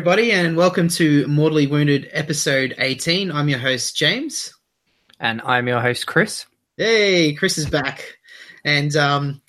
everybody, 0.00 0.32
and 0.32 0.56
welcome 0.56 0.88
to 0.88 1.26
Mortally 1.26 1.66
Wounded 1.66 2.08
episode 2.12 2.74
18. 2.78 3.30
I'm 3.30 3.50
your 3.50 3.58
host, 3.58 3.94
James. 3.94 4.54
And 5.20 5.42
I'm 5.42 5.68
your 5.68 5.82
host, 5.82 6.06
Chris. 6.06 6.46
Hey, 6.78 7.34
Chris 7.34 7.58
is 7.58 7.68
back. 7.68 8.16
And 8.64 8.96
um, 8.96 9.42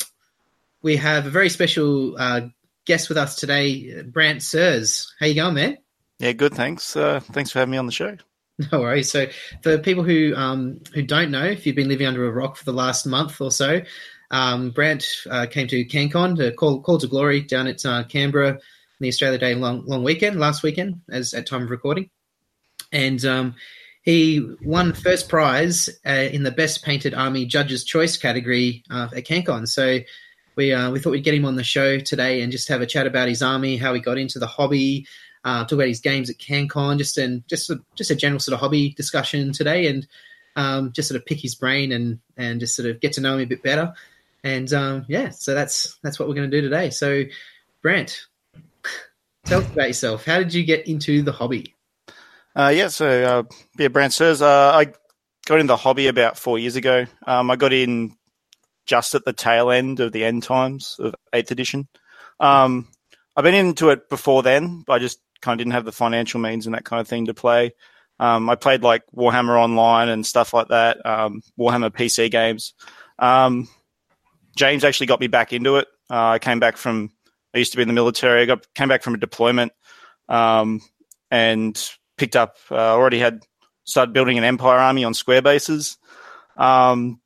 we 0.81 0.97
have 0.97 1.25
a 1.25 1.29
very 1.29 1.47
special 1.47 2.17
uh, 2.19 2.41
guest 2.85 3.07
with 3.07 3.17
us 3.17 3.37
today, 3.37 4.01
Brant 4.01 4.43
Sirs. 4.43 5.15
How 5.21 5.27
you 5.27 5.35
going, 5.35 5.53
man? 5.53 5.77
Yeah, 6.19 6.33
good. 6.33 6.53
Thanks. 6.53 6.97
Uh, 6.97 7.21
thanks 7.21 7.51
for 7.51 7.59
having 7.59 7.71
me 7.71 7.77
on 7.77 7.85
the 7.85 7.93
show. 7.93 8.17
No 8.73 8.81
worries. 8.81 9.09
So, 9.09 9.27
for 9.63 9.77
people 9.77 10.03
who 10.03 10.35
um, 10.35 10.81
who 10.93 11.01
don't 11.01 11.31
know, 11.31 11.45
if 11.45 11.65
you've 11.65 11.77
been 11.77 11.87
living 11.87 12.05
under 12.05 12.27
a 12.27 12.31
rock 12.31 12.57
for 12.57 12.65
the 12.65 12.73
last 12.73 13.07
month 13.07 13.39
or 13.39 13.49
so, 13.51 13.79
um, 14.31 14.71
Brant 14.71 15.07
uh, 15.29 15.45
came 15.45 15.67
to 15.67 15.85
CanCon, 15.85 16.35
to 16.35 16.51
Call, 16.51 16.81
Call 16.81 16.97
to 16.99 17.07
Glory, 17.07 17.41
down 17.41 17.67
at 17.67 17.83
uh, 17.85 18.03
Canberra, 18.03 18.59
the 19.01 19.09
Australia 19.09 19.37
Day 19.37 19.55
long 19.55 19.85
long 19.85 20.03
weekend, 20.03 20.39
last 20.39 20.63
weekend, 20.63 21.01
as 21.09 21.33
at 21.33 21.47
time 21.47 21.63
of 21.63 21.69
recording, 21.69 22.09
and 22.91 23.23
um, 23.25 23.55
he 24.03 24.47
won 24.63 24.93
first 24.93 25.29
prize 25.29 25.89
uh, 26.05 26.27
in 26.31 26.43
the 26.43 26.51
Best 26.51 26.83
Painted 26.83 27.13
Army 27.13 27.45
Judges' 27.45 27.83
Choice 27.83 28.17
category 28.17 28.83
uh, 28.89 29.09
at 29.15 29.25
CanCon. 29.25 29.67
So 29.67 29.99
we 30.55 30.73
uh, 30.73 30.91
we 30.91 30.99
thought 30.99 31.11
we'd 31.11 31.23
get 31.23 31.33
him 31.33 31.45
on 31.45 31.55
the 31.55 31.63
show 31.63 31.99
today 31.99 32.41
and 32.41 32.51
just 32.51 32.67
have 32.69 32.81
a 32.81 32.85
chat 32.85 33.07
about 33.07 33.27
his 33.27 33.41
army, 33.41 33.77
how 33.77 33.93
he 33.93 33.99
got 33.99 34.17
into 34.17 34.39
the 34.39 34.47
hobby, 34.47 35.05
uh, 35.43 35.63
talk 35.63 35.73
about 35.73 35.87
his 35.87 35.99
games 35.99 36.29
at 36.29 36.37
CanCon, 36.37 36.97
just 36.97 37.17
and 37.17 37.47
just 37.47 37.69
a, 37.69 37.79
just 37.95 38.11
a 38.11 38.15
general 38.15 38.39
sort 38.39 38.53
of 38.53 38.59
hobby 38.59 38.89
discussion 38.89 39.51
today, 39.51 39.87
and 39.87 40.07
um, 40.55 40.91
just 40.91 41.07
sort 41.09 41.19
of 41.19 41.25
pick 41.25 41.39
his 41.39 41.55
brain 41.55 41.91
and 41.91 42.19
and 42.37 42.59
just 42.59 42.75
sort 42.75 42.89
of 42.89 42.99
get 42.99 43.13
to 43.13 43.21
know 43.21 43.35
him 43.35 43.41
a 43.41 43.45
bit 43.45 43.63
better. 43.63 43.93
And 44.43 44.71
um, 44.73 45.05
yeah, 45.07 45.29
so 45.29 45.53
that's 45.53 45.97
that's 46.01 46.19
what 46.19 46.27
we're 46.27 46.35
going 46.35 46.49
to 46.49 46.57
do 46.57 46.67
today. 46.67 46.89
So, 46.89 47.23
Brant, 47.81 48.25
tell 49.45 49.61
us 49.61 49.71
about 49.71 49.87
yourself. 49.87 50.25
How 50.25 50.39
did 50.39 50.53
you 50.53 50.63
get 50.63 50.87
into 50.87 51.21
the 51.21 51.31
hobby? 51.31 51.75
Uh, 52.55 52.71
yeah, 52.73 52.89
so 52.89 53.07
uh, 53.23 53.43
yeah, 53.77 53.87
Brant 53.87 54.13
says 54.13 54.41
uh, 54.41 54.71
I 54.73 54.93
got 55.45 55.59
into 55.59 55.71
the 55.71 55.77
hobby 55.77 56.07
about 56.07 56.37
four 56.37 56.59
years 56.59 56.75
ago. 56.75 57.05
Um, 57.25 57.49
I 57.49 57.55
got 57.55 57.73
in 57.73 58.15
just 58.85 59.15
at 59.15 59.25
the 59.25 59.33
tail 59.33 59.71
end 59.71 59.99
of 59.99 60.11
the 60.11 60.25
end 60.25 60.43
times 60.43 60.97
of 60.99 61.15
eighth 61.33 61.51
edition. 61.51 61.87
Um, 62.39 62.87
I've 63.35 63.43
been 63.43 63.53
into 63.55 63.89
it 63.89 64.09
before 64.09 64.43
then, 64.43 64.83
but 64.85 64.93
I 64.93 64.99
just 64.99 65.19
kind 65.41 65.59
of 65.59 65.63
didn't 65.63 65.73
have 65.73 65.85
the 65.85 65.91
financial 65.91 66.39
means 66.39 66.65
and 66.65 66.75
that 66.75 66.85
kind 66.85 66.99
of 66.99 67.07
thing 67.07 67.27
to 67.27 67.33
play. 67.33 67.73
Um, 68.19 68.49
I 68.49 68.55
played 68.55 68.83
like 68.83 69.03
Warhammer 69.15 69.59
Online 69.59 70.09
and 70.09 70.25
stuff 70.25 70.53
like 70.53 70.67
that, 70.67 71.03
um, 71.05 71.41
Warhammer 71.57 71.89
PC 71.89 72.29
games. 72.29 72.73
Um, 73.17 73.67
James 74.55 74.83
actually 74.83 75.07
got 75.07 75.19
me 75.19 75.27
back 75.27 75.53
into 75.53 75.77
it. 75.77 75.87
Uh, 76.09 76.31
I 76.31 76.39
came 76.39 76.59
back 76.59 76.77
from, 76.77 77.11
I 77.53 77.57
used 77.57 77.71
to 77.71 77.77
be 77.77 77.81
in 77.81 77.87
the 77.87 77.93
military. 77.93 78.41
I 78.41 78.45
got 78.45 78.65
came 78.73 78.87
back 78.87 79.03
from 79.03 79.13
a 79.13 79.17
deployment 79.17 79.73
um, 80.29 80.81
and 81.29 81.81
picked 82.17 82.35
up, 82.35 82.57
uh, 82.69 82.75
already 82.75 83.19
had 83.19 83.41
started 83.83 84.13
building 84.13 84.37
an 84.37 84.43
Empire 84.43 84.79
army 84.79 85.03
on 85.03 85.13
square 85.13 85.41
bases. 85.41 85.97
Um, 86.57 87.19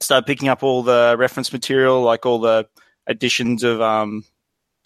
started 0.00 0.26
picking 0.26 0.48
up 0.48 0.62
all 0.62 0.82
the 0.82 1.16
reference 1.18 1.52
material, 1.52 2.02
like 2.02 2.26
all 2.26 2.38
the 2.38 2.66
editions 3.08 3.62
of 3.64 3.80
um, 3.80 4.24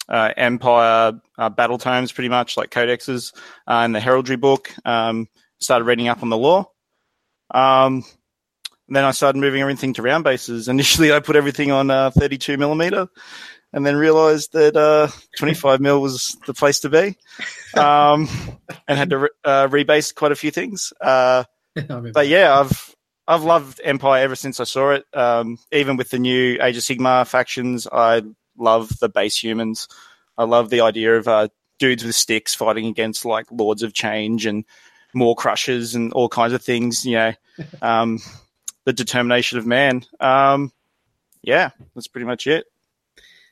uh, 0.09 0.31
Empire 0.37 1.19
uh, 1.37 1.49
battle 1.49 1.77
tomes, 1.77 2.11
pretty 2.11 2.29
much 2.29 2.57
like 2.57 2.69
codexes, 2.69 3.33
uh, 3.67 3.81
and 3.83 3.93
the 3.93 3.99
heraldry 3.99 4.35
book. 4.35 4.73
Um, 4.85 5.27
started 5.59 5.85
reading 5.85 6.07
up 6.07 6.23
on 6.23 6.29
the 6.29 6.37
lore. 6.37 6.67
Um, 7.53 8.03
then 8.89 9.03
I 9.03 9.11
started 9.11 9.39
moving 9.39 9.61
everything 9.61 9.93
to 9.93 10.01
round 10.01 10.23
bases. 10.23 10.67
Initially, 10.69 11.11
I 11.11 11.19
put 11.19 11.35
everything 11.35 11.71
on 11.71 11.91
uh, 11.91 12.11
32 12.11 12.57
millimeter, 12.57 13.07
and 13.73 13.85
then 13.85 13.95
realized 13.95 14.53
that 14.53 14.75
uh, 14.75 15.07
25 15.37 15.79
mil 15.81 16.01
was 16.01 16.37
the 16.45 16.53
place 16.53 16.79
to 16.81 16.89
be, 16.89 17.17
um, 17.79 18.27
and 18.87 18.97
had 18.97 19.09
to 19.09 19.17
re- 19.17 19.29
uh, 19.43 19.67
rebase 19.67 20.13
quite 20.13 20.31
a 20.31 20.35
few 20.35 20.51
things. 20.51 20.93
but 22.13 22.27
yeah, 22.27 22.59
I've 22.59 22.95
I've 23.27 23.43
loved 23.43 23.81
Empire 23.83 24.23
ever 24.23 24.35
since 24.35 24.59
I 24.59 24.63
saw 24.63 24.91
it. 24.91 25.05
Um, 25.13 25.59
even 25.71 25.97
with 25.97 26.09
the 26.09 26.19
new 26.19 26.57
Age 26.61 26.77
of 26.77 26.83
Sigmar 26.83 27.27
factions, 27.27 27.87
I 27.91 28.23
love 28.57 28.97
the 28.99 29.09
base 29.09 29.41
humans. 29.41 29.87
I 30.37 30.45
love 30.45 30.69
the 30.69 30.81
idea 30.81 31.17
of 31.17 31.27
uh, 31.27 31.49
dudes 31.77 32.03
with 32.03 32.15
sticks 32.15 32.55
fighting 32.55 32.85
against 32.87 33.25
like 33.25 33.45
Lords 33.51 33.83
of 33.83 33.93
Change 33.93 34.45
and 34.45 34.65
Maw-Krushas 35.13 35.95
and 35.95 36.13
all 36.13 36.29
kinds 36.29 36.53
of 36.53 36.63
things. 36.63 37.05
You 37.05 37.17
know, 37.17 37.33
um, 37.81 38.19
the 38.85 38.93
determination 38.93 39.57
of 39.57 39.65
man. 39.65 40.03
Um, 40.19 40.71
yeah, 41.41 41.71
that's 41.95 42.07
pretty 42.07 42.25
much 42.25 42.47
it. 42.47 42.65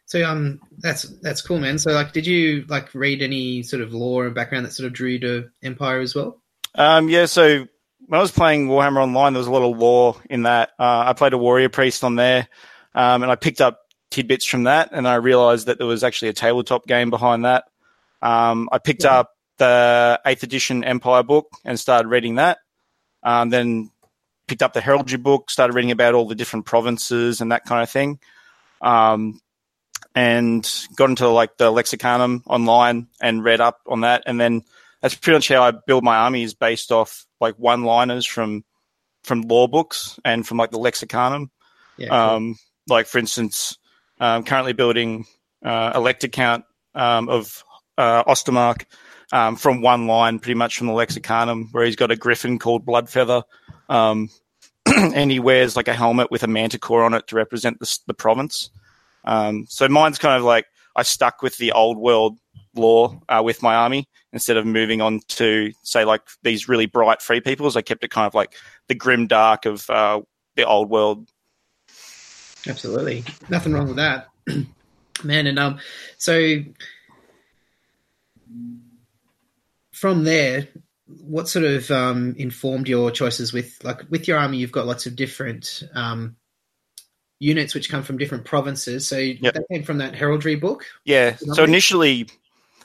So 0.05 0.23
um, 0.23 0.59
that's 0.77 1.03
that's 1.21 1.41
cool, 1.41 1.59
man. 1.59 1.79
So 1.79 1.91
like, 1.91 2.13
did 2.13 2.27
you 2.27 2.65
like 2.67 2.93
read 2.93 3.21
any 3.21 3.63
sort 3.63 3.81
of 3.81 3.93
lore 3.93 4.25
and 4.25 4.35
background 4.35 4.65
that 4.65 4.71
sort 4.71 4.87
of 4.87 4.93
drew 4.93 5.09
you 5.11 5.19
to 5.19 5.49
Empire 5.63 5.99
as 5.99 6.13
well? 6.13 6.41
Um, 6.75 7.09
yeah. 7.09 7.25
So 7.25 7.65
when 8.07 8.19
I 8.19 8.21
was 8.21 8.31
playing 8.31 8.67
Warhammer 8.67 9.01
Online, 9.01 9.33
there 9.33 9.39
was 9.39 9.47
a 9.47 9.51
lot 9.51 9.69
of 9.69 9.77
lore 9.77 10.15
in 10.29 10.43
that. 10.43 10.71
Uh, 10.77 11.05
I 11.07 11.13
played 11.13 11.33
a 11.33 11.37
warrior 11.37 11.69
priest 11.69 12.03
on 12.03 12.15
there, 12.15 12.47
um, 12.93 13.23
and 13.23 13.31
I 13.31 13.35
picked 13.35 13.61
up 13.61 13.79
tidbits 14.11 14.45
from 14.45 14.63
that, 14.63 14.89
and 14.91 15.07
I 15.07 15.15
realized 15.15 15.65
that 15.67 15.79
there 15.79 15.87
was 15.87 16.03
actually 16.03 16.29
a 16.29 16.33
tabletop 16.33 16.85
game 16.85 17.09
behind 17.09 17.45
that. 17.45 17.65
Um, 18.21 18.69
I 18.71 18.77
picked 18.77 19.03
yeah. 19.03 19.19
up 19.19 19.31
the 19.57 20.21
eighth 20.25 20.43
edition 20.43 20.83
Empire 20.83 21.23
book 21.23 21.47
and 21.63 21.79
started 21.79 22.09
reading 22.09 22.35
that. 22.35 22.59
Um, 23.23 23.49
then 23.49 23.89
picked 24.47 24.61
up 24.61 24.73
the 24.73 24.81
heraldry 24.81 25.17
book, 25.17 25.49
started 25.49 25.73
reading 25.73 25.91
about 25.91 26.13
all 26.13 26.27
the 26.27 26.35
different 26.35 26.65
provinces 26.65 27.41
and 27.41 27.51
that 27.51 27.65
kind 27.65 27.81
of 27.81 27.89
thing. 27.89 28.19
Um, 28.81 29.41
and 30.15 30.87
got 30.95 31.09
into 31.09 31.27
like 31.27 31.57
the 31.57 31.71
lexicanum 31.71 32.41
online 32.47 33.07
and 33.21 33.43
read 33.43 33.59
up 33.59 33.81
on 33.85 34.01
that. 34.01 34.23
And 34.25 34.39
then 34.39 34.63
that's 35.01 35.13
pretty 35.13 35.35
much 35.35 35.49
how 35.49 35.61
I 35.61 35.71
build 35.71 36.03
my 36.03 36.15
army 36.15 36.43
is 36.43 36.53
based 36.53 36.91
off 36.91 37.25
like 37.41 37.55
one 37.55 37.83
liners 37.83 38.25
from, 38.25 38.63
from 39.23 39.41
lore 39.41 39.67
books 39.67 40.17
and 40.23 40.47
from 40.47 40.57
like 40.57 40.71
the 40.71 40.79
lexicanum. 40.79 41.49
Yeah, 41.97 42.09
cool. 42.09 42.17
um, 42.17 42.55
like 42.87 43.07
for 43.07 43.19
instance, 43.19 43.77
um, 44.19 44.43
currently 44.43 44.73
building 44.73 45.25
uh, 45.63 45.91
a 45.93 45.99
lector 45.99 46.27
count 46.27 46.65
um, 46.93 47.27
of 47.29 47.63
uh, 47.97 48.23
Ostermark 48.23 48.85
um, 49.31 49.55
from 49.55 49.81
one 49.81 50.07
line, 50.07 50.39
pretty 50.39 50.55
much 50.55 50.77
from 50.77 50.87
the 50.87 50.93
lexicanum, 50.93 51.67
where 51.71 51.85
he's 51.85 51.95
got 51.95 52.11
a 52.11 52.15
griffin 52.15 52.59
called 52.59 52.85
Bloodfeather, 52.85 53.43
um, 53.89 54.29
and 54.85 55.31
he 55.31 55.39
wears 55.39 55.75
like 55.75 55.87
a 55.87 55.93
helmet 55.93 56.31
with 56.31 56.43
a 56.43 56.47
manticore 56.47 57.03
on 57.03 57.13
it 57.13 57.27
to 57.27 57.35
represent 57.35 57.79
the, 57.79 57.99
the 58.07 58.13
province. 58.13 58.69
Um, 59.25 59.65
so 59.67 59.87
mine's 59.87 60.17
kind 60.17 60.37
of 60.37 60.43
like 60.43 60.65
I 60.95 61.03
stuck 61.03 61.41
with 61.41 61.57
the 61.57 61.71
old 61.71 61.97
world 61.97 62.39
lore 62.75 63.21
uh, 63.29 63.41
with 63.43 63.61
my 63.61 63.75
army 63.75 64.07
instead 64.33 64.57
of 64.57 64.65
moving 64.65 65.01
on 65.01 65.21
to 65.27 65.71
say 65.83 66.05
like 66.05 66.21
these 66.43 66.67
really 66.67 66.85
bright 66.85 67.21
free 67.21 67.41
peoples. 67.41 67.75
I 67.75 67.81
kept 67.81 68.03
it 68.03 68.11
kind 68.11 68.27
of 68.27 68.35
like 68.35 68.55
the 68.87 68.95
grim 68.95 69.27
dark 69.27 69.65
of 69.65 69.89
uh, 69.89 70.21
the 70.55 70.65
old 70.65 70.89
world. 70.89 71.29
Absolutely, 72.67 73.23
nothing 73.49 73.73
wrong 73.73 73.87
with 73.87 73.97
that, 73.97 74.27
man. 75.23 75.47
And 75.47 75.59
um, 75.59 75.79
so 76.17 76.57
from 79.91 80.23
there, 80.23 80.67
what 81.05 81.47
sort 81.47 81.65
of 81.65 81.91
um, 81.91 82.35
informed 82.37 82.87
your 82.87 83.11
choices 83.11 83.53
with 83.53 83.83
like 83.83 84.01
with 84.09 84.27
your 84.27 84.39
army? 84.39 84.57
You've 84.57 84.71
got 84.71 84.87
lots 84.87 85.05
of 85.05 85.15
different 85.15 85.83
um, 85.93 86.35
units 87.39 87.73
which 87.73 87.89
come 87.89 88.03
from 88.03 88.17
different 88.17 88.45
provinces. 88.45 89.07
So 89.07 89.17
yep. 89.17 89.53
that 89.53 89.65
came 89.71 89.83
from 89.83 89.97
that 89.99 90.15
heraldry 90.15 90.55
book. 90.55 90.85
Yeah. 91.03 91.35
So 91.35 91.63
initially, 91.63 92.27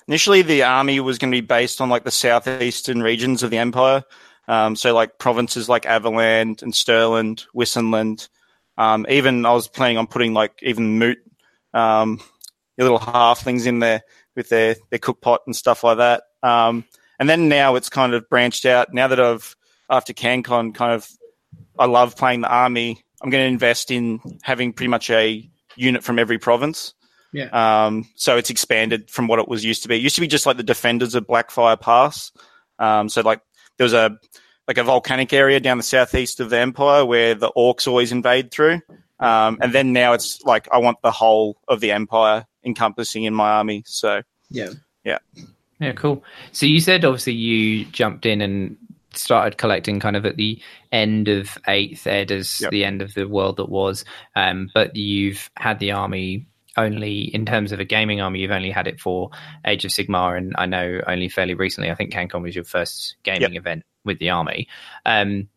initially 0.08 0.42
the 0.42 0.62
army 0.62 1.00
was 1.00 1.18
going 1.18 1.30
to 1.30 1.36
be 1.36 1.46
based 1.46 1.80
on 1.80 1.88
like 1.88 2.04
the 2.04 2.10
southeastern 2.10 3.02
regions 3.02 3.42
of 3.42 3.50
the 3.50 3.58
empire. 3.58 4.04
Um, 4.48 4.74
so 4.74 4.92
like 4.94 5.18
provinces 5.18 5.68
like 5.68 5.86
Averland 5.86 6.62
and 6.62 6.72
Stirland, 6.72 7.46
Wissenland. 7.54 8.28
Um, 8.76 9.06
even 9.08 9.46
I 9.46 9.52
was 9.52 9.68
planning 9.68 9.98
on 9.98 10.06
putting 10.06 10.34
like 10.34 10.58
even 10.62 10.98
Moot, 10.98 11.18
um, 11.74 12.20
little 12.78 12.98
halflings 12.98 13.66
in 13.66 13.78
there 13.78 14.02
with 14.34 14.48
their 14.48 14.74
their 14.90 14.98
cook 14.98 15.20
pot 15.20 15.42
and 15.46 15.54
stuff 15.54 15.84
like 15.84 15.98
that. 15.98 16.22
Um, 16.42 16.84
and 17.18 17.28
then 17.28 17.48
now 17.48 17.76
it's 17.76 17.90
kind 17.90 18.14
of 18.14 18.28
branched 18.28 18.64
out. 18.64 18.92
Now 18.92 19.08
that 19.08 19.20
I've 19.20 19.54
after 19.88 20.12
CanCon, 20.12 20.74
kind 20.74 20.94
of 20.94 21.08
I 21.78 21.86
love 21.86 22.16
playing 22.16 22.40
the 22.40 22.50
army. 22.50 23.04
I'm 23.20 23.30
going 23.30 23.42
to 23.42 23.52
invest 23.52 23.90
in 23.90 24.20
having 24.42 24.72
pretty 24.72 24.88
much 24.88 25.10
a 25.10 25.48
unit 25.76 26.02
from 26.02 26.18
every 26.18 26.38
province. 26.38 26.94
Yeah. 27.32 27.46
Um, 27.86 28.08
so 28.16 28.36
it's 28.36 28.50
expanded 28.50 29.10
from 29.10 29.28
what 29.28 29.38
it 29.38 29.48
was 29.48 29.64
used 29.64 29.82
to 29.82 29.88
be. 29.88 29.96
It 29.96 30.02
used 30.02 30.16
to 30.16 30.20
be 30.20 30.26
just 30.26 30.46
like 30.46 30.56
the 30.56 30.62
defenders 30.62 31.14
of 31.14 31.26
Blackfire 31.26 31.80
Pass. 31.80 32.32
Um, 32.78 33.08
so 33.08 33.20
like 33.20 33.40
there 33.76 33.84
was 33.84 33.92
a 33.92 34.18
like 34.66 34.78
a 34.78 34.84
volcanic 34.84 35.32
area 35.32 35.60
down 35.60 35.76
the 35.76 35.82
southeast 35.82 36.40
of 36.40 36.50
the 36.50 36.58
empire 36.58 37.04
where 37.04 37.34
the 37.34 37.50
orcs 37.56 37.88
always 37.88 38.12
invade 38.12 38.50
through. 38.50 38.80
Um, 39.18 39.58
and 39.60 39.72
then 39.72 39.92
now 39.92 40.12
it's 40.12 40.42
like 40.42 40.68
I 40.72 40.78
want 40.78 41.02
the 41.02 41.10
whole 41.10 41.60
of 41.68 41.80
the 41.80 41.92
empire 41.92 42.46
encompassing 42.64 43.24
in 43.24 43.34
my 43.34 43.50
army. 43.50 43.84
So 43.86 44.22
yeah, 44.48 44.70
yeah. 45.04 45.18
Yeah, 45.78 45.92
cool. 45.92 46.24
So 46.52 46.66
you 46.66 46.80
said 46.80 47.04
obviously 47.04 47.32
you 47.34 47.84
jumped 47.86 48.26
in 48.26 48.40
and 48.40 48.76
started 49.14 49.58
collecting 49.58 50.00
kind 50.00 50.16
of 50.16 50.24
at 50.26 50.36
the 50.36 50.60
end 50.92 51.28
of 51.28 51.58
eighth 51.66 52.06
ed 52.06 52.30
as 52.30 52.60
yep. 52.60 52.70
the 52.70 52.84
end 52.84 53.02
of 53.02 53.14
the 53.14 53.26
world 53.26 53.56
that 53.56 53.68
was, 53.68 54.04
um, 54.36 54.70
but 54.74 54.94
you've 54.96 55.50
had 55.56 55.78
the 55.78 55.92
army 55.92 56.46
only 56.76 57.22
in 57.34 57.44
terms 57.44 57.72
of 57.72 57.80
a 57.80 57.84
gaming 57.84 58.20
army, 58.20 58.40
you've 58.40 58.50
only 58.50 58.70
had 58.70 58.86
it 58.86 59.00
for 59.00 59.30
Age 59.66 59.84
of 59.84 59.90
Sigmar, 59.90 60.36
and 60.36 60.54
I 60.56 60.66
know 60.66 61.00
only 61.06 61.28
fairly 61.28 61.54
recently. 61.54 61.90
I 61.90 61.94
think 61.94 62.12
CanCon 62.12 62.42
was 62.42 62.54
your 62.54 62.64
first 62.64 63.16
gaming 63.22 63.54
yep. 63.54 63.62
event 63.62 63.84
with 64.04 64.18
the 64.18 64.30
army. 64.30 64.68
Um, 65.04 65.48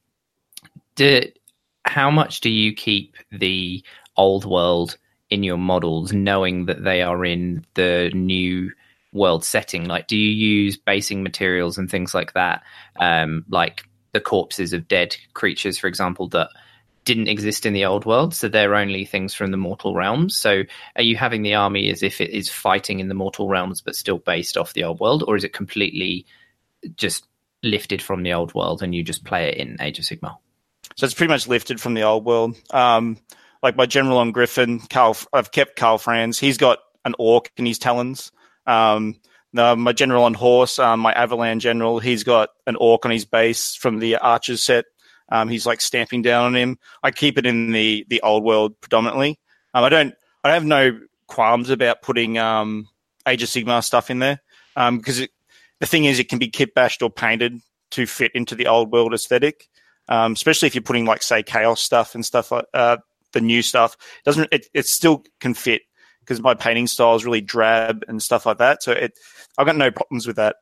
did 0.96 1.38
how 1.86 2.10
much 2.10 2.42
do 2.42 2.50
you 2.50 2.74
keep 2.74 3.16
the 3.32 3.84
old 4.18 4.46
world 4.46 4.98
in 5.30 5.44
your 5.44 5.58
models, 5.58 6.14
knowing 6.14 6.66
that 6.66 6.84
they 6.84 7.02
are 7.02 7.26
in 7.26 7.66
the 7.74 8.12
new 8.14 8.72
world 9.14 9.46
setting? 9.46 9.86
Like, 9.86 10.08
do 10.08 10.18
you 10.18 10.30
use 10.30 10.78
basing 10.78 11.24
materials 11.24 11.78
and 11.78 11.90
things 11.90 12.14
like 12.14 12.34
that, 12.34 12.64
um, 13.00 13.46
like 13.50 13.86
the 14.12 14.22
corpses 14.22 14.74
of 14.74 14.88
dead 14.88 15.16
creatures, 15.34 15.78
for 15.78 15.88
example, 15.88 16.28
that 16.30 16.50
didn't 17.06 17.28
exist 17.28 17.66
in 17.66 17.74
the 17.74 17.86
old 17.86 18.06
world, 18.06 18.34
so 18.34 18.48
they're 18.48 18.76
only 18.76 19.06
things 19.06 19.34
from 19.34 19.52
the 19.52 19.58
mortal 19.58 19.94
realms. 19.94 20.38
So, 20.38 20.64
are 20.96 21.02
you 21.02 21.18
having 21.18 21.42
the 21.42 21.56
army 21.56 21.90
as 21.90 22.02
if 22.02 22.22
it 22.22 22.30
is 22.30 22.50
fighting 22.50 23.00
in 23.00 23.10
the 23.10 23.14
mortal 23.14 23.50
realms, 23.50 23.82
but 23.82 23.96
still 23.96 24.20
based 24.20 24.58
off 24.58 24.74
the 24.74 24.86
old 24.86 25.00
world, 25.00 25.24
or 25.28 25.36
is 25.36 25.44
it 25.44 25.54
completely 25.54 26.26
just 26.96 27.26
lifted 27.62 28.02
from 28.02 28.24
the 28.24 28.34
old 28.34 28.54
world 28.54 28.84
and 28.84 28.94
you 28.94 29.04
just 29.04 29.24
play 29.24 29.50
it 29.50 29.58
in 29.58 29.78
Age 29.82 30.00
of 30.00 30.06
Sigmar? 30.06 30.38
So 30.96 31.06
it's 31.06 31.14
pretty 31.14 31.32
much 31.32 31.48
lifted 31.48 31.82
from 31.82 31.94
the 31.94 32.04
old 32.04 32.26
world. 32.26 32.56
Um, 32.72 33.18
like 33.62 33.76
my 33.76 33.86
general 33.86 34.18
on 34.18 34.32
Griffin, 34.32 34.80
Karl, 34.80 35.18
I've 35.32 35.52
kept 35.52 35.76
Karl 35.76 35.98
Franz. 35.98 36.38
He's 36.38 36.58
got 36.58 36.80
an 37.06 37.16
orc 37.18 37.52
in 37.58 37.66
his 37.66 37.80
talons. 37.80 38.32
Um, 38.66 39.20
my 39.54 39.94
general 39.94 40.24
on 40.24 40.34
horse, 40.34 40.80
um, 40.80 41.02
my 41.02 41.14
Averland 41.14 41.62
general, 41.62 42.00
he's 42.00 42.24
got 42.24 42.50
an 42.66 42.76
orc 42.76 43.06
on 43.06 43.12
his 43.12 43.26
base 43.26 43.76
from 43.76 44.00
the 44.00 44.18
archers 44.18 44.64
set. 44.64 44.86
Um, 45.30 45.48
he's 45.48 45.66
like 45.66 45.82
stamping 45.82 46.22
down 46.22 46.46
on 46.46 46.56
him. 46.56 46.78
I 47.02 47.12
keep 47.12 47.38
it 47.38 47.46
in 47.46 47.72
the 47.72 48.06
the 48.10 48.22
old 48.22 48.44
world 48.44 48.80
predominantly. 48.82 49.40
Um, 49.74 49.84
I 49.84 49.90
don't 49.90 50.14
I 50.44 50.54
have 50.54 50.66
no 50.66 51.00
qualms 51.28 51.70
about 51.70 52.02
putting 52.02 52.38
um, 52.38 52.88
Age 53.28 53.44
of 53.44 53.50
Sigmar 53.50 53.84
stuff 53.84 54.12
in 54.12 54.20
there 54.20 54.42
because 54.76 55.22
um, 55.22 55.28
the 55.80 55.86
thing 55.86 56.06
is 56.06 56.20
it 56.20 56.30
can 56.30 56.40
be 56.40 56.50
kit 56.50 56.76
bashed 56.76 57.02
or 57.02 57.10
painted 57.10 57.62
to 57.92 58.06
fit 58.06 58.32
into 58.36 58.56
the 58.56 58.68
old 58.68 58.92
world 58.92 59.14
aesthetic. 59.14 59.70
Um, 60.10 60.34
especially 60.34 60.68
if 60.68 60.76
you're 60.76 60.82
putting 60.82 61.06
like 61.06 61.24
say 61.24 61.44
chaos 61.44 61.82
stuff 61.82 62.14
and 62.14 62.26
stuff 62.26 62.52
like 62.52 62.66
uh, 62.74 62.98
the 63.32 63.42
new 63.42 63.62
stuff 63.62 63.98
it 64.20 64.26
doesn't 64.26 64.50
it, 64.52 64.68
it 64.74 64.86
still 64.86 65.24
can 65.40 65.54
fit 65.54 65.82
because 66.24 66.42
my 66.42 66.54
painting 66.54 66.88
style 66.88 67.16
is 67.16 67.26
really 67.26 67.42
drab 67.42 68.04
and 68.08 68.22
stuff 68.22 68.46
like 68.46 68.58
that. 68.58 68.84
So 68.84 68.92
it 68.92 69.20
I've 69.58 69.66
got 69.66 69.76
no 69.76 69.92
problems 69.92 70.26
with 70.26 70.38
that. 70.38 70.58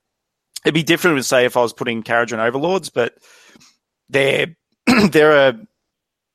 It'd 0.66 0.74
be 0.74 0.84
different 0.84 1.16
with 1.16 1.26
say 1.26 1.46
if 1.46 1.58
I 1.58 1.62
was 1.62 1.74
putting 1.74 2.04
Kharadron 2.04 2.40
Overlords, 2.40 2.90
but 2.90 3.16
they're 4.10 4.56
they're 5.10 5.50
a 5.50 5.60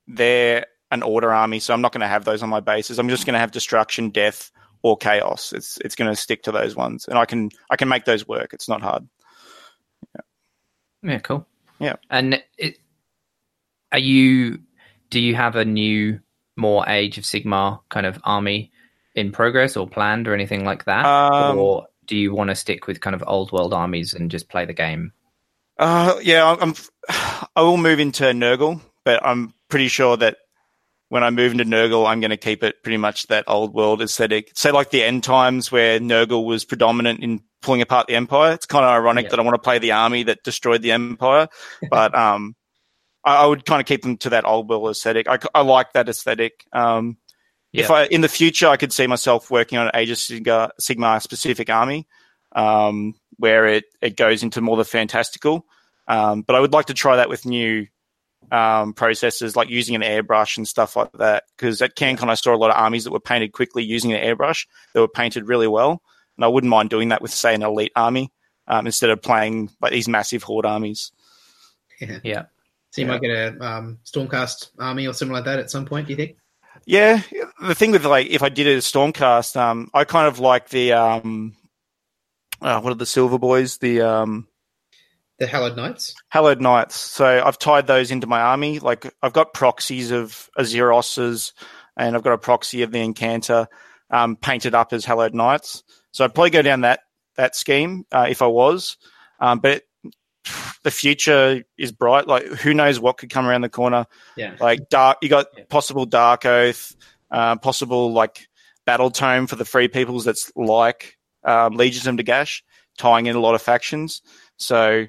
they're 0.07 0.67
an 0.91 1.03
order 1.03 1.33
army, 1.33 1.59
so 1.59 1.75
I'm 1.75 1.81
not 1.81 1.93
going 1.93 2.01
to 2.01 2.07
have 2.07 2.25
those 2.25 2.43
on 2.43 2.49
my 2.49 2.61
bases. 2.61 2.99
I'm 2.99 3.09
just 3.09 3.27
going 3.27 3.35
to 3.35 3.41
have 3.41 3.51
destruction, 3.51 4.11
death, 4.11 4.51
or 4.83 4.97
chaos. 4.97 5.53
It's 5.53 5.79
it's 5.85 5.97
going 5.97 6.11
to 6.11 6.17
stick 6.17 6.43
to 6.45 6.53
those 6.53 6.77
ones, 6.77 7.07
and 7.09 7.19
I 7.19 7.25
can 7.25 7.51
I 7.71 7.77
can 7.77 7.89
make 7.89 8.05
those 8.05 8.27
work. 8.27 8.53
It's 8.53 8.69
not 8.69 8.83
hard. 8.83 9.07
Yeah, 10.15 11.13
yeah 11.13 11.19
cool. 11.19 11.47
Yeah, 11.79 11.97
and 12.11 12.43
it, 12.57 12.79
are 13.93 13.99
you? 13.99 14.61
Do 15.11 15.21
you 15.21 15.35
have 15.35 15.57
a 15.57 15.65
new, 15.65 16.21
more 16.57 16.89
Age 16.89 17.19
of 17.19 17.25
Sigmar 17.25 17.81
kind 17.91 18.07
of 18.07 18.19
army 18.25 18.73
in 19.17 19.33
progress 19.33 19.77
or 19.77 19.89
planned 19.89 20.29
or 20.29 20.35
anything 20.35 20.65
like 20.65 20.85
that, 20.85 21.05
um, 21.05 21.59
or 21.59 21.87
do 22.07 22.17
you 22.17 22.33
want 22.33 22.51
to 22.51 22.55
stick 22.55 22.87
with 22.87 23.01
kind 23.01 23.17
of 23.17 23.25
old 23.27 23.51
world 23.51 23.75
armies 23.75 24.15
and 24.15 24.31
just 24.31 24.49
play 24.49 24.65
the 24.65 24.73
game? 24.73 25.13
Uh, 25.79 26.19
yeah, 26.23 26.57
I'm. 26.61 26.75
I 27.57 27.63
will 27.63 27.77
move 27.77 27.99
into 27.99 28.25
Nurgle, 28.25 28.81
but 29.05 29.25
I'm 29.25 29.55
pretty 29.69 29.89
sure 29.89 30.17
that 30.17 30.39
when 31.09 31.23
I 31.23 31.31
move 31.31 31.53
into 31.53 31.65
Nurgle, 31.65 32.07
I'm 32.07 32.21
going 32.21 32.31
to 32.31 32.37
keep 32.37 32.63
it 32.63 32.83
pretty 32.83 32.97
much 32.97 33.29
that 33.29 33.45
old 33.47 33.75
world 33.75 34.03
aesthetic. 34.03 34.51
Say 34.55 34.71
like 34.73 34.91
the 34.91 35.05
end 35.05 35.23
times 35.23 35.71
where 35.71 36.01
Nurgle 36.01 36.45
was 36.45 36.65
predominant 36.65 37.21
in 37.21 37.41
pulling 37.63 37.83
apart 37.83 38.07
the 38.07 38.15
Empire. 38.15 38.53
It's 38.53 38.67
kind 38.67 38.85
of 38.85 38.91
ironic 38.91 39.25
yeah. 39.25 39.31
that 39.31 39.39
I 39.39 39.43
want 39.43 39.55
to 39.55 39.63
play 39.63 39.79
the 39.79 39.93
army 39.93 40.25
that 40.25 40.43
destroyed 40.43 40.83
the 40.83 40.93
Empire, 40.93 41.49
but 41.91 42.15
um, 42.15 42.57
I, 43.25 43.45
I, 43.45 43.47
would 43.47 43.65
kind 43.65 43.81
of 43.81 43.87
keep 43.87 44.03
them 44.03 44.17
to 44.19 44.31
that 44.31 44.47
old 44.47 44.69
world 44.69 44.91
aesthetic. 44.91 45.29
I, 45.29 45.39
I 45.55 45.63
like 45.63 45.93
that 45.93 46.09
aesthetic. 46.09 46.65
Um, 46.73 47.19
yeah. 47.73 47.85
if 47.85 47.91
I 47.91 48.05
in 48.07 48.21
the 48.21 48.29
future 48.29 48.69
I 48.69 48.77
could 48.77 48.93
see 48.93 49.07
myself 49.07 49.51
working 49.51 49.79
on 49.79 49.87
an 49.87 49.93
Age 49.95 50.11
of 50.11 50.19
Sigmar, 50.19 50.71
Sigmar 50.81 51.23
specific 51.23 51.71
army, 51.71 52.07
um, 52.55 53.15
where 53.37 53.67
it 53.67 53.85
it 54.01 54.17
goes 54.17 54.43
into 54.43 54.61
more 54.61 54.77
the 54.77 54.85
fantastical. 54.85 55.67
Um, 56.09 56.43
but 56.43 56.55
I 56.55 56.61
would 56.61 56.73
like 56.73 56.87
to 56.87 56.95
try 56.95 57.17
that 57.17 57.29
with 57.29 57.47
new 57.47 57.87
um, 58.53 58.93
processes, 58.93 59.57
like 59.57 59.69
using 59.69 59.95
an 59.95 60.03
airbrush 60.03 60.57
and 60.57 60.67
stuff 60.67 60.97
like 60.97 61.13
that. 61.15 61.45
Because 61.57 61.83
at 61.83 61.97
CanCon, 61.97 62.29
I 62.29 62.35
saw 62.35 62.55
a 62.55 62.57
lot 62.57 62.71
of 62.71 62.77
armies 62.77 63.05
that 63.05 63.13
were 63.13 63.21
painted 63.21 63.53
quickly 63.53 63.83
using 63.83 64.13
an 64.13 64.23
airbrush. 64.23 64.67
that 64.93 65.01
were 65.01 65.09
painted 65.09 65.49
really 65.49 65.67
well, 65.69 66.03
and 66.37 66.45
I 66.45 66.49
wouldn't 66.49 66.71
mind 66.71 66.91
doing 66.91 67.09
that 67.09 67.23
with, 67.23 67.33
say, 67.33 67.55
an 67.55 67.63
elite 67.63 67.93
army 67.97 68.33
um, 68.69 68.87
instead 68.87 69.11
of 69.11 69.23
playing 69.23 69.71
like 69.81 69.93
these 69.93 70.09
massive 70.09 70.43
horde 70.43 70.67
armies. 70.67 71.13
Yeah. 72.01 72.19
yeah. 72.23 72.43
So 72.91 73.03
you 73.03 73.07
yeah. 73.07 73.13
might 73.13 73.23
get 73.23 73.31
a 73.31 73.65
um, 73.65 73.99
Stormcast 74.05 74.71
army 74.79 75.07
or 75.07 75.13
something 75.13 75.33
like 75.33 75.45
that 75.45 75.59
at 75.59 75.71
some 75.71 75.85
point. 75.85 76.07
Do 76.07 76.13
you 76.13 76.17
think? 76.17 76.37
Yeah, 76.87 77.21
the 77.61 77.75
thing 77.75 77.91
with 77.91 78.05
like 78.05 78.29
if 78.29 78.43
I 78.43 78.49
did 78.49 78.69
a 78.69 78.79
Stormcast, 78.79 79.57
um, 79.57 79.91
I 79.93 80.05
kind 80.05 80.29
of 80.29 80.39
like 80.39 80.69
the 80.69 80.93
um, 80.93 81.57
uh, 82.63 82.81
what 82.81 82.93
are 82.93 82.97
the 82.97 83.07
Silver 83.07 83.39
Boys? 83.39 83.79
The 83.79 84.03
um, 84.03 84.47
the 85.39 85.47
Hallowed 85.47 85.77
Knights? 85.77 86.15
Hallowed 86.29 86.61
Knights. 86.61 86.95
So 86.95 87.43
I've 87.45 87.59
tied 87.59 87.87
those 87.87 88.11
into 88.11 88.27
my 88.27 88.41
army. 88.41 88.79
Like 88.79 89.13
I've 89.21 89.33
got 89.33 89.53
proxies 89.53 90.13
of 90.13 90.49
Azyroses 90.57 91.53
and 91.97 92.15
I've 92.15 92.23
got 92.23 92.33
a 92.33 92.39
proxy 92.39 92.83
of 92.83 92.93
the 92.93 92.99
Incantor 92.99 93.67
um, 94.11 94.37
painted 94.37 94.75
up 94.75 94.93
as 94.93 95.05
Hallowed 95.05 95.35
Knights. 95.35 95.83
So 96.13 96.25
I'd 96.25 96.35
probably 96.35 96.51
go 96.51 96.63
down 96.63 96.83
that 96.83 97.01
that 97.37 97.57
scheme 97.57 98.07
uh, 98.13 98.27
if 98.29 98.43
I 98.43 98.47
was. 98.47 98.97
Um, 99.41 99.59
but 99.59 99.83
the 100.87 100.93
future 100.93 101.65
is 101.77 101.91
bright. 101.91 102.29
Like 102.29 102.45
who 102.45 102.73
knows 102.73 103.01
what 103.01 103.19
could 103.19 103.29
come 103.29 103.45
around 103.45 103.63
the 103.63 103.69
corner? 103.69 104.07
Yeah. 104.37 104.55
Like 104.61 104.89
dark. 104.89 105.19
You 105.21 105.29
got 105.29 105.47
yeah. 105.59 105.65
possible 105.69 106.07
Dark 106.07 106.47
Oath, 106.47 106.95
uh, 107.33 107.57
possible 107.57 108.13
like 108.13 108.47
Battle 108.85 109.11
Tome 109.11 109.49
for 109.49 109.57
the 109.57 109.65
Free 109.65 109.89
Peoples. 109.89 110.25
That's 110.25 110.53
like 110.55 111.19
um, 111.43 111.75
Legions 111.75 112.07
of 112.07 112.15
Nagash, 112.15 112.63
tying 112.99 113.27
in 113.27 113.35
a 113.35 113.41
lot 113.41 113.57
of 113.57 113.63
factions. 113.63 114.23
So 114.59 115.07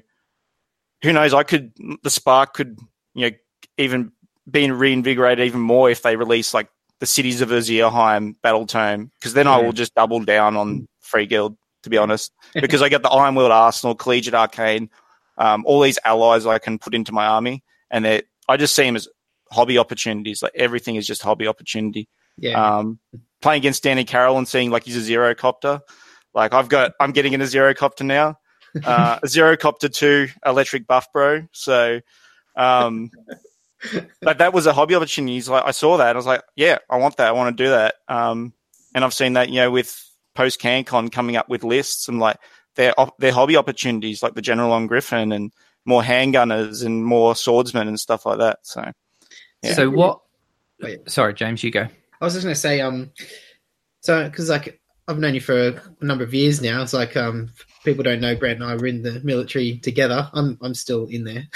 who 1.04 1.12
knows? 1.12 1.32
I 1.32 1.44
could 1.44 1.70
the 2.02 2.10
spark 2.10 2.54
could 2.54 2.76
you 3.14 3.30
know 3.30 3.36
even 3.76 4.10
be 4.50 4.68
reinvigorated 4.68 5.46
even 5.46 5.60
more 5.60 5.88
if 5.88 6.02
they 6.02 6.16
release 6.16 6.54
like 6.54 6.68
the 6.98 7.06
cities 7.06 7.40
of 7.40 7.50
Azyrheim 7.50 8.34
battle 8.42 8.66
tome 8.66 9.12
because 9.20 9.34
then 9.34 9.46
yeah. 9.46 9.52
I 9.52 9.62
will 9.62 9.72
just 9.72 9.94
double 9.94 10.24
down 10.24 10.56
on 10.56 10.88
Free 10.98 11.26
Guild 11.26 11.56
to 11.84 11.90
be 11.90 11.98
honest 11.98 12.32
because 12.54 12.82
I 12.82 12.88
get 12.88 13.02
the 13.02 13.10
Ironweld 13.10 13.50
Arsenal, 13.50 13.94
Collegiate 13.94 14.34
Arcane, 14.34 14.90
um, 15.38 15.64
all 15.66 15.80
these 15.80 15.98
allies 16.04 16.44
I 16.44 16.58
can 16.58 16.78
put 16.78 16.94
into 16.94 17.12
my 17.12 17.26
army 17.26 17.64
and 17.90 18.04
they 18.04 18.22
I 18.48 18.56
just 18.56 18.74
see 18.74 18.82
them 18.82 18.96
as 18.96 19.08
hobby 19.50 19.78
opportunities. 19.78 20.42
Like 20.42 20.52
everything 20.54 20.96
is 20.96 21.06
just 21.06 21.22
hobby 21.22 21.46
opportunity. 21.46 22.08
Yeah. 22.36 22.78
Um, 22.78 22.98
playing 23.40 23.60
against 23.60 23.82
Danny 23.82 24.04
Carroll 24.04 24.38
and 24.38 24.46
seeing 24.46 24.70
like 24.70 24.84
he's 24.84 24.96
a 24.96 25.00
zero 25.00 25.34
copter. 25.34 25.80
Like 26.34 26.52
I've 26.52 26.68
got, 26.68 26.92
I'm 27.00 27.12
getting 27.12 27.32
in 27.32 27.40
a 27.40 27.46
zero 27.46 27.72
copter 27.74 28.04
now 28.04 28.38
uh, 28.84 29.18
copter 29.60 29.88
2 29.88 30.28
electric 30.44 30.86
buff 30.86 31.12
bro. 31.12 31.46
So, 31.52 32.00
um, 32.56 33.10
but 34.20 34.38
that 34.38 34.52
was 34.52 34.66
a 34.66 34.72
hobby 34.72 34.94
opportunity. 34.94 35.34
He's 35.34 35.48
like, 35.48 35.64
I 35.64 35.70
saw 35.70 35.98
that. 35.98 36.14
I 36.14 36.18
was 36.18 36.26
like, 36.26 36.42
yeah, 36.56 36.78
I 36.90 36.96
want 36.98 37.16
that. 37.16 37.28
I 37.28 37.32
want 37.32 37.56
to 37.56 37.64
do 37.64 37.70
that. 37.70 37.94
Um, 38.08 38.52
and 38.94 39.04
I've 39.04 39.14
seen 39.14 39.34
that, 39.34 39.48
you 39.48 39.56
know, 39.56 39.70
with 39.70 39.96
post 40.34 40.60
CanCon 40.60 41.12
coming 41.12 41.36
up 41.36 41.48
with 41.48 41.64
lists 41.64 42.08
and 42.08 42.18
like 42.18 42.38
their, 42.78 42.94
their 43.18 43.32
hobby 43.32 43.56
opportunities, 43.56 44.22
like 44.22 44.32
the 44.32 44.40
General 44.40 44.72
on 44.72 44.86
Griffin 44.86 45.32
and 45.32 45.52
more 45.84 46.02
handgunners 46.02 46.84
and 46.84 47.04
more 47.04 47.36
swordsmen 47.36 47.88
and 47.88 48.00
stuff 48.00 48.24
like 48.24 48.38
that. 48.38 48.60
So, 48.62 48.90
yeah. 49.62 49.74
so 49.74 49.90
what? 49.90 50.20
Wait. 50.80 51.10
Sorry, 51.10 51.34
James, 51.34 51.62
you 51.62 51.70
go. 51.70 51.86
I 52.20 52.24
was 52.24 52.34
just 52.34 52.44
going 52.44 52.54
to 52.54 52.60
say, 52.60 52.80
um, 52.80 53.10
so 54.00 54.24
because 54.24 54.48
like 54.48 54.80
I've 55.08 55.18
known 55.18 55.34
you 55.34 55.40
for 55.40 55.68
a 55.68 56.04
number 56.04 56.22
of 56.22 56.34
years 56.34 56.60
now. 56.60 56.82
It's 56.82 56.92
like 56.92 57.16
um, 57.16 57.50
people 57.84 58.04
don't 58.04 58.20
know 58.20 58.36
Brent 58.36 58.60
and 58.60 58.70
I 58.70 58.76
were 58.76 58.86
in 58.86 59.02
the 59.02 59.20
military 59.24 59.78
together. 59.78 60.28
I'm 60.34 60.58
I'm 60.60 60.74
still 60.74 61.06
in 61.06 61.24
there. 61.24 61.48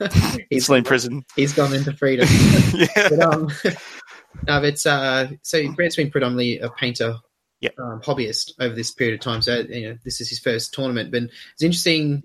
he's 0.50 0.64
still 0.64 0.76
in 0.76 0.84
prison. 0.84 1.24
He's 1.34 1.52
gone 1.52 1.74
into 1.74 1.92
freedom. 1.94 2.28
yeah. 2.74 3.08
But, 3.10 3.20
um, 3.20 3.50
no, 4.46 4.62
it's 4.62 4.86
uh, 4.86 5.30
so 5.42 5.70
Brent's 5.72 5.96
been 5.96 6.10
predominantly 6.10 6.60
a 6.60 6.70
painter, 6.70 7.16
yep. 7.62 7.74
um, 7.78 8.00
hobbyist 8.00 8.52
over 8.60 8.74
this 8.74 8.90
period 8.90 9.14
of 9.14 9.20
time. 9.20 9.40
So 9.40 9.60
you 9.60 9.88
know, 9.88 9.98
this 10.04 10.20
is 10.20 10.28
his 10.28 10.40
first 10.40 10.74
tournament. 10.74 11.10
But 11.10 11.22
it's 11.22 11.62
interesting 11.62 12.24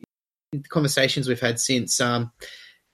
conversations 0.70 1.28
we've 1.28 1.40
had 1.40 1.60
since 1.60 2.02
um, 2.02 2.32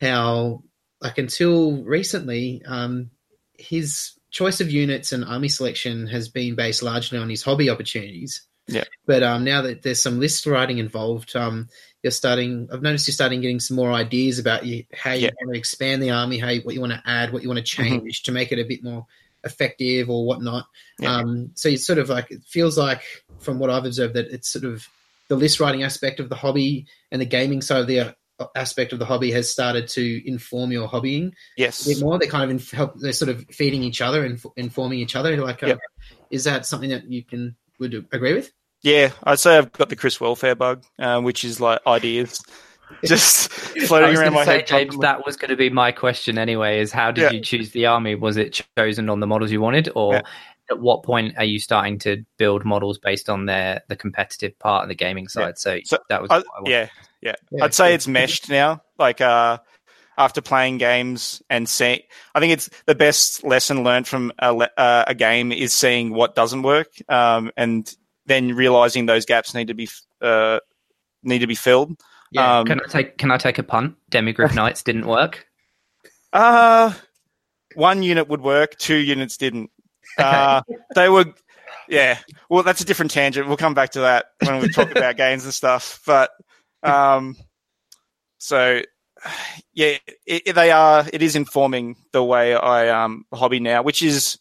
how 0.01 0.63
like 1.01 1.17
until 1.17 1.83
recently 1.83 2.61
um, 2.65 3.09
his 3.57 4.11
choice 4.29 4.61
of 4.61 4.71
units 4.71 5.11
and 5.11 5.23
army 5.23 5.47
selection 5.47 6.07
has 6.07 6.29
been 6.29 6.55
based 6.55 6.83
largely 6.83 7.17
on 7.17 7.29
his 7.29 7.43
hobby 7.43 7.69
opportunities. 7.69 8.45
Yeah. 8.67 8.85
But 9.05 9.23
um, 9.23 9.43
now 9.43 9.61
that 9.63 9.81
there's 9.81 10.01
some 10.01 10.19
list 10.19 10.45
writing 10.45 10.77
involved, 10.77 11.35
um, 11.35 11.67
you're 12.01 12.11
starting. 12.11 12.69
I've 12.71 12.81
noticed 12.81 13.07
you're 13.07 13.13
starting 13.13 13.41
getting 13.41 13.59
some 13.59 13.75
more 13.75 13.91
ideas 13.91 14.39
about 14.39 14.65
you, 14.65 14.85
how 14.93 15.11
you 15.11 15.23
yeah. 15.23 15.31
want 15.41 15.53
to 15.53 15.59
expand 15.59 16.01
the 16.01 16.11
army, 16.11 16.37
how 16.37 16.49
you, 16.49 16.61
what 16.61 16.73
you 16.73 16.81
want 16.81 16.93
to 16.93 17.03
add, 17.05 17.33
what 17.33 17.43
you 17.43 17.49
want 17.49 17.65
to 17.65 17.75
mm-hmm. 17.75 17.89
change 17.89 18.21
mm-hmm. 18.21 18.25
to 18.25 18.31
make 18.31 18.51
it 18.51 18.59
a 18.59 18.65
bit 18.65 18.83
more 18.83 19.05
effective 19.43 20.09
or 20.09 20.25
whatnot. 20.25 20.65
Yeah. 20.99 21.17
Um, 21.17 21.51
so 21.55 21.69
it's 21.69 21.85
sort 21.85 21.99
of 21.99 22.09
like 22.09 22.31
it 22.31 22.43
feels 22.45 22.77
like, 22.77 23.01
from 23.39 23.59
what 23.59 23.69
I've 23.69 23.85
observed, 23.85 24.15
that 24.15 24.27
it's 24.27 24.49
sort 24.49 24.65
of 24.65 24.87
the 25.29 25.35
list 25.35 25.59
writing 25.59 25.83
aspect 25.83 26.19
of 26.19 26.29
the 26.29 26.35
hobby 26.35 26.85
and 27.11 27.21
the 27.21 27.25
gaming 27.25 27.61
side 27.61 27.81
of 27.81 27.87
the 27.87 27.99
uh, 28.39 28.45
aspect 28.55 28.93
of 28.93 28.99
the 28.99 29.05
hobby 29.05 29.31
has 29.31 29.49
started 29.49 29.87
to 29.87 30.27
inform 30.27 30.71
your 30.71 30.87
hobbying 30.87 31.27
a 31.29 31.33
Yes. 31.57 31.85
bit 31.87 32.01
more. 32.01 32.17
They 32.19 32.27
kind 32.27 32.45
of 32.45 32.49
inf- 32.51 32.71
help. 32.71 32.93
They're 32.99 33.13
sort 33.13 33.29
of 33.29 33.45
feeding 33.49 33.83
each 33.83 34.01
other 34.01 34.25
and 34.25 34.41
informing 34.55 34.99
each 34.99 35.15
other. 35.15 35.37
Like, 35.37 35.63
uh, 35.63 35.67
Yep. 35.67 35.79
is 36.31 36.43
that 36.45 36.65
something 36.65 36.89
that 36.89 37.09
you 37.09 37.23
can 37.23 37.55
would 37.79 37.93
agree 38.11 38.33
with? 38.33 38.51
Yeah, 38.81 39.11
I'd 39.23 39.39
say 39.39 39.57
I've 39.57 39.71
got 39.71 39.89
the 39.89 39.95
Chris 39.95 40.19
Welfare 40.19 40.55
bug, 40.55 40.83
uh, 40.99 41.21
which 41.21 41.45
is 41.45 41.61
like 41.61 41.79
ideas 41.87 42.41
just 43.05 43.49
floating 43.87 44.17
around 44.17 44.33
my 44.33 44.45
say, 44.45 44.57
head. 44.57 44.67
James, 44.67 44.97
that 44.99 45.25
was 45.25 45.35
going 45.37 45.49
to 45.49 45.55
be 45.57 45.69
my 45.69 45.91
question 45.91 46.37
anyway. 46.37 46.79
Is 46.79 46.91
how 46.91 47.11
did 47.11 47.21
Yeah. 47.23 47.31
you 47.31 47.41
choose 47.41 47.71
the 47.71 47.85
army? 47.85 48.15
Was 48.15 48.37
it 48.37 48.61
chosen 48.77 49.09
on 49.09 49.19
the 49.19 49.27
models 49.27 49.51
you 49.51 49.61
wanted, 49.61 49.89
or 49.95 50.15
Yeah. 50.15 50.21
at 50.71 50.79
what 50.79 51.03
point 51.03 51.35
are 51.37 51.43
you 51.43 51.59
starting 51.59 51.99
to 51.99 52.23
build 52.37 52.65
models 52.65 52.97
based 52.97 53.29
on 53.29 53.45
their 53.45 53.81
the 53.89 53.95
competitive 53.95 54.57
part 54.59 54.83
of 54.83 54.89
the 54.89 54.95
gaming 54.95 55.27
side? 55.27 55.57
So, 55.57 55.79
So, 55.83 55.97
that 56.09 56.21
was 56.21 56.31
I, 56.31 56.37
what 56.37 56.45
I 56.45 56.59
wanted. 56.61 56.71
yeah, 56.71 56.87
yeah, 57.21 57.35
Yeah, 57.51 57.63
I'd 57.65 57.73
say 57.73 57.93
it's 57.93 58.07
meshed 58.07 58.49
now. 58.49 58.81
Like 58.97 59.21
uh, 59.21 59.57
after 60.17 60.41
playing 60.41 60.77
games 60.77 61.41
and 61.49 61.67
seeing, 61.67 62.01
I 62.35 62.39
think 62.39 62.53
it's 62.53 62.69
the 62.85 62.95
best 62.95 63.43
lesson 63.43 63.83
learned 63.83 64.07
from 64.07 64.31
a, 64.39 64.53
le- 64.53 64.69
uh, 64.77 65.05
a 65.07 65.15
game 65.15 65.51
is 65.51 65.73
seeing 65.73 66.13
what 66.13 66.35
doesn't 66.35 66.61
work, 66.61 66.89
um, 67.09 67.51
and 67.57 67.93
then 68.25 68.53
realizing 68.55 69.05
those 69.05 69.25
gaps 69.25 69.53
need 69.53 69.67
to 69.67 69.73
be 69.73 69.89
uh, 70.21 70.59
need 71.23 71.39
to 71.39 71.47
be 71.47 71.55
filled. 71.55 71.99
Yeah. 72.33 72.59
Um, 72.59 72.65
Can 72.65 72.81
I 72.81 72.87
take 72.89 73.17
Can 73.17 73.31
I 73.31 73.37
take 73.37 73.57
a 73.59 73.63
pun? 73.63 73.95
Demigryph 74.11 74.53
Knights 74.55 74.83
didn't 74.83 75.05
work. 75.07 75.45
Uh 76.31 76.93
one 77.75 78.03
unit 78.03 78.27
would 78.27 78.41
work, 78.41 78.77
two 78.77 78.97
units 78.97 79.37
didn't. 79.37 79.71
Uh, 80.17 80.61
they 80.93 81.09
were, 81.09 81.25
yeah. 81.89 82.19
Well, 82.47 82.61
that's 82.61 82.81
a 82.81 82.85
different 82.85 83.09
tangent. 83.11 83.47
We'll 83.47 83.57
come 83.57 83.73
back 83.73 83.91
to 83.93 84.01
that 84.01 84.25
when 84.45 84.61
we 84.61 84.69
talk 84.69 84.91
about 84.91 85.17
games 85.17 85.43
and 85.43 85.51
stuff. 85.53 86.01
But, 86.05 86.29
um, 86.83 87.35
so 88.37 88.81
yeah, 89.73 89.97
it, 90.27 90.43
it- 90.45 90.53
they 90.55 90.69
are. 90.69 91.05
It 91.11 91.23
is 91.23 91.35
informing 91.35 91.95
the 92.11 92.23
way 92.23 92.53
I 92.55 92.89
um 92.89 93.25
hobby 93.33 93.59
now, 93.59 93.81
which 93.81 94.03
is 94.03 94.37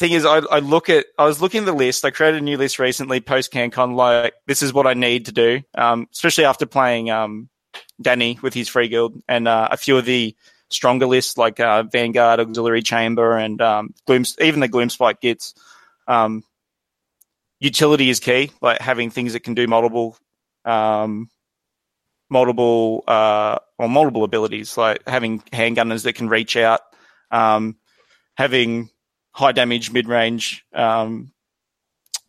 thing 0.00 0.12
is 0.12 0.24
I, 0.24 0.38
I 0.38 0.58
look 0.58 0.88
at 0.88 1.06
I 1.18 1.26
was 1.26 1.40
looking 1.40 1.60
at 1.60 1.66
the 1.66 1.72
list. 1.72 2.04
I 2.04 2.10
created 2.10 2.42
a 2.42 2.44
new 2.44 2.56
list 2.56 2.78
recently 2.78 3.20
post 3.20 3.52
CanCon. 3.52 3.94
Like 3.94 4.34
this 4.46 4.62
is 4.62 4.72
what 4.72 4.86
I 4.86 4.94
need 4.94 5.26
to 5.26 5.32
do, 5.32 5.60
um, 5.76 6.08
especially 6.12 6.46
after 6.46 6.66
playing 6.66 7.10
um 7.10 7.48
Danny 8.00 8.38
with 8.42 8.54
his 8.54 8.68
free 8.68 8.88
guild 8.88 9.22
and 9.28 9.46
uh, 9.46 9.68
a 9.70 9.76
few 9.76 9.96
of 9.96 10.04
the 10.04 10.34
stronger 10.70 11.06
lists 11.06 11.36
like 11.36 11.60
uh, 11.60 11.82
Vanguard, 11.84 12.40
Auxiliary 12.40 12.82
Chamber, 12.82 13.36
and 13.36 13.60
um, 13.60 13.94
Gloom, 14.06 14.24
even 14.40 14.60
the 14.60 14.68
Gloomspite 14.68 15.20
Gitz. 15.22 15.54
Um, 16.08 16.44
utility 17.58 18.08
is 18.08 18.20
key, 18.20 18.52
like 18.62 18.80
having 18.80 19.10
things 19.10 19.34
that 19.34 19.40
can 19.40 19.54
do 19.54 19.66
multiple, 19.66 20.16
um, 20.64 21.28
multiple, 22.30 23.04
uh, 23.06 23.58
or 23.78 23.88
multiple 23.88 24.24
abilities, 24.24 24.76
like 24.76 25.02
having 25.06 25.40
handgunners 25.52 26.04
that 26.04 26.14
can 26.14 26.28
reach 26.28 26.56
out, 26.56 26.80
um, 27.30 27.76
having 28.36 28.90
high 29.32 29.52
damage, 29.52 29.92
mid 29.92 30.08
range, 30.08 30.64
um, 30.74 31.32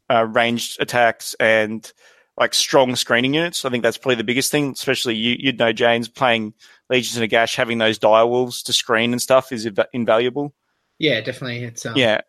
uh, 0.09 0.25
ranged 0.25 0.81
attacks, 0.81 1.33
and 1.39 1.91
like 2.37 2.53
strong 2.53 2.95
screening 2.95 3.33
units. 3.33 3.65
I 3.65 3.69
think 3.69 3.83
that's 3.83 3.97
probably 3.97 4.15
the 4.15 4.23
biggest 4.23 4.51
thing, 4.51 4.71
especially 4.71 5.15
you, 5.15 5.35
you'd 5.37 5.59
know, 5.59 5.73
James, 5.73 6.07
playing 6.07 6.53
Legions 6.89 7.17
of 7.17 7.29
Nagash, 7.29 7.55
having 7.55 7.77
those 7.77 7.97
dire 7.97 8.25
wolves 8.25 8.63
to 8.63 8.73
screen 8.73 9.11
and 9.11 9.21
stuff 9.21 9.51
is 9.51 9.65
inv- 9.65 9.85
invaluable. 9.93 10.53
Yeah, 10.97 11.21
definitely. 11.21 11.63
It's 11.63 11.85
um, 11.85 11.95
Yeah. 11.95 12.21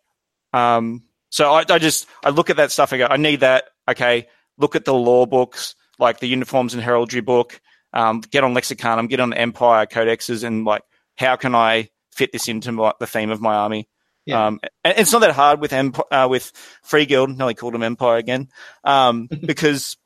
Um, 0.52 1.02
so 1.30 1.52
I, 1.52 1.64
I 1.68 1.78
just, 1.78 2.06
I 2.24 2.30
look 2.30 2.50
at 2.50 2.56
that 2.56 2.70
stuff 2.72 2.92
and 2.92 3.00
go, 3.00 3.06
I 3.06 3.16
need 3.16 3.40
that. 3.40 3.64
Okay. 3.88 4.28
Look 4.58 4.76
at 4.76 4.84
the 4.84 4.94
lore 4.94 5.26
books, 5.26 5.74
like 5.98 6.20
the 6.20 6.28
uniforms 6.28 6.74
and 6.74 6.82
heraldry 6.82 7.22
book, 7.22 7.60
um, 7.92 8.20
get 8.20 8.44
on 8.44 8.54
Lexicanum, 8.54 9.08
get 9.08 9.20
on 9.20 9.32
Empire 9.32 9.86
codexes 9.86 10.44
and 10.44 10.64
like, 10.64 10.82
how 11.16 11.36
can 11.36 11.54
I 11.54 11.88
fit 12.10 12.32
this 12.32 12.48
into 12.48 12.72
my, 12.72 12.92
the 13.00 13.06
theme 13.06 13.30
of 13.30 13.40
my 13.40 13.54
army? 13.54 13.88
Yeah. 14.24 14.46
Um, 14.46 14.60
and 14.84 14.98
it's 14.98 15.12
not 15.12 15.20
that 15.20 15.32
hard 15.32 15.60
with 15.60 15.72
Emp- 15.72 15.98
uh, 16.10 16.28
with 16.30 16.52
Free 16.82 17.06
Guild. 17.06 17.36
Nearly 17.36 17.54
called 17.54 17.74
them 17.74 17.82
Empire 17.82 18.16
again, 18.18 18.48
um, 18.84 19.26
because 19.46 19.96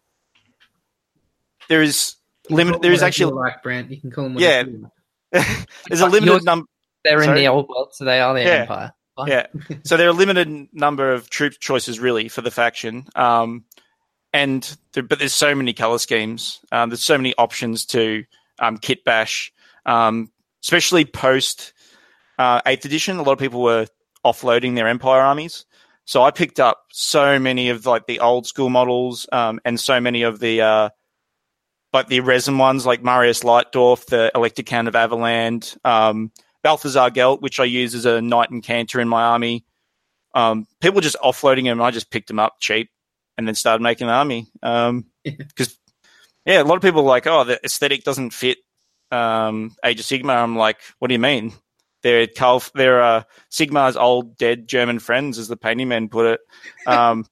there 1.69 1.83
is 1.83 2.17
limit. 2.49 2.83
There 2.83 2.93
is 2.93 3.03
actually 3.03 3.33
like 3.35 3.63
Brent. 3.63 3.91
You 3.91 4.01
can 4.01 4.11
call 4.11 4.25
them 4.25 4.39
Yeah. 4.39 4.63
whatever 4.63 4.71
you 4.71 4.91
like. 5.33 5.67
there's 5.89 6.01
a 6.01 6.07
limited 6.07 6.45
number. 6.45 6.67
They're 7.05 7.23
in 7.23 7.35
the 7.35 7.49
old 7.49 7.69
world, 7.69 7.91
so 7.93 8.05
they 8.05 8.21
are 8.21 8.35
the 8.35 8.43
Yeah. 8.43 8.49
Empire. 8.63 8.93
Fine. 9.17 9.29
Yeah. 9.29 9.47
so 9.85 9.97
there 9.97 10.07
are 10.07 10.11
a 10.11 10.15
limited 10.15 10.69
number 10.73 11.13
of 11.13 11.31
troop 11.31 11.55
choices 11.61 11.99
really 12.01 12.29
for 12.29 12.43
the 12.43 12.51
faction. 12.51 13.07
Um, 13.15 13.65
and 14.33 14.77
there, 14.93 15.03
but 15.03 15.19
there's 15.19 15.33
so 15.35 15.55
many 15.55 15.73
color 15.73 15.99
schemes. 15.99 16.61
Um, 16.73 16.91
there's 16.91 17.03
so 17.03 17.17
many 17.17 17.35
options 17.39 17.87
to 17.87 18.25
um, 18.59 18.79
kit 18.79 19.05
bash, 19.05 19.53
um, 19.87 20.31
especially 20.63 21.05
post 21.05 21.73
uh, 22.39 22.61
eighth 22.67 22.85
edition. 22.85 23.17
A 23.17 23.23
lot 23.23 23.33
of 23.33 23.39
people 23.39 23.63
were 23.63 23.87
offloading 24.27 24.75
their 24.75 24.89
empire 24.89 25.23
armies. 25.23 25.65
So 26.05 26.23
I 26.23 26.31
picked 26.31 26.61
up 26.61 26.85
so 26.93 27.39
many 27.39 27.71
of 27.71 27.87
like 27.87 28.07
the 28.07 28.21
old 28.21 28.47
school 28.47 28.71
models 28.71 29.27
um, 29.33 29.61
and 29.65 29.79
so 29.79 30.01
many 30.01 30.23
of 30.23 30.39
the 30.41 30.61
uh, 30.61 30.89
like 31.93 32.09
the 32.09 32.21
resin 32.21 32.59
ones, 32.59 32.85
like 32.85 33.03
Marius 33.03 33.43
Leitdorf, 33.43 34.07
the 34.07 34.31
Electrocount 34.35 34.89
of 34.89 34.95
Averland, 34.95 35.77
um, 35.85 36.31
Balthazar 36.63 37.11
Gelt, 37.11 37.41
which 37.41 37.59
I 37.59 37.65
use 37.65 37.95
as 37.95 38.05
a 38.05 38.21
Knight-Incantor 38.21 39.01
in 39.01 39.09
my 39.09 39.23
army. 39.23 39.65
Um, 40.35 40.67
people 40.81 41.01
just 41.01 41.17
offloading 41.25 41.65
them. 41.65 41.81
I 41.81 41.91
just 41.91 42.11
picked 42.11 42.29
them 42.29 42.39
up 42.39 42.57
cheap 42.61 42.91
and 43.39 43.47
then 43.47 43.55
started 43.55 43.83
making 43.83 44.09
an 44.09 44.15
army. 44.15 44.49
Because, 45.25 45.79
yeah, 46.45 46.61
a 46.61 46.65
lot 46.65 46.77
of 46.77 46.83
people 46.83 47.01
are 47.01 47.05
like, 47.05 47.27
oh, 47.27 47.45
the 47.45 47.59
aesthetic 47.65 48.05
doesn't 48.05 48.31
fit 48.31 48.59
um, 49.11 49.75
Age 49.85 50.01
of 50.01 50.07
Sigmar. 50.07 50.37
I'm 50.37 50.57
like, 50.57 50.79
what 50.99 51.09
do 51.09 51.15
you 51.15 51.21
mean? 51.21 51.53
They're, 52.07 52.29
Carl, 52.29 52.63
they're 52.73 53.03
uh, 53.03 53.23
Sigmar's 53.51 53.97
old 53.97 54.39
dead 54.39 54.69
German 54.69 55.01
friends, 55.01 55.41
as 55.41 55.49
the 55.49 55.57
painting 55.57 55.89
men 55.89 56.09
put 56.09 56.27
it. 56.27 56.41
Um, 56.87 57.27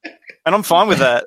and 0.45 0.53
I'm 0.53 0.65
fine 0.65 0.89
with 0.89 0.99
that. 0.99 1.27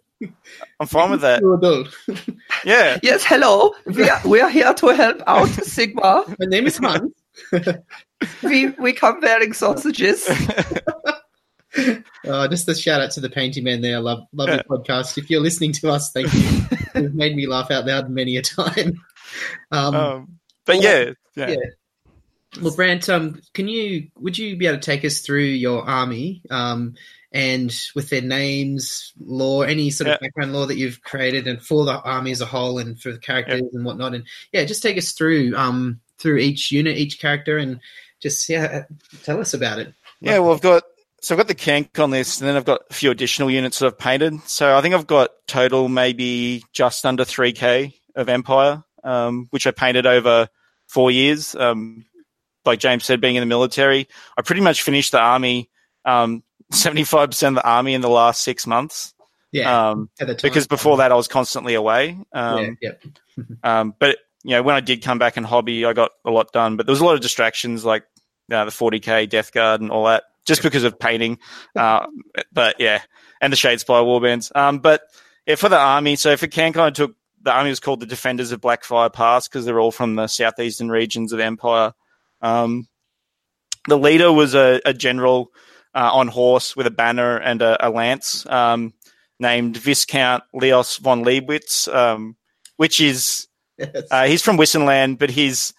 I'm 0.81 0.87
fine 0.87 1.11
with 1.11 1.21
that. 1.21 1.41
Yeah. 2.65 2.97
Yes, 3.01 3.23
hello. 3.23 3.73
We 3.85 4.09
are, 4.09 4.19
we 4.25 4.41
are 4.41 4.49
here 4.49 4.73
to 4.73 4.87
help 4.87 5.21
out 5.27 5.47
Sigma. 5.47 6.25
My 6.37 6.45
name 6.45 6.67
is 6.67 6.77
Hans. 6.77 7.13
We 8.43 8.67
we 8.71 8.91
come 8.91 9.21
bearing 9.21 9.53
sausages. 9.53 10.29
Uh, 12.27 12.47
just 12.47 12.67
a 12.67 12.73
shout 12.73 13.01
out 13.01 13.11
to 13.11 13.19
the 13.19 13.29
painting 13.29 13.63
man 13.63 13.81
there. 13.81 13.99
Love 13.99 14.23
love 14.33 14.49
your 14.49 14.63
podcast. 14.63 15.17
If 15.17 15.29
you're 15.29 15.41
listening 15.41 15.73
to 15.73 15.91
us, 15.91 16.11
thank 16.11 16.33
you. 16.33 16.65
You've 16.95 17.13
made 17.13 17.35
me 17.35 17.45
laugh 17.45 17.69
out 17.69 17.85
loud 17.85 18.09
many 18.09 18.35
a 18.35 18.41
time. 18.41 18.99
Um, 19.71 19.95
Um, 19.95 20.39
but 20.65 20.81
yeah, 20.81 21.11
yeah. 21.35 21.49
yeah. 21.49 21.55
Well, 22.61 22.75
Brant, 22.75 23.09
um, 23.09 23.41
can 23.53 23.67
you 23.67 24.09
would 24.17 24.37
you 24.37 24.55
be 24.55 24.67
able 24.67 24.77
to 24.77 24.83
take 24.83 25.05
us 25.05 25.19
through 25.19 25.41
your 25.41 25.87
army 25.87 26.41
um, 26.49 26.95
and 27.31 27.75
with 27.95 28.09
their 28.09 28.21
names, 28.21 29.13
lore, 29.19 29.65
any 29.67 29.89
sort 29.89 30.07
of 30.07 30.13
Yeah. 30.13 30.27
background 30.27 30.53
lore 30.53 30.67
that 30.67 30.77
you've 30.77 31.01
created, 31.03 31.47
and 31.47 31.61
for 31.61 31.85
the 31.85 31.99
army 32.01 32.31
as 32.31 32.41
a 32.41 32.45
whole, 32.45 32.79
and 32.79 32.99
for 32.99 33.11
the 33.11 33.19
characters 33.19 33.61
and 33.73 33.85
whatnot, 33.85 34.13
and 34.13 34.25
yeah, 34.51 34.63
just 34.65 34.81
take 34.81 34.97
us 34.97 35.11
through 35.11 35.55
um, 35.55 35.99
through 36.17 36.37
each 36.37 36.71
unit, 36.71 36.97
each 36.97 37.19
character, 37.19 37.57
and 37.57 37.79
just 38.19 38.47
yeah, 38.49 38.83
tell 39.23 39.39
us 39.39 39.53
about 39.53 39.79
it. 39.79 39.93
Yeah, 40.21 40.39
well, 40.39 40.53
I've 40.53 40.61
got 40.61 40.83
so 41.21 41.35
I've 41.35 41.39
got 41.39 41.47
the 41.47 41.55
CanCon 41.55 42.11
list, 42.11 42.41
and 42.41 42.47
then 42.47 42.55
I've 42.55 42.65
got 42.65 42.81
a 42.89 42.93
few 42.93 43.11
additional 43.11 43.51
units 43.51 43.79
that 43.79 43.87
I've 43.87 43.97
painted. 43.97 44.41
So 44.47 44.77
I 44.77 44.81
think 44.81 44.95
I've 44.95 45.07
got 45.07 45.31
total 45.47 45.89
maybe 45.89 46.63
just 46.73 47.05
under 47.05 47.25
three 47.25 47.51
k 47.51 47.95
of 48.15 48.29
Empire, 48.29 48.83
um, 49.03 49.47
which 49.51 49.67
I 49.67 49.71
painted 49.71 50.05
over 50.05 50.47
four 50.87 51.11
years. 51.11 51.55
Um, 51.55 52.05
like 52.67 52.79
James 52.79 53.05
said, 53.05 53.21
being 53.21 53.36
in 53.36 53.41
the 53.41 53.47
military, 53.47 54.07
I 54.38 54.41
pretty 54.41 54.62
much 54.62 54.81
finished 54.83 55.13
the 55.13 55.19
army, 55.19 55.69
seventy 56.71 57.03
five 57.03 57.29
percent 57.29 57.57
of 57.57 57.63
the 57.63 57.69
army 57.69 57.93
in 57.93 58.01
the 58.01 58.09
last 58.09 58.43
six 58.43 58.67
months. 58.67 59.13
Yeah, 59.51 59.91
Um, 59.91 60.09
at 60.19 60.27
the 60.27 60.36
time. 60.36 60.50
because 60.50 60.67
before 60.67 60.97
that, 60.97 61.12
I 61.12 61.15
was 61.15 61.27
constantly 61.29 61.74
away. 61.74 62.17
Um, 62.33 62.77
yeah, 62.81 62.91
yeah. 63.38 63.43
um, 63.79 63.95
but 63.97 64.17
you 64.43 64.51
know, 64.51 64.62
when 64.62 64.75
I 64.75 64.81
did 64.81 65.01
come 65.01 65.17
back 65.19 65.38
and 65.38 65.45
hobby, 65.45 65.86
I 65.86 65.93
got 65.93 66.12
a 66.25 66.31
lot 66.31 66.51
done. 66.51 66.75
But 66.77 66.86
there 66.86 66.91
was 66.91 67.00
a 67.01 67.05
lot 67.05 67.15
of 67.15 67.21
distractions, 67.21 67.86
like 67.86 68.03
uh, 68.51 68.65
the 68.65 68.71
40k 68.71 69.29
Death 69.29 69.51
Guard 69.53 69.81
and 69.81 69.89
all 69.89 70.05
that, 70.05 70.24
just 70.45 70.62
because 70.63 70.83
of 70.83 71.00
painting. 71.00 71.39
Uh, 71.75 72.07
but 72.51 72.75
yeah, 72.79 73.01
and 73.39 73.53
the 73.53 73.57
Shadespire 73.57 74.03
warbands. 74.03 74.51
Um, 74.55 74.79
but 74.79 75.03
yeah, 75.45 75.55
for 75.55 75.69
the 75.69 75.77
army, 75.77 76.15
so 76.15 76.36
for 76.36 76.47
CanCon, 76.47 76.77
I 76.77 76.89
took 76.89 77.15
the 77.43 77.51
army 77.51 77.69
was 77.69 77.79
called 77.79 78.00
the 78.00 78.05
Defenders 78.05 78.51
of 78.51 78.59
Blackfire 78.62 79.12
Pass 79.13 79.47
because 79.47 79.63
they're 79.63 79.79
all 79.79 79.91
from 79.91 80.15
the 80.15 80.27
southeastern 80.27 80.89
regions 80.89 81.31
of 81.33 81.39
Empire. 81.39 81.93
Um, 82.41 82.88
the 83.88 83.98
leader 83.98 84.32
was 84.32 84.53
a, 84.53 84.82
a 84.86 84.94
general 84.94 85.51
uh, 85.96 86.12
on 86.13 86.27
horse 86.27 86.75
with 86.75 86.88
a 86.88 86.91
banner 86.91 87.38
and 87.38 87.62
a, 87.62 87.88
a 87.88 87.89
lance 87.89 88.46
um, 88.48 88.94
named 89.39 89.77
Viscount 89.77 90.44
Leos 90.53 90.98
von 90.98 91.24
Leibwitz, 91.24 91.94
um, 91.94 92.36
which 92.75 93.00
is 93.01 93.48
Yes. 93.77 94.08
uh, 94.10 94.25
he's 94.25 94.41
from 94.41 94.58
Wissenland, 94.58 95.20
but 95.20 95.29
his 95.29 95.74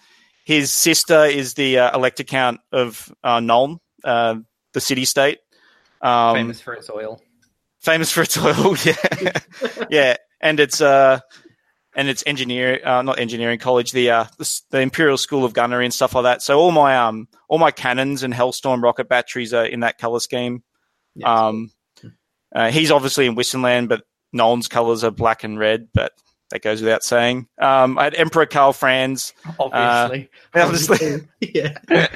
his 0.45 0.73
sister 0.73 1.25
is 1.25 1.55
the 1.55 1.79
uh, 1.79 1.97
Elector 1.97 2.25
Count 2.25 2.61
of 2.73 3.13
uh, 3.25 3.39
Nuln, 3.39 3.81
uh, 4.05 4.37
the 4.73 4.81
city 4.81 5.05
state. 5.05 5.39
Um, 6.01 6.37
famous 6.37 6.61
for 6.61 6.75
its 6.75 6.89
oil. 6.89 7.21
Famous 7.81 8.11
for 8.13 8.23
its 8.23 8.39
oil, 8.39 8.77
yeah, 8.85 9.33
yeah, 9.91 10.17
and 10.41 10.61
it's 10.61 10.81
uh, 10.81 11.21
and 11.99 12.09
it's 12.09 12.23
engineering, 12.27 12.79
uh, 12.85 13.03
not 13.03 13.19
engineering 13.19 13.59
college, 13.59 13.91
the, 13.91 14.09
uh, 14.09 14.25
the, 14.39 14.61
the 14.71 14.81
Imperial 14.81 15.19
School 15.19 15.45
of 15.45 15.53
Gunnery 15.53 15.85
and 15.85 15.93
stuff 15.93 16.15
like 16.15 16.23
that. 16.23 16.43
So 16.43 16.61
all 16.61 16.71
my 16.71 16.97
um, 16.97 17.27
all 17.49 17.59
my 17.59 17.73
cannons 17.73 18.23
and 18.23 18.33
Helstorm 18.33 18.83
rocket 18.83 19.09
batteries 19.09 19.53
are 19.53 19.67
in 19.67 19.81
that 19.81 19.99
color 19.99 20.21
scheme. 20.21 20.63
Yeah. 21.17 21.49
Um, 21.49 21.73
uh, 22.55 22.71
he's 22.71 22.93
obviously 22.93 23.27
in 23.27 23.35
Wissenland, 23.35 23.89
but 23.89 24.05
Nuln's 24.33 24.69
colors 24.69 25.03
are 25.03 25.11
black 25.11 25.43
and 25.43 25.59
red, 25.59 25.89
but 25.93 26.13
that 26.51 26.63
goes 26.63 26.81
without 26.81 27.03
saying. 27.03 27.49
Um, 27.61 27.99
I 27.99 28.05
had 28.05 28.15
Emperor 28.15 28.47
Karl 28.47 28.73
Franz. 28.73 29.35
Obviously. 29.59 30.31
Uh, 30.55 30.63
obviously. 30.63 31.29
yeah. 31.41 31.79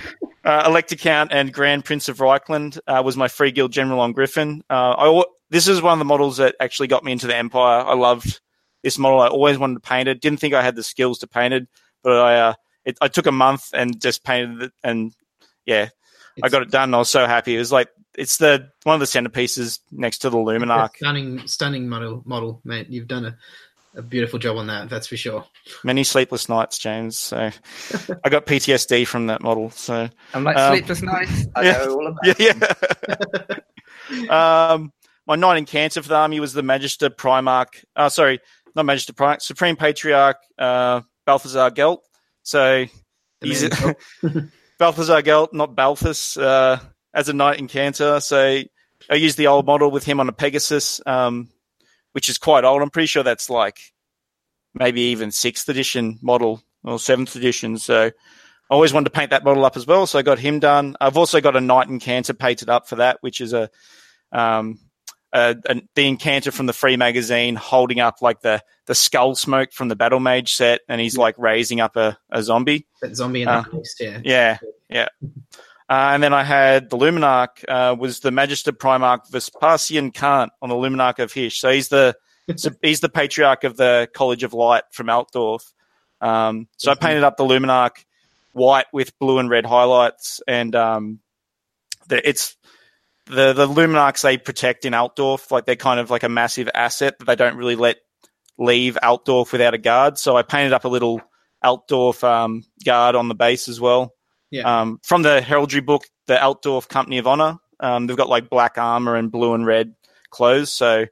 uh, 0.45 0.63
Elector 0.65 0.95
Count 0.95 1.33
and 1.33 1.53
Grand 1.53 1.85
Prince 1.85 2.09
of 2.09 2.19
Reikland 2.19 2.79
uh, 2.87 3.03
was 3.05 3.17
my 3.17 3.27
free 3.27 3.51
guild 3.51 3.73
general 3.73 3.99
on 3.99 4.13
Griffin. 4.13 4.63
Uh, 4.71 4.95
I, 4.97 5.25
this 5.51 5.67
is 5.67 5.83
one 5.83 5.95
of 5.95 5.99
the 5.99 6.05
models 6.05 6.37
that 6.37 6.55
actually 6.61 6.87
got 6.87 7.03
me 7.03 7.11
into 7.11 7.27
the 7.27 7.37
Empire. 7.37 7.85
I 7.85 7.95
loved 7.95 8.41
this 8.83 8.99
model. 8.99 9.21
I 9.21 9.29
always 9.29 9.59
wanted 9.59 9.75
to 9.75 9.89
paint 9.89 10.09
it. 10.09 10.21
Didn't 10.21 10.41
think 10.41 10.55
I 10.55 10.63
had 10.63 10.77
the 10.77 10.83
skills 10.83 11.19
to 11.21 11.27
paint 11.27 11.55
it, 11.55 11.69
but 12.03 12.19
I, 12.19 12.37
uh, 12.37 12.55
it, 12.85 12.99
I 13.01 13.09
took 13.09 13.27
a 13.27 13.33
month 13.33 13.71
and 13.73 14.01
just 14.01 14.25
painted 14.25 14.63
it. 14.63 14.73
And 14.83 15.15
yeah, 15.67 15.89
it's, 16.37 16.45
I 16.45 16.49
got 16.49 16.63
it 16.63 16.71
done. 16.71 16.95
I 16.95 16.99
was 16.99 17.11
so 17.11 17.27
happy. 17.27 17.55
It 17.55 17.59
was 17.59 17.73
like 17.73 17.89
it's 18.17 18.37
the 18.37 18.69
one 18.83 18.95
of 18.95 19.01
the 19.01 19.07
centerpieces 19.07 19.81
next 19.91 20.19
to 20.19 20.31
the 20.31 20.37
Luminarch. 20.37 20.97
Stunning, 20.97 21.47
stunning 21.47 21.89
model, 21.89 22.23
model, 22.25 22.61
mate. 22.65 22.89
You've 22.91 23.09
done 23.09 23.25
a, 23.27 23.37
a 23.95 24.03
beautiful 24.03 24.39
job 24.39 24.57
on 24.57 24.67
that. 24.67 24.89
That's 24.89 25.07
for 25.07 25.17
sure. 25.17 25.45
Many 25.85 26.05
sleepless 26.05 26.49
nights, 26.49 26.79
James. 26.79 27.19
So 27.19 27.37
I 28.25 28.29
got 28.29 28.47
PTSD 28.47 29.07
from 29.07 29.27
that 29.29 29.43
model. 29.43 29.71
So 29.71 30.09
I'm 30.35 30.45
like 30.45 30.57
um, 30.57 30.75
sleepless 30.75 31.03
nights. 31.03 31.47
I 31.55 31.63
yeah, 31.65 31.73
know 31.73 31.95
all 31.95 32.07
about. 32.09 32.41
Yeah. 32.41 33.57
yeah. 34.11 34.71
um, 34.73 34.93
my 35.27 35.37
Knight-Incantor 35.37 36.03
for 36.03 36.09
the 36.09 36.17
army 36.17 36.41
was 36.41 36.53
the 36.53 36.63
Magister 36.63 37.09
Primarch. 37.09 37.85
Uh, 37.95 38.09
sorry, 38.09 38.41
not 38.75 38.87
Magister 38.87 39.13
Primarch, 39.13 39.43
Supreme 39.43 39.77
Patriarch 39.77 40.39
uh, 40.59 41.03
Balthazar 41.27 41.71
Gelt. 41.71 42.03
So 42.43 42.87
he's 43.41 43.69
Balthazar 44.79 45.23
Gelt, 45.23 45.53
not 45.53 45.75
Balthus. 45.75 46.37
Uh, 46.37 46.79
as 47.15 47.29
a 47.29 47.33
Knight-Incantor. 47.33 48.23
So 48.23 48.63
I 49.11 49.15
used 49.15 49.37
the 49.37 49.49
old 49.49 49.67
model 49.67 49.91
with 49.91 50.05
him 50.05 50.21
on 50.21 50.29
a 50.29 50.33
Pegasus, 50.33 51.01
um, 51.07 51.49
which 52.13 52.29
is 52.29 52.39
quite 52.39 52.65
old. 52.65 52.83
I'm 52.83 52.91
pretty 52.91 53.07
sure 53.07 53.23
that's 53.23 53.51
like 53.51 53.79
maybe 54.75 55.03
even 55.03 55.31
sixth 55.31 55.69
edition 55.69 56.19
model 56.23 56.63
or 56.85 56.99
seventh 56.99 57.37
edition. 57.37 57.79
So 57.79 58.07
I 58.07 58.13
always 58.71 58.93
wanted 58.93 59.07
to 59.07 59.19
paint 59.19 59.31
that 59.31 59.45
model 59.45 59.65
up 59.65 59.77
as 59.77 59.87
well. 59.87 60.07
So 60.07 60.19
I 60.19 60.23
got 60.23 60.39
him 60.39 60.61
done. 60.61 60.97
I've 61.01 61.17
also 61.17 61.41
got 61.41 61.57
a 61.57 61.61
Knight-Incantor 61.61 62.39
painted 62.39 62.69
up 62.69 62.89
for 62.89 62.97
that, 62.97 63.19
which 63.21 63.41
is 63.41 63.53
a, 63.53 63.71
um, 64.33 64.79
a, 65.33 65.57
a, 65.67 65.83
the 65.95 66.05
Incantor 66.05 66.53
from 66.53 66.67
the 66.67 66.73
Free 66.73 66.97
magazine 66.97 67.57
holding 67.57 68.01
up 68.01 68.21
like 68.21 68.41
the 68.41 68.63
the 68.87 68.95
skull 68.95 69.35
smoke 69.35 69.73
from 69.73 69.89
the 69.89 69.97
Battle 69.97 70.21
Mage 70.21 70.55
set, 70.55 70.81
and 70.89 71.01
he's 71.01 71.17
like 71.17 71.37
raising 71.39 71.81
up 71.81 71.97
a, 71.97 72.19
a 72.31 72.43
zombie. 72.43 72.87
That 73.01 73.17
zombie 73.17 73.43
in 73.43 73.49
uh, 73.49 73.65
the 73.71 73.79
uh, 73.79 73.83
yeah. 74.01 74.21
Yeah, 74.25 74.59
yeah. 74.89 75.09
Uh, 75.89 76.13
and 76.15 76.23
then 76.23 76.33
I 76.33 76.43
had 76.43 76.91
the 76.91 76.97
Luminarch 76.97 77.65
uh, 77.69 77.95
was 77.99 78.21
the 78.21 78.31
Magister 78.31 78.73
Primarch 78.73 79.31
Vespasian 79.31 80.11
Kant 80.11 80.53
on 80.61 80.69
the 80.69 80.75
Luminarch 80.75 81.19
of 81.19 81.33
Hysh. 81.33 81.61
So 81.61 81.71
he's 81.71 81.89
the 81.89 82.17
he's 82.83 83.01
the 83.01 83.09
patriarch 83.09 83.65
of 83.65 83.77
the 83.77 84.09
College 84.15 84.43
of 84.43 84.55
Light 84.55 84.85
from 84.93 85.09
Altdorf. 85.09 85.73
Um, 86.21 86.69
so 86.77 86.91
I 86.91 86.95
painted 86.95 87.25
up 87.25 87.37
the 87.37 87.45
Luminarch 87.45 88.05
white 88.53 88.87
with 88.93 89.19
blue 89.19 89.39
and 89.39 89.51
red 89.51 89.67
highlights, 89.67 90.41
and 90.47 90.75
um, 90.77 91.21
the, 92.09 92.27
it's 92.27 92.57
the 93.27 93.53
the 93.53 93.69
Luminarchs 93.69 94.23
they 94.23 94.39
protect 94.39 94.85
in 94.85 94.93
Altdorf. 94.95 95.51
Like 95.51 95.67
they're 95.67 95.77
kind 95.77 96.01
of 96.01 96.11
like 96.11 96.23
a 96.23 96.29
massive 96.29 96.69
asset 96.75 97.19
that 97.19 97.25
they 97.25 97.37
don't 97.37 97.57
really 97.57 97.77
let 97.77 97.99
leave 98.59 98.99
Altdorf 99.03 99.53
without 99.53 99.75
a 99.75 99.79
guard. 99.79 100.19
So 100.19 100.37
I 100.37 100.43
painted 100.43 100.73
up 100.73 100.85
a 100.85 100.89
little 100.89 101.21
Altdorf 101.65 102.25
um, 102.25 102.65
guard 102.85 103.15
on 103.15 103.29
the 103.29 103.35
base 103.35 103.69
as 103.69 103.81
well. 103.81 104.15
Yeah. 104.51 104.81
Um, 104.81 105.01
from 105.03 105.23
the 105.23 105.41
heraldry 105.41 105.81
book, 105.81 106.05
the 106.27 106.43
Altdorf 106.43 106.89
Company 106.89 107.19
of 107.19 107.27
Honor, 107.27 107.59
um, 107.81 108.07
they've 108.07 108.17
got 108.17 108.29
like 108.29 108.51
black 108.51 108.77
armor 108.77 109.17
and 109.17 109.33
blue 109.33 109.55
and 109.55 109.65
red 109.65 109.95
clothes. 110.31 110.71
So 110.71 111.07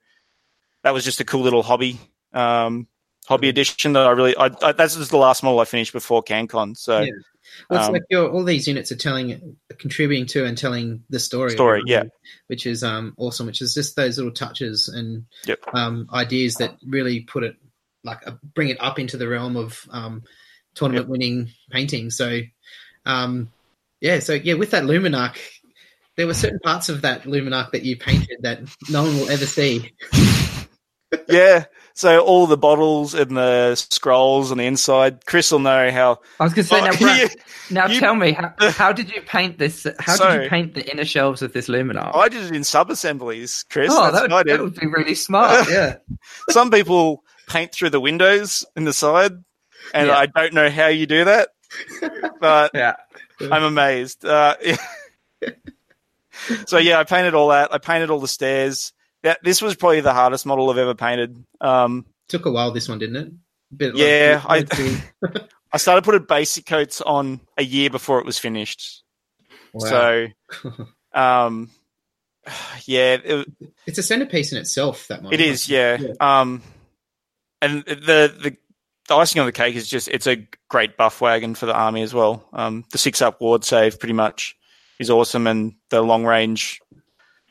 that 0.82 0.92
was 0.92 1.04
just 1.04 1.20
a 1.20 1.24
cool 1.24 1.40
little 1.40 1.62
hobby, 1.62 1.98
um, 2.32 2.86
hobby 3.26 3.48
edition 3.48 3.94
that 3.94 4.06
I 4.06 4.10
really. 4.10 4.36
I, 4.36 4.50
I, 4.62 4.72
that's 4.72 4.96
just 4.96 5.10
the 5.10 5.16
last 5.16 5.42
model 5.42 5.60
I 5.60 5.64
finished 5.64 5.92
before 5.92 6.22
CanCon. 6.22 6.76
So. 6.76 7.00
Yeah. 7.00 7.12
Well, 7.68 7.80
it's 7.80 7.88
um, 7.88 7.92
like 7.94 8.02
your, 8.10 8.30
all 8.30 8.44
these 8.44 8.68
units 8.68 8.92
are 8.92 8.96
telling, 8.96 9.56
contributing 9.78 10.26
to, 10.26 10.44
and 10.44 10.56
telling 10.56 11.04
the 11.10 11.18
story. 11.18 11.52
Story, 11.52 11.82
yeah, 11.86 12.04
which 12.48 12.66
is 12.66 12.82
um, 12.82 13.14
awesome. 13.16 13.46
Which 13.46 13.62
is 13.62 13.74
just 13.74 13.96
those 13.96 14.16
little 14.16 14.32
touches 14.32 14.88
and 14.88 15.26
yep. 15.46 15.60
um, 15.74 16.08
ideas 16.12 16.56
that 16.56 16.76
really 16.86 17.20
put 17.20 17.44
it, 17.44 17.56
like, 18.04 18.26
uh, 18.26 18.32
bring 18.54 18.68
it 18.68 18.80
up 18.80 18.98
into 18.98 19.16
the 19.16 19.28
realm 19.28 19.56
of 19.56 19.86
um, 19.90 20.22
tournament 20.74 21.06
yep. 21.06 21.10
winning 21.10 21.50
painting. 21.70 22.10
So 22.10 22.40
um, 23.04 23.50
yeah, 24.00 24.18
so 24.20 24.34
yeah, 24.34 24.54
with 24.54 24.70
that 24.70 24.84
Luminarch, 24.84 25.38
there 26.16 26.26
were 26.26 26.34
certain 26.34 26.60
parts 26.60 26.88
of 26.88 27.02
that 27.02 27.24
Luminarch 27.24 27.72
that 27.72 27.82
you 27.82 27.96
painted 27.96 28.38
that 28.42 28.60
no 28.90 29.02
one 29.02 29.16
will 29.18 29.30
ever 29.30 29.46
see. 29.46 29.92
yeah, 31.28 31.64
so 31.94 32.20
all 32.20 32.46
the 32.46 32.56
bottles 32.56 33.14
and 33.14 33.36
the 33.36 33.74
scrolls 33.74 34.52
on 34.52 34.58
the 34.58 34.64
inside, 34.64 35.26
Chris 35.26 35.50
will 35.52 35.58
know 35.58 35.90
how. 35.90 36.20
I 36.38 36.44
was 36.44 36.54
going 36.54 36.64
to 36.64 36.68
say, 36.68 36.80
oh, 36.80 36.84
now, 36.84 36.92
Brad, 36.98 37.36
now 37.70 37.86
you, 37.88 38.00
tell 38.00 38.14
me, 38.14 38.32
how, 38.32 38.54
how, 38.70 38.92
did 38.92 39.10
you 39.10 39.22
paint 39.22 39.58
this? 39.58 39.86
How 39.98 40.16
so, 40.16 40.32
did 40.32 40.44
you 40.44 40.50
paint 40.50 40.74
the 40.74 40.90
inner 40.90 41.04
shelves 41.04 41.42
of 41.42 41.52
this 41.52 41.68
Luminarch? 41.68 42.14
I 42.14 42.28
did 42.28 42.44
it 42.44 42.54
in 42.54 42.64
sub 42.64 42.90
assemblies, 42.90 43.64
Chris. 43.70 43.90
Oh, 43.92 44.10
that 44.12 44.30
would, 44.30 44.46
that 44.46 44.60
would, 44.60 44.74
be 44.74 44.86
really 44.86 45.14
smart. 45.14 45.68
Yeah. 45.70 45.96
Some 46.50 46.70
people 46.70 47.22
paint 47.48 47.72
through 47.72 47.90
the 47.90 48.00
windows 48.00 48.64
in 48.76 48.84
the 48.84 48.92
side, 48.92 49.32
and 49.94 50.08
yeah. 50.08 50.16
I 50.16 50.26
don't 50.26 50.52
know 50.52 50.70
how 50.70 50.88
you 50.88 51.06
do 51.06 51.24
that 51.24 51.48
but 52.40 52.72
yeah, 52.74 52.94
I'm 53.40 53.62
amazed. 53.62 54.24
Uh, 54.24 54.56
so 56.66 56.78
yeah, 56.78 56.98
I 56.98 57.04
painted 57.04 57.34
all 57.34 57.48
that. 57.48 57.72
I 57.72 57.78
painted 57.78 58.10
all 58.10 58.20
the 58.20 58.28
stairs. 58.28 58.92
Yeah, 59.22 59.34
this 59.42 59.60
was 59.60 59.76
probably 59.76 60.00
the 60.00 60.14
hardest 60.14 60.46
model 60.46 60.70
I've 60.70 60.78
ever 60.78 60.94
painted. 60.94 61.44
Um, 61.60 62.06
Took 62.28 62.46
a 62.46 62.50
while, 62.50 62.70
this 62.70 62.88
one, 62.88 62.98
didn't 62.98 63.16
it? 63.16 63.32
Bit 63.76 63.96
yeah, 63.96 64.42
like, 64.48 64.68
I 64.72 65.02
I 65.72 65.76
started 65.76 66.04
putting 66.04 66.24
basic 66.24 66.66
coats 66.66 67.00
on 67.00 67.40
a 67.56 67.62
year 67.62 67.90
before 67.90 68.18
it 68.18 68.26
was 68.26 68.38
finished. 68.38 69.04
Wow. 69.72 69.88
So, 69.88 70.26
um, 71.14 71.70
yeah, 72.84 73.18
it, 73.22 73.48
it's 73.86 73.98
a 73.98 74.02
centerpiece 74.02 74.52
in 74.52 74.58
itself. 74.58 75.06
That 75.08 75.22
model. 75.22 75.38
It 75.38 75.40
is, 75.40 75.68
yeah. 75.68 75.98
yeah. 76.00 76.14
Um, 76.20 76.62
and 77.62 77.84
the 77.84 77.94
the 77.94 78.56
the 79.08 79.14
icing 79.14 79.40
on 79.40 79.46
the 79.46 79.52
cake 79.52 79.76
is 79.76 79.88
just 79.88 80.08
it's 80.08 80.26
a 80.26 80.46
great 80.68 80.96
buff 80.96 81.20
wagon 81.20 81.54
for 81.54 81.66
the 81.66 81.74
army 81.74 82.02
as 82.02 82.14
well. 82.14 82.48
Um, 82.52 82.84
the 82.90 82.98
six 82.98 83.22
up 83.22 83.40
ward 83.40 83.64
save 83.64 83.98
pretty 84.00 84.14
much 84.14 84.56
is 84.98 85.10
awesome, 85.10 85.46
and 85.46 85.74
the 85.90 86.02
long 86.02 86.24
range 86.24 86.80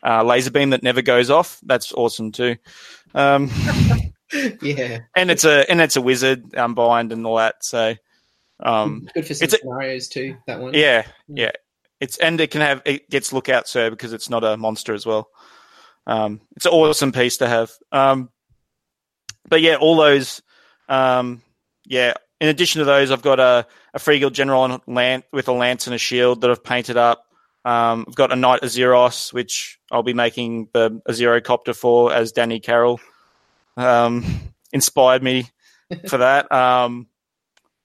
uh, 0.03 0.23
laser 0.23 0.51
beam 0.51 0.69
that 0.71 0.83
never 0.83 1.01
goes 1.01 1.29
off 1.29 1.59
that's 1.63 1.91
awesome 1.93 2.31
too. 2.31 2.55
Um, 3.13 3.49
yeah, 4.61 4.99
and 5.15 5.31
it's 5.31 5.45
a 5.45 5.69
and 5.69 5.81
it's 5.81 5.95
a 5.95 6.01
wizard 6.01 6.53
unbind 6.55 7.11
and 7.11 7.25
all 7.25 7.37
that. 7.37 7.63
So 7.63 7.95
um, 8.59 9.07
good 9.13 9.27
for 9.27 9.33
some 9.33 9.49
scenarios 9.49 10.07
a, 10.07 10.09
too. 10.09 10.37
That 10.47 10.59
one, 10.59 10.73
yeah, 10.73 11.05
yeah. 11.27 11.51
It's 11.99 12.17
and 12.17 12.39
it 12.39 12.51
can 12.51 12.61
have 12.61 12.81
it 12.85 13.09
gets 13.09 13.33
lookout 13.33 13.67
sir 13.67 13.89
because 13.89 14.13
it's 14.13 14.29
not 14.29 14.43
a 14.43 14.57
monster 14.57 14.93
as 14.93 15.05
well. 15.05 15.29
Um, 16.07 16.41
it's 16.55 16.65
an 16.65 16.71
awesome 16.71 17.11
piece 17.11 17.37
to 17.37 17.47
have. 17.47 17.71
Um, 17.91 18.29
but 19.47 19.61
yeah, 19.61 19.75
all 19.75 19.97
those 19.97 20.41
um, 20.87 21.41
yeah, 21.85 22.13
in 22.41 22.49
addition 22.49 22.79
to 22.79 22.85
those, 22.85 23.11
I've 23.11 23.21
got 23.21 23.39
a, 23.39 23.65
a 23.93 23.99
free 23.99 24.19
guild 24.19 24.33
general 24.33 24.61
on 24.61 24.81
land, 24.87 25.23
with 25.31 25.47
a 25.47 25.51
lance 25.51 25.87
and 25.87 25.93
a 25.93 25.99
shield 25.99 26.41
that 26.41 26.49
I've 26.49 26.63
painted 26.63 26.97
up. 26.97 27.25
Um, 27.65 28.05
I've 28.07 28.15
got 28.15 28.31
a 28.31 28.35
knight 28.35 28.61
Azyros, 28.61 29.33
which 29.33 29.79
I'll 29.91 30.03
be 30.03 30.13
making 30.13 30.69
the 30.73 31.01
a 31.07 31.41
copter 31.41 31.73
for 31.73 32.13
as 32.13 32.31
Danny 32.31 32.59
Carroll. 32.59 32.99
Um, 33.77 34.25
inspired 34.73 35.23
me 35.23 35.49
for 36.07 36.17
that. 36.19 36.51
Um, 36.51 37.07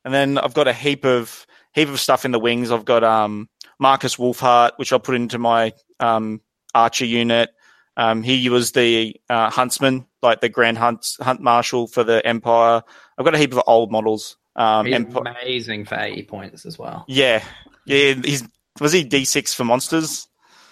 and 0.04 0.12
then 0.12 0.38
I've 0.38 0.54
got 0.54 0.68
a 0.68 0.72
heap 0.72 1.04
of 1.04 1.46
heap 1.72 1.88
of 1.88 1.98
stuff 1.98 2.24
in 2.24 2.30
the 2.30 2.38
wings. 2.38 2.70
I've 2.70 2.84
got 2.84 3.02
um, 3.02 3.48
Markus 3.78 4.16
Wulfhart, 4.16 4.72
which 4.76 4.92
I'll 4.92 5.00
put 5.00 5.16
into 5.16 5.38
my 5.38 5.72
um, 6.00 6.40
archer 6.74 7.06
unit. 7.06 7.50
Um, 7.96 8.22
he 8.22 8.48
was 8.48 8.72
the 8.72 9.16
uh, 9.28 9.50
huntsman, 9.50 10.06
like 10.20 10.40
the 10.40 10.48
grand 10.48 10.78
hunt 10.78 11.16
hunt 11.20 11.40
marshal 11.40 11.86
for 11.86 12.04
the 12.04 12.24
Empire. 12.26 12.82
I've 13.16 13.24
got 13.24 13.34
a 13.34 13.38
heap 13.38 13.52
of 13.52 13.62
old 13.66 13.92
models. 13.92 14.36
Um, 14.56 14.86
he's 14.86 14.94
Emp- 14.94 15.16
amazing 15.16 15.84
for 15.84 15.98
eighty 15.98 16.22
points 16.22 16.66
as 16.66 16.78
well. 16.78 17.04
Yeah, 17.08 17.44
yeah. 17.86 18.14
He's 18.14 18.46
was 18.80 18.92
he 18.92 19.04
D 19.04 19.24
six 19.24 19.54
for 19.54 19.64
monsters? 19.64 20.28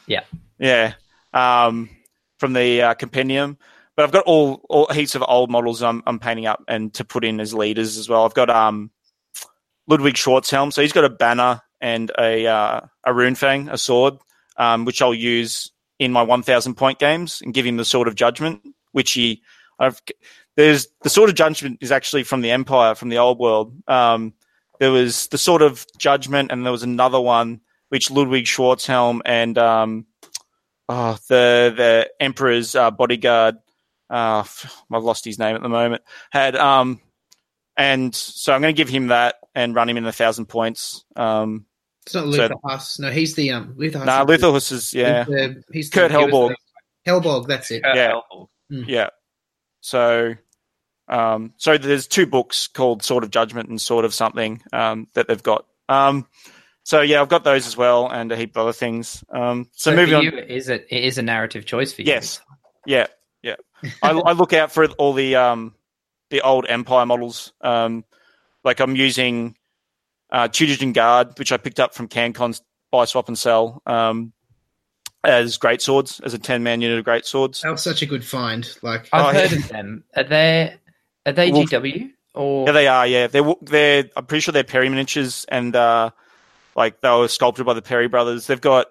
Yeah, 0.06 0.24
yeah. 0.58 0.94
Um, 1.32 1.90
from 2.38 2.52
the 2.52 2.82
uh, 2.82 2.94
compendium, 2.94 3.56
but 3.96 4.04
I've 4.04 4.12
got 4.12 4.24
all, 4.24 4.64
all 4.68 4.86
heaps 4.92 5.14
of 5.14 5.24
old 5.26 5.50
models 5.50 5.82
I'm, 5.82 6.02
I'm 6.06 6.18
painting 6.18 6.46
up 6.46 6.62
and 6.68 6.92
to 6.94 7.04
put 7.04 7.24
in 7.24 7.40
as 7.40 7.54
leaders 7.54 7.96
as 7.96 8.08
well. 8.08 8.24
I've 8.24 8.34
got 8.34 8.50
um 8.50 8.90
Ludwig 9.86 10.14
Schwarzhelm, 10.14 10.72
so 10.72 10.82
he's 10.82 10.92
got 10.92 11.04
a 11.04 11.10
banner 11.10 11.60
and 11.80 12.10
a 12.18 12.46
uh, 12.46 12.80
a 13.04 13.14
rune 13.14 13.34
fang, 13.34 13.68
a 13.68 13.78
sword 13.78 14.18
um, 14.56 14.84
which 14.84 15.02
I'll 15.02 15.14
use 15.14 15.70
in 15.98 16.12
my 16.12 16.22
1,000 16.22 16.74
point 16.74 16.98
games 16.98 17.40
and 17.42 17.54
give 17.54 17.66
him 17.66 17.76
the 17.76 17.84
Sword 17.84 18.08
of 18.08 18.14
Judgment, 18.14 18.62
which 18.92 19.12
he 19.12 19.42
I've 19.78 20.00
there's 20.56 20.86
the 21.02 21.10
Sword 21.10 21.30
of 21.30 21.36
Judgment 21.36 21.78
is 21.80 21.92
actually 21.92 22.24
from 22.24 22.42
the 22.42 22.50
Empire, 22.50 22.94
from 22.94 23.08
the 23.08 23.18
old 23.18 23.38
world. 23.38 23.74
Um, 23.88 24.34
there 24.78 24.92
was 24.92 25.28
the 25.28 25.38
Sword 25.38 25.62
of 25.62 25.86
Judgment, 25.96 26.52
and 26.52 26.64
there 26.64 26.72
was 26.72 26.82
another 26.82 27.20
one 27.20 27.60
which 27.92 28.10
Ludwig 28.10 28.46
Schwarzhelm 28.46 29.20
and 29.26 29.58
um, 29.58 30.06
oh, 30.88 31.18
the 31.28 31.74
the 31.76 32.10
Emperor's 32.18 32.74
uh, 32.74 32.90
bodyguard. 32.90 33.56
Uh, 34.08 34.44
I've 34.90 35.04
lost 35.04 35.26
his 35.26 35.38
name 35.38 35.56
at 35.56 35.62
the 35.62 35.68
moment. 35.68 36.00
Had 36.30 36.56
um, 36.56 37.02
and 37.76 38.14
so 38.14 38.54
I'm 38.54 38.62
going 38.62 38.74
to 38.74 38.76
give 38.76 38.88
him 38.88 39.08
that 39.08 39.34
and 39.54 39.74
run 39.74 39.90
him 39.90 39.98
in 39.98 40.06
a 40.06 40.12
thousand 40.12 40.46
points. 40.46 41.04
Um, 41.16 41.66
it's 42.06 42.14
not 42.14 42.28
Luther 42.28 42.48
so, 42.48 42.60
Huss. 42.64 42.98
No, 42.98 43.10
he's 43.10 43.34
the 43.34 43.50
um 43.50 43.74
Luther 43.76 43.98
Huss. 43.98 44.06
Nah, 44.06 44.22
Luther 44.22 44.52
Huss 44.52 44.72
is 44.72 44.94
yeah. 44.94 45.24
He's, 45.24 45.34
the, 45.34 45.62
he's 45.70 45.90
Kurt 45.90 46.12
the, 46.12 46.16
Helborg. 46.16 46.54
Helborg, 47.06 47.46
that's 47.46 47.70
it. 47.70 47.84
Kurt 47.84 47.94
yeah, 47.94 48.20
mm. 48.72 48.88
yeah. 48.88 49.10
So, 49.82 50.34
um, 51.08 51.52
so 51.58 51.76
there's 51.76 52.06
two 52.06 52.24
books 52.24 52.68
called 52.68 53.02
Sword 53.02 53.22
of 53.22 53.30
Judgment 53.30 53.68
and 53.68 53.78
Sword 53.78 54.06
of 54.06 54.14
Something 54.14 54.62
um, 54.72 55.08
that 55.12 55.28
they've 55.28 55.42
got. 55.42 55.66
Um, 55.90 56.26
so 56.84 57.00
yeah, 57.00 57.20
I've 57.20 57.28
got 57.28 57.44
those 57.44 57.66
as 57.66 57.76
well, 57.76 58.08
and 58.08 58.30
a 58.32 58.36
heap 58.36 58.56
of 58.56 58.62
other 58.62 58.72
things. 58.72 59.22
Um, 59.30 59.68
so, 59.72 59.90
so 59.90 59.96
moving 59.96 60.22
you, 60.22 60.30
on, 60.30 60.38
is 60.38 60.68
it, 60.68 60.86
it 60.90 61.04
is 61.04 61.18
a 61.18 61.22
narrative 61.22 61.64
choice 61.64 61.92
for 61.92 62.02
you? 62.02 62.08
Yes, 62.08 62.40
yeah, 62.86 63.06
yeah. 63.42 63.56
I, 64.02 64.10
I, 64.10 64.32
look 64.32 64.52
out 64.52 64.72
for 64.72 64.86
all 64.92 65.12
the 65.12 65.36
um, 65.36 65.74
the 66.30 66.40
old 66.40 66.66
Empire 66.68 67.06
models. 67.06 67.52
Um, 67.60 68.04
like 68.64 68.80
I'm 68.80 68.96
using 68.96 69.56
uh, 70.30 70.48
Tudor 70.48 70.92
Guard, 70.92 71.38
which 71.38 71.52
I 71.52 71.56
picked 71.56 71.80
up 71.80 71.94
from 71.94 72.08
CanCon's 72.08 72.62
buy, 72.90 73.04
swap, 73.04 73.28
and 73.28 73.38
sell 73.38 73.82
um, 73.86 74.32
as 75.24 75.58
great 75.58 75.82
swords, 75.82 76.20
as 76.20 76.34
a 76.34 76.38
ten 76.38 76.62
man 76.62 76.80
unit 76.80 76.98
of 76.98 77.04
great 77.04 77.26
swords. 77.26 77.60
That 77.62 77.70
was 77.70 77.82
such 77.82 78.02
a 78.02 78.06
good 78.06 78.24
find. 78.24 78.68
Like 78.82 79.08
I've 79.12 79.24
oh, 79.24 79.38
heard 79.38 79.52
yeah. 79.52 79.58
of 79.58 79.68
them. 79.68 80.04
Are 80.16 80.24
they 80.24 80.76
are 81.26 81.32
they 81.32 81.52
Wolf, 81.52 81.70
GW 81.70 82.10
or 82.34 82.66
yeah, 82.66 82.72
they 82.72 82.86
are. 82.88 83.06
Yeah, 83.06 83.26
they're 83.26 83.54
they're. 83.62 84.04
I'm 84.16 84.26
pretty 84.26 84.40
sure 84.40 84.52
they're 84.52 84.64
Perry 84.64 84.88
miniatures, 84.88 85.44
and 85.48 85.76
uh, 85.76 86.10
like 86.74 87.00
they 87.00 87.10
were 87.10 87.28
sculpted 87.28 87.66
by 87.66 87.74
the 87.74 87.82
Perry 87.82 88.08
brothers. 88.08 88.46
They've 88.46 88.60
got 88.60 88.86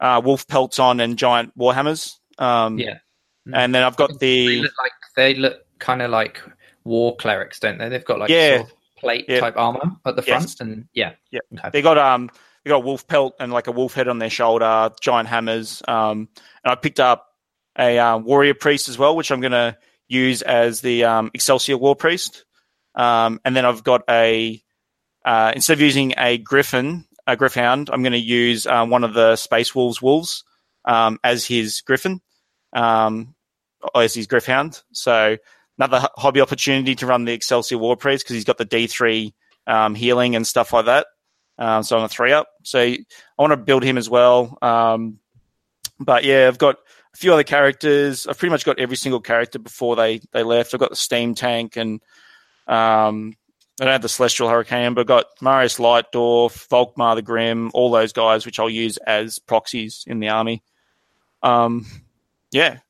uh, 0.00 0.20
wolf 0.24 0.46
pelts 0.46 0.78
on 0.78 1.00
and 1.00 1.18
giant 1.18 1.56
warhammers. 1.58 2.16
Um, 2.38 2.78
yeah, 2.78 2.98
and 3.52 3.74
then 3.74 3.82
I've 3.82 3.96
got 3.96 4.18
the 4.18 4.46
they 4.46 4.56
look 4.60 4.72
like 4.82 4.92
they 5.16 5.34
look 5.34 5.66
kind 5.78 6.02
of 6.02 6.10
like 6.10 6.40
war 6.84 7.16
clerics, 7.16 7.60
don't 7.60 7.78
they? 7.78 7.88
They've 7.88 8.04
got 8.04 8.18
like 8.18 8.30
yeah. 8.30 8.58
Sort 8.58 8.70
of 8.70 8.76
plate 8.96 9.24
yeah. 9.28 9.40
type 9.40 9.56
armor 9.56 9.96
at 10.04 10.16
the 10.16 10.22
front, 10.22 10.44
yes. 10.44 10.60
and 10.60 10.86
yeah, 10.92 11.12
yeah. 11.30 11.40
Okay. 11.58 11.70
They 11.72 11.82
got 11.82 11.98
um 11.98 12.30
they 12.64 12.68
got 12.68 12.76
a 12.76 12.80
wolf 12.80 13.06
pelt 13.06 13.34
and 13.40 13.52
like 13.52 13.66
a 13.66 13.72
wolf 13.72 13.94
head 13.94 14.08
on 14.08 14.18
their 14.18 14.30
shoulder, 14.30 14.90
giant 15.00 15.28
hammers. 15.28 15.82
Um, 15.88 16.28
and 16.64 16.72
I 16.72 16.74
picked 16.74 17.00
up 17.00 17.28
a 17.78 17.98
uh, 17.98 18.18
warrior 18.18 18.54
priest 18.54 18.88
as 18.88 18.98
well, 18.98 19.16
which 19.16 19.30
I'm 19.30 19.40
going 19.40 19.52
to 19.52 19.76
use 20.08 20.42
as 20.42 20.80
the 20.82 21.04
um, 21.04 21.30
Excelsior 21.32 21.78
war 21.78 21.96
priest. 21.96 22.44
Um, 22.94 23.40
and 23.44 23.56
then 23.56 23.64
I've 23.64 23.82
got 23.82 24.02
a 24.10 24.62
uh, 25.24 25.52
instead 25.54 25.74
of 25.74 25.80
using 25.80 26.14
a 26.18 26.38
griffin, 26.38 27.06
a 27.26 27.36
gryph-hound, 27.36 27.90
I'm 27.92 28.02
going 28.02 28.12
to 28.12 28.18
use 28.18 28.66
uh, 28.66 28.84
one 28.86 29.04
of 29.04 29.14
the 29.14 29.36
Space 29.36 29.74
Wolves 29.74 30.00
wolves 30.00 30.44
um, 30.84 31.18
as 31.22 31.46
his 31.46 31.80
griffin, 31.82 32.20
um, 32.72 33.34
as 33.94 34.14
his 34.14 34.26
gryph-hound. 34.26 34.82
So 34.92 35.36
another 35.78 36.08
hobby 36.16 36.40
opportunity 36.40 36.94
to 36.96 37.06
run 37.06 37.24
the 37.24 37.32
Excelsior 37.32 37.78
War 37.78 37.96
Priest 37.96 38.24
because 38.24 38.34
he's 38.34 38.44
got 38.44 38.58
the 38.58 38.66
D3 38.66 39.32
um, 39.66 39.94
healing 39.94 40.36
and 40.36 40.46
stuff 40.46 40.72
like 40.72 40.86
that. 40.86 41.06
Um, 41.58 41.82
so 41.82 41.98
I'm 41.98 42.04
a 42.04 42.08
three 42.08 42.32
up. 42.32 42.48
So 42.64 42.80
I 42.80 42.98
want 43.38 43.52
to 43.52 43.56
build 43.56 43.82
him 43.82 43.98
as 43.98 44.08
well. 44.08 44.58
Um, 44.62 45.18
but 45.98 46.24
yeah, 46.24 46.48
I've 46.48 46.58
got 46.58 46.76
a 47.12 47.16
few 47.16 47.32
other 47.32 47.44
characters. 47.44 48.26
I've 48.26 48.38
pretty 48.38 48.50
much 48.50 48.64
got 48.64 48.78
every 48.78 48.96
single 48.96 49.20
character 49.20 49.58
before 49.58 49.96
they, 49.96 50.20
they 50.32 50.42
left. 50.42 50.72
I've 50.72 50.80
got 50.80 50.90
the 50.90 50.96
Steam 50.96 51.34
Tank 51.34 51.76
and 51.76 52.00
um, 52.66 53.34
I 53.80 53.84
don't 53.84 53.92
have 53.92 54.02
the 54.02 54.10
Celestial 54.10 54.50
Hurricane, 54.50 54.92
but 54.92 55.00
I've 55.00 55.06
got 55.06 55.26
Marius 55.40 55.78
Leitdorf, 55.78 56.68
Volkmar 56.68 57.14
the 57.14 57.22
Grim, 57.22 57.70
all 57.72 57.90
those 57.90 58.12
guys, 58.12 58.44
which 58.44 58.60
I'll 58.60 58.68
use 58.68 58.98
as 58.98 59.38
proxies 59.38 60.04
in 60.06 60.20
the 60.20 60.28
army. 60.28 60.62
Um, 61.42 61.86
yeah. 62.52 62.80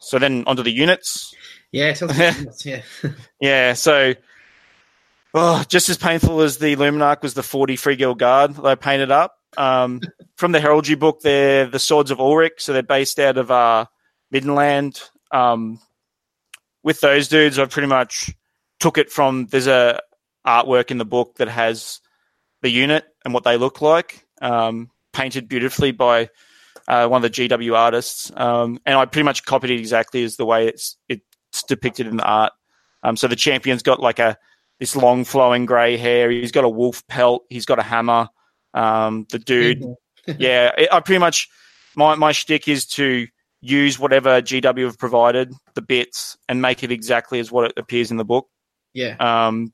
So 0.00 0.18
then 0.18 0.42
onto 0.48 0.64
the 0.64 0.72
units. 0.72 1.32
Yeah, 1.70 1.94
yeah. 2.64 2.82
yeah, 3.40 3.72
so 3.74 4.14
oh, 5.32 5.64
just 5.68 5.88
as 5.88 5.96
painful 5.96 6.40
as 6.40 6.58
the 6.58 6.74
Luminarch 6.74 7.22
was 7.22 7.34
the 7.34 7.44
40 7.44 7.76
Free 7.76 7.96
Guild 7.96 8.18
Guard 8.18 8.56
that 8.56 8.64
I 8.64 8.74
painted 8.74 9.12
up. 9.12 9.38
Um, 9.56 10.00
from 10.36 10.50
the 10.50 10.60
Heraldry 10.60 10.96
book, 10.96 11.20
they're 11.20 11.66
the 11.66 11.78
Swords 11.78 12.10
of 12.10 12.18
Ulric, 12.18 12.58
so 12.58 12.72
they're 12.72 12.82
based 12.82 13.20
out 13.20 13.38
of 13.38 13.52
uh, 13.52 13.86
Middenland. 14.32 15.08
Um, 15.30 15.78
with 16.82 17.00
those 17.00 17.28
dudes, 17.28 17.60
I 17.60 17.66
pretty 17.66 17.88
much 17.88 18.34
took 18.80 18.98
it 18.98 19.10
from 19.10 19.46
there's 19.46 19.66
a 19.68 20.00
artwork 20.46 20.90
in 20.90 20.98
the 20.98 21.04
book 21.04 21.36
that 21.36 21.48
has 21.48 22.00
the 22.62 22.70
unit 22.70 23.04
and 23.24 23.34
what 23.34 23.44
they 23.44 23.56
look 23.56 23.80
like, 23.80 24.24
um, 24.40 24.90
painted 25.12 25.48
beautifully 25.48 25.92
by 25.92 26.30
uh, 26.88 27.08
one 27.08 27.24
of 27.24 27.30
the 27.30 27.48
GW 27.48 27.76
artists, 27.76 28.30
um, 28.36 28.78
and 28.86 28.96
I 28.96 29.04
pretty 29.06 29.24
much 29.24 29.44
copied 29.44 29.70
it 29.70 29.78
exactly 29.78 30.22
as 30.22 30.36
the 30.36 30.46
way 30.46 30.68
it's 30.68 30.96
it 31.08 31.20
depicted 31.68 32.06
in 32.06 32.16
the 32.16 32.24
art. 32.24 32.52
Um, 33.02 33.16
so 33.16 33.28
the 33.28 33.36
champion's 33.36 33.82
got 33.82 34.00
like 34.00 34.18
a 34.18 34.36
this 34.78 34.94
long 34.94 35.24
flowing 35.24 35.66
grey 35.66 35.96
hair. 35.96 36.30
He's 36.30 36.52
got 36.52 36.64
a 36.64 36.68
wolf 36.68 37.06
pelt. 37.08 37.44
He's 37.48 37.66
got 37.66 37.78
a 37.78 37.82
hammer. 37.82 38.28
Um, 38.74 39.26
the 39.30 39.38
dude, 39.38 39.84
yeah, 40.38 40.72
I 40.92 41.00
pretty 41.00 41.18
much 41.18 41.48
my 41.96 42.14
my 42.14 42.32
shtick 42.32 42.68
is 42.68 42.86
to 42.86 43.26
use 43.60 43.98
whatever 43.98 44.42
GW 44.42 44.84
have 44.84 44.98
provided 44.98 45.52
the 45.74 45.82
bits 45.82 46.36
and 46.48 46.62
make 46.62 46.82
it 46.82 46.92
exactly 46.92 47.40
as 47.40 47.50
what 47.50 47.70
it 47.70 47.72
appears 47.76 48.10
in 48.10 48.16
the 48.16 48.24
book. 48.24 48.48
Yeah. 48.92 49.16
Um. 49.18 49.72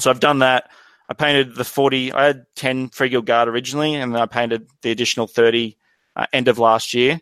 So 0.00 0.10
I've 0.10 0.20
done 0.20 0.40
that. 0.40 0.70
I 1.08 1.14
painted 1.14 1.54
the 1.54 1.64
forty. 1.64 2.12
I 2.12 2.26
had 2.26 2.46
ten 2.54 2.88
Free 2.88 3.08
Guild 3.08 3.26
Guard 3.26 3.48
originally, 3.48 3.94
and 3.94 4.14
then 4.14 4.20
I 4.20 4.26
painted 4.26 4.68
the 4.82 4.90
additional 4.90 5.26
thirty 5.26 5.76
uh, 6.16 6.26
end 6.32 6.48
of 6.48 6.58
last 6.58 6.94
year. 6.94 7.20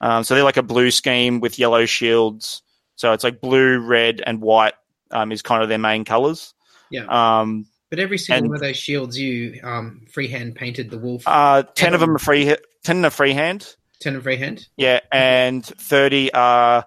Um, 0.00 0.24
so 0.24 0.34
they're 0.34 0.44
like 0.44 0.56
a 0.56 0.62
blue 0.62 0.90
scheme 0.90 1.40
with 1.40 1.58
yellow 1.58 1.86
shields. 1.86 2.62
So 2.96 3.12
it's 3.12 3.24
like 3.24 3.40
blue, 3.40 3.78
red, 3.78 4.22
and 4.24 4.40
white 4.40 4.74
um, 5.10 5.32
is 5.32 5.42
kind 5.42 5.62
of 5.62 5.68
their 5.68 5.78
main 5.78 6.04
colors. 6.04 6.54
Yeah. 6.90 7.06
Um, 7.08 7.66
but 7.90 7.98
every 7.98 8.18
single 8.18 8.44
and, 8.44 8.48
one 8.48 8.56
of 8.56 8.62
those 8.62 8.76
shields, 8.76 9.18
you 9.18 9.60
um, 9.62 10.06
freehand 10.10 10.54
painted 10.54 10.90
the 10.90 10.98
wolf. 10.98 11.22
Uh, 11.26 11.62
ten 11.74 11.94
of 11.94 12.00
them 12.00 12.16
are 12.16 12.18
free. 12.18 12.56
Ten 12.84 13.04
are 13.04 13.10
freehand. 13.10 13.76
Ten 14.00 14.16
are 14.16 14.20
freehand. 14.20 14.66
Yeah, 14.76 15.00
and 15.12 15.64
thirty 15.64 16.32
are. 16.32 16.86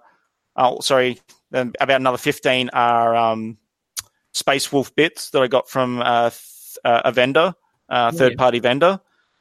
Oh, 0.56 0.80
sorry. 0.82 1.20
About 1.52 1.90
another 1.90 2.18
fifteen 2.18 2.70
are 2.74 3.16
um, 3.16 3.58
Space 4.34 4.72
Wolf 4.72 4.94
bits 4.96 5.32
that 5.32 5.42
I 5.42 5.48
got 5.48 5.70
from 5.70 6.02
uh, 6.02 6.30
uh, 6.84 7.02
a 7.06 7.12
vendor, 7.12 7.54
uh, 7.90 8.12
third 8.12 8.38
party 8.38 8.60
vendor. 8.60 9.00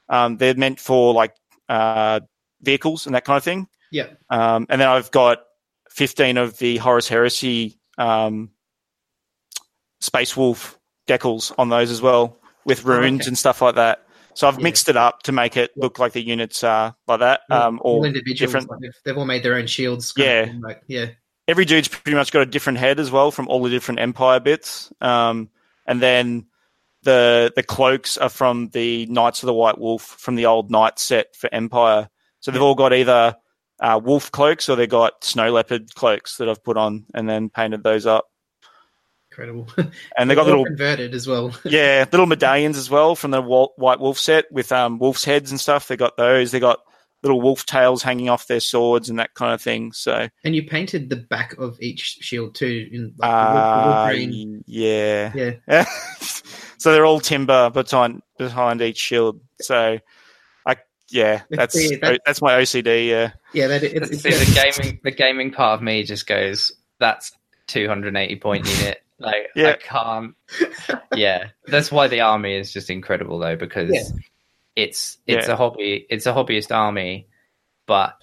Um, 0.08 0.36
they're 0.38 0.54
meant 0.54 0.80
for 0.80 1.12
like 1.12 1.34
uh, 1.68 2.20
vehicles 2.62 3.06
and 3.06 3.14
that 3.14 3.24
kind 3.24 3.36
of 3.36 3.44
thing. 3.44 3.68
Yeah. 3.92 4.08
Um, 4.30 4.66
and 4.68 4.80
then 4.80 4.88
I've 4.88 5.10
got 5.10 5.40
15 5.90 6.36
of 6.36 6.58
the 6.58 6.78
Horus 6.78 7.08
Heresy 7.08 7.78
um, 7.98 8.50
Space 10.00 10.36
Wolf 10.36 10.78
decals 11.06 11.52
on 11.58 11.68
those 11.68 11.90
as 11.90 12.00
well 12.00 12.38
with 12.64 12.86
oh, 12.86 12.90
runes 12.90 13.22
okay. 13.22 13.28
and 13.28 13.38
stuff 13.38 13.62
like 13.62 13.74
that. 13.76 14.04
So 14.34 14.46
I've 14.46 14.58
yeah. 14.58 14.64
mixed 14.64 14.88
it 14.88 14.96
up 14.96 15.22
to 15.24 15.32
make 15.32 15.56
it 15.56 15.72
look 15.76 15.98
like 15.98 16.12
the 16.12 16.22
units 16.22 16.62
are 16.62 16.94
like 17.08 17.20
that. 17.20 17.40
Um, 17.50 17.80
all, 17.82 18.02
different. 18.02 18.70
Like 18.70 18.80
they've 19.04 19.18
all 19.18 19.24
made 19.24 19.42
their 19.42 19.56
own 19.56 19.66
shields. 19.66 20.12
Yeah, 20.16 20.52
like, 20.60 20.82
yeah. 20.86 21.06
Every 21.48 21.64
dude's 21.64 21.88
pretty 21.88 22.14
much 22.14 22.30
got 22.30 22.42
a 22.42 22.46
different 22.46 22.78
head 22.78 23.00
as 23.00 23.10
well 23.10 23.30
from 23.30 23.48
all 23.48 23.62
the 23.62 23.70
different 23.70 24.00
Empire 24.00 24.38
bits. 24.38 24.92
Um, 25.00 25.48
and 25.86 26.00
then 26.00 26.46
the 27.02 27.52
the 27.56 27.62
cloaks 27.62 28.18
are 28.18 28.28
from 28.28 28.68
the 28.68 29.06
Knights 29.06 29.42
of 29.42 29.46
the 29.46 29.54
White 29.54 29.78
Wolf 29.78 30.02
from 30.02 30.36
the 30.36 30.46
old 30.46 30.70
Knight 30.70 30.98
set 30.98 31.34
for 31.34 31.48
Empire. 31.52 32.10
So 32.40 32.50
they've 32.50 32.62
all 32.62 32.74
got 32.74 32.92
either 32.92 33.36
uh, 33.80 34.00
wolf 34.02 34.30
cloaks 34.30 34.68
or 34.68 34.76
they've 34.76 34.88
got 34.88 35.24
snow 35.24 35.50
leopard 35.50 35.94
cloaks 35.94 36.36
that 36.36 36.48
I've 36.48 36.62
put 36.62 36.76
on 36.76 37.06
and 37.14 37.28
then 37.28 37.48
painted 37.48 37.82
those 37.82 38.06
up. 38.06 38.26
Incredible. 39.30 39.68
And 40.16 40.28
they 40.28 40.34
got 40.34 40.46
little 40.46 40.64
converted 40.64 41.14
as 41.14 41.26
well. 41.26 41.54
yeah, 41.64 42.04
little 42.10 42.26
medallions 42.26 42.76
as 42.76 42.90
well 42.90 43.14
from 43.14 43.30
the 43.30 43.40
White 43.40 44.00
Wolf 44.00 44.18
set 44.18 44.50
with 44.50 44.72
um, 44.72 44.98
wolf's 44.98 45.24
heads 45.24 45.50
and 45.50 45.60
stuff. 45.60 45.86
They 45.86 45.96
got 45.96 46.16
those. 46.16 46.50
They 46.50 46.60
got 46.60 46.80
little 47.22 47.40
wolf 47.40 47.66
tails 47.66 48.02
hanging 48.02 48.28
off 48.28 48.46
their 48.46 48.60
swords 48.60 49.08
and 49.08 49.18
that 49.18 49.34
kind 49.34 49.52
of 49.52 49.60
thing. 49.60 49.92
So 49.92 50.28
and 50.44 50.54
you 50.54 50.64
painted 50.64 51.10
the 51.10 51.16
back 51.16 51.56
of 51.58 51.80
each 51.80 52.18
shield 52.20 52.54
too 52.54 52.88
in 52.92 53.14
like, 53.18 53.30
uh, 53.30 54.06
green. 54.08 54.64
Yeah, 54.66 55.54
yeah. 55.66 55.84
so 56.78 56.92
they're 56.92 57.06
all 57.06 57.20
timber 57.20 57.70
behind 57.70 58.22
behind 58.38 58.82
each 58.82 58.98
shield. 58.98 59.40
So 59.60 59.98
I 60.66 60.76
yeah, 61.10 61.42
that's 61.50 61.74
that, 61.74 62.20
that's 62.24 62.42
my 62.42 62.60
OCD. 62.60 63.08
Yeah, 63.08 63.32
yeah. 63.52 63.66
That 63.66 63.82
it's, 63.82 64.10
it's, 64.10 64.24
it's, 64.24 64.54
the 64.54 64.54
gaming 64.54 65.00
the 65.02 65.10
gaming 65.10 65.50
part 65.50 65.78
of 65.78 65.82
me 65.82 66.02
just 66.04 66.26
goes. 66.26 66.72
That's 67.00 67.32
280 67.68 68.36
point 68.36 68.66
unit. 68.66 69.02
Like 69.20 69.48
yeah. 69.56 69.70
I 69.70 69.72
can't. 69.74 70.34
Yeah, 71.14 71.48
that's 71.66 71.90
why 71.90 72.06
the 72.06 72.20
army 72.20 72.54
is 72.54 72.72
just 72.72 72.90
incredible 72.90 73.38
though 73.38 73.56
because 73.56 73.90
yeah. 73.92 74.18
It's 74.78 75.18
it's 75.26 75.48
Yeah. 75.48 75.54
a 75.54 75.56
hobby 75.56 76.06
it's 76.08 76.26
a 76.26 76.32
hobbyist 76.32 76.74
army, 76.74 77.26
but 77.86 78.16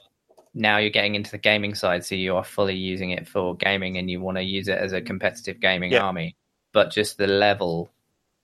now 0.53 0.77
you're 0.77 0.89
getting 0.89 1.15
into 1.15 1.31
the 1.31 1.37
gaming 1.37 1.75
side, 1.75 2.05
so 2.05 2.15
you 2.15 2.35
are 2.37 2.43
fully 2.43 2.75
using 2.75 3.09
it 3.11 3.27
for 3.27 3.55
gaming, 3.57 3.97
and 3.97 4.09
you 4.09 4.21
want 4.21 4.37
to 4.37 4.43
use 4.43 4.67
it 4.69 4.77
as 4.77 4.93
a 4.93 5.01
competitive 5.01 5.59
gaming 5.59 5.91
Yeah. 5.91 6.03
army. 6.03 6.35
But 6.71 6.91
just 6.91 7.17
the 7.17 7.27
level 7.27 7.91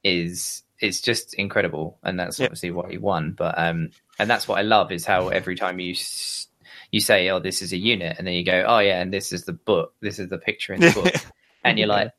is 0.04 0.64
it's 0.80 1.00
just 1.02 1.34
incredible, 1.36 2.00
and 2.04 2.20
that's 2.20 2.40
Yeah. 2.40 2.48
obviously 2.48 2.72
why 2.72 2.90
he 2.92 2.98
won. 2.98 3.32
But 3.32 3.58
um, 3.58 3.92
and 4.20 4.30
that's 4.30 4.48
what 4.48 4.60
I 4.60 4.64
love 4.64 4.92
is 4.92 5.06
how 5.06 5.30
every 5.30 5.56
time 5.56 5.80
you 5.80 5.92
s- 5.92 6.48
you 6.92 7.00
say, 7.00 7.30
"Oh, 7.30 7.40
this 7.40 7.62
is 7.62 7.72
a 7.72 7.78
unit," 7.78 8.18
and 8.18 8.28
then 8.28 8.34
you 8.34 8.44
go, 8.44 8.66
"Oh 8.68 8.80
yeah," 8.80 9.02
and 9.02 9.14
this 9.14 9.32
is 9.32 9.46
the 9.46 9.54
book, 9.54 9.94
this 10.02 10.20
is 10.20 10.28
the 10.28 10.38
picture 10.38 10.74
in 10.74 10.82
the 10.82 10.92
book, 10.92 11.14
and 11.64 11.80
you're 11.80 11.88
like, 11.88 12.12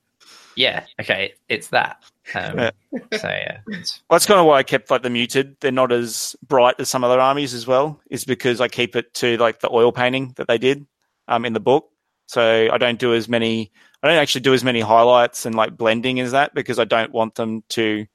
"Yeah, 0.56 0.84
okay, 1.00 1.34
it's 1.48 1.68
that." 1.68 2.02
Um, 2.34 2.58
Yeah. 2.58 2.70
So 3.18 3.28
yeah, 3.28 3.60
Well, 3.66 3.82
that's 4.10 4.26
kind 4.26 4.38
of 4.38 4.46
why 4.46 4.58
I 4.58 4.62
kept 4.62 4.90
like 4.90 5.02
the 5.02 5.10
muted. 5.10 5.56
They're 5.60 5.72
not 5.72 5.92
as 5.92 6.36
bright 6.46 6.76
as 6.78 6.88
some 6.88 7.04
other 7.04 7.20
armies 7.20 7.54
as 7.54 7.66
well. 7.66 8.00
Is 8.10 8.24
because 8.24 8.60
I 8.60 8.68
keep 8.68 8.96
it 8.96 9.12
to 9.14 9.36
like 9.38 9.60
the 9.60 9.70
oil 9.72 9.92
painting 9.92 10.32
that 10.36 10.48
they 10.48 10.58
did 10.58 10.86
um, 11.28 11.44
in 11.44 11.52
the 11.52 11.60
book. 11.60 11.88
So 12.26 12.68
I 12.72 12.78
don't 12.78 12.98
do 12.98 13.14
as 13.14 13.28
many. 13.28 13.72
I 14.02 14.08
don't 14.08 14.18
actually 14.18 14.42
do 14.42 14.54
as 14.54 14.64
many 14.64 14.80
highlights 14.80 15.46
and 15.46 15.54
like 15.54 15.76
blending 15.76 16.20
as 16.20 16.32
that 16.32 16.54
because 16.54 16.78
I 16.78 16.84
don't 16.84 17.12
want 17.12 17.34
them 17.34 17.62
to. 17.70 18.06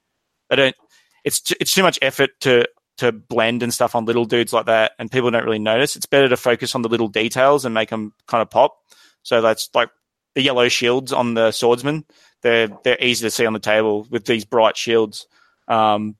I 0.50 0.56
don't. 0.56 0.76
It's 1.24 1.40
t- 1.40 1.56
it's 1.60 1.74
too 1.74 1.82
much 1.82 1.98
effort 2.02 2.30
to 2.40 2.66
to 2.98 3.12
blend 3.12 3.62
and 3.62 3.72
stuff 3.72 3.94
on 3.94 4.04
little 4.04 4.24
dudes 4.24 4.52
like 4.52 4.66
that, 4.66 4.92
and 4.98 5.10
people 5.10 5.30
don't 5.30 5.44
really 5.44 5.58
notice. 5.58 5.96
It's 5.96 6.06
better 6.06 6.28
to 6.28 6.36
focus 6.36 6.74
on 6.74 6.82
the 6.82 6.88
little 6.88 7.08
details 7.08 7.64
and 7.64 7.74
make 7.74 7.90
them 7.90 8.12
kind 8.26 8.42
of 8.42 8.50
pop. 8.50 8.76
So 9.22 9.40
that's 9.40 9.68
like 9.74 9.90
the 10.34 10.42
yellow 10.42 10.68
shields 10.68 11.12
on 11.12 11.34
the 11.34 11.52
swordsman. 11.52 12.04
They're 12.42 12.68
they're 12.84 13.02
easy 13.02 13.26
to 13.26 13.30
see 13.30 13.46
on 13.46 13.52
the 13.52 13.58
table 13.58 14.06
with 14.10 14.24
these 14.26 14.44
bright 14.44 14.76
shields. 14.76 15.26
Um, 15.66 16.16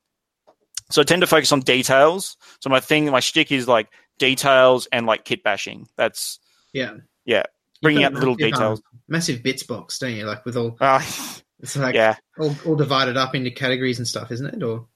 so 0.90 1.00
I 1.02 1.04
tend 1.04 1.20
to 1.22 1.26
focus 1.26 1.52
on 1.52 1.60
details. 1.60 2.36
So 2.60 2.70
my 2.70 2.80
thing, 2.80 3.06
my 3.10 3.20
shtick 3.20 3.52
is 3.52 3.68
like 3.68 3.88
details 4.18 4.88
and 4.90 5.06
like 5.06 5.24
kit 5.24 5.42
bashing. 5.42 5.86
That's 5.96 6.38
Yeah. 6.72 6.94
Yeah. 7.24 7.44
bringing 7.82 8.04
out 8.04 8.12
the 8.12 8.18
little 8.18 8.32
um, 8.34 8.38
details. 8.38 8.82
massive 9.06 9.42
bits 9.42 9.62
box, 9.62 9.98
don't 9.98 10.14
you? 10.14 10.24
Like 10.24 10.44
with 10.44 10.56
all, 10.56 10.76
Uh, 10.80 11.00
it's 11.60 11.76
like 11.76 11.94
yeah, 11.94 12.16
all, 12.38 12.54
all 12.66 12.74
divided 12.76 13.16
up 13.16 13.34
into 13.34 13.50
categories 13.50 13.98
and 13.98 14.08
stuff, 14.08 14.32
isn't 14.32 14.46
it? 14.54 14.62
Or 14.62 14.86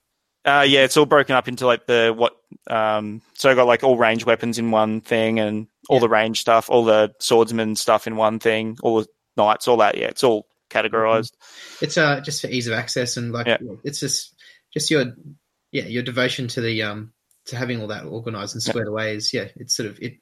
uh, 0.45 0.65
yeah. 0.69 0.81
It's 0.81 0.97
all 0.97 1.07
broken 1.07 1.37
up 1.37 1.47
into 1.47 1.67
like 1.67 1.87
the 1.87 2.13
what. 2.17 2.37
Um, 2.69 3.23
so 3.35 3.51
I 3.51 3.55
got 3.55 3.67
like 3.67 3.85
all 3.85 3.97
range 3.97 4.25
weapons 4.27 4.59
in 4.59 4.71
one 4.71 5.01
thing, 5.03 5.39
and 5.39 5.69
all 5.89 5.97
Yeah. 5.99 6.01
the 6.01 6.09
range 6.09 6.41
stuff, 6.41 6.69
all 6.71 6.85
the 6.85 7.13
swordsman 7.21 7.77
stuff 7.77 8.07
in 8.07 8.17
one 8.17 8.39
thing, 8.41 8.77
all 8.83 9.01
the 9.03 9.07
knights, 9.37 9.69
all 9.69 9.77
that. 9.79 9.97
Yeah, 9.97 10.07
it's 10.09 10.25
all 10.25 10.47
categorized. 10.73 11.33
it's 11.81 11.99
uh 11.99 12.21
just 12.21 12.41
for 12.41 12.49
ease 12.49 12.67
of 12.67 12.73
access 12.73 13.17
and 13.17 13.33
like 13.33 13.47
Yeah. 13.47 13.59
it's 13.85 14.01
just 14.01 14.35
just 14.73 14.91
your 14.91 15.05
yeah 15.71 15.85
your 15.85 16.03
devotion 16.03 16.49
to 16.49 16.61
the 16.61 16.83
um 16.83 17.13
to 17.47 17.57
having 17.57 17.81
all 17.81 17.89
that 17.89 18.05
organized 18.05 18.55
and 18.55 18.63
squared 18.63 18.89
away 18.89 19.17
is 19.17 19.33
yeah 19.35 19.49
it's 19.57 19.75
sort 19.77 19.89
of 19.89 19.99
it 20.01 20.15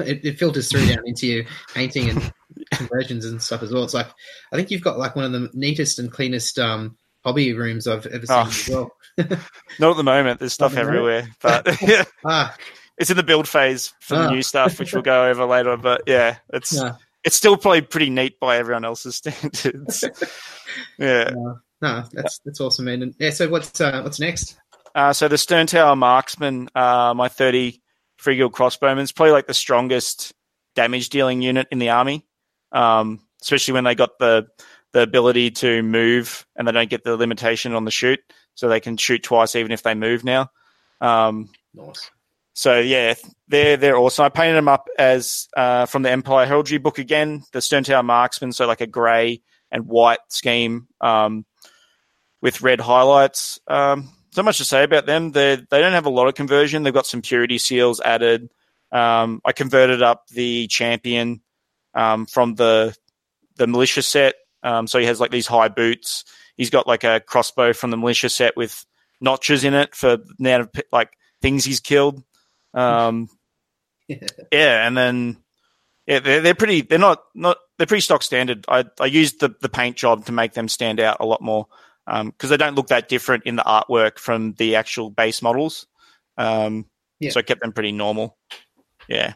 it, 0.00 0.24
it 0.24 0.38
filters 0.38 0.70
through 0.70 0.86
down 0.86 1.02
into 1.06 1.26
your 1.26 1.44
painting 1.74 2.08
and 2.10 2.32
conversions 2.72 3.26
and 3.26 3.42
stuff 3.42 3.62
as 3.62 3.70
well. 3.70 3.84
It's 3.84 3.92
like 3.92 4.08
I 4.50 4.56
think 4.56 4.70
you've 4.70 4.80
got 4.82 4.98
like 4.98 5.14
one 5.14 5.26
of 5.26 5.32
the 5.32 5.50
neatest 5.52 5.98
and 5.98 6.10
cleanest 6.10 6.58
um 6.58 6.96
hobby 7.22 7.52
rooms 7.52 7.86
I've 7.86 8.06
ever 8.06 8.24
seen 8.26 8.36
Oh. 8.36 8.46
as 8.48 8.68
well. 8.68 8.90
Not 9.78 9.90
at 9.90 9.96
the 9.98 10.02
moment. 10.02 10.40
There's 10.40 10.54
stuff 10.54 10.72
the 10.74 10.80
everywhere, 10.80 11.28
but 11.42 11.80
yeah, 11.82 12.04
Ah, 12.24 12.56
it's 12.96 13.10
in 13.10 13.16
the 13.18 13.22
build 13.22 13.46
phase 13.46 13.92
for 14.00 14.16
the 14.16 14.24
Ah. 14.24 14.30
new 14.30 14.42
stuff, 14.42 14.78
which 14.78 14.94
we'll 14.94 15.02
go 15.02 15.28
over 15.28 15.44
later. 15.44 15.76
But 15.76 16.02
yeah, 16.06 16.38
it's 16.50 16.72
no, 16.74 16.96
it's 17.24 17.36
still 17.36 17.56
probably 17.56 17.80
pretty 17.80 18.10
neat 18.10 18.38
by 18.38 18.58
everyone 18.58 18.84
else's 18.84 19.16
standards. 19.16 20.04
yeah. 20.98 21.30
no, 21.80 22.04
that's 22.12 22.40
that's 22.44 22.60
awesome, 22.60 22.84
man. 22.86 23.02
And 23.02 23.14
yeah, 23.18 23.30
so 23.30 23.48
what's 23.48 23.80
uh, 23.80 24.02
what's 24.02 24.20
next? 24.20 24.56
Uh, 24.94 25.12
so 25.12 25.26
the 25.26 25.38
Stern 25.38 25.66
Tower 25.66 25.96
Marksman, 25.96 26.68
uh, 26.74 27.12
my 27.16 27.28
30 27.28 27.82
Free 28.16 28.36
Guild 28.36 28.52
Crossbowman, 28.52 29.02
is 29.02 29.10
probably 29.10 29.32
like 29.32 29.48
the 29.48 29.54
strongest 29.54 30.32
damage 30.76 31.08
dealing 31.08 31.42
unit 31.42 31.66
in 31.72 31.80
the 31.80 31.90
army, 31.90 32.24
um, 32.70 33.20
especially 33.42 33.74
when 33.74 33.84
they 33.84 33.94
got 33.94 34.18
the 34.18 34.46
the 34.92 35.02
ability 35.02 35.50
to 35.50 35.82
move 35.82 36.46
and 36.54 36.68
they 36.68 36.72
don't 36.72 36.90
get 36.90 37.02
the 37.02 37.16
limitation 37.16 37.74
on 37.74 37.84
the 37.84 37.90
shoot, 37.90 38.20
so 38.54 38.68
they 38.68 38.80
can 38.80 38.96
shoot 38.96 39.22
twice 39.24 39.56
even 39.56 39.72
if 39.72 39.82
they 39.82 39.94
move 39.94 40.22
now. 40.22 40.50
Um, 41.00 41.50
Nice. 41.74 42.10
So 42.54 42.78
yeah, 42.78 43.14
they're 43.48 43.76
they're 43.76 43.96
awesome. 43.96 44.24
I 44.24 44.28
painted 44.28 44.54
them 44.54 44.68
up 44.68 44.88
as 44.96 45.48
uh, 45.56 45.86
from 45.86 46.02
the 46.02 46.10
Empire 46.10 46.46
Heraldry 46.46 46.78
book 46.78 46.98
again, 46.98 47.42
the 47.52 47.60
Stern 47.60 47.82
Tower 47.82 48.04
Marksman, 48.04 48.52
so 48.52 48.66
like 48.66 48.80
a 48.80 48.86
grey 48.86 49.42
and 49.72 49.86
white 49.86 50.20
scheme 50.28 50.86
um, 51.00 51.44
with 52.40 52.62
red 52.62 52.80
highlights. 52.80 53.58
Um, 53.66 54.08
not 54.36 54.44
much 54.44 54.58
to 54.58 54.64
say 54.64 54.84
about 54.84 55.04
them. 55.04 55.32
They 55.32 55.56
they 55.56 55.80
don't 55.80 55.92
have 55.92 56.06
a 56.06 56.10
lot 56.10 56.28
of 56.28 56.34
conversion. 56.34 56.84
They've 56.84 56.94
got 56.94 57.06
some 57.06 57.22
purity 57.22 57.58
seals 57.58 58.00
added. 58.00 58.50
Um, 58.92 59.40
I 59.44 59.50
converted 59.50 60.02
up 60.02 60.28
the 60.28 60.68
champion 60.68 61.42
um, 61.92 62.24
from 62.24 62.54
the 62.54 62.96
the 63.56 63.66
militia 63.66 64.02
set, 64.02 64.36
um, 64.62 64.86
so 64.86 65.00
he 65.00 65.06
has 65.06 65.20
like 65.20 65.32
these 65.32 65.48
high 65.48 65.68
boots. 65.68 66.24
He's 66.56 66.70
got 66.70 66.86
like 66.86 67.02
a 67.02 67.18
crossbow 67.18 67.72
from 67.72 67.90
the 67.90 67.96
militia 67.96 68.28
set 68.28 68.56
with 68.56 68.86
notches 69.20 69.64
in 69.64 69.74
it 69.74 69.96
for 69.96 70.18
now 70.38 70.68
like 70.92 71.10
things 71.42 71.64
he's 71.64 71.80
killed. 71.80 72.22
Um, 72.74 73.28
yeah, 74.08 74.86
and 74.86 74.96
then 74.96 75.36
yeah, 76.06 76.20
they're 76.20 76.40
they're 76.40 76.54
pretty. 76.54 76.82
They're 76.82 76.98
not 76.98 77.22
not 77.34 77.56
they're 77.78 77.86
pretty 77.86 78.02
stock 78.02 78.22
standard. 78.22 78.64
I 78.68 78.84
I 79.00 79.06
used 79.06 79.40
the 79.40 79.54
the 79.60 79.68
paint 79.68 79.96
job 79.96 80.26
to 80.26 80.32
make 80.32 80.52
them 80.52 80.68
stand 80.68 81.00
out 81.00 81.18
a 81.20 81.26
lot 81.26 81.40
more 81.40 81.66
Um 82.06 82.30
because 82.30 82.50
they 82.50 82.56
don't 82.56 82.74
look 82.74 82.88
that 82.88 83.08
different 83.08 83.44
in 83.44 83.56
the 83.56 83.62
artwork 83.62 84.18
from 84.18 84.52
the 84.54 84.76
actual 84.76 85.10
base 85.10 85.40
models. 85.40 85.86
Um, 86.36 86.86
Yeah. 87.20 87.30
So 87.30 87.40
I 87.40 87.42
kept 87.42 87.62
them 87.62 87.72
pretty 87.72 87.92
normal. 87.92 88.36
Yeah. 89.08 89.34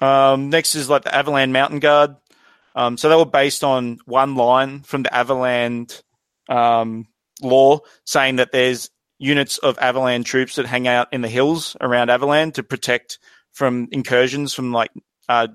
Um, 0.00 0.50
next 0.50 0.74
is 0.74 0.90
like 0.90 1.04
the 1.04 1.14
Averland 1.14 1.52
Mountain 1.52 1.78
Guard. 1.78 2.16
Um, 2.74 2.96
so 2.96 3.08
they 3.08 3.16
were 3.16 3.24
based 3.24 3.62
on 3.62 3.98
one 4.04 4.34
line 4.34 4.82
from 4.82 5.04
the 5.04 5.14
Averland 5.14 6.02
um, 6.48 7.06
lore 7.40 7.82
saying 8.04 8.36
that 8.36 8.50
there's 8.50 8.90
units 9.18 9.58
of 9.58 9.78
Averland 9.80 10.26
troops 10.26 10.56
that 10.56 10.66
hang 10.66 10.88
out 10.88 11.08
in 11.12 11.20
the 11.20 11.28
hills 11.28 11.76
around 11.80 12.10
Averland 12.10 12.54
to 12.54 12.62
protect 12.62 13.18
from 13.52 13.88
incursions 13.92 14.52
from 14.52 14.72
like 14.72 14.90
uh, 15.28 15.48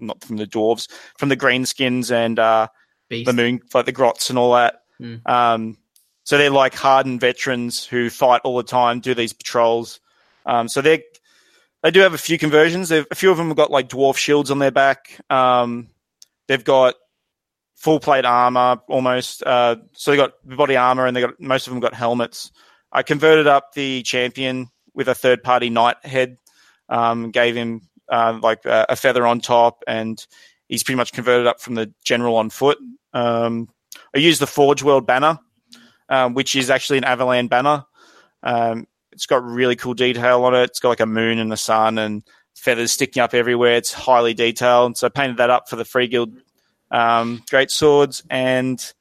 not 0.00 0.22
from 0.24 0.36
the 0.36 0.46
dwarves, 0.46 0.88
from 1.18 1.28
the 1.28 1.36
greenskins 1.36 2.10
and 2.10 2.38
uh, 2.38 2.68
the 3.08 3.32
moon, 3.32 3.60
like 3.72 3.86
the 3.86 3.92
grots 3.92 4.30
and 4.30 4.38
all 4.38 4.54
that. 4.54 4.82
Mm. 5.00 5.26
Um, 5.28 5.78
so 6.24 6.38
they're 6.38 6.50
like 6.50 6.74
hardened 6.74 7.20
veterans 7.20 7.84
who 7.84 8.10
fight 8.10 8.40
all 8.44 8.56
the 8.56 8.62
time, 8.62 9.00
do 9.00 9.14
these 9.14 9.32
patrols. 9.32 10.00
Um, 10.46 10.68
so 10.68 10.80
they 10.80 11.04
they 11.82 11.90
do 11.90 12.00
have 12.00 12.14
a 12.14 12.18
few 12.18 12.38
conversions. 12.38 12.88
They've, 12.88 13.06
a 13.10 13.14
few 13.14 13.30
of 13.30 13.36
them 13.36 13.48
have 13.48 13.56
got 13.56 13.70
like 13.70 13.88
dwarf 13.88 14.16
shields 14.16 14.50
on 14.50 14.58
their 14.58 14.70
back. 14.70 15.20
Um, 15.30 15.88
they've 16.48 16.64
got 16.64 16.94
full 17.74 18.00
plate 18.00 18.24
armor 18.24 18.80
almost. 18.88 19.42
Uh, 19.42 19.76
so 19.92 20.10
they 20.10 20.16
got 20.16 20.32
body 20.44 20.76
armor 20.76 21.06
and 21.06 21.14
they 21.14 21.20
got 21.20 21.38
most 21.38 21.66
of 21.66 21.72
them 21.72 21.80
got 21.80 21.92
helmets. 21.92 22.50
I 22.94 23.02
converted 23.02 23.46
up 23.46 23.74
the 23.74 24.02
champion 24.02 24.68
with 24.94 25.08
a 25.08 25.14
third 25.14 25.42
party 25.42 25.68
knight 25.68 25.96
head. 26.04 26.38
Um, 26.88 27.30
gave 27.30 27.56
him 27.56 27.82
uh, 28.08 28.38
like 28.42 28.64
a, 28.64 28.86
a 28.90 28.96
feather 28.96 29.26
on 29.26 29.40
top, 29.40 29.82
and 29.86 30.24
he's 30.68 30.82
pretty 30.82 30.96
much 30.96 31.12
converted 31.12 31.46
up 31.46 31.60
from 31.60 31.74
the 31.74 31.92
general 32.04 32.36
on 32.36 32.50
foot. 32.50 32.78
Um, 33.12 33.68
I 34.14 34.18
used 34.18 34.40
the 34.40 34.46
Forge 34.46 34.82
World 34.82 35.06
banner, 35.06 35.38
um, 36.08 36.34
which 36.34 36.54
is 36.54 36.70
actually 36.70 36.98
an 36.98 37.04
Averland 37.04 37.50
banner. 37.50 37.84
Um, 38.42 38.86
it's 39.12 39.26
got 39.26 39.42
really 39.44 39.76
cool 39.76 39.94
detail 39.94 40.44
on 40.44 40.54
it. 40.54 40.64
It's 40.64 40.80
got 40.80 40.90
like 40.90 41.00
a 41.00 41.06
moon 41.06 41.38
and 41.38 41.52
a 41.52 41.56
sun 41.56 41.98
and 41.98 42.22
feathers 42.54 42.92
sticking 42.92 43.22
up 43.22 43.32
everywhere. 43.34 43.76
It's 43.76 43.92
highly 43.92 44.34
detailed. 44.34 44.98
So 44.98 45.06
I 45.06 45.10
painted 45.10 45.38
that 45.38 45.50
up 45.50 45.68
for 45.68 45.76
the 45.76 45.84
Free 45.84 46.08
Guild 46.08 46.34
um, 46.90 47.42
Great 47.48 47.70
Swords 47.70 48.22
and 48.28 48.92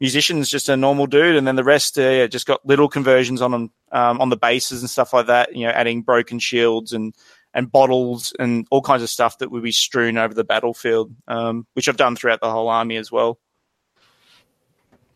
musicians, 0.00 0.48
just 0.48 0.68
a 0.68 0.76
normal 0.76 1.06
dude. 1.06 1.36
And 1.36 1.46
then 1.46 1.56
the 1.56 1.64
rest, 1.64 1.98
uh, 1.98 2.02
yeah, 2.02 2.26
just 2.26 2.46
got 2.46 2.64
little 2.66 2.88
conversions 2.88 3.42
on 3.42 3.50
them 3.50 3.70
um, 3.92 4.20
on 4.20 4.28
the 4.28 4.36
bases 4.36 4.82
and 4.82 4.90
stuff 4.90 5.12
like 5.12 5.26
that. 5.26 5.54
You 5.54 5.66
know, 5.66 5.72
adding 5.72 6.02
broken 6.02 6.38
shields 6.38 6.92
and 6.92 7.14
and 7.54 7.72
bottles 7.72 8.34
and 8.38 8.66
all 8.70 8.82
kinds 8.82 9.02
of 9.02 9.08
stuff 9.08 9.38
that 9.38 9.50
would 9.50 9.62
be 9.62 9.72
strewn 9.72 10.18
over 10.18 10.34
the 10.34 10.44
battlefield, 10.44 11.14
um, 11.26 11.66
which 11.72 11.88
I've 11.88 11.96
done 11.96 12.14
throughout 12.14 12.40
the 12.40 12.50
whole 12.50 12.68
army 12.68 12.96
as 12.96 13.10
well. 13.10 13.38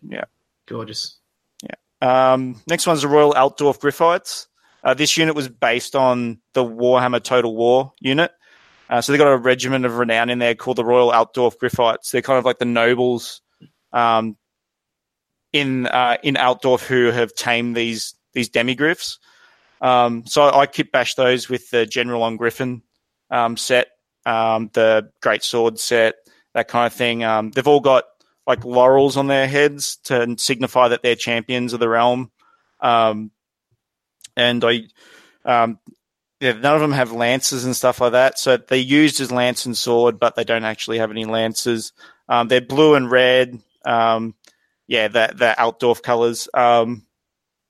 Yeah, 0.08 0.24
gorgeous. 0.66 1.18
Yeah. 1.62 2.32
Um, 2.32 2.62
next 2.66 2.86
one's 2.86 3.02
the 3.02 3.08
Royal 3.08 3.34
Altdorf 3.34 3.78
Gryphites. 3.78 4.46
Uh, 4.82 4.94
this 4.94 5.16
unit 5.18 5.34
was 5.34 5.48
based 5.48 5.94
on 5.94 6.40
the 6.54 6.64
Warhammer 6.64 7.22
Total 7.22 7.54
War 7.54 7.92
unit. 8.00 8.32
Uh, 8.88 9.00
so 9.00 9.12
they 9.12 9.18
got 9.18 9.28
a 9.28 9.36
regiment 9.36 9.84
of 9.84 9.98
renown 9.98 10.30
in 10.30 10.38
there 10.38 10.54
called 10.54 10.78
the 10.78 10.84
Royal 10.84 11.12
Altdorf 11.12 11.58
Gryphites. 11.58 12.10
They're 12.10 12.22
kind 12.22 12.38
of 12.38 12.46
like 12.46 12.58
the 12.58 12.64
nobles 12.64 13.42
um, 13.92 14.36
in 15.52 15.86
uh, 15.86 16.16
in 16.22 16.36
Altdorf 16.36 16.86
who 16.86 17.10
have 17.10 17.34
tamed 17.34 17.76
these 17.76 18.14
these 18.32 18.50
demigryphs. 18.50 19.18
Um, 19.80 20.26
so 20.26 20.42
I 20.42 20.66
kit 20.66 20.92
bash 20.92 21.14
those 21.14 21.48
with 21.48 21.70
the 21.70 21.86
General 21.86 22.22
on 22.22 22.36
Griffin 22.36 22.82
um, 23.30 23.56
set, 23.56 23.88
um, 24.26 24.70
the 24.74 25.10
Great 25.22 25.42
Sword 25.42 25.78
set, 25.78 26.16
that 26.54 26.68
kind 26.68 26.86
of 26.86 26.92
thing. 26.92 27.24
Um, 27.24 27.50
they've 27.50 27.66
all 27.66 27.80
got 27.80 28.04
like 28.46 28.64
laurels 28.64 29.16
on 29.16 29.26
their 29.26 29.46
heads 29.46 29.96
to 30.04 30.34
signify 30.38 30.88
that 30.88 31.02
they're 31.02 31.14
champions 31.14 31.72
of 31.72 31.80
the 31.80 31.88
realm. 31.88 32.30
Um, 32.80 33.30
and 34.36 34.64
I, 34.64 34.82
um, 35.44 35.78
yeah, 36.40 36.52
none 36.52 36.74
of 36.74 36.80
them 36.80 36.92
have 36.92 37.12
lances 37.12 37.64
and 37.64 37.76
stuff 37.76 38.00
like 38.00 38.12
that. 38.12 38.38
So 38.38 38.56
they're 38.56 38.78
used 38.78 39.20
as 39.20 39.30
lance 39.30 39.66
and 39.66 39.76
sword, 39.76 40.18
but 40.18 40.36
they 40.36 40.44
don't 40.44 40.64
actually 40.64 40.98
have 40.98 41.10
any 41.10 41.26
lances. 41.26 41.92
Um, 42.28 42.48
they're 42.48 42.60
blue 42.60 42.94
and 42.94 43.10
red. 43.10 43.60
Um, 43.84 44.34
yeah, 44.90 45.06
the 45.06 45.32
the 45.36 45.54
Altdorf 45.56 46.02
colors. 46.02 46.48
Um, 46.52 47.06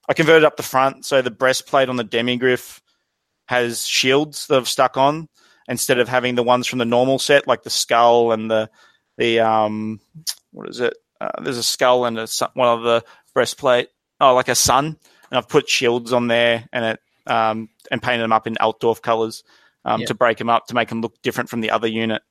I 0.09 0.14
converted 0.14 0.44
up 0.44 0.56
the 0.56 0.62
front, 0.62 1.04
so 1.04 1.20
the 1.20 1.30
breastplate 1.30 1.90
on 1.90 1.96
the 1.96 2.04
demigryph 2.04 2.80
has 3.46 3.87
shields 3.87 4.46
that 4.46 4.54
have 4.54 4.68
stuck 4.68 4.96
on 4.96 5.28
instead 5.68 5.98
of 5.98 6.09
having 6.09 6.35
the 6.35 6.42
ones 6.42 6.66
from 6.66 6.78
the 6.78 6.87
normal 6.87 7.18
set, 7.18 7.46
like 7.46 7.62
the 7.62 7.68
skull 7.68 8.33
and 8.33 8.50
the 8.50 8.70
the 9.18 9.40
um, 9.40 10.00
what 10.52 10.70
is 10.70 10.80
it? 10.80 10.96
Uh, 11.20 11.42
there's 11.42 11.59
a 11.59 11.62
skull 11.62 12.06
and 12.06 12.18
a, 12.18 12.26
one 12.54 12.68
of 12.68 12.83
the 12.85 13.04
breastplate. 13.35 13.90
Oh, 14.18 14.35
like 14.35 14.48
a 14.48 14.54
sun, 14.54 14.87
and 14.87 15.38
I've 15.38 15.48
put 15.48 15.68
shields 15.68 16.14
on 16.14 16.26
there 16.26 16.66
and 16.72 16.85
it 16.87 17.00
um, 17.26 17.68
and 17.90 18.02
painted 18.02 18.22
them 18.22 18.33
up 18.33 18.46
in 18.46 18.54
Altdorf 18.54 19.02
colors 19.02 19.44
um, 19.85 20.00
yeah. 20.00 20.06
to 20.06 20.14
break 20.14 20.38
them 20.38 20.48
up 20.48 20.68
to 20.68 20.74
make 20.74 20.88
them 20.88 21.02
look 21.02 21.20
different 21.20 21.50
from 21.50 21.61
the 21.61 21.70
other 21.70 21.87
unit. 21.87 22.22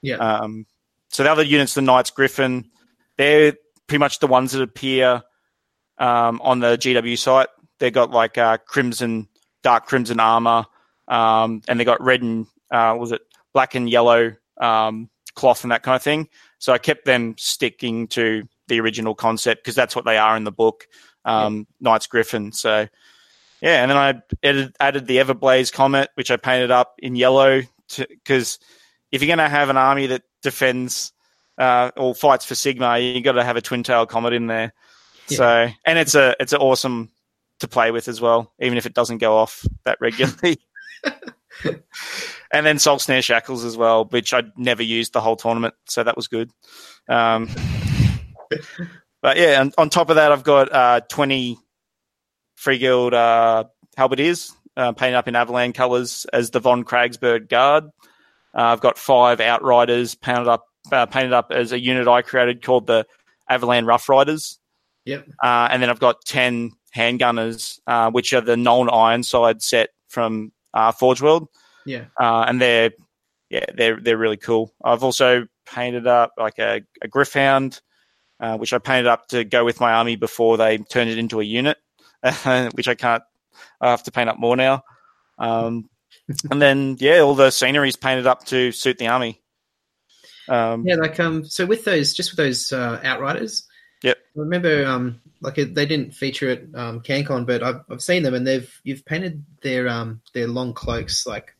Yeah. 0.00 0.18
Um, 0.18 0.66
so 1.08 1.24
the 1.24 1.32
other 1.32 1.42
units, 1.42 1.74
the 1.74 1.82
Knights 1.82 2.10
Griffin, 2.10 2.70
they're 3.16 3.54
pretty 3.88 3.98
much 3.98 4.20
the 4.20 4.26
ones 4.26 4.52
that 4.52 4.62
appear 4.62 5.22
um, 5.98 6.40
on 6.42 6.60
the 6.60 6.76
GW 6.76 7.18
site. 7.18 7.48
They 7.80 7.90
got 7.90 8.10
like 8.10 8.38
uh, 8.38 8.58
crimson, 8.58 9.28
dark 9.62 9.86
crimson 9.86 10.20
armor, 10.20 10.66
um, 11.08 11.62
and 11.66 11.80
they 11.80 11.84
got 11.84 12.02
red 12.02 12.22
and 12.22 12.46
uh, 12.70 12.96
was 12.98 13.12
it 13.12 13.22
black 13.52 13.74
and 13.74 13.88
yellow 13.88 14.34
um, 14.60 15.08
cloth 15.34 15.64
and 15.64 15.72
that 15.72 15.82
kind 15.82 15.96
of 15.96 16.02
thing. 16.02 16.28
So 16.58 16.72
I 16.72 16.78
kept 16.78 17.04
them 17.04 17.34
sticking 17.38 18.08
to 18.08 18.46
the 18.66 18.80
original 18.80 19.14
concept 19.14 19.64
because 19.64 19.74
that's 19.74 19.96
what 19.96 20.04
they 20.04 20.18
are 20.18 20.36
in 20.36 20.44
the 20.44 20.52
book, 20.52 20.86
um, 21.24 21.66
yeah. 21.80 21.90
Knights 21.90 22.06
Griffon. 22.06 22.52
So 22.52 22.88
yeah, 23.60 23.82
and 23.82 23.90
then 23.90 23.96
I 23.96 24.22
added, 24.46 24.76
added 24.78 25.06
the 25.06 25.16
Everblaze 25.18 25.72
Comet, 25.72 26.10
which 26.14 26.30
I 26.30 26.36
painted 26.36 26.70
up 26.70 26.94
in 26.98 27.16
yellow 27.16 27.62
because 27.96 28.58
if 29.10 29.22
you're 29.22 29.34
going 29.34 29.38
to 29.38 29.48
have 29.48 29.70
an 29.70 29.76
army 29.76 30.08
that 30.08 30.22
defends 30.42 31.12
uh, 31.58 31.90
or 31.96 32.14
fights 32.14 32.44
for 32.44 32.54
Sigmar, 32.54 33.14
you 33.14 33.20
got 33.20 33.32
to 33.32 33.44
have 33.44 33.56
a 33.56 33.60
twin 33.60 33.82
tail 33.82 34.06
comet 34.06 34.32
in 34.32 34.46
there. 34.46 34.72
Yeah. 35.28 35.36
So, 35.36 35.68
and 35.84 35.98
it's 35.98 36.14
a 36.14 36.34
it's 36.40 36.52
a 36.52 36.58
awesome 36.58 37.10
to 37.60 37.68
play 37.68 37.90
with 37.90 38.08
as 38.08 38.20
well, 38.20 38.52
even 38.60 38.78
if 38.78 38.86
it 38.86 38.94
doesn't 38.94 39.18
go 39.18 39.36
off 39.36 39.66
that 39.84 39.98
regularly. 40.00 40.58
and 41.64 42.66
then 42.66 42.78
Soul 42.78 42.98
Snare 42.98 43.22
Shackles 43.22 43.64
as 43.64 43.76
well, 43.76 44.04
which 44.06 44.32
I'd 44.32 44.56
never 44.56 44.82
used 44.82 45.12
the 45.12 45.20
whole 45.20 45.36
tournament, 45.36 45.74
so 45.86 46.04
that 46.04 46.16
was 46.16 46.28
good. 46.28 46.50
Um, 47.08 47.48
but 49.20 49.36
yeah, 49.36 49.60
and 49.60 49.74
on 49.76 49.90
top 49.90 50.10
of 50.10 50.16
that, 50.16 50.32
I've 50.32 50.44
got 50.44 50.72
uh, 50.72 51.00
20 51.08 51.58
Free 52.54 52.78
Guild 52.78 53.14
uh, 53.14 53.64
halberdiers 53.96 54.52
uh, 54.76 54.92
painted 54.92 55.16
up 55.16 55.28
in 55.28 55.36
Averland 55.36 55.74
colours 55.74 56.26
as 56.32 56.50
the 56.50 56.60
Von 56.60 56.84
Kragsberg 56.84 57.48
Guard. 57.48 57.84
Uh, 58.54 58.62
I've 58.62 58.80
got 58.80 58.98
five 58.98 59.40
Outriders 59.40 60.14
painted 60.14 60.48
up 60.48 60.67
uh, 60.92 61.06
painted 61.06 61.32
up 61.32 61.50
as 61.50 61.72
a 61.72 61.80
unit 61.80 62.08
I 62.08 62.22
created 62.22 62.62
called 62.62 62.86
the 62.86 63.06
Averland 63.48 63.86
Rough 63.86 64.08
Riders. 64.08 64.58
Yep. 65.04 65.28
Uh, 65.42 65.68
and 65.70 65.82
then 65.82 65.90
I've 65.90 66.00
got 66.00 66.24
10 66.24 66.72
handgunners, 66.94 67.80
uh, 67.86 68.10
which 68.10 68.32
are 68.32 68.40
the 68.40 68.56
Nuln 68.56 68.92
Ironside 68.92 69.62
set 69.62 69.90
from 70.08 70.52
uh, 70.74 70.92
Forge 70.92 71.22
World. 71.22 71.48
Yeah. 71.86 72.04
Uh, 72.20 72.44
and 72.46 72.60
they're, 72.60 72.90
yeah, 73.50 73.64
they're, 73.74 73.98
they're 74.00 74.18
really 74.18 74.36
cool. 74.36 74.74
I've 74.84 75.02
also 75.02 75.46
painted 75.66 76.06
up 76.06 76.32
like 76.38 76.58
a, 76.58 76.82
a 77.02 77.08
Gryph-hound, 77.08 77.80
uh, 78.40 78.56
which 78.58 78.72
I 78.72 78.78
painted 78.78 79.06
up 79.06 79.28
to 79.28 79.44
go 79.44 79.64
with 79.64 79.80
my 79.80 79.92
army 79.92 80.16
before 80.16 80.56
they 80.56 80.78
turned 80.78 81.10
it 81.10 81.18
into 81.18 81.40
a 81.40 81.44
unit, 81.44 81.78
which 82.72 82.88
I 82.88 82.94
can't, 82.94 83.22
I 83.80 83.90
have 83.90 84.02
to 84.04 84.12
paint 84.12 84.28
up 84.28 84.38
more 84.38 84.56
now. 84.56 84.82
Um, 85.38 85.88
and 86.50 86.60
then, 86.60 86.96
yeah, 87.00 87.20
all 87.20 87.34
the 87.34 87.50
scenery 87.50 87.88
is 87.88 87.96
painted 87.96 88.26
up 88.26 88.44
to 88.46 88.72
suit 88.72 88.98
the 88.98 89.08
army. 89.08 89.40
Um, 90.48 90.86
yeah, 90.86 90.96
like 90.96 91.18
um, 91.20 91.44
so 91.44 91.66
with 91.66 91.84
those, 91.84 92.14
just 92.14 92.32
with 92.32 92.38
those 92.38 92.72
uh, 92.72 93.00
outriders, 93.02 93.68
Yep. 94.02 94.16
I 94.16 94.40
remember, 94.40 94.86
um, 94.86 95.20
like 95.40 95.56
they 95.56 95.86
didn't 95.86 96.14
feature 96.14 96.50
at 96.50 96.62
um, 96.74 97.00
CanCon, 97.00 97.46
but 97.46 97.62
I've, 97.62 97.80
I've 97.90 98.02
seen 98.02 98.22
them, 98.22 98.34
and 98.34 98.46
they've 98.46 98.80
you've 98.84 99.04
painted 99.04 99.44
their 99.62 99.88
um 99.88 100.20
their 100.34 100.46
long 100.46 100.72
cloaks 100.72 101.26
like 101.26 101.56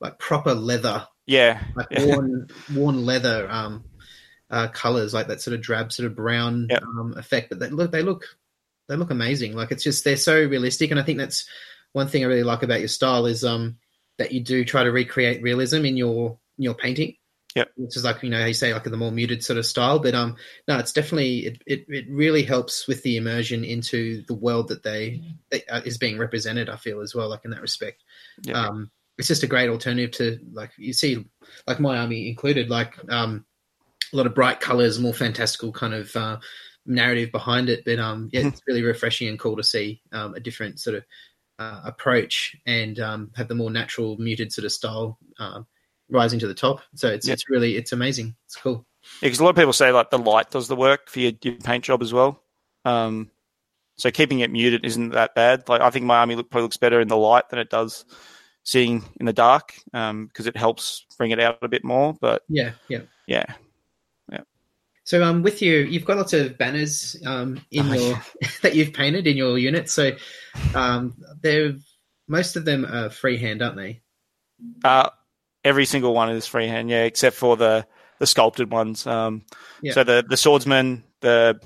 like 0.00 0.18
proper 0.18 0.54
leather. 0.54 1.06
Yeah. 1.26 1.62
Like 1.74 1.88
worn 1.90 2.48
worn 2.74 3.06
leather 3.06 3.48
um 3.50 3.84
uh, 4.50 4.68
colors, 4.68 5.14
like 5.14 5.28
that 5.28 5.40
sort 5.40 5.54
of 5.54 5.62
drab, 5.62 5.92
sort 5.92 6.06
of 6.06 6.16
brown 6.16 6.66
yep. 6.68 6.82
um, 6.82 7.14
effect. 7.16 7.50
But 7.50 7.60
they 7.60 7.70
look 7.70 7.92
they 7.92 8.02
look 8.02 8.24
they 8.88 8.96
look 8.96 9.10
amazing. 9.10 9.54
Like 9.54 9.70
it's 9.70 9.84
just 9.84 10.04
they're 10.04 10.16
so 10.16 10.34
realistic, 10.34 10.90
and 10.90 11.00
I 11.00 11.02
think 11.02 11.18
that's 11.18 11.48
one 11.92 12.08
thing 12.08 12.24
I 12.24 12.28
really 12.28 12.42
like 12.42 12.62
about 12.62 12.80
your 12.80 12.88
style 12.88 13.26
is 13.26 13.44
um 13.44 13.78
that 14.18 14.32
you 14.32 14.40
do 14.40 14.64
try 14.64 14.84
to 14.84 14.92
recreate 14.92 15.42
realism 15.42 15.84
in 15.86 15.96
your 15.96 16.38
in 16.58 16.64
your 16.64 16.74
painting. 16.74 17.16
Yeah, 17.56 17.64
which 17.76 17.96
is 17.96 18.04
like 18.04 18.22
you 18.22 18.30
know 18.30 18.38
how 18.38 18.46
you 18.46 18.54
say 18.54 18.72
like 18.72 18.84
the 18.84 18.96
more 18.96 19.10
muted 19.10 19.42
sort 19.42 19.58
of 19.58 19.66
style, 19.66 19.98
but 19.98 20.14
um 20.14 20.36
no, 20.68 20.78
it's 20.78 20.92
definitely 20.92 21.46
it, 21.46 21.62
it, 21.66 21.84
it 21.88 22.04
really 22.08 22.44
helps 22.44 22.86
with 22.86 23.02
the 23.02 23.16
immersion 23.16 23.64
into 23.64 24.22
the 24.28 24.34
world 24.34 24.68
that 24.68 24.84
they 24.84 25.20
uh, 25.68 25.80
is 25.84 25.98
being 25.98 26.16
represented. 26.16 26.68
I 26.68 26.76
feel 26.76 27.00
as 27.00 27.14
well, 27.14 27.28
like 27.28 27.44
in 27.44 27.50
that 27.50 27.60
respect. 27.60 28.04
Yep. 28.44 28.56
Um, 28.56 28.90
it's 29.18 29.28
just 29.28 29.42
a 29.42 29.48
great 29.48 29.68
alternative 29.68 30.12
to 30.12 30.38
like 30.52 30.70
you 30.78 30.92
see, 30.92 31.26
like 31.66 31.80
my 31.80 31.98
army 31.98 32.28
included, 32.28 32.70
like 32.70 32.96
um 33.08 33.44
a 34.12 34.16
lot 34.16 34.26
of 34.26 34.34
bright 34.34 34.60
colors, 34.60 35.00
more 35.00 35.14
fantastical 35.14 35.72
kind 35.72 35.94
of 35.94 36.14
uh, 36.14 36.38
narrative 36.86 37.32
behind 37.32 37.68
it. 37.68 37.84
But 37.84 37.98
um 37.98 38.28
yeah, 38.32 38.46
it's 38.46 38.62
really 38.68 38.82
refreshing 38.82 39.26
and 39.26 39.38
cool 39.38 39.56
to 39.56 39.64
see 39.64 40.02
um, 40.12 40.34
a 40.34 40.40
different 40.40 40.78
sort 40.78 40.96
of 40.96 41.04
uh, 41.58 41.82
approach 41.84 42.56
and 42.64 42.98
um, 43.00 43.30
have 43.36 43.48
the 43.48 43.54
more 43.54 43.70
natural 43.70 44.16
muted 44.18 44.52
sort 44.52 44.64
of 44.64 44.72
style. 44.72 45.18
Um, 45.38 45.66
rising 46.10 46.38
to 46.40 46.46
the 46.46 46.54
top. 46.54 46.80
So 46.94 47.08
it's 47.08 47.26
yeah. 47.26 47.34
it's 47.34 47.48
really 47.48 47.76
it's 47.76 47.92
amazing. 47.92 48.36
It's 48.46 48.56
cool. 48.56 48.86
Yeah, 49.22 49.28
because 49.28 49.40
a 49.40 49.44
lot 49.44 49.50
of 49.50 49.56
people 49.56 49.72
say 49.72 49.92
like 49.92 50.10
the 50.10 50.18
light 50.18 50.50
does 50.50 50.68
the 50.68 50.76
work 50.76 51.08
for 51.08 51.20
your, 51.20 51.32
your 51.42 51.54
paint 51.56 51.84
job 51.84 52.02
as 52.02 52.12
well. 52.12 52.42
Um, 52.84 53.30
so 53.96 54.10
keeping 54.10 54.40
it 54.40 54.50
muted 54.50 54.84
isn't 54.84 55.10
that 55.10 55.34
bad. 55.34 55.68
Like 55.68 55.80
I 55.80 55.90
think 55.90 56.06
my 56.06 56.18
army 56.18 56.34
look, 56.34 56.50
probably 56.50 56.64
looks 56.64 56.76
better 56.76 57.00
in 57.00 57.08
the 57.08 57.16
light 57.16 57.48
than 57.48 57.58
it 57.58 57.70
does 57.70 58.04
seeing 58.62 59.04
in 59.18 59.26
the 59.26 59.32
dark 59.32 59.74
because 59.86 60.10
um, 60.10 60.30
it 60.36 60.56
helps 60.56 61.06
bring 61.16 61.30
it 61.30 61.40
out 61.40 61.58
a 61.62 61.68
bit 61.68 61.84
more. 61.84 62.14
But 62.20 62.42
yeah, 62.48 62.72
yeah, 62.88 63.00
yeah, 63.26 63.44
yeah. 64.30 64.40
So 65.04 65.22
um, 65.22 65.42
with 65.42 65.60
you, 65.62 65.78
you've 65.78 66.04
got 66.04 66.16
lots 66.16 66.32
of 66.32 66.56
banners 66.58 67.16
um 67.26 67.60
in 67.70 67.88
oh, 67.88 67.92
your 67.92 68.10
yeah. 68.40 68.48
that 68.62 68.74
you've 68.74 68.92
painted 68.92 69.26
in 69.26 69.36
your 69.36 69.58
unit. 69.58 69.90
So 69.90 70.12
um, 70.74 71.14
they're 71.42 71.74
most 72.28 72.56
of 72.56 72.64
them 72.64 72.84
are 72.84 73.10
freehand, 73.10 73.60
aren't 73.60 73.76
they? 73.76 74.00
Uh, 74.84 75.10
every 75.64 75.84
single 75.84 76.14
one 76.14 76.30
is 76.30 76.46
freehand, 76.46 76.90
yeah, 76.90 77.04
except 77.04 77.36
for 77.36 77.56
the 77.56 77.86
the 78.18 78.26
sculpted 78.26 78.70
ones. 78.70 79.06
Um, 79.06 79.42
yeah. 79.82 79.92
So 79.92 80.04
the 80.04 80.24
the 80.26 80.36
swordsman, 80.36 81.04
the 81.20 81.60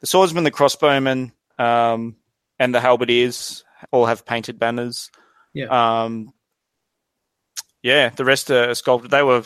the 0.00 0.06
swordsman, 0.06 0.44
the 0.44 0.50
crossbowman, 0.50 1.32
um, 1.58 2.16
and 2.58 2.74
the 2.74 2.80
halberdiers 2.80 3.64
all 3.90 4.06
have 4.06 4.26
painted 4.26 4.58
banners. 4.58 5.10
Yeah. 5.54 5.66
Um, 6.04 6.32
yeah, 7.82 8.10
the 8.10 8.24
rest 8.24 8.50
are 8.50 8.74
sculpted. 8.74 9.10
They 9.10 9.22
were 9.22 9.44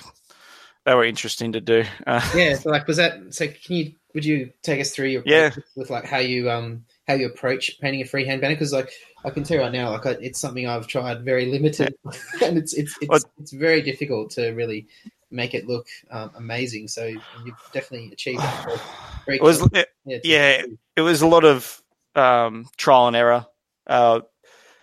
they 0.85 0.95
were 0.95 1.05
interesting 1.05 1.53
to 1.53 1.61
do. 1.61 1.85
Uh, 2.07 2.29
yeah. 2.35 2.55
So 2.55 2.71
like, 2.71 2.87
was 2.87 2.97
that? 2.97 3.35
So 3.35 3.47
can 3.47 3.77
you 3.77 3.93
would 4.15 4.25
you 4.25 4.51
take 4.63 4.81
us 4.81 4.91
through 4.91 5.09
your 5.09 5.23
yeah 5.25 5.51
with 5.77 5.91
like 5.91 6.05
how 6.05 6.19
you 6.19 6.51
um 6.51 6.85
how 7.07 7.15
you 7.15 7.27
approach 7.27 7.79
painting 7.81 8.01
a 8.01 8.07
freehand 8.07 8.41
banner? 8.41 8.55
Because 8.55 8.73
like 8.73 8.91
I 9.25 9.31
can 9.31 9.45
tell 9.45 9.59
you 9.59 9.63
right 9.63 9.73
now, 9.73 9.91
like 9.91 10.07
it's 10.07 10.41
something 10.41 10.67
I've 10.67 10.87
tried 10.87 11.25
very 11.25 11.47
limited, 11.47 11.95
and 12.43 12.57
it's 12.57 12.73
it's 12.75 12.97
it's, 13.01 13.09
well, 13.09 13.21
it's 13.39 13.53
very 13.53 13.83
difficult 13.83 14.31
to 14.33 14.51
really 14.53 14.87
make 15.31 15.55
it 15.55 15.67
look 15.67 15.87
um, 16.11 16.31
amazing. 16.37 16.89
So 16.89 17.07
you've 17.07 17.71
definitely 17.73 18.11
achieved 18.13 18.41
that. 18.41 18.81
it 19.29 19.43
was 19.43 19.63
it, 19.73 19.89
yeah, 20.05 20.19
yeah 20.25 20.63
it 20.97 21.03
was 21.03 21.23
a 21.23 21.27
lot 21.27 21.45
of 21.45 21.83
um, 22.15 22.67
trial 22.77 23.09
and 23.09 23.17
error. 23.17 23.47
Uh, 23.87 24.21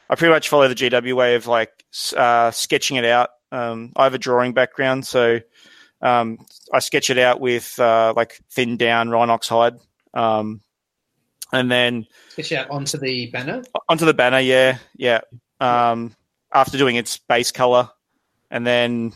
I 0.09 0.15
pretty 0.15 0.33
much 0.33 0.49
follow 0.49 0.67
the 0.67 0.75
GW 0.75 1.15
way 1.15 1.35
of 1.35 1.47
like 1.47 1.71
uh, 2.15 2.51
sketching 2.51 2.97
it 2.97 3.05
out. 3.05 3.29
Um, 3.51 3.93
I 3.95 4.03
have 4.03 4.13
a 4.13 4.19
drawing 4.19 4.53
background, 4.53 5.05
so 5.05 5.39
um, 6.01 6.37
I 6.71 6.79
sketch 6.79 7.09
it 7.09 7.17
out 7.17 7.39
with 7.39 7.77
uh, 7.79 8.13
like 8.15 8.39
thin 8.51 8.77
down 8.77 9.09
Rhinox 9.09 9.47
hide. 9.47 9.77
Um, 10.13 10.61
and 11.51 11.71
then 11.71 12.07
switch 12.29 12.51
out 12.51 12.69
onto 12.69 12.97
the 12.97 13.27
banner. 13.27 13.63
Onto 13.89 14.05
the 14.05 14.13
banner, 14.13 14.39
yeah, 14.39 14.77
yeah. 14.95 15.21
Um, 15.59 16.15
after 16.53 16.77
doing 16.77 16.95
its 16.95 17.17
base 17.17 17.51
color, 17.51 17.89
and 18.49 18.65
then 18.65 19.13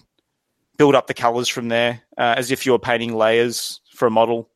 build 0.77 0.95
up 0.95 1.07
the 1.07 1.13
colors 1.13 1.47
from 1.47 1.69
there, 1.69 2.01
uh, 2.17 2.35
as 2.37 2.51
if 2.51 2.65
you 2.65 2.71
were 2.71 2.79
painting 2.79 3.15
layers 3.15 3.81
for 3.93 4.07
a 4.07 4.11
model. 4.11 4.49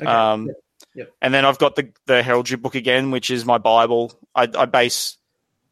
Okay. 0.00 0.10
Um, 0.10 0.46
yep. 0.46 0.56
Yep. 0.94 1.10
And 1.22 1.32
then 1.32 1.44
I've 1.44 1.58
got 1.58 1.76
the 1.76 1.90
the 2.06 2.22
heraldry 2.22 2.56
book 2.56 2.74
again, 2.74 3.10
which 3.10 3.30
is 3.30 3.44
my 3.44 3.58
bible. 3.58 4.12
I, 4.34 4.48
I 4.56 4.66
base 4.66 5.16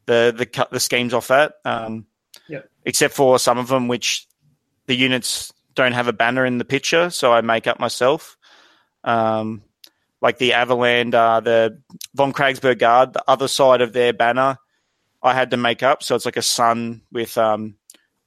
the 0.07 0.35
the 0.37 0.67
the 0.71 0.81
schemes 0.81 1.13
off 1.13 1.29
that. 1.29 1.55
Um, 1.65 2.07
yep. 2.49 2.71
Except 2.85 3.15
for 3.15 3.39
some 3.39 3.59
of 3.59 3.69
them, 3.69 3.87
which 3.89 4.27
the 4.87 4.95
units 4.95 5.53
don't 5.75 5.93
have 5.93 6.09
a 6.09 6.13
banner 6.13 6.45
in 6.45 6.59
the 6.59 6.65
picture, 6.65 7.11
so 7.11 7.33
I 7.33 7.43
make 7.43 7.67
up 7.67 7.79
myself. 7.79 8.37
Um, 9.05 9.63
like 10.21 10.39
the 10.39 10.53
Averland, 10.53 11.15
uh, 11.15 11.41
the 11.41 11.81
von 12.15 12.33
Kragsberg 12.33 12.79
Guard, 12.79 13.13
the 13.13 13.25
other 13.27 13.49
side 13.49 13.81
of 13.81 13.93
their 13.93 14.13
banner 14.13 14.59
I 15.23 15.35
had 15.35 15.51
to 15.51 15.57
make 15.57 15.83
up. 15.83 16.03
So 16.03 16.15
it's 16.15 16.25
like 16.25 16.37
a 16.37 16.43
sun 16.43 17.03
with 17.13 17.37
um, 17.37 17.77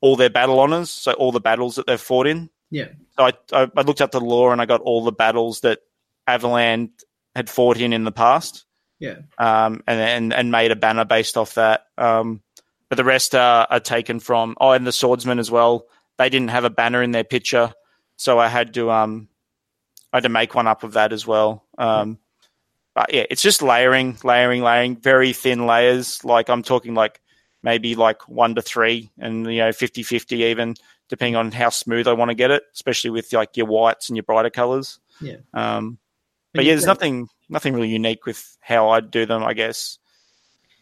all 0.02 0.16
their 0.16 0.30
battle 0.30 0.60
honors, 0.60 0.92
so 0.92 1.14
all 1.14 1.32
the 1.32 1.40
battles 1.40 1.76
that 1.76 1.88
they've 1.88 2.00
fought 2.00 2.28
in. 2.28 2.50
Yeah. 2.70 2.90
So 3.18 3.26
I, 3.26 3.34
I, 3.52 3.72
I 3.76 3.82
looked 3.82 4.02
up 4.02 4.12
the 4.12 4.22
lore 4.22 4.52
and 4.52 4.62
I 4.62 4.66
got 4.66 4.82
all 4.82 5.04
the 5.04 5.12
battles 5.12 5.62
that 5.62 5.80
Averland 6.28 6.90
had 7.36 7.50
fought 7.50 7.80
in 7.80 7.94
in 7.94 8.04
the 8.04 8.12
past. 8.12 8.66
Yeah. 9.00 9.18
Um, 9.38 9.84
and 9.88 10.00
and 10.00 10.34
and 10.34 10.52
made 10.52 10.72
a 10.72 10.76
banner 10.76 11.06
based 11.06 11.36
off 11.36 11.56
that. 11.56 11.88
Um, 11.98 12.42
but 12.90 12.96
the 12.96 13.04
rest 13.04 13.36
are, 13.36 13.68
are 13.70 13.80
taken 13.80 14.20
from 14.20 14.56
oh, 14.62 14.72
and 14.72 14.88
the 14.88 14.92
swordsman 14.92 15.40
as 15.40 15.52
well. 15.52 15.88
They 16.18 16.30
didn't 16.30 16.50
have 16.50 16.64
a 16.64 16.70
banner 16.70 17.02
in 17.02 17.12
their 17.12 17.24
picture, 17.24 17.74
so 18.18 18.40
I 18.40 18.48
had 18.48 18.74
to 18.76 18.92
um, 18.92 19.30
I 20.14 20.18
had 20.18 20.24
to 20.24 20.30
make 20.30 20.54
one 20.54 20.68
up 20.68 20.84
of 20.84 20.94
that 20.94 21.12
as 21.12 21.26
well. 21.26 21.66
Um, 21.78 22.20
but 22.94 23.12
yeah, 23.12 23.26
it's 23.32 23.42
just 23.42 23.64
layering, 23.64 24.18
layering, 24.24 24.62
layering, 24.62 24.96
very 24.96 25.34
thin 25.34 25.66
layers. 25.66 26.24
Like 26.24 26.50
I'm 26.50 26.62
talking 26.62 26.94
like 26.94 27.20
maybe 27.64 27.96
like 27.96 28.30
one 28.30 28.54
to 28.54 28.62
three 28.62 29.10
and, 29.18 29.52
you 29.52 29.58
know, 29.58 29.72
50 29.72 30.04
50 30.04 30.36
even, 30.36 30.76
depending 31.10 31.36
on 31.36 31.52
how 31.52 31.70
smooth 31.70 32.08
I 32.08 32.14
want 32.14 32.30
to 32.30 32.36
get 32.36 32.52
it, 32.52 32.62
especially 32.76 33.10
with 33.10 33.34
like 33.34 33.58
your 33.58 33.66
whites 33.66 34.10
and 34.10 34.16
your 34.16 34.24
brighter 34.24 34.52
colors. 34.52 35.00
Yeah. 35.20 35.38
Um, 35.56 35.98
but 36.54 36.64
yeah, 36.64 36.74
there's 36.74 36.86
nothing, 36.86 37.28
nothing 37.50 37.74
really 37.74 37.90
unique 37.90 38.28
with 38.28 38.56
how 38.62 38.92
I 38.92 39.00
do 39.00 39.26
them, 39.26 39.44
I 39.44 39.56
guess. 39.56 39.98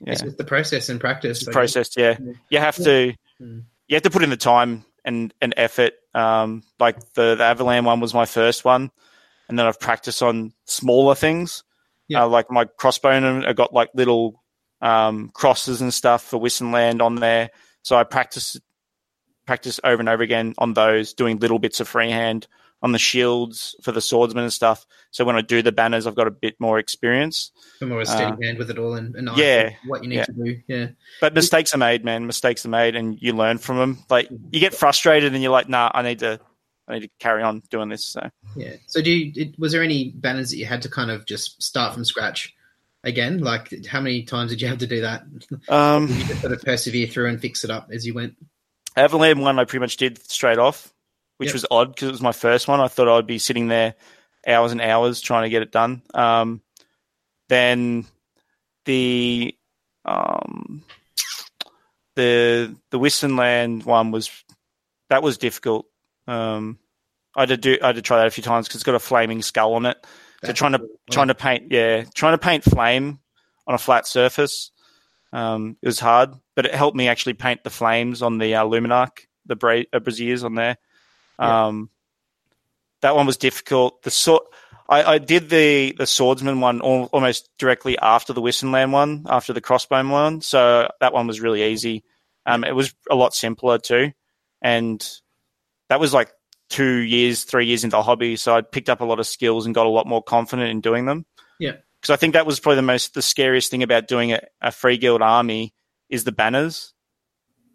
Yeah. 0.01 0.11
It's 0.11 0.23
just 0.23 0.38
the 0.38 0.43
process 0.43 0.89
and 0.89 0.99
practice. 0.99 1.45
The 1.45 1.51
process, 1.51 1.95
yeah. 1.95 2.17
yeah. 2.21 2.34
You 2.49 2.59
have 2.59 2.75
to, 2.75 3.15
mm. 3.41 3.63
you 3.88 3.95
have 3.95 4.03
to 4.03 4.09
put 4.09 4.23
in 4.23 4.29
the 4.29 4.36
time 4.36 4.84
and, 5.05 5.34
and 5.41 5.53
effort. 5.55 5.93
Um, 6.13 6.63
like 6.77 7.13
the, 7.13 7.36
the 7.36 7.43
Averland 7.45 7.86
one 7.86 8.01
was 8.01 8.13
my 8.13 8.25
first 8.25 8.65
one. 8.65 8.91
And 9.52 9.60
then 9.60 9.68
I've 9.68 9.80
practiced 9.80 10.24
on 10.24 10.54
smaller 10.66 11.14
things 11.14 11.64
yeah. 12.12 12.24
Uh, 12.24 12.28
like 12.28 12.52
my 12.52 12.66
crossbow, 12.66 13.45
I 13.47 13.54
got 13.54 13.72
like 13.72 13.89
little 13.93 14.43
um, 14.82 15.30
crosses 15.34 15.82
and 15.82 15.93
stuff 15.93 16.22
for 16.22 16.38
Wissenland 16.38 17.02
on 17.02 17.16
there. 17.16 17.52
So 17.84 17.95
I 17.95 18.04
practice 18.04 18.60
practice 19.47 19.80
over 19.86 20.02
and 20.02 20.10
over 20.10 20.22
again 20.22 20.54
on 20.58 20.74
those, 20.74 21.14
doing 21.14 21.39
little 21.39 21.58
bits 21.58 21.80
of 21.80 21.88
freehand 21.88 22.47
on 22.84 22.91
the 22.91 22.99
shields 22.99 23.76
for 23.82 23.93
the 23.93 24.02
swordsman 24.02 24.43
and 24.43 24.52
stuff. 24.52 24.86
So 25.12 25.24
when 25.24 25.38
I 25.38 25.41
do 25.41 25.62
the 25.62 25.72
banners, 25.72 26.06
I've 26.06 26.16
got 26.16 26.28
a 26.28 26.32
bit 26.32 26.56
more 26.60 26.80
experience. 26.80 27.52
More 27.82 28.02
a 28.02 28.06
steady 28.06 28.34
uh, 28.34 28.38
hand 28.41 28.58
with 28.58 28.70
it 28.70 28.78
all 28.78 28.95
and, 28.95 29.16
and 29.16 29.30
yeah, 29.38 29.70
what 29.88 30.04
you 30.04 30.10
need 30.10 30.18
yeah. 30.18 30.26
to 30.26 30.34
do. 30.34 30.62
Yeah. 30.68 30.88
But 31.22 31.34
mistakes 31.34 31.74
are 31.74 31.78
made, 31.78 32.04
man. 32.04 32.28
Mistakes 32.28 32.66
are 32.66 32.70
made 32.70 32.97
and 32.97 33.18
you 33.22 33.32
learn 33.34 33.58
from 33.58 33.78
them. 33.78 33.99
Like 34.10 34.30
you 34.30 34.60
get 34.60 34.74
frustrated 34.74 35.34
and 35.34 35.41
you're 35.41 35.52
like, 35.52 35.70
nah, 35.70 35.91
I 35.93 36.02
need 36.02 36.20
to 36.20 36.41
I 36.92 36.96
need 36.96 37.06
to 37.06 37.10
carry 37.20 37.44
on 37.44 37.64
doing 37.70 37.89
this. 37.89 38.06
So 38.06 38.30
yeah. 38.56 38.76
So 38.88 39.02
do 39.02 39.12
you, 39.12 39.32
it, 39.36 39.60
was 39.60 39.72
there 39.72 39.84
any 39.84 40.12
banners 40.12 40.50
that 40.52 40.58
you 40.58 40.66
had 40.66 40.82
to 40.84 40.89
kind 40.89 41.10
of 41.10 41.26
just 41.26 41.62
start 41.62 41.94
from 41.94 42.06
scratch 42.06 42.54
again? 43.04 43.39
Like 43.39 43.86
how 43.86 44.02
many 44.02 44.24
times 44.24 44.52
did 44.52 44.62
you 44.62 44.68
have 44.68 44.80
to 44.80 44.88
do 44.88 45.02
that? 45.02 45.24
Um, 45.70 46.08
you 46.08 46.24
just 46.26 46.42
sort 46.42 46.54
of 46.54 46.62
persevere 46.62 47.08
through 47.08 47.30
and 47.30 47.42
fix 47.42 47.64
it 47.64 47.70
up 47.70 47.89
as 47.92 48.06
you 48.06 48.14
went? 48.14 48.36
Averland 48.96 49.42
one 49.42 49.58
I 49.58 49.64
pretty 49.64 49.82
much 49.82 49.98
did 49.98 50.22
straight 50.30 50.60
off, 50.60 50.94
which 51.38 51.48
yep. 51.48 51.54
was 51.54 51.66
odd 51.72 51.96
because 51.96 52.10
it 52.10 52.12
was 52.12 52.22
my 52.22 52.34
first 52.34 52.68
one. 52.68 52.80
I 52.82 52.88
thought 52.88 53.08
I'd 53.08 53.28
be 53.28 53.39
sitting 53.39 53.68
there 53.68 53.96
hours 54.46 54.72
and 54.72 54.82
hours 54.82 55.22
trying 55.22 55.44
to 55.44 55.50
get 55.50 55.62
it 55.62 55.72
done. 55.72 56.02
Um, 56.14 56.62
then 57.48 58.06
the 58.86 59.56
um, 60.04 60.84
the 62.16 62.76
the 62.89 63.00
Wissenland 63.00 63.86
one 63.86 64.12
was 64.12 64.30
that 65.10 65.24
was 65.24 65.38
difficult 65.38 65.86
um, 66.28 66.80
I 67.36 67.45
did 67.45 67.61
do 67.61 67.77
I 67.82 67.91
to 67.91 68.01
try 68.01 68.17
that 68.19 68.27
a 68.27 68.32
few 68.32 68.43
times 68.43 68.67
because 68.67 68.75
it's 68.77 68.84
got 68.84 68.95
a 68.95 68.99
flaming 68.99 69.41
skull 69.41 69.73
on 69.73 69.86
it. 69.86 69.97
That's 70.41 70.49
so 70.49 70.53
trying 70.53 70.73
to 70.73 70.79
cool. 70.79 70.89
trying 71.09 71.27
to 71.27 71.36
paint 71.36 71.71
yeah 71.71 72.03
trying 72.13 72.34
to 72.34 72.38
paint 72.38 72.63
flame 72.63 73.19
on 73.67 73.75
a 73.75 73.77
flat 73.77 74.07
surface 74.07 74.71
um, 75.34 75.77
it 75.82 75.88
was 75.88 75.99
hard, 75.99 76.34
but 76.55 76.65
it 76.65 76.75
helped 76.75 76.97
me 76.97 77.07
actually 77.07 77.34
paint 77.34 77.63
the 77.63 77.69
flames 77.69 78.21
on 78.21 78.38
the 78.38 78.55
uh, 78.55 78.65
Luminark, 78.65 79.27
the 79.45 79.55
bra- 79.55 79.84
uh, 79.93 79.99
braziers 79.99 80.43
on 80.43 80.55
there. 80.55 80.77
Yeah. 81.39 81.67
Um, 81.67 81.89
that 83.01 83.15
one 83.15 83.25
was 83.25 83.38
difficult. 83.38 84.03
The 84.03 84.11
sword, 84.11 84.43
I, 84.88 85.03
I, 85.03 85.17
did 85.17 85.49
the 85.49 85.95
the 85.97 86.05
swordsman 86.05 86.59
one 86.59 86.82
al- 86.82 87.09
almost 87.11 87.49
directly 87.57 87.97
after 87.97 88.34
the 88.34 88.41
Wissenland 88.41 88.91
one, 88.91 89.25
after 89.27 89.53
the 89.53 89.61
crossbow 89.61 90.07
one. 90.07 90.41
So 90.41 90.89
that 90.99 91.13
one 91.13 91.27
was 91.27 91.41
really 91.41 91.63
easy. 91.63 92.03
Um, 92.45 92.63
it 92.63 92.75
was 92.75 92.93
a 93.09 93.15
lot 93.15 93.34
simpler 93.34 93.79
too, 93.79 94.11
and 94.61 95.07
that 95.89 95.99
was 95.99 96.13
like 96.13 96.32
two 96.72 96.99
years, 96.99 97.43
three 97.43 97.67
years 97.67 97.84
into 97.84 97.97
the 97.97 98.01
hobby. 98.01 98.36
So 98.38 98.55
I 98.55 98.61
picked 98.61 98.89
up 98.89 99.01
a 99.01 99.05
lot 99.05 99.19
of 99.19 99.28
skills 99.28 99.65
and 99.65 99.76
got 99.76 99.86
a 99.86 99.89
lot 99.89 100.07
more 100.07 100.24
confident 100.24 100.69
in 100.69 100.82
doing 100.82 101.05
them. 101.05 101.26
Yeah. 101.59 101.74
Because 101.99 102.13
I 102.13 102.15
think 102.15 102.34
that 102.34 102.47
was 102.47 102.59
probably 102.59 102.78
the 102.78 102.82
most, 102.84 103.13
the 103.13 103.22
scariest 103.22 103.69
thing 103.69 103.84
about 103.84 104.07
doing 104.07 104.32
a, 104.32 104.41
a 104.61 104.72
free 104.72 104.97
guild 104.97 105.22
army 105.22 105.74
is 106.09 106.24
the 106.24 106.32
banners. 106.32 106.93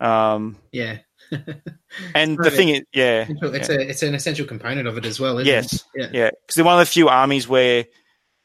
Um, 0.00 0.56
yeah. 0.72 0.98
and 2.14 2.38
the 2.38 2.50
thing 2.50 2.70
is, 2.70 2.82
yeah, 2.92 3.26
it's 3.28 3.68
yeah. 3.68 3.74
a 3.74 3.80
it's 3.80 4.02
an 4.04 4.14
essential 4.14 4.46
component 4.46 4.86
of 4.86 4.96
it 4.96 5.04
as 5.04 5.18
well. 5.18 5.44
yes, 5.44 5.72
it? 5.72 5.82
yeah, 5.96 6.08
yeah. 6.12 6.30
Because 6.30 6.54
they're 6.54 6.64
one 6.64 6.74
of 6.74 6.86
the 6.86 6.86
few 6.86 7.08
armies 7.08 7.48
where 7.48 7.86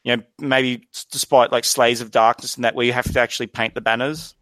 you 0.02 0.16
know 0.16 0.22
maybe 0.40 0.88
despite 1.12 1.52
like 1.52 1.64
Slaves 1.64 2.00
of 2.00 2.10
Darkness 2.10 2.56
and 2.56 2.64
that, 2.64 2.74
where 2.74 2.84
you 2.84 2.92
have 2.92 3.12
to 3.12 3.20
actually 3.20 3.46
paint 3.46 3.74
the 3.74 3.80
banners. 3.80 4.34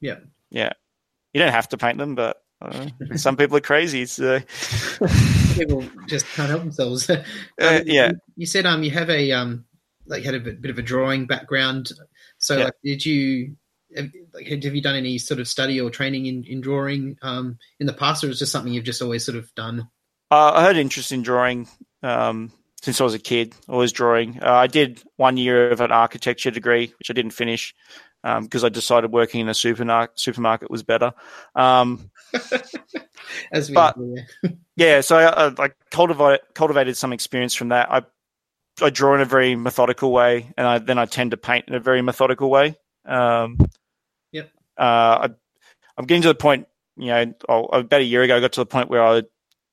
Yeah, 0.00 0.18
yeah. 0.50 0.74
You 1.32 1.40
don't 1.40 1.52
have 1.52 1.68
to 1.70 1.76
paint 1.76 1.98
them, 1.98 2.14
but 2.14 2.40
some 3.16 3.36
people 3.36 3.56
are 3.56 3.62
crazy. 3.62 4.06
So. 4.06 4.40
people 5.54 5.84
just 6.06 6.26
can't 6.26 6.48
help 6.48 6.62
themselves. 6.62 7.08
um, 7.10 7.18
uh, 7.60 7.80
yeah. 7.84 8.08
You, 8.08 8.18
you, 8.36 8.46
said 8.46 8.66
um 8.66 8.82
you 8.82 8.90
have 8.90 9.10
a 9.10 9.32
um 9.32 9.64
like 10.06 10.24
had 10.24 10.34
a 10.34 10.40
bit, 10.40 10.60
bit 10.60 10.70
of 10.70 10.78
a 10.78 10.82
drawing 10.82 11.26
background. 11.26 11.92
So 12.38 12.56
yeah. 12.56 12.64
like, 12.64 12.74
did 12.82 13.04
you 13.04 13.56
have, 13.96 14.10
like 14.32 14.46
have 14.46 14.74
you 14.74 14.82
done 14.82 14.96
any 14.96 15.18
sort 15.18 15.40
of 15.40 15.48
study 15.48 15.80
or 15.80 15.90
training 15.90 16.26
in, 16.26 16.44
in 16.44 16.60
drawing 16.60 17.16
um 17.22 17.58
in 17.80 17.86
the 17.86 17.92
past, 17.92 18.24
or 18.24 18.30
is 18.30 18.38
just 18.38 18.52
something 18.52 18.72
you've 18.72 18.84
just 18.84 19.02
always 19.02 19.24
sort 19.24 19.38
of 19.38 19.54
done? 19.54 19.88
Uh, 20.30 20.52
I 20.54 20.62
had 20.62 20.76
interest 20.76 21.12
in 21.12 21.22
drawing 21.22 21.68
um, 22.02 22.52
since 22.82 23.00
I 23.00 23.04
was 23.04 23.14
a 23.14 23.18
kid. 23.18 23.54
Always 23.66 23.92
drawing. 23.92 24.42
Uh, 24.42 24.52
I 24.52 24.66
did 24.66 25.02
one 25.16 25.38
year 25.38 25.70
of 25.70 25.80
an 25.80 25.90
architecture 25.90 26.50
degree, 26.50 26.92
which 26.98 27.10
I 27.10 27.14
didn't 27.14 27.30
finish 27.30 27.74
because 28.22 28.64
um, 28.64 28.66
I 28.66 28.68
decided 28.68 29.12
working 29.12 29.40
in 29.40 29.48
a 29.48 29.54
supermarket 29.54 30.18
supermarket 30.20 30.70
was 30.70 30.82
better. 30.82 31.12
Um, 31.54 32.10
As 33.52 33.68
we 33.68 33.74
but, 33.74 33.96
yeah. 34.76 35.00
so 35.00 35.16
I, 35.16 35.64
I 35.64 35.70
cultivate, 35.90 36.40
cultivated 36.54 36.96
some 36.96 37.12
experience 37.12 37.54
from 37.54 37.68
that. 37.68 37.90
I 37.90 38.02
I 38.80 38.90
draw 38.90 39.14
in 39.14 39.20
a 39.20 39.24
very 39.24 39.56
methodical 39.56 40.12
way, 40.12 40.52
and 40.56 40.66
I, 40.66 40.78
then 40.78 40.98
I 40.98 41.06
tend 41.06 41.32
to 41.32 41.36
paint 41.36 41.66
in 41.68 41.74
a 41.74 41.80
very 41.80 42.02
methodical 42.02 42.50
way. 42.50 42.76
Um, 43.04 43.58
yep. 44.32 44.50
Uh, 44.76 44.82
I, 44.82 45.28
I'm 45.96 46.06
getting 46.06 46.22
to 46.22 46.28
the 46.28 46.34
point. 46.34 46.68
You 46.96 47.06
know, 47.06 47.34
about 47.48 48.00
a 48.00 48.04
year 48.04 48.22
ago, 48.22 48.36
I 48.36 48.40
got 48.40 48.52
to 48.52 48.60
the 48.60 48.66
point 48.66 48.90
where 48.90 49.04
I 49.04 49.22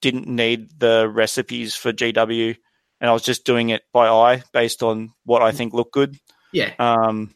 didn't 0.02 0.28
need 0.28 0.80
the 0.80 1.10
recipes 1.10 1.76
for 1.76 1.92
GW, 1.92 2.56
and 3.02 3.10
I 3.10 3.14
was 3.14 3.24
just 3.24 3.46
doing 3.46 3.70
it 3.70 3.84
by 3.92 4.08
eye 4.08 4.44
based 4.54 4.84
on 4.84 5.14
what 5.24 5.42
I 5.42 5.52
think 5.52 5.74
looked 5.74 5.94
good. 5.94 6.18
Yeah. 6.54 6.74
Um, 6.80 7.34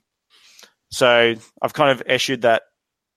so 0.92 1.36
I've 1.62 1.74
kind 1.74 1.92
of 1.92 2.08
eschewed 2.08 2.44
that 2.44 2.64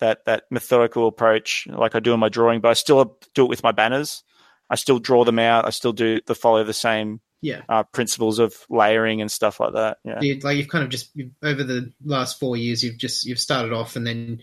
that 0.03 0.24
that 0.26 0.44
methodical 0.50 1.07
approach 1.07 1.66
like 1.70 1.94
I 1.94 2.00
do 2.00 2.12
in 2.12 2.20
my 2.20 2.28
drawing, 2.28 2.61
but 2.61 2.68
I 2.68 2.74
still 2.74 3.16
do 3.34 3.44
it 3.44 3.48
with 3.48 3.62
my 3.62 3.72
banners. 3.72 4.24
I 4.68 4.74
still 4.74 4.98
draw 4.98 5.24
them 5.24 5.38
out. 5.38 5.64
I 5.64 5.70
still 5.70 5.92
do 5.92 6.20
the 6.26 6.34
follow 6.34 6.62
the 6.64 6.74
same 6.74 7.20
yeah 7.40 7.62
uh, 7.68 7.84
principles 7.84 8.38
of 8.38 8.55
layering 8.68 9.20
and 9.20 9.30
stuff 9.30 9.61
like 9.61 9.74
that. 9.74 9.98
Yeah, 10.05 10.20
you, 10.20 10.40
like 10.40 10.57
you've 10.57 10.68
kind 10.68 10.84
of 10.84 10.90
just 10.90 11.16
over 11.42 11.62
the 11.62 11.92
last 12.05 12.38
four 12.38 12.57
years, 12.57 12.82
you've 12.82 12.98
just 12.98 13.24
you've 13.24 13.38
started 13.38 13.72
off 13.72 13.96
and 13.96 14.07
then 14.07 14.40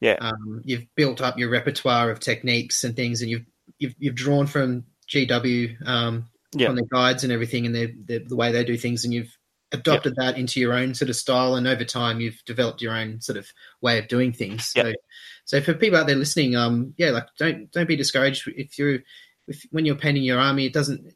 yeah, 0.00 0.16
um, 0.20 0.62
you've 0.64 0.86
built 0.96 1.20
up 1.20 1.38
your 1.38 1.50
repertoire 1.50 2.10
of 2.10 2.18
techniques 2.18 2.82
and 2.82 2.96
things, 2.96 3.22
and 3.22 3.30
you've 3.30 3.46
you've 3.78 3.94
you've 3.98 4.14
drawn 4.14 4.46
from 4.46 4.84
GW 5.08 5.86
um, 5.86 6.24
yeah. 6.54 6.68
on 6.68 6.74
their 6.74 6.86
guides 6.86 7.22
and 7.22 7.32
everything, 7.32 7.66
and 7.66 7.74
the 7.74 8.18
the 8.18 8.36
way 8.36 8.50
they 8.50 8.64
do 8.64 8.76
things, 8.76 9.04
and 9.04 9.12
you've 9.12 9.36
adopted 9.72 10.14
yep. 10.16 10.34
that 10.34 10.38
into 10.38 10.60
your 10.60 10.74
own 10.74 10.94
sort 10.94 11.08
of 11.08 11.16
style, 11.16 11.54
and 11.54 11.66
over 11.66 11.84
time 11.84 12.20
you've 12.20 12.42
developed 12.44 12.82
your 12.82 12.94
own 12.94 13.20
sort 13.20 13.38
of 13.38 13.52
way 13.80 13.98
of 13.98 14.08
doing 14.08 14.32
things. 14.32 14.66
So, 14.66 14.86
yep. 14.86 14.96
so 15.44 15.60
for 15.60 15.74
people 15.74 15.98
out 15.98 16.06
there 16.06 16.16
listening, 16.16 16.56
um, 16.56 16.94
yeah, 16.96 17.10
like 17.10 17.26
don't 17.38 17.70
don't 17.72 17.88
be 17.88 17.96
discouraged 17.96 18.48
if 18.56 18.78
you're 18.78 19.00
if 19.48 19.66
when 19.70 19.84
you're 19.84 19.96
painting 19.96 20.24
your 20.24 20.40
army, 20.40 20.66
it 20.66 20.72
doesn't. 20.72 21.14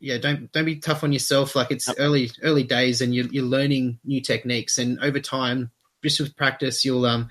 Yeah, 0.00 0.18
don't 0.18 0.52
don't 0.52 0.66
be 0.66 0.76
tough 0.76 1.02
on 1.02 1.12
yourself. 1.12 1.56
Like 1.56 1.70
it's 1.70 1.88
yep. 1.88 1.96
early 1.98 2.30
early 2.42 2.62
days, 2.62 3.00
and 3.00 3.14
you're 3.14 3.26
you're 3.26 3.44
learning 3.44 3.98
new 4.04 4.20
techniques, 4.20 4.78
and 4.78 4.98
over 5.00 5.18
time, 5.18 5.70
just 6.02 6.20
with 6.20 6.36
practice, 6.36 6.84
you'll 6.84 7.06
um 7.06 7.30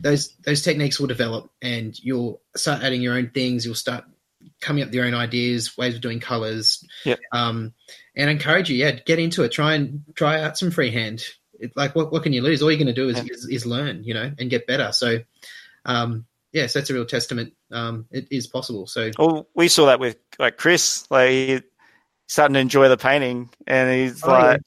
those 0.00 0.36
those 0.44 0.62
techniques 0.62 1.00
will 1.00 1.06
develop, 1.06 1.50
and 1.62 1.98
you'll 1.98 2.42
start 2.56 2.82
adding 2.82 3.00
your 3.00 3.14
own 3.14 3.30
things. 3.30 3.64
You'll 3.64 3.74
start 3.74 4.04
coming 4.60 4.82
up 4.82 4.88
with 4.88 4.94
your 4.94 5.06
own 5.06 5.14
ideas, 5.14 5.76
ways 5.76 5.94
of 5.94 6.00
doing 6.00 6.20
colors. 6.20 6.84
Yeah. 7.04 7.16
Um, 7.32 7.74
and 8.20 8.28
I 8.28 8.32
encourage 8.34 8.68
you, 8.68 8.76
yeah, 8.76 8.92
get 8.92 9.18
into 9.18 9.42
it. 9.44 9.50
Try 9.50 9.74
and 9.74 10.04
try 10.14 10.42
out 10.42 10.58
some 10.58 10.70
freehand. 10.70 11.24
It, 11.54 11.72
like, 11.74 11.94
what, 11.94 12.12
what 12.12 12.22
can 12.22 12.34
you 12.34 12.42
lose? 12.42 12.62
All 12.62 12.70
you're 12.70 12.78
going 12.78 12.86
to 12.86 12.92
do 12.92 13.08
is, 13.08 13.16
yeah. 13.16 13.32
is, 13.32 13.48
is 13.48 13.66
learn, 13.66 14.04
you 14.04 14.12
know, 14.12 14.30
and 14.38 14.50
get 14.50 14.66
better. 14.66 14.92
So, 14.92 15.18
um, 15.86 16.26
yes, 16.52 16.62
yeah, 16.62 16.66
so 16.66 16.78
that's 16.78 16.90
a 16.90 16.94
real 16.94 17.06
testament. 17.06 17.54
Um, 17.72 18.06
it 18.10 18.28
is 18.30 18.46
possible. 18.46 18.86
So, 18.86 19.10
well, 19.18 19.48
we 19.54 19.68
saw 19.68 19.86
that 19.86 20.00
with 20.00 20.18
like 20.38 20.58
Chris, 20.58 21.10
like 21.10 21.64
starting 22.28 22.54
to 22.54 22.60
enjoy 22.60 22.90
the 22.90 22.98
painting, 22.98 23.48
and 23.66 23.90
he's 23.90 24.22
oh, 24.22 24.28
like, 24.28 24.60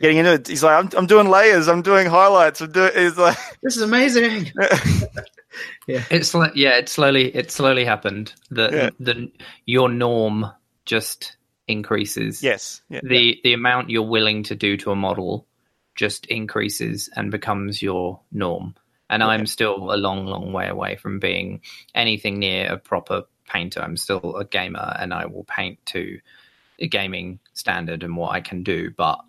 getting 0.00 0.16
into 0.16 0.34
it. 0.34 0.48
He's 0.48 0.64
like, 0.64 0.84
I'm, 0.84 0.90
I'm 0.98 1.06
doing 1.06 1.28
layers, 1.28 1.68
I'm 1.68 1.82
doing 1.82 2.08
highlights, 2.08 2.60
I'm 2.60 2.72
doing. 2.72 2.90
He's 2.92 3.16
like, 3.16 3.38
this 3.62 3.76
is 3.76 3.82
amazing. 3.82 4.50
yeah, 5.86 6.04
it's 6.10 6.34
like 6.34 6.56
yeah, 6.56 6.78
it 6.78 6.88
slowly 6.88 7.34
it 7.34 7.52
slowly 7.52 7.84
happened 7.84 8.34
that 8.50 8.72
yeah. 8.72 8.90
the 8.98 9.30
your 9.64 9.88
norm 9.88 10.50
just 10.84 11.36
increases. 11.68 12.42
Yes, 12.42 12.82
yeah. 12.88 13.00
the 13.02 13.40
the 13.42 13.52
amount 13.52 13.90
you're 13.90 14.02
willing 14.02 14.42
to 14.44 14.54
do 14.54 14.76
to 14.78 14.90
a 14.90 14.96
model 14.96 15.46
just 15.94 16.26
increases 16.26 17.08
and 17.16 17.30
becomes 17.30 17.82
your 17.82 18.20
norm. 18.30 18.74
And 19.08 19.20
yeah. 19.20 19.28
I'm 19.28 19.46
still 19.46 19.92
a 19.92 19.96
long, 19.96 20.26
long 20.26 20.52
way 20.52 20.68
away 20.68 20.96
from 20.96 21.18
being 21.18 21.62
anything 21.94 22.38
near 22.38 22.72
a 22.72 22.76
proper 22.76 23.22
painter. 23.48 23.80
I'm 23.80 23.96
still 23.96 24.36
a 24.36 24.44
gamer, 24.44 24.96
and 24.98 25.14
I 25.14 25.26
will 25.26 25.44
paint 25.44 25.84
to 25.86 26.20
a 26.78 26.86
gaming 26.86 27.38
standard 27.54 28.02
and 28.02 28.16
what 28.16 28.32
I 28.32 28.40
can 28.40 28.62
do. 28.62 28.90
But 28.90 29.20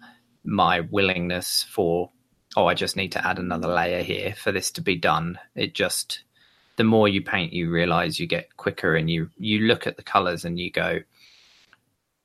my 0.43 0.81
willingness 0.81 1.63
for 1.63 2.11
oh, 2.55 2.65
I 2.65 2.73
just 2.73 2.95
need 2.95 3.11
to 3.11 3.25
add 3.25 3.37
another 3.37 3.67
layer 3.67 4.01
here 4.01 4.33
for 4.35 4.51
this 4.51 4.71
to 4.71 4.81
be 4.81 4.95
done. 4.95 5.37
It 5.55 5.75
just 5.75 6.23
the 6.75 6.83
more 6.83 7.07
you 7.07 7.21
paint, 7.21 7.53
you 7.53 7.69
realize 7.69 8.19
you 8.19 8.27
get 8.27 8.57
quicker, 8.57 8.95
and 8.95 9.09
you 9.09 9.29
you 9.37 9.59
look 9.61 9.87
at 9.87 9.97
the 9.97 10.03
colors 10.03 10.43
and 10.43 10.59
you 10.59 10.71
go, 10.71 10.99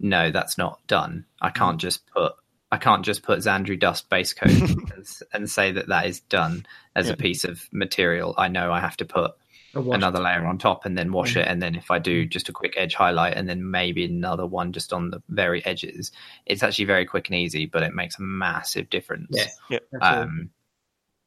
no, 0.03 0.30
that's 0.30 0.59
not 0.59 0.86
done. 0.86 1.24
I 1.40 1.50
can't 1.50 1.80
just 1.80 2.07
put 2.09 2.32
I 2.70 2.78
can't 2.78 3.05
just 3.05 3.22
put 3.22 3.40
Zandri 3.40 3.78
Dust 3.78 4.09
base 4.09 4.32
coat 4.32 4.50
and, 4.50 5.09
and, 5.32 5.50
say 5.50 5.72
that 5.72 5.88
that 5.88 6.07
is 6.07 6.20
done 6.20 6.64
as 6.96 7.07
yeah. 7.07 7.12
a 7.12 7.16
piece 7.16 7.44
of 7.44 7.68
material. 7.70 8.34
I 8.38 8.48
know 8.48 8.72
I 8.72 8.80
have 8.80 8.96
to 8.96 9.05
put 9.05 9.32
another 9.74 10.20
layer 10.20 10.46
on 10.46 10.59
top 10.59 10.84
and 10.84 10.96
then 10.96 11.12
wash 11.12 11.32
mm-hmm. 11.32 11.40
it. 11.40 11.48
And 11.48 11.62
then 11.62 11.74
if 11.74 11.90
I 11.90 11.98
do 11.98 12.26
just 12.26 12.48
a 12.48 12.53
quick 12.53 12.74
edge 12.76 12.94
highlight 12.94 13.36
and 13.36 13.48
then 13.48 13.70
maybe 13.70 14.05
another 14.05 14.46
one 14.46 14.72
just 14.72 14.92
on 14.92 15.11
the 15.11 15.22
very 15.28 15.64
edges, 15.64 16.12
it's 16.46 16.62
actually 16.62 16.86
very 16.86 17.05
quick 17.05 17.28
and 17.28 17.36
easy, 17.36 17.66
but 17.66 17.82
it 17.82 17.94
makes 17.94 18.18
a 18.18 18.22
massive 18.22 18.90
difference. 18.90 19.36
Yeah. 19.68 19.78
yeah 19.92 19.98
um, 20.00 20.50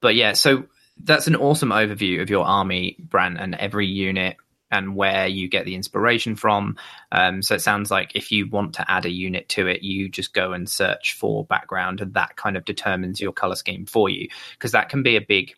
but 0.02 0.16
yeah, 0.16 0.34
so 0.34 0.66
that's 1.04 1.28
an 1.28 1.36
awesome 1.36 1.70
overview 1.70 2.22
of 2.22 2.30
your 2.30 2.46
army, 2.46 2.98
Brand, 3.00 3.40
and 3.40 3.56
every 3.56 3.88
unit 3.88 4.38
and 4.76 4.96
where 4.96 5.28
you 5.28 5.48
get 5.48 5.66
the 5.66 5.76
inspiration 5.76 6.36
from. 6.36 6.78
Um, 7.12 7.42
so 7.42 7.56
it 7.56 7.62
sounds 7.62 7.90
like 7.90 8.12
if 8.16 8.32
you 8.32 8.48
want 8.48 8.74
to 8.74 8.92
add 8.92 9.06
a 9.06 9.10
unit 9.10 9.50
to 9.50 9.68
it, 9.68 9.84
you 9.84 10.10
just 10.10 10.34
go 10.34 10.54
and 10.54 10.70
search 10.70 11.14
for 11.14 11.46
background, 11.46 12.02
and 12.02 12.14
that 12.14 12.36
kind 12.36 12.58
of 12.58 12.66
determines 12.66 13.22
your 13.22 13.32
color 13.32 13.56
scheme 13.56 13.86
for 13.86 14.10
you 14.10 14.28
because 14.52 14.72
that 14.74 14.90
can 14.90 15.04
be 15.04 15.16
a 15.16 15.22
big 15.22 15.56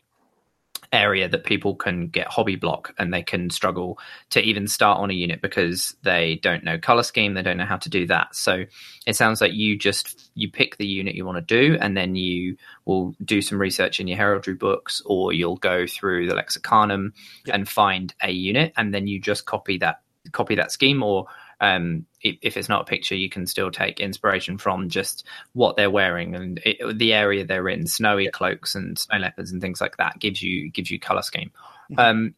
area 0.93 1.27
that 1.27 1.43
people 1.43 1.75
can 1.75 2.07
get 2.07 2.27
hobby 2.27 2.55
block 2.55 2.93
and 2.97 3.13
they 3.13 3.21
can 3.21 3.49
struggle 3.49 3.99
to 4.29 4.41
even 4.41 4.67
start 4.67 4.99
on 4.99 5.09
a 5.09 5.13
unit 5.13 5.41
because 5.41 5.95
they 6.03 6.39
don't 6.41 6.63
know 6.63 6.77
color 6.77 7.03
scheme 7.03 7.33
they 7.33 7.41
don't 7.41 7.57
know 7.57 7.65
how 7.65 7.77
to 7.77 7.89
do 7.89 8.07
that 8.07 8.33
so 8.33 8.63
it 9.05 9.15
sounds 9.15 9.41
like 9.41 9.53
you 9.53 9.77
just 9.77 10.31
you 10.33 10.49
pick 10.49 10.77
the 10.77 10.87
unit 10.87 11.15
you 11.15 11.25
want 11.25 11.37
to 11.37 11.41
do 11.41 11.77
and 11.81 11.97
then 11.97 12.15
you 12.15 12.55
will 12.85 13.13
do 13.23 13.41
some 13.41 13.59
research 13.59 13.99
in 13.99 14.07
your 14.07 14.17
heraldry 14.17 14.53
books 14.53 15.01
or 15.05 15.33
you'll 15.33 15.57
go 15.57 15.85
through 15.85 16.27
the 16.27 16.35
lexicanum 16.35 17.11
yep. 17.45 17.55
and 17.55 17.67
find 17.67 18.13
a 18.21 18.31
unit 18.31 18.71
and 18.77 18.93
then 18.93 19.07
you 19.07 19.19
just 19.19 19.45
copy 19.45 19.77
that 19.77 20.01
copy 20.31 20.55
that 20.55 20.71
scheme 20.71 21.03
or 21.03 21.25
um, 21.59 22.05
if 22.21 22.57
it's 22.57 22.69
not 22.69 22.81
a 22.81 22.85
picture, 22.85 23.15
you 23.15 23.29
can 23.29 23.47
still 23.47 23.71
take 23.71 23.99
inspiration 23.99 24.57
from 24.57 24.89
just 24.89 25.25
what 25.53 25.75
they're 25.75 25.89
wearing 25.89 26.35
and 26.35 26.59
it, 26.63 26.97
the 26.97 27.13
area 27.13 27.45
they're 27.45 27.69
in. 27.69 27.87
Snowy 27.87 28.29
cloaks 28.29 28.75
and 28.75 28.97
snow 28.97 29.17
leopards 29.17 29.51
and 29.51 29.61
things 29.61 29.81
like 29.81 29.97
that 29.97 30.19
gives 30.19 30.41
you 30.41 30.69
gives 30.71 30.91
you 30.91 30.99
color 30.99 31.21
scheme. 31.21 31.51
Mm-hmm. 31.91 31.99
Um, 31.99 32.35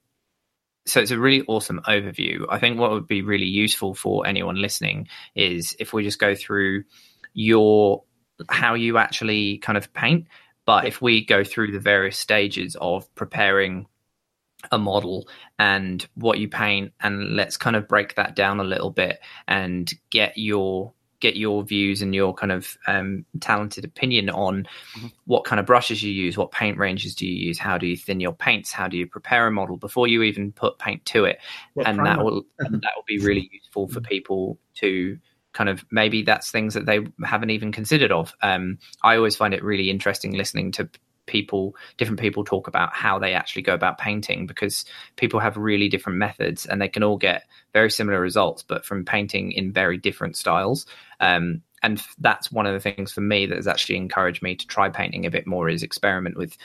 so 0.85 1.01
it's 1.01 1.11
a 1.11 1.19
really 1.19 1.43
awesome 1.47 1.81
overview. 1.87 2.45
I 2.49 2.59
think 2.59 2.79
what 2.79 2.91
would 2.91 3.07
be 3.07 3.21
really 3.21 3.45
useful 3.45 3.93
for 3.93 4.25
anyone 4.25 4.61
listening 4.61 5.07
is 5.35 5.75
if 5.79 5.93
we 5.93 6.03
just 6.03 6.19
go 6.19 6.33
through 6.33 6.85
your 7.33 8.03
how 8.47 8.73
you 8.73 8.97
actually 8.97 9.57
kind 9.57 9.77
of 9.77 9.93
paint. 9.93 10.27
But 10.65 10.85
if 10.85 11.01
we 11.01 11.25
go 11.25 11.43
through 11.43 11.71
the 11.71 11.79
various 11.79 12.17
stages 12.17 12.77
of 12.79 13.13
preparing 13.15 13.87
a 14.71 14.77
model 14.77 15.27
and 15.57 16.07
what 16.15 16.39
you 16.39 16.47
paint 16.47 16.91
and 16.99 17.35
let's 17.35 17.57
kind 17.57 17.75
of 17.75 17.87
break 17.87 18.15
that 18.15 18.35
down 18.35 18.59
a 18.59 18.63
little 18.63 18.91
bit 18.91 19.19
and 19.47 19.93
get 20.09 20.37
your 20.37 20.93
get 21.19 21.35
your 21.35 21.63
views 21.63 22.01
and 22.01 22.15
your 22.15 22.33
kind 22.33 22.51
of 22.51 22.77
um, 22.87 23.25
talented 23.39 23.83
opinion 23.83 24.29
on 24.29 24.63
mm-hmm. 24.97 25.07
what 25.25 25.43
kind 25.43 25.59
of 25.59 25.65
brushes 25.65 26.01
you 26.01 26.11
use, 26.11 26.37
what 26.37 26.51
paint 26.51 26.77
ranges 26.77 27.13
do 27.13 27.27
you 27.27 27.47
use, 27.47 27.59
how 27.59 27.77
do 27.77 27.87
you 27.87 27.97
thin 27.97 28.19
your 28.19 28.33
paints, 28.33 28.71
how 28.71 28.87
do 28.87 28.97
you 28.97 29.05
prepare 29.05 29.47
a 29.47 29.51
model 29.51 29.77
before 29.77 30.07
you 30.07 30.23
even 30.23 30.51
put 30.51 30.79
paint 30.79 31.05
to 31.05 31.25
it, 31.25 31.39
what 31.73 31.87
and 31.87 31.97
primer? 31.97 32.15
that 32.15 32.23
will 32.23 32.43
and 32.59 32.81
that 32.81 32.91
will 32.95 33.03
be 33.05 33.19
really 33.19 33.49
useful 33.53 33.87
for 33.87 34.01
people 34.01 34.57
to 34.75 35.17
kind 35.51 35.69
of 35.69 35.83
maybe 35.91 36.21
that's 36.21 36.51
things 36.51 36.73
that 36.73 36.85
they 36.85 36.99
haven't 37.25 37.49
even 37.49 37.71
considered 37.71 38.11
of. 38.11 38.33
Um, 38.41 38.77
I 39.03 39.15
always 39.15 39.35
find 39.35 39.53
it 39.53 39.63
really 39.63 39.89
interesting 39.89 40.33
listening 40.33 40.71
to 40.73 40.89
people 41.29 41.75
different 41.97 42.19
people 42.19 42.43
talk 42.43 42.67
about 42.67 42.93
how 42.93 43.19
they 43.19 43.33
actually 43.33 43.61
go 43.61 43.73
about 43.73 43.99
painting 43.99 44.47
because 44.47 44.83
people 45.15 45.39
have 45.39 45.55
really 45.55 45.87
different 45.87 46.17
methods 46.17 46.65
and 46.65 46.81
they 46.81 46.87
can 46.87 47.03
all 47.03 47.17
get 47.17 47.43
very 47.71 47.91
similar 47.91 48.19
results 48.19 48.63
but 48.63 48.83
from 48.83 49.05
painting 49.05 49.51
in 49.51 49.71
very 49.71 49.97
different 49.97 50.35
styles. 50.35 50.85
Um, 51.19 51.61
and 51.81 52.03
that's 52.17 52.51
one 52.51 52.65
of 52.65 52.73
the 52.73 52.79
things 52.79 53.11
for 53.11 53.21
me 53.21 53.45
that 53.45 53.55
has 53.55 53.67
actually 53.67 53.95
encouraged 53.95 54.41
me 54.41 54.55
to 54.55 54.67
try 54.67 54.89
painting 54.89 55.25
a 55.25 55.31
bit 55.31 55.47
more 55.47 55.69
is 55.69 55.83
experiment 55.83 56.35
with 56.35 56.57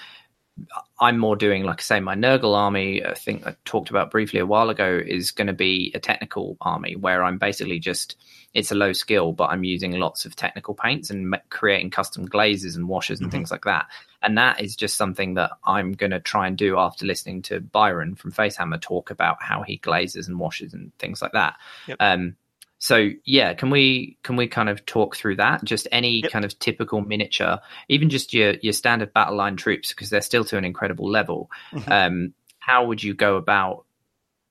I'm 1.00 1.18
more 1.18 1.36
doing, 1.36 1.64
like 1.64 1.80
I 1.80 1.82
say, 1.82 2.00
my 2.00 2.14
Nurgle 2.14 2.56
army. 2.56 3.04
I 3.04 3.14
think 3.14 3.46
I 3.46 3.56
talked 3.64 3.90
about 3.90 4.10
briefly 4.10 4.40
a 4.40 4.46
while 4.46 4.70
ago 4.70 5.00
is 5.04 5.32
going 5.32 5.48
to 5.48 5.52
be 5.52 5.90
a 5.94 5.98
technical 5.98 6.56
army 6.60 6.94
where 6.96 7.24
I'm 7.24 7.38
basically 7.38 7.78
just 7.80 8.16
it's 8.54 8.70
a 8.70 8.76
low 8.76 8.92
skill, 8.92 9.32
but 9.32 9.50
I'm 9.50 9.64
using 9.64 9.98
lots 9.98 10.24
of 10.24 10.36
technical 10.36 10.74
paints 10.74 11.10
and 11.10 11.36
creating 11.50 11.90
custom 11.90 12.24
glazes 12.24 12.76
and 12.76 12.88
washes 12.88 13.18
and 13.18 13.28
mm-hmm. 13.28 13.38
things 13.38 13.50
like 13.50 13.64
that. 13.64 13.86
And 14.22 14.38
that 14.38 14.60
is 14.60 14.76
just 14.76 14.96
something 14.96 15.34
that 15.34 15.50
I'm 15.64 15.92
going 15.92 16.12
to 16.12 16.20
try 16.20 16.46
and 16.46 16.56
do 16.56 16.78
after 16.78 17.04
listening 17.04 17.42
to 17.42 17.60
Byron 17.60 18.14
from 18.14 18.30
Facehammer 18.30 18.80
talk 18.80 19.10
about 19.10 19.42
how 19.42 19.62
he 19.62 19.78
glazes 19.78 20.28
and 20.28 20.38
washes 20.38 20.72
and 20.72 20.96
things 20.98 21.20
like 21.20 21.32
that. 21.32 21.56
Yep. 21.88 21.96
Um, 21.98 22.36
so 22.78 23.10
yeah, 23.24 23.54
can 23.54 23.70
we 23.70 24.18
can 24.22 24.36
we 24.36 24.46
kind 24.46 24.68
of 24.68 24.84
talk 24.86 25.16
through 25.16 25.36
that? 25.36 25.64
Just 25.64 25.88
any 25.90 26.22
yep. 26.22 26.30
kind 26.30 26.44
of 26.44 26.58
typical 26.58 27.00
miniature, 27.00 27.60
even 27.88 28.10
just 28.10 28.34
your 28.34 28.54
your 28.62 28.72
standard 28.72 29.12
battle 29.12 29.36
line 29.36 29.56
troops, 29.56 29.90
because 29.90 30.10
they're 30.10 30.20
still 30.20 30.44
to 30.44 30.58
an 30.58 30.64
incredible 30.64 31.10
level. 31.10 31.50
Mm-hmm. 31.72 31.92
Um, 31.92 32.34
how 32.58 32.86
would 32.86 33.02
you 33.02 33.14
go 33.14 33.36
about 33.36 33.84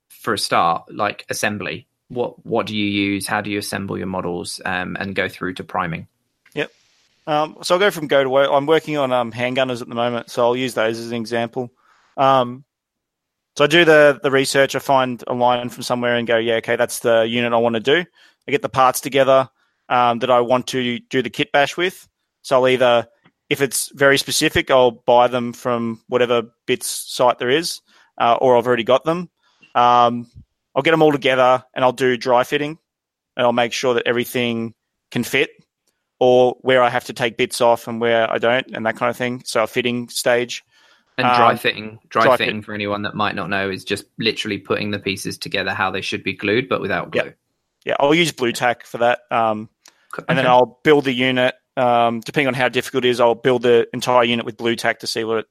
for 0.09 0.33
a 0.33 0.37
start, 0.37 0.93
like 0.93 1.25
assembly? 1.29 1.87
what 2.13 2.45
what 2.45 2.65
do 2.65 2.75
you 2.75 2.85
use? 2.85 3.27
How 3.27 3.41
do 3.41 3.49
you 3.49 3.59
assemble 3.59 3.97
your 3.97 4.07
models 4.07 4.61
um, 4.65 4.95
and 4.99 5.15
go 5.15 5.27
through 5.27 5.55
to 5.55 5.63
priming? 5.63 6.07
Yep. 6.53 6.71
Um, 7.27 7.57
so 7.61 7.75
I'll 7.75 7.79
go 7.79 7.91
from 7.91 8.07
go 8.07 8.23
to 8.23 8.29
work. 8.29 8.49
I'm 8.51 8.65
working 8.65 8.97
on 8.97 9.11
um, 9.11 9.31
handgunners 9.31 9.81
at 9.81 9.89
the 9.89 9.95
moment, 9.95 10.29
so 10.29 10.43
I'll 10.43 10.55
use 10.55 10.73
those 10.73 10.99
as 10.99 11.07
an 11.07 11.17
example. 11.17 11.71
Um, 12.17 12.63
so 13.55 13.63
I 13.63 13.67
do 13.67 13.85
the 13.85 14.19
the 14.21 14.31
research. 14.31 14.75
I 14.75 14.79
find 14.79 15.23
a 15.27 15.33
line 15.33 15.69
from 15.69 15.83
somewhere 15.83 16.15
and 16.15 16.27
go, 16.27 16.37
yeah, 16.37 16.55
okay, 16.55 16.75
that's 16.75 16.99
the 16.99 17.21
unit 17.23 17.53
I 17.53 17.57
want 17.57 17.75
to 17.75 17.79
do. 17.79 18.05
I 18.47 18.51
get 18.51 18.61
the 18.61 18.69
parts 18.69 18.99
together 18.99 19.49
um, 19.89 20.19
that 20.19 20.29
I 20.29 20.41
want 20.41 20.67
to 20.67 20.99
do 20.99 21.21
the 21.21 21.29
kit 21.29 21.51
bash 21.51 21.77
with. 21.77 22.07
So 22.41 22.57
I'll 22.57 22.67
either, 22.67 23.07
if 23.49 23.61
it's 23.61 23.89
very 23.93 24.17
specific, 24.17 24.69
I'll 24.69 24.91
buy 24.91 25.27
them 25.27 25.53
from 25.53 26.01
whatever 26.07 26.43
bits 26.65 26.87
site 26.87 27.39
there 27.39 27.49
is, 27.49 27.81
uh, 28.19 28.37
or 28.41 28.57
I've 28.57 28.67
already 28.67 28.83
got 28.83 29.05
them. 29.05 29.29
Um, 29.75 30.29
I'll 30.75 30.83
get 30.83 30.91
them 30.91 31.01
all 31.01 31.11
together 31.11 31.63
and 31.73 31.85
I'll 31.85 31.91
do 31.91 32.17
dry 32.17 32.43
fitting 32.43 32.77
and 33.37 33.45
I'll 33.45 33.53
make 33.53 33.73
sure 33.73 33.93
that 33.93 34.07
everything 34.07 34.73
can 35.11 35.23
fit 35.23 35.51
or 36.19 36.57
where 36.61 36.81
I 36.81 36.89
have 36.89 37.05
to 37.05 37.13
take 37.13 37.37
bits 37.37 37.61
off 37.61 37.87
and 37.87 38.01
where 38.01 38.31
I 38.31 38.37
don't 38.37 38.67
and 38.73 38.85
that 38.85 38.95
kind 38.95 39.09
of 39.09 39.17
thing. 39.17 39.43
So 39.45 39.63
a 39.63 39.67
fitting 39.67 40.09
stage. 40.09 40.63
And 41.17 41.25
dry 41.25 41.51
um, 41.51 41.57
fitting, 41.57 41.99
dry, 42.09 42.23
dry 42.23 42.37
fitting 42.37 42.61
fit. 42.61 42.65
for 42.65 42.73
anyone 42.73 43.03
that 43.03 43.13
might 43.13 43.35
not 43.35 43.49
know 43.49 43.69
is 43.69 43.83
just 43.83 44.05
literally 44.17 44.57
putting 44.57 44.91
the 44.91 44.99
pieces 44.99 45.37
together 45.37 45.71
how 45.71 45.91
they 45.91 46.01
should 46.01 46.23
be 46.23 46.33
glued, 46.33 46.67
but 46.67 46.81
without 46.81 47.11
glue. 47.11 47.25
Yeah, 47.25 47.31
yeah 47.85 47.95
I'll 47.99 48.15
use 48.15 48.31
Blu 48.31 48.51
Tack 48.51 48.85
for 48.85 48.97
that. 48.99 49.19
Um, 49.29 49.69
okay. 50.13 50.25
And 50.27 50.37
then 50.37 50.47
I'll 50.47 50.79
build 50.83 51.05
the 51.05 51.13
unit. 51.13 51.53
Um, 51.77 52.19
depending 52.21 52.47
on 52.47 52.53
how 52.55 52.67
difficult 52.69 53.05
it 53.05 53.09
is, 53.09 53.19
I'll 53.19 53.35
build 53.35 53.61
the 53.61 53.87
entire 53.93 54.23
unit 54.23 54.45
with 54.45 54.57
Blu 54.57 54.75
Tack 54.75 54.99
to 54.99 55.07
see 55.07 55.23
what 55.23 55.39
it, 55.39 55.45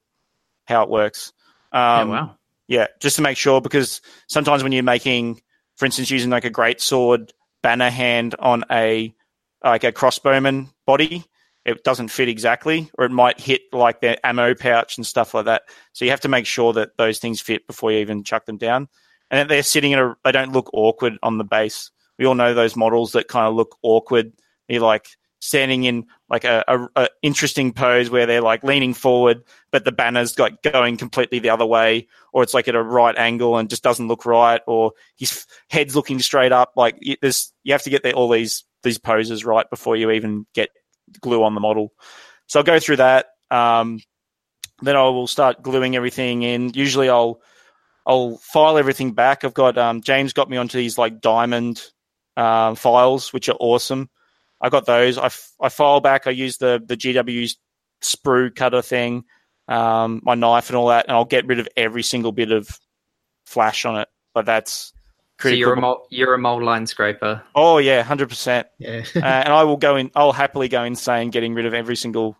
how 0.65 0.83
it 0.83 0.89
works. 0.89 1.31
um, 1.71 2.09
wow. 2.09 2.37
Yeah, 2.67 2.87
just 2.99 3.17
to 3.17 3.21
make 3.21 3.37
sure 3.37 3.61
because 3.61 4.01
sometimes 4.27 4.63
when 4.63 4.71
you're 4.71 4.83
making, 4.83 5.41
for 5.75 5.85
instance, 5.85 6.09
using 6.09 6.29
like 6.29 6.45
a 6.45 6.49
great 6.49 6.79
sword 6.79 7.33
banner 7.61 7.89
hand 7.89 8.35
on 8.39 8.63
a 8.71 9.13
like 9.63 9.83
a 9.83 9.91
crossbowman 9.91 10.69
body, 10.85 11.25
it 11.65 11.83
doesn't 11.83 12.09
fit 12.09 12.27
exactly, 12.27 12.89
or 12.97 13.05
it 13.05 13.11
might 13.11 13.39
hit 13.39 13.61
like 13.71 14.01
their 14.01 14.17
ammo 14.23 14.53
pouch 14.53 14.97
and 14.97 15.05
stuff 15.05 15.33
like 15.33 15.45
that. 15.45 15.63
So 15.93 16.05
you 16.05 16.11
have 16.11 16.21
to 16.21 16.27
make 16.27 16.45
sure 16.45 16.73
that 16.73 16.97
those 16.97 17.19
things 17.19 17.41
fit 17.41 17.67
before 17.67 17.91
you 17.91 17.99
even 17.99 18.23
chuck 18.23 18.45
them 18.45 18.57
down, 18.57 18.87
and 19.31 19.39
that 19.39 19.47
they're 19.47 19.63
sitting 19.63 19.91
in 19.91 19.99
a 19.99 20.15
they 20.23 20.31
don't 20.31 20.51
look 20.51 20.69
awkward 20.73 21.17
on 21.23 21.37
the 21.37 21.43
base. 21.43 21.91
We 22.19 22.25
all 22.25 22.35
know 22.35 22.53
those 22.53 22.75
models 22.75 23.13
that 23.13 23.27
kind 23.27 23.47
of 23.47 23.55
look 23.55 23.77
awkward. 23.81 24.33
You're 24.67 24.81
like 24.81 25.07
standing 25.39 25.83
in 25.83 26.05
like 26.29 26.45
a, 26.45 26.63
a, 26.69 26.87
a, 26.95 27.09
interesting 27.21 27.73
pose 27.73 28.09
where 28.09 28.25
they're 28.25 28.41
like 28.41 28.63
leaning 28.63 28.93
forward, 28.93 29.43
but 29.71 29.83
the 29.83 29.91
banner's 29.91 30.39
like 30.39 30.61
going 30.61 30.95
completely 30.95 31.39
the 31.39 31.49
other 31.49 31.65
way, 31.65 32.07
or 32.31 32.43
it's 32.43 32.53
like 32.53 32.67
at 32.67 32.75
a 32.75 32.81
right 32.81 33.17
angle 33.17 33.57
and 33.57 33.69
just 33.69 33.83
doesn't 33.83 34.07
look 34.07 34.25
right, 34.25 34.61
or 34.67 34.93
his 35.17 35.45
head's 35.69 35.95
looking 35.95 36.19
straight 36.19 36.51
up. 36.51 36.73
Like 36.75 36.97
there's 37.21 37.53
you 37.63 37.73
have 37.73 37.83
to 37.83 37.89
get 37.89 38.03
the, 38.03 38.13
all 38.13 38.29
these 38.29 38.63
these 38.83 38.97
poses 38.97 39.45
right 39.45 39.69
before 39.69 39.95
you 39.95 40.11
even 40.11 40.45
get 40.53 40.69
glue 41.21 41.43
on 41.43 41.55
the 41.55 41.61
model. 41.61 41.93
So 42.47 42.59
I'll 42.59 42.65
go 42.65 42.79
through 42.79 42.97
that. 42.97 43.27
Um, 43.51 43.99
then 44.81 44.95
I 44.95 45.03
will 45.03 45.27
start 45.27 45.61
gluing 45.61 45.95
everything 45.95 46.43
in. 46.43 46.73
Usually 46.73 47.09
I'll 47.09 47.41
I'll 48.05 48.37
file 48.37 48.77
everything 48.77 49.13
back. 49.13 49.43
I've 49.43 49.53
got 49.53 49.77
um, 49.77 50.01
James 50.01 50.33
got 50.33 50.49
me 50.49 50.57
onto 50.57 50.77
these 50.77 50.97
like 50.97 51.21
diamond 51.21 51.81
uh, 52.35 52.75
files, 52.75 53.31
which 53.31 53.49
are 53.49 53.57
awesome. 53.59 54.09
I 54.61 54.69
got 54.69 54.85
those. 54.85 55.17
I, 55.17 55.25
f- 55.25 55.51
I 55.61 55.69
file 55.69 55.99
back. 55.99 56.27
I 56.27 56.31
use 56.31 56.57
the 56.57 56.81
the 56.85 56.97
GW 56.97 57.55
sprue 58.01 58.53
cutter 58.53 58.81
thing, 58.81 59.23
um, 59.67 60.21
my 60.23 60.35
knife 60.35 60.69
and 60.69 60.77
all 60.77 60.87
that, 60.87 61.05
and 61.07 61.15
I'll 61.15 61.25
get 61.25 61.47
rid 61.47 61.59
of 61.59 61.67
every 61.77 62.03
single 62.03 62.31
bit 62.31 62.51
of 62.51 62.67
flash 63.45 63.85
on 63.85 63.99
it. 63.99 64.07
But 64.33 64.45
that's 64.45 64.93
so 65.51 65.55
you're 65.55 65.73
a 65.73 65.79
mold, 65.79 66.07
you're 66.09 66.33
a 66.33 66.37
mold 66.37 66.63
line 66.63 66.87
scraper. 66.87 67.41
Oh 67.55 67.77
yeah, 67.77 68.01
hundred 68.03 68.29
percent. 68.29 68.67
Yeah. 68.79 69.03
uh, 69.15 69.19
and 69.19 69.53
I 69.53 69.63
will 69.63 69.77
go 69.77 69.95
in. 69.95 70.11
I'll 70.15 70.31
happily 70.33 70.67
go 70.69 70.83
insane 70.83 71.29
getting 71.29 71.53
rid 71.53 71.65
of 71.65 71.73
every 71.73 71.95
single, 71.95 72.37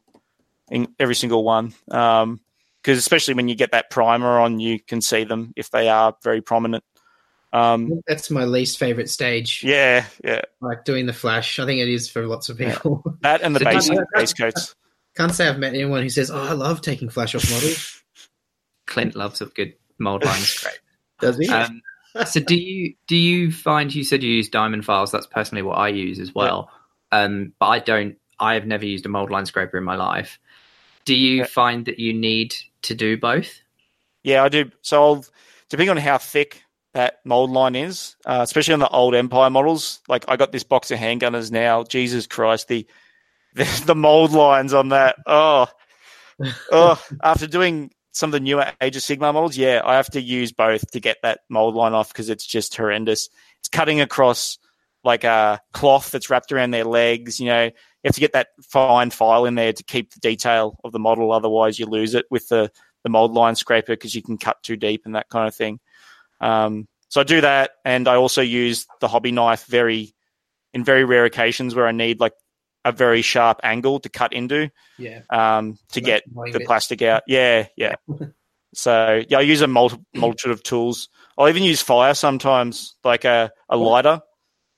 in, 0.72 0.88
every 1.00 1.16
single 1.16 1.44
one. 1.44 1.74
Um, 1.92 2.40
because 2.82 2.98
especially 2.98 3.34
when 3.36 3.48
you 3.48 3.56
get 3.56 3.72
that 3.72 3.90
primer 3.90 4.40
on, 4.40 4.60
you 4.60 4.80
can 4.80 5.00
see 5.02 5.24
them 5.24 5.54
if 5.56 5.72
they 5.72 5.88
are 5.88 6.16
very 6.22 6.42
prominent. 6.42 6.84
Um, 7.54 8.02
That's 8.08 8.30
my 8.32 8.46
least 8.46 8.78
favorite 8.80 9.10
stage. 9.10 9.64
yeah, 9.64 10.06
yeah, 10.24 10.42
Like 10.60 10.84
doing 10.86 11.06
the 11.06 11.14
flash. 11.14 11.60
I 11.60 11.66
think 11.66 11.80
it 11.80 11.88
is 11.88 12.10
for 12.10 12.26
lots 12.28 12.50
of 12.50 12.58
people. 12.58 13.04
that 13.22 13.42
and 13.42 13.56
the 13.56 13.60
So 13.60 13.66
base 13.66 13.88
do 13.88 13.94
you- 13.94 14.06
base 14.14 14.34
coats. 14.34 14.76
Can't 15.16 15.32
say 15.32 15.48
I've 15.48 15.60
met 15.60 15.76
anyone 15.76 16.02
who 16.02 16.10
says, 16.10 16.32
"Oh, 16.32 16.42
I 16.42 16.54
love 16.54 16.82
taking 16.82 17.08
flash 17.10 17.36
off 17.36 17.50
models." 17.52 18.02
Clint 18.88 19.16
loves 19.16 19.42
a 19.42 19.46
good 19.46 19.76
mold 20.00 20.26
line 20.26 20.42
scrape. 20.42 20.74
Does 21.22 21.38
he? 21.38 21.48
Um, 21.48 21.82
so 22.26 22.40
do 22.40 22.56
you 22.56 22.96
do 23.08 23.16
you 23.16 23.52
find 23.52 23.94
you 23.94 24.04
said 24.04 24.24
you 24.24 24.32
use 24.32 24.50
diamond 24.50 24.86
files? 24.86 25.12
That's 25.12 25.28
personally 25.28 25.62
what 25.62 25.78
I 25.78 25.90
use 25.90 26.20
as 26.20 26.34
well. 26.34 26.70
Um, 27.12 27.54
but 27.60 27.68
I 27.68 27.80
don't. 27.80 28.18
I 28.40 28.56
have 28.56 28.66
never 28.66 28.86
used 28.86 29.06
a 29.06 29.10
mold 29.10 29.32
line 29.32 29.46
scraper 29.46 29.78
in 29.78 29.84
my 29.84 29.96
life. 29.96 30.40
Do 31.06 31.16
you 31.16 31.40
Yeah. 31.40 31.46
find 31.46 31.86
that 31.86 32.00
you 32.00 32.14
need 32.14 32.56
to 32.84 32.96
do 32.96 33.18
both? 33.18 33.62
Yeah, 34.24 34.44
I 34.44 34.50
do. 34.50 34.72
So 34.82 35.04
I'll, 35.04 35.26
depending 35.70 35.90
on 35.90 35.98
how 35.98 36.18
thick 36.18 36.64
that 36.94 37.20
mold 37.26 37.52
line 37.52 37.76
is, 37.76 38.16
uh, 38.26 38.40
especially 38.42 38.74
on 38.74 38.80
the 38.80 38.90
old 38.90 39.16
Empire 39.16 39.50
models, 39.50 40.02
like 40.08 40.26
I 40.28 40.36
got 40.38 40.52
this 40.52 40.64
box 40.64 40.92
of 40.92 41.00
handgunners 41.00 41.52
now. 41.52 41.84
Jesus 41.84 42.28
Christ, 42.28 42.68
the 42.68 42.86
the, 43.54 43.84
the 43.86 43.96
mold 43.96 44.32
lines 44.32 44.74
on 44.74 44.90
that. 44.90 45.18
Oh, 45.26 45.68
oh. 46.72 47.02
After 47.24 47.48
doing 47.48 47.92
some 48.14 48.30
of 48.30 48.32
the 48.32 48.40
newer 48.40 48.72
Age 48.80 48.96
of 48.96 49.02
Sigmar 49.02 49.34
models, 49.34 49.58
yeah, 49.58 49.82
I 49.84 49.96
have 49.96 50.10
to 50.12 50.22
use 50.22 50.52
both 50.52 50.92
to 50.92 51.00
get 51.00 51.18
that 51.24 51.42
mold 51.50 51.76
line 51.76 51.94
off 51.94 52.14
because 52.14 52.30
it's 52.30 52.46
just 52.46 52.76
horrendous. 52.76 53.28
It's 53.60 53.68
cutting 53.68 54.02
across 54.02 54.60
like 55.04 55.24
a 55.24 55.60
cloth 55.74 56.12
that's 56.12 56.30
wrapped 56.30 56.52
around 56.52 56.72
their 56.72 56.86
legs. 56.86 57.40
You 57.40 57.48
know, 57.48 57.64
you 57.66 57.72
have 58.06 58.16
to 58.16 58.22
get 58.22 58.34
that 58.34 58.50
fine 58.62 59.10
file 59.10 59.46
in 59.46 59.56
there 59.56 59.74
to 59.74 59.84
keep 59.84 60.14
the 60.14 60.20
detail 60.20 60.80
of 60.84 60.92
the 60.92 61.00
model. 61.00 61.32
Otherwise, 61.32 61.80
you 61.80 61.88
lose 61.88 62.14
it 62.14 62.26
with 62.30 62.48
the 62.48 62.72
the 63.04 63.10
mold 63.10 63.34
line 63.34 63.56
scraper 63.56 63.94
because 63.94 64.16
you 64.16 64.22
can 64.22 64.38
cut 64.38 64.64
too 64.64 64.78
deep 64.78 65.02
and 65.06 65.16
that 65.16 65.28
kind 65.28 65.48
of 65.48 65.56
thing. 65.56 65.80
Um, 66.40 66.88
so 67.10 67.20
I 67.20 67.26
do 67.26 67.42
that, 67.42 67.72
and 67.84 68.08
I 68.08 68.16
also 68.16 68.42
use 68.42 68.88
the 69.02 69.08
hobby 69.08 69.32
knife 69.32 69.66
very 69.66 70.14
in 70.74 70.84
very 70.84 71.04
rare 71.04 71.26
occasions 71.26 71.76
where 71.76 71.88
I 71.88 71.92
need 71.92 72.20
like 72.20 72.34
a 72.86 72.92
very 72.92 73.22
sharp 73.22 73.60
angle 73.64 74.00
to 74.02 74.10
cut 74.10 74.34
into 74.34 74.70
yeah. 74.98 75.22
um, 75.30 75.78
to 75.92 76.02
get 76.02 76.24
the 76.28 76.52
bits. 76.60 76.66
plastic 76.66 77.02
out. 77.02 77.24
Yeah, 77.28 77.68
yeah. 77.78 77.96
so 78.74 79.22
yeah, 79.30 79.38
I 79.38 79.42
use 79.42 79.62
a 79.62 79.68
multi- 79.68 80.04
multitude 80.14 80.52
of 80.52 80.64
tools. 80.64 81.10
I'll 81.38 81.50
even 81.50 81.64
use 81.64 81.82
fire 81.82 82.14
sometimes, 82.14 82.96
like 83.04 83.26
a, 83.26 83.52
a 83.70 83.78
lighter 83.78 84.22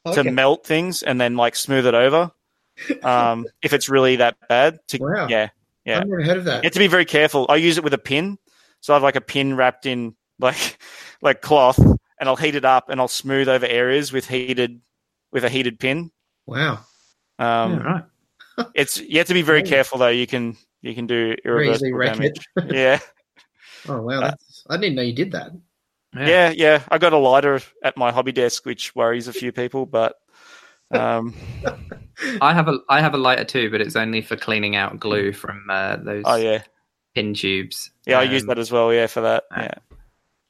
Okay. 0.07 0.21
to 0.21 0.31
melt 0.31 0.67
things 0.67 1.01
and 1.01 1.19
then 1.19 1.35
like 1.35 1.55
smooth 1.55 1.85
it 1.87 1.93
over. 1.95 2.31
Um, 3.03 3.45
if 3.61 3.71
it's 3.71 3.87
really 3.87 4.17
that 4.17 4.35
bad, 4.49 4.79
to 4.89 4.97
Wow. 4.97 5.27
yeah, 5.29 5.47
yeah. 5.85 5.99
I've 6.01 6.07
never 6.07 6.23
heard 6.23 6.37
of 6.37 6.43
that. 6.45 6.57
You 6.63 6.67
have 6.67 6.73
to 6.73 6.79
be 6.79 6.87
very 6.87 7.05
careful. 7.05 7.45
I 7.47 7.55
use 7.55 7.77
it 7.77 7.85
with 7.85 7.93
a 7.93 7.97
pin, 7.97 8.37
so 8.81 8.91
I 8.93 8.97
have 8.97 9.03
like 9.03 9.15
a 9.15 9.21
pin 9.21 9.55
wrapped 9.55 9.85
in 9.85 10.13
like 10.39 10.77
like 11.21 11.41
cloth, 11.41 11.79
and 11.79 12.27
I'll 12.29 12.35
heat 12.35 12.53
it 12.55 12.65
up 12.65 12.89
and 12.89 12.99
I'll 12.99 13.07
smooth 13.07 13.47
over 13.47 13.65
areas 13.65 14.11
with 14.11 14.27
heated 14.27 14.81
with 15.31 15.45
a 15.45 15.49
heated 15.49 15.79
pin. 15.79 16.11
Wow. 16.45 16.79
Um, 17.39 17.71
yeah, 17.73 17.77
right. 17.83 18.03
It's 18.73 18.97
you 18.97 19.17
have 19.17 19.27
to 19.27 19.33
be 19.33 19.41
very 19.41 19.63
careful 19.63 19.97
though. 19.97 20.07
You 20.07 20.25
can 20.27 20.55
you 20.81 20.95
can 20.95 21.07
do 21.07 21.31
easily 21.31 21.41
irreversible 21.45 21.97
wreck 21.97 22.13
damage. 22.13 22.47
it. 22.55 22.73
yeah, 22.75 22.99
Oh 23.87 24.01
wow. 24.01 24.21
That's, 24.21 24.63
I 24.69 24.77
didn't 24.77 24.95
know 24.95 25.01
you 25.01 25.13
did 25.13 25.31
that. 25.33 25.51
yeah, 26.15 26.51
yeah. 26.55 26.81
I 26.89 26.97
got 26.97 27.11
a 27.13 27.17
lighter 27.17 27.59
at 27.83 27.97
my 27.97 28.11
hobby 28.13 28.31
desk, 28.31 28.65
which 28.65 28.95
worries 28.95 29.27
a 29.27 29.33
few 29.33 29.51
people, 29.51 29.85
but 29.85 30.15
um, 30.91 31.33
I 32.41 32.53
have 32.53 32.69
a 32.69 32.79
I 32.87 33.01
have 33.01 33.13
a 33.13 33.17
lighter 33.17 33.43
too, 33.43 33.69
but 33.69 33.81
it's 33.81 33.95
only 33.97 34.21
for 34.21 34.37
cleaning 34.37 34.75
out 34.77 34.99
glue 34.99 35.33
from 35.33 35.65
uh, 35.69 35.97
those 35.97 36.23
oh 36.25 36.35
yeah, 36.35 36.63
pin 37.13 37.33
tubes. 37.33 37.91
yeah. 38.05 38.19
I 38.19 38.23
use 38.23 38.43
Um, 38.43 38.47
that 38.47 38.59
as 38.59 38.71
well. 38.71 38.93
Yeah, 38.93 39.07
for 39.07 39.21
that. 39.21 39.43
ah. 39.51 39.61
Yeah. 39.61 39.73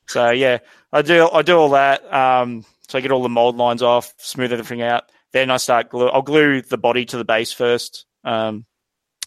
So 0.08 0.30
yeah, 0.30 0.60
I 0.94 1.02
do 1.02 1.28
I 1.34 1.42
do 1.42 1.58
all 1.58 1.70
that. 1.70 2.06
Um, 2.14 2.64
so 2.88 3.00
I 3.00 3.02
get 3.02 3.12
all 3.12 3.24
the 3.24 3.30
mold 3.30 3.58
lines 3.58 3.82
off, 3.82 4.14
smooth 4.18 4.54
everything 4.54 4.84
out. 4.84 5.12
Then 5.36 5.52
I 5.52 5.58
start 5.58 5.90
glue. 5.90 6.08
I'll 6.08 6.22
glue 6.22 6.62
the 6.62 6.78
body 6.78 7.04
to 7.04 7.18
the 7.18 7.26
base 7.26 7.52
first, 7.52 8.06
um, 8.24 8.66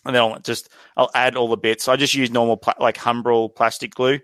and 0.06 0.14
then 0.14 0.22
I'll 0.22 0.40
just 0.40 0.70
I'll 0.96 1.11
add 1.14 1.36
all 1.36 1.48
the 1.48 1.59
bits. 1.59 1.86
I 1.86 1.96
just 1.96 2.14
use 2.14 2.30
normal 2.30 2.56
pla- 2.56 2.80
like 2.80 2.96
Humbrol 2.96 3.54
plastic 3.54 3.94
glue, 3.94 4.18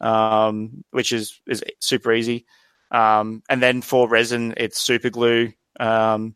um, 0.00 0.82
which 0.90 1.12
is 1.12 1.40
is 1.46 1.62
super 1.78 2.12
easy. 2.12 2.44
Um, 2.90 3.44
and 3.48 3.62
then 3.62 3.82
for 3.82 4.08
resin, 4.08 4.54
it's 4.56 4.80
super 4.80 5.10
glue. 5.10 5.52
Um, 5.78 6.34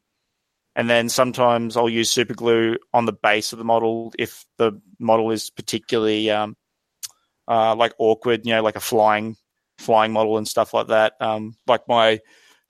and 0.77 0.89
then 0.89 1.09
sometimes 1.09 1.77
I'll 1.77 1.89
use 1.89 2.09
super 2.09 2.35
glue 2.35 2.77
on 2.95 3.05
the 3.05 3.13
base 3.13 3.53
of 3.53 3.59
the 3.59 3.65
model 3.65 4.15
if 4.17 4.47
the 4.57 4.81
model 5.01 5.33
is 5.33 5.51
particularly 5.51 6.31
um, 6.31 6.57
uh, 7.49 7.75
like 7.75 7.93
awkward, 7.99 8.47
you 8.47 8.55
know, 8.55 8.63
like 8.63 8.77
a 8.77 8.81
flying 8.81 9.35
flying 9.79 10.13
model 10.13 10.39
and 10.39 10.47
stuff 10.47 10.73
like 10.73 10.87
that. 10.87 11.15
Um, 11.21 11.57
like 11.67 11.89
my 11.89 12.21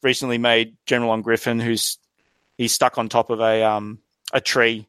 recently 0.03 0.39
made 0.39 0.78
General 0.87 1.11
on 1.11 1.20
Griffin, 1.20 1.61
who's 1.61 1.99
he's 2.63 2.73
stuck 2.73 2.99
on 2.99 3.09
top 3.09 3.31
of 3.31 3.41
a 3.41 3.63
um, 3.63 3.99
a 4.33 4.41
tree 4.41 4.89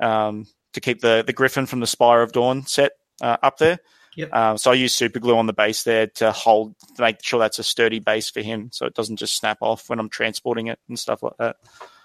um, 0.00 0.46
to 0.72 0.80
keep 0.80 1.00
the 1.00 1.22
the 1.26 1.32
Griffin 1.32 1.66
from 1.66 1.80
the 1.80 1.86
Spire 1.86 2.22
of 2.22 2.32
Dawn 2.32 2.66
set 2.66 2.92
uh, 3.20 3.36
up 3.42 3.58
there. 3.58 3.78
Yep. 4.16 4.34
Um, 4.34 4.58
so 4.58 4.72
I 4.72 4.74
use 4.74 4.92
super 4.92 5.20
glue 5.20 5.36
on 5.36 5.46
the 5.46 5.52
base 5.52 5.84
there 5.84 6.08
to 6.16 6.32
hold, 6.32 6.74
to 6.96 7.02
make 7.02 7.22
sure 7.22 7.38
that's 7.38 7.60
a 7.60 7.62
sturdy 7.62 8.00
base 8.00 8.28
for 8.28 8.40
him, 8.40 8.70
so 8.72 8.84
it 8.84 8.94
doesn't 8.94 9.16
just 9.18 9.36
snap 9.36 9.58
off 9.60 9.88
when 9.88 10.00
I'm 10.00 10.08
transporting 10.08 10.66
it 10.66 10.80
and 10.88 10.98
stuff 10.98 11.22
like 11.22 11.36
that. 11.38 11.56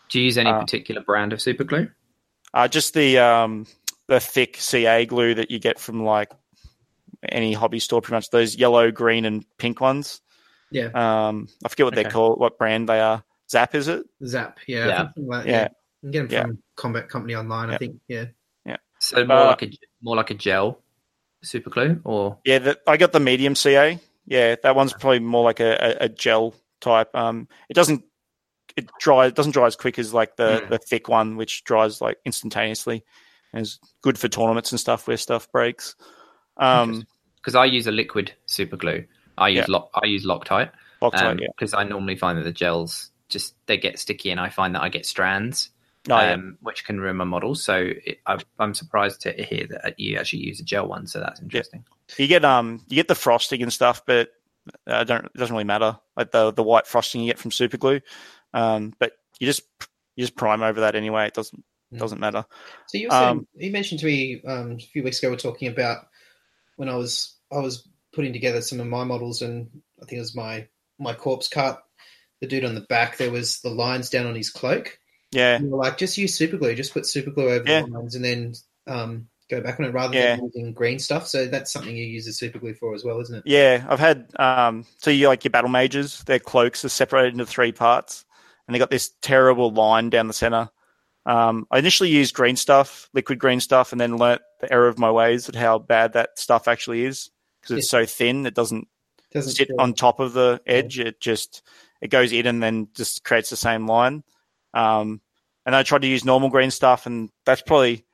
Do 0.10 0.20
you 0.20 0.26
use 0.26 0.38
any 0.38 0.52
Uh, 0.52 0.60
particular 0.60 1.02
brand 1.02 1.34
of 1.34 1.42
super 1.42 1.64
glue? 1.64 1.90
Uh, 2.54 2.68
just 2.68 2.94
the 2.94 3.18
um, 3.18 3.66
the 4.08 4.20
thick 4.20 4.58
CA 4.58 5.06
glue 5.08 5.34
that 5.34 5.50
you 5.50 5.58
get 5.58 5.80
from 5.80 6.04
like 6.04 6.32
any 7.28 7.54
hobby 7.54 7.80
store, 7.80 8.02
pretty 8.02 8.18
much 8.18 8.30
those 8.30 8.56
yellow, 8.56 8.92
green, 8.92 9.26
and 9.26 9.44
pink 9.58 9.82
ones. 9.82 10.22
Yeah. 10.70 10.90
Um, 10.94 11.48
I 11.66 11.70
forget 11.70 11.86
what 11.86 11.94
Okay. 11.96 12.04
they're 12.04 12.12
called, 12.12 12.40
what 12.40 12.60
brand 12.60 12.88
they 12.88 13.00
are. 13.00 13.24
Zap, 13.50 13.76
is 13.76 13.88
it? 13.88 14.06
Zap. 14.26 14.60
Yeah. 14.68 14.88
Yeah. 14.88 14.98
something 14.98 15.28
Like, 15.28 15.46
Yeah. 15.46 15.52
yeah. 15.52 15.68
You 16.02 16.12
can 16.12 16.12
get 16.12 16.20
them 16.20 16.32
Yeah. 16.32 16.42
from 16.44 16.64
Combat 16.76 17.10
Company 17.10 17.36
online. 17.36 17.70
I 17.70 17.78
think. 17.78 17.98
Yeah. 18.08 18.26
Yeah. 18.66 18.78
So 19.00 19.26
more 19.26 19.38
uh, 19.38 19.46
like 19.48 19.64
a 19.64 19.70
more 20.02 20.16
like 20.16 20.30
a 20.32 20.36
gel 20.36 20.80
super 21.44 21.70
glue, 21.70 22.02
or 22.04 22.38
Yeah, 22.46 22.60
the, 22.60 22.80
I 22.88 22.98
got 22.98 23.12
the 23.12 23.20
medium 23.20 23.56
CA. 23.56 24.00
Yeah, 24.26 24.56
that 24.64 24.76
one's 24.76 24.94
probably 24.94 25.20
more 25.20 25.44
like 25.44 25.60
a, 25.60 25.74
a, 26.02 26.06
a 26.06 26.10
gel 26.10 26.56
type. 26.82 27.16
Um, 27.16 27.48
it 27.70 27.74
doesn't 27.76 28.04
it 28.76 28.90
dry 29.00 29.28
it 29.28 29.36
doesn't 29.36 29.52
dry 29.54 29.68
as 29.68 29.76
quick 29.76 30.00
as 30.00 30.14
like 30.14 30.36
the, 30.36 30.62
Mm. 30.66 30.70
the 30.70 30.78
thick 30.80 31.08
one, 31.08 31.38
which 31.38 31.64
dries 31.64 32.02
like 32.02 32.18
instantaneously, 32.26 33.04
and 33.54 33.62
is 33.62 33.80
good 34.02 34.18
for 34.18 34.28
tournaments 34.28 34.72
and 34.72 34.80
stuff 34.80 35.08
where 35.08 35.18
stuff 35.18 35.52
breaks. 35.52 35.96
Um, 36.58 37.06
because 37.38 37.56
I 37.56 37.66
use 37.66 37.86
a 37.86 37.92
liquid 37.92 38.34
super 38.48 38.76
glue. 38.78 39.06
I 39.38 39.50
use 39.50 39.66
Yeah. 39.68 39.74
lock 39.74 39.90
I 39.94 40.08
use 40.08 40.26
Loctite 40.26 40.72
Loctite, 41.02 41.42
yeah. 41.42 41.48
because 41.56 41.74
I 41.74 41.84
normally 41.84 42.16
find 42.16 42.38
that 42.40 42.44
the 42.44 42.52
gels 42.52 43.12
just 43.30 43.56
they 43.68 43.78
get 43.78 44.00
sticky, 44.00 44.32
and 44.32 44.40
I 44.40 44.50
find 44.50 44.76
that 44.76 44.82
I 44.82 44.90
get 44.90 45.06
strands. 45.06 45.70
No, 46.08 46.20
yeah. 46.20 46.34
um, 46.34 46.58
which 46.62 46.86
can 46.86 47.00
ruin 47.00 47.16
my 47.18 47.24
models. 47.24 47.64
So 47.64 47.92
it, 48.06 48.20
I, 48.28 48.38
I'm 48.60 48.76
surprised 48.76 49.22
to 49.22 49.32
hear 49.32 49.66
that 49.72 50.00
you 50.00 50.18
actually 50.18 50.44
use 50.44 50.60
a 50.60 50.64
gel 50.64 50.88
one. 50.88 51.08
So 51.08 51.20
that's 51.20 51.42
interesting. 51.42 51.84
You 52.18 52.28
get 52.28 52.46
um 52.46 52.84
you 52.88 52.96
get 52.96 53.08
the 53.08 53.16
frosting 53.16 53.64
and 53.64 53.74
stuff, 53.74 54.04
but 54.06 54.30
uh, 54.86 55.04
don't 55.04 55.26
it 55.26 55.34
doesn't 55.34 55.54
really 55.54 55.64
matter. 55.64 55.98
Like 56.16 56.32
the 56.32 56.52
the 56.52 56.62
white 56.62 56.86
frosting 56.86 57.22
you 57.22 57.28
get 57.28 57.40
from 57.40 57.52
super 57.52 57.78
glue, 57.78 58.02
um, 58.54 58.94
but 59.00 59.14
you 59.40 59.48
just 59.48 59.64
you 60.16 60.24
just 60.24 60.36
prime 60.36 60.62
over 60.62 60.82
that 60.82 60.96
anyway. 60.96 61.26
It 61.26 61.34
doesn't 61.34 61.64
Mm. 61.94 62.00
doesn't 62.00 62.20
matter. 62.20 62.46
So 62.88 62.98
you 62.98 63.08
were 63.10 63.16
Um, 63.16 63.48
you 63.56 63.72
mentioned 63.72 64.00
to 64.02 64.06
me 64.06 64.42
um, 64.48 64.72
a 64.74 64.78
few 64.80 65.04
weeks 65.04 65.20
ago. 65.20 65.30
We 65.30 65.36
are 65.36 65.40
talking 65.40 65.68
about 65.68 66.08
when 66.76 66.90
I 66.90 66.96
was 66.96 67.38
I 67.52 67.60
was 67.60 67.88
putting 68.14 68.34
together 68.34 68.62
some 68.62 68.80
of 68.80 68.88
my 68.88 69.04
models, 69.04 69.42
and 69.42 69.70
I 70.02 70.06
think 70.06 70.18
it 70.18 70.22
was 70.22 70.36
my 70.36 70.68
my 70.98 71.14
corpse 71.14 71.48
cart. 71.48 71.80
The 72.46 72.50
dude 72.56 72.66
on 72.66 72.76
the 72.76 72.82
back, 72.82 73.18
there 73.18 73.32
was 73.32 73.60
the 73.62 73.70
lines 73.70 74.10
down 74.12 74.28
on 74.28 74.36
his 74.36 74.50
cloak. 74.52 75.00
Yeah, 75.32 75.56
And 75.56 75.66
we 75.66 75.72
were 75.72 75.78
like, 75.78 75.98
just 75.98 76.18
use 76.18 76.34
super 76.36 76.58
glue. 76.58 76.76
Just 76.76 76.94
put 76.94 77.06
super 77.08 77.32
glue 77.32 77.50
over 77.50 77.64
Yeah. 77.68 77.82
the 77.82 77.88
lines, 77.88 78.14
and 78.16 78.24
then 78.24 78.54
um, 78.88 79.28
go 79.50 79.60
back 79.62 79.80
on 79.80 79.86
it 79.88 79.94
rather 79.94 80.14
Yeah. 80.16 80.36
than 80.36 80.46
using 80.46 80.74
green 80.74 81.00
stuff. 81.00 81.28
So 81.28 81.48
that's 81.48 81.72
something 81.74 81.96
you 81.96 82.06
use 82.06 82.26
the 82.26 82.34
super 82.34 82.60
glue 82.60 82.76
for 82.76 82.94
as 82.94 83.04
well, 83.04 83.20
isn't 83.20 83.38
it? 83.38 83.44
yeah. 83.46 83.86
I've 83.90 84.00
had 84.00 84.28
um 84.38 84.86
so 85.00 85.10
you 85.10 85.28
like 85.28 85.44
your 85.44 85.50
battle 85.52 85.70
mages, 85.72 86.24
their 86.26 86.40
cloaks 86.40 86.86
are 86.86 86.90
separated 86.90 87.34
into 87.34 87.46
three 87.48 87.72
parts, 87.72 88.26
and 88.68 88.76
they 88.76 88.80
got 88.80 88.92
this 88.92 89.12
terrible 89.22 89.72
line 89.72 90.10
down 90.12 90.28
the 90.28 90.34
center. 90.34 90.70
Um, 91.26 91.66
I 91.72 91.80
initially 91.80 92.10
used 92.12 92.36
green 92.36 92.56
stuff, 92.56 93.10
liquid 93.14 93.40
green 93.40 93.60
stuff, 93.60 93.92
and 93.92 94.00
then 94.00 94.18
learnt 94.18 94.42
the 94.62 94.72
error 94.72 94.88
of 94.88 95.00
my 95.00 95.10
ways 95.10 95.50
at 95.50 95.56
how 95.56 95.80
bad 95.80 96.14
that 96.14 96.38
stuff 96.38 96.68
actually 96.68 97.04
is 97.06 97.32
because 97.62 97.78
it's 97.80 97.90
so 97.90 98.06
thin. 98.06 98.46
It 98.46 98.54
doesn't, 98.54 98.88
Doesn't 99.34 99.54
sit 99.54 99.70
feel- 99.70 99.82
on 99.82 99.96
top 99.96 100.20
of 100.20 100.34
the 100.34 100.62
edge. 100.68 101.00
It 101.00 101.20
just 101.20 101.64
it 102.06 102.12
goes 102.12 102.32
in 102.32 102.46
and 102.46 102.62
then 102.62 102.88
just 102.94 103.24
creates 103.24 103.50
the 103.50 103.58
same 103.58 103.88
line. 103.88 104.24
Um, 104.74 105.22
and 105.66 105.76
I 105.76 105.84
tried 105.84 106.04
to 106.04 106.08
use 106.08 106.24
normal 106.24 106.50
green 106.50 106.72
stuff, 106.72 107.06
and 107.06 107.30
that's 107.46 107.62
probably 107.62 108.06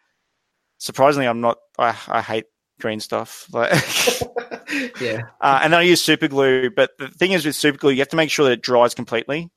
surprisingly 0.78 1.28
I'm 1.28 1.42
not. 1.42 1.58
I, 1.78 1.96
I 2.08 2.22
hate 2.22 2.46
green 2.80 3.02
stuff. 3.02 3.48
Like, 3.52 3.72
yeah. 5.02 5.24
uh, 5.42 5.60
and 5.64 5.74
then 5.74 5.80
I 5.80 5.84
use 5.84 6.02
super 6.02 6.30
glue. 6.30 6.70
But 6.70 6.92
the 6.98 7.10
thing 7.10 7.34
is 7.34 7.46
with 7.46 7.56
super 7.56 7.78
glue, 7.78 7.92
you 7.92 8.00
have 8.00 8.10
to 8.10 8.16
make 8.16 8.32
sure 8.32 8.46
that 8.46 8.54
it 8.54 8.62
dries 8.62 8.96
completely. 8.96 9.52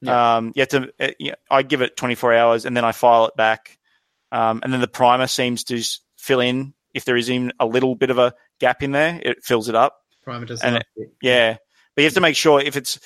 Yeah. 0.00 0.36
Um, 0.36 0.52
you 0.56 0.62
have 0.62 0.68
to. 0.70 0.92
Uh, 0.98 1.12
yeah, 1.20 1.34
I 1.50 1.62
give 1.62 1.80
it 1.80 1.96
24 1.96 2.34
hours, 2.34 2.64
and 2.64 2.76
then 2.76 2.84
I 2.84 2.92
file 2.92 3.26
it 3.26 3.36
back. 3.36 3.78
Um, 4.32 4.60
and 4.64 4.72
then 4.72 4.80
the 4.80 4.88
primer 4.88 5.28
seems 5.28 5.64
to 5.64 5.80
fill 6.16 6.40
in 6.40 6.74
if 6.94 7.04
there 7.04 7.16
is 7.16 7.30
even 7.30 7.52
a 7.60 7.66
little 7.66 7.94
bit 7.94 8.10
of 8.10 8.18
a 8.18 8.34
gap 8.58 8.82
in 8.82 8.90
there. 8.90 9.20
It 9.22 9.44
fills 9.44 9.68
it 9.68 9.76
up. 9.76 10.00
Primer 10.24 10.46
does 10.46 10.62
And 10.62 10.74
not 10.74 10.84
Yeah, 11.22 11.56
but 11.94 12.02
you 12.02 12.06
have 12.06 12.14
to 12.14 12.20
make 12.20 12.36
sure 12.36 12.60
if 12.60 12.76
it's 12.76 13.00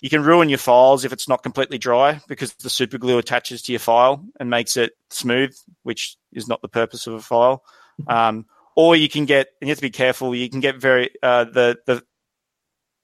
you 0.00 0.10
can 0.10 0.22
ruin 0.22 0.48
your 0.48 0.58
files 0.58 1.04
if 1.04 1.12
it's 1.12 1.28
not 1.28 1.42
completely 1.42 1.78
dry 1.78 2.20
because 2.28 2.52
the 2.54 2.70
super 2.70 2.98
glue 2.98 3.18
attaches 3.18 3.62
to 3.62 3.72
your 3.72 3.78
file 3.78 4.24
and 4.38 4.50
makes 4.50 4.76
it 4.76 4.92
smooth, 5.10 5.56
which 5.82 6.16
is 6.32 6.46
not 6.48 6.60
the 6.62 6.68
purpose 6.68 7.06
of 7.06 7.14
a 7.14 7.20
file. 7.20 7.62
Um, 8.08 8.46
or 8.76 8.94
you 8.94 9.08
can 9.08 9.24
get, 9.24 9.48
and 9.60 9.68
you 9.68 9.70
have 9.72 9.78
to 9.78 9.82
be 9.82 9.90
careful. 9.90 10.34
You 10.34 10.50
can 10.50 10.60
get 10.60 10.76
very 10.76 11.10
uh, 11.22 11.44
the 11.44 11.78
the 11.86 12.02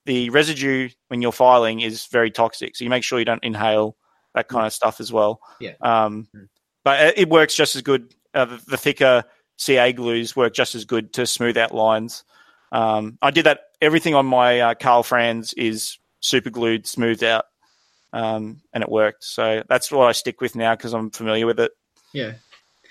the 0.04 0.30
residue 0.30 0.88
when 1.08 1.22
you're 1.22 1.32
filing 1.32 1.80
is 1.80 2.06
very 2.06 2.30
toxic, 2.30 2.76
so 2.76 2.84
you 2.84 2.90
make 2.90 3.04
sure 3.04 3.18
you 3.18 3.24
don't 3.24 3.44
inhale 3.44 3.96
that 4.34 4.48
kind 4.48 4.66
of 4.66 4.72
stuff 4.72 5.00
as 5.00 5.12
well. 5.12 5.40
Yeah. 5.60 5.72
Um, 5.80 6.26
but 6.84 7.00
it- 7.00 7.18
it 7.18 7.28
works 7.28 7.54
just 7.54 7.76
as 7.76 7.82
good. 7.82 8.12
Uh, 8.34 8.46
the, 8.46 8.60
the 8.66 8.76
thicker 8.76 9.24
CA 9.58 9.92
glues 9.92 10.34
work 10.34 10.54
just 10.54 10.74
as 10.74 10.84
good 10.84 11.12
to 11.14 11.26
smooth 11.26 11.56
out 11.56 11.72
lines. 11.74 12.24
Um, 12.72 13.18
I 13.22 13.30
did 13.30 13.46
that. 13.46 13.60
Everything 13.80 14.14
on 14.14 14.26
my 14.26 14.60
uh, 14.60 14.74
Karl 14.74 15.02
Franz 15.02 15.52
is 15.52 15.98
super 16.22 16.48
glued, 16.48 16.86
smoothed 16.86 17.22
out, 17.22 17.44
um, 18.14 18.62
and 18.72 18.82
it 18.82 18.88
worked. 18.90 19.24
So 19.24 19.62
that's 19.68 19.92
what 19.92 20.06
I 20.06 20.12
stick 20.12 20.40
with 20.40 20.56
now 20.56 20.74
because 20.74 20.94
I'm 20.94 21.10
familiar 21.10 21.46
with 21.46 21.60
it. 21.60 21.72
Yeah. 22.14 22.32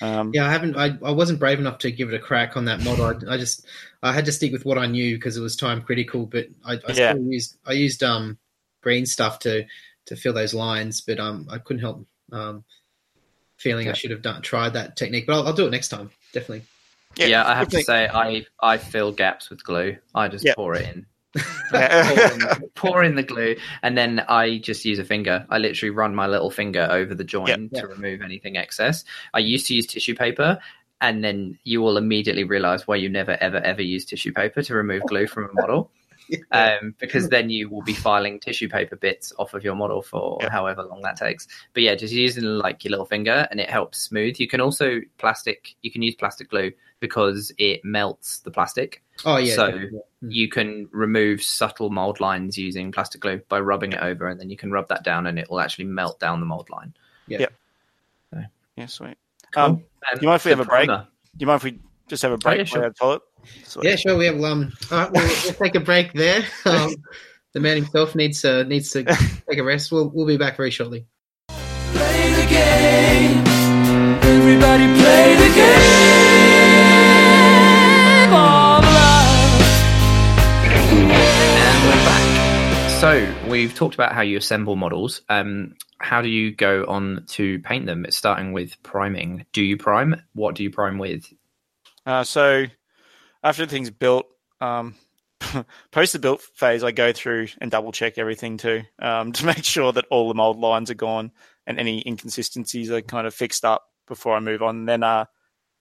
Um, 0.01 0.31
Yeah, 0.33 0.45
I 0.47 0.51
haven't. 0.51 0.75
I, 0.77 0.97
I 1.03 1.11
wasn't 1.11 1.39
brave 1.39 1.59
enough 1.59 1.79
to 1.79 1.91
give 1.91 2.09
it 2.09 2.15
a 2.15 2.19
crack 2.19 2.55
on 2.57 2.65
that 2.65 2.83
model. 2.83 3.05
I, 3.05 3.33
I 3.33 3.37
just 3.37 3.65
I 4.03 4.13
had 4.13 4.25
to 4.25 4.31
stick 4.31 4.51
with 4.51 4.65
what 4.65 4.77
I 4.77 4.85
knew 4.85 5.15
because 5.15 5.37
it 5.37 5.41
was 5.41 5.55
time 5.55 5.81
critical. 5.81 6.25
But 6.25 6.47
I, 6.65 6.73
I 6.73 6.93
Yeah. 6.93 7.13
still 7.13 7.23
used 7.23 7.57
I 7.65 7.73
used 7.73 8.03
um 8.03 8.37
green 8.81 9.05
stuff 9.05 9.39
to 9.39 9.65
to 10.07 10.15
fill 10.15 10.33
those 10.33 10.53
lines, 10.53 11.01
but 11.01 11.19
um 11.19 11.47
I 11.49 11.57
couldn't 11.59 11.81
help 11.81 12.05
um 12.31 12.63
feeling 13.57 13.89
I 13.89 13.93
should 13.93 14.09
have 14.11 14.23
done 14.23 14.41
tried 14.41 14.73
that 14.73 14.97
technique. 14.97 15.27
But 15.27 15.33
I'll, 15.33 15.47
I'll 15.47 15.53
do 15.53 15.67
it 15.67 15.71
next 15.71 15.89
time, 15.89 16.09
definitely. 16.33 16.65
Yeah, 17.15 17.47
I 17.47 17.53
have 17.53 17.69
to 17.69 17.81
say, 17.81 18.07
I 18.07 18.45
I 18.59 18.77
fill 18.77 19.11
gaps 19.11 19.49
with 19.51 19.63
glue. 19.63 19.97
I 20.15 20.29
just 20.29 20.45
Yeah. 20.45 20.55
pour 20.55 20.73
it 20.75 20.87
in. 20.89 21.05
Yeah. 21.73 22.03
pour, 22.05 22.33
in 22.33 22.71
pour 22.75 23.03
in 23.03 23.15
the 23.15 23.23
glue, 23.23 23.55
and 23.83 23.97
then 23.97 24.19
I 24.27 24.57
just 24.59 24.83
use 24.83 24.99
a 24.99 25.05
finger. 25.05 25.45
I 25.49 25.57
literally 25.57 25.91
run 25.91 26.13
my 26.13 26.27
little 26.27 26.51
finger 26.51 26.87
over 26.91 27.15
the 27.15 27.23
join 27.23 27.69
Yeah. 27.71 27.81
to 27.81 27.87
remove 27.87 28.21
anything 28.21 28.57
excess. 28.57 29.03
I 29.33 29.39
used 29.39 29.67
to 29.67 29.75
use 29.75 29.87
tissue 29.87 30.15
paper, 30.15 30.59
and 30.99 31.23
then 31.23 31.57
you 31.63 31.81
will 31.81 31.97
immediately 31.97 32.43
realize 32.43 32.87
why 32.87 32.97
you 32.97 33.09
never, 33.09 33.37
ever, 33.41 33.57
ever 33.57 33.81
use 33.81 34.05
tissue 34.05 34.33
paper 34.33 34.61
to 34.63 34.75
remove 34.75 35.03
glue 35.03 35.27
from 35.27 35.45
a 35.45 35.53
model. 35.53 35.91
Um, 36.51 36.95
because 36.99 37.29
then 37.29 37.49
you 37.49 37.69
will 37.69 37.81
be 37.81 37.93
filing 37.93 38.39
tissue 38.39 38.67
paper 38.69 38.95
bits 38.95 39.31
off 39.39 39.53
of 39.53 39.63
your 39.63 39.75
model 39.75 40.01
for 40.01 40.37
Yeah. 40.41 40.49
however 40.49 40.83
long 40.83 41.01
that 41.01 41.15
takes. 41.17 41.47
But 41.73 41.83
yeah, 41.83 41.95
just 41.95 42.13
using 42.13 42.43
like 42.43 42.83
your 42.83 42.91
little 42.91 43.05
finger 43.05 43.47
and 43.51 43.59
it 43.59 43.69
helps 43.69 43.97
smooth. 43.99 44.39
You 44.39 44.47
can 44.47 44.61
also 44.61 44.99
plastic. 45.17 45.75
You 45.81 45.91
can 45.91 46.01
use 46.01 46.15
plastic 46.15 46.49
glue 46.49 46.71
because 46.99 47.51
it 47.57 47.83
melts 47.83 48.39
the 48.39 48.51
plastic. 48.51 49.03
Oh 49.25 49.37
yeah. 49.37 49.55
So- 49.55 49.71
definitely. 49.71 49.99
Mm. 50.23 50.31
You 50.33 50.49
can 50.49 50.87
remove 50.91 51.41
subtle 51.41 51.89
mold 51.89 52.19
lines 52.19 52.57
using 52.57 52.91
plastic 52.91 53.21
glue 53.21 53.41
by 53.49 53.59
rubbing 53.59 53.91
it 53.93 54.01
over, 54.01 54.27
and 54.27 54.39
then 54.39 54.51
you 54.51 54.57
can 54.57 54.71
rub 54.71 54.87
that 54.89 55.03
down, 55.03 55.25
and 55.25 55.39
it 55.39 55.49
will 55.49 55.59
actually 55.59 55.85
melt 55.85 56.19
down 56.19 56.39
the 56.39 56.45
mold 56.45 56.69
line. 56.69 56.93
yeah, 57.27 57.47
Yeah, 58.77 58.85
sweet. 58.85 59.17
Cool. 59.51 59.63
Um, 59.63 59.71
Um, 59.71 59.83
do 60.15 60.19
you 60.21 60.27
mind 60.27 60.35
if 60.39 60.45
we 60.45 60.51
have 60.51 60.59
a 60.59 60.65
break? 60.65 60.87
Do 60.87 61.03
you 61.39 61.47
mind 61.47 61.57
if 61.57 61.63
we 61.63 61.79
just 62.07 62.23
have 62.23 62.31
a 62.31 62.37
break? 62.37 62.57
yeah, 62.59 62.63
sure. 62.63 62.81
while 62.81 62.91
toilet? 62.93 63.21
Sweet. 63.63 63.85
Yeah, 63.85 63.95
sure. 63.95 64.17
We 64.17 64.25
have 64.25 64.43
um. 64.43 64.71
All 64.91 64.97
right, 64.97 65.11
we'll, 65.11 65.23
we'll 65.23 65.53
take 65.53 65.75
a 65.75 65.79
break 65.79 66.13
there. 66.13 66.43
Um, 66.65 66.95
the 67.53 67.59
man 67.59 67.75
himself 67.77 68.15
needs 68.15 68.45
uh, 68.45 68.63
needs 68.63 68.91
to 68.91 69.03
take 69.49 69.57
a 69.57 69.63
rest. 69.63 69.91
We'll 69.91 70.09
we'll 70.09 70.25
be 70.25 70.37
back 70.37 70.55
very 70.57 70.71
shortly. 70.71 71.05
Play 71.49 72.33
the 72.33 72.47
game. 72.49 73.43
Everybody 74.23 74.85
play 75.01 75.35
the 75.35 75.53
game 75.55 76.01
of. 78.33 78.83
And 80.63 81.83
we're 81.85 82.05
back. 82.05 83.01
So 83.01 83.49
we've 83.49 83.73
talked 83.73 83.95
about 83.95 84.13
how 84.13 84.21
you 84.21 84.37
assemble 84.37 84.75
models. 84.77 85.21
Um, 85.27 85.75
how 85.99 86.21
do 86.21 86.29
you 86.29 86.51
go 86.55 86.85
on 86.87 87.25
to 87.29 87.59
paint 87.59 87.85
them? 87.85 88.05
It's 88.05 88.17
starting 88.17 88.53
with 88.53 88.81
priming. 88.83 89.45
Do 89.53 89.63
you 89.63 89.75
prime? 89.75 90.21
What 90.33 90.55
do 90.55 90.63
you 90.63 90.71
prime 90.71 90.97
with? 90.97 91.25
Uh, 92.05 92.23
so 92.23 92.65
after 93.43 93.65
things 93.65 93.89
built, 93.89 94.25
um, 94.59 94.95
post 95.91 96.13
the 96.13 96.19
built 96.19 96.41
phase, 96.55 96.83
I 96.83 96.91
go 96.91 97.11
through 97.13 97.47
and 97.59 97.71
double 97.71 97.91
check 97.91 98.17
everything 98.17 98.57
too 98.57 98.83
um, 99.01 99.31
to 99.33 99.45
make 99.45 99.63
sure 99.63 99.91
that 99.93 100.05
all 100.09 100.27
the 100.27 100.33
mold 100.33 100.59
lines 100.59 100.91
are 100.91 100.95
gone 100.95 101.31
and 101.67 101.79
any 101.79 102.03
inconsistencies 102.05 102.91
are 102.91 103.01
kind 103.01 103.27
of 103.27 103.33
fixed 103.33 103.65
up 103.65 103.85
before 104.07 104.35
I 104.35 104.39
move 104.39 104.61
on. 104.61 104.77
And 104.79 104.89
then 104.89 105.03
uh, 105.03 105.25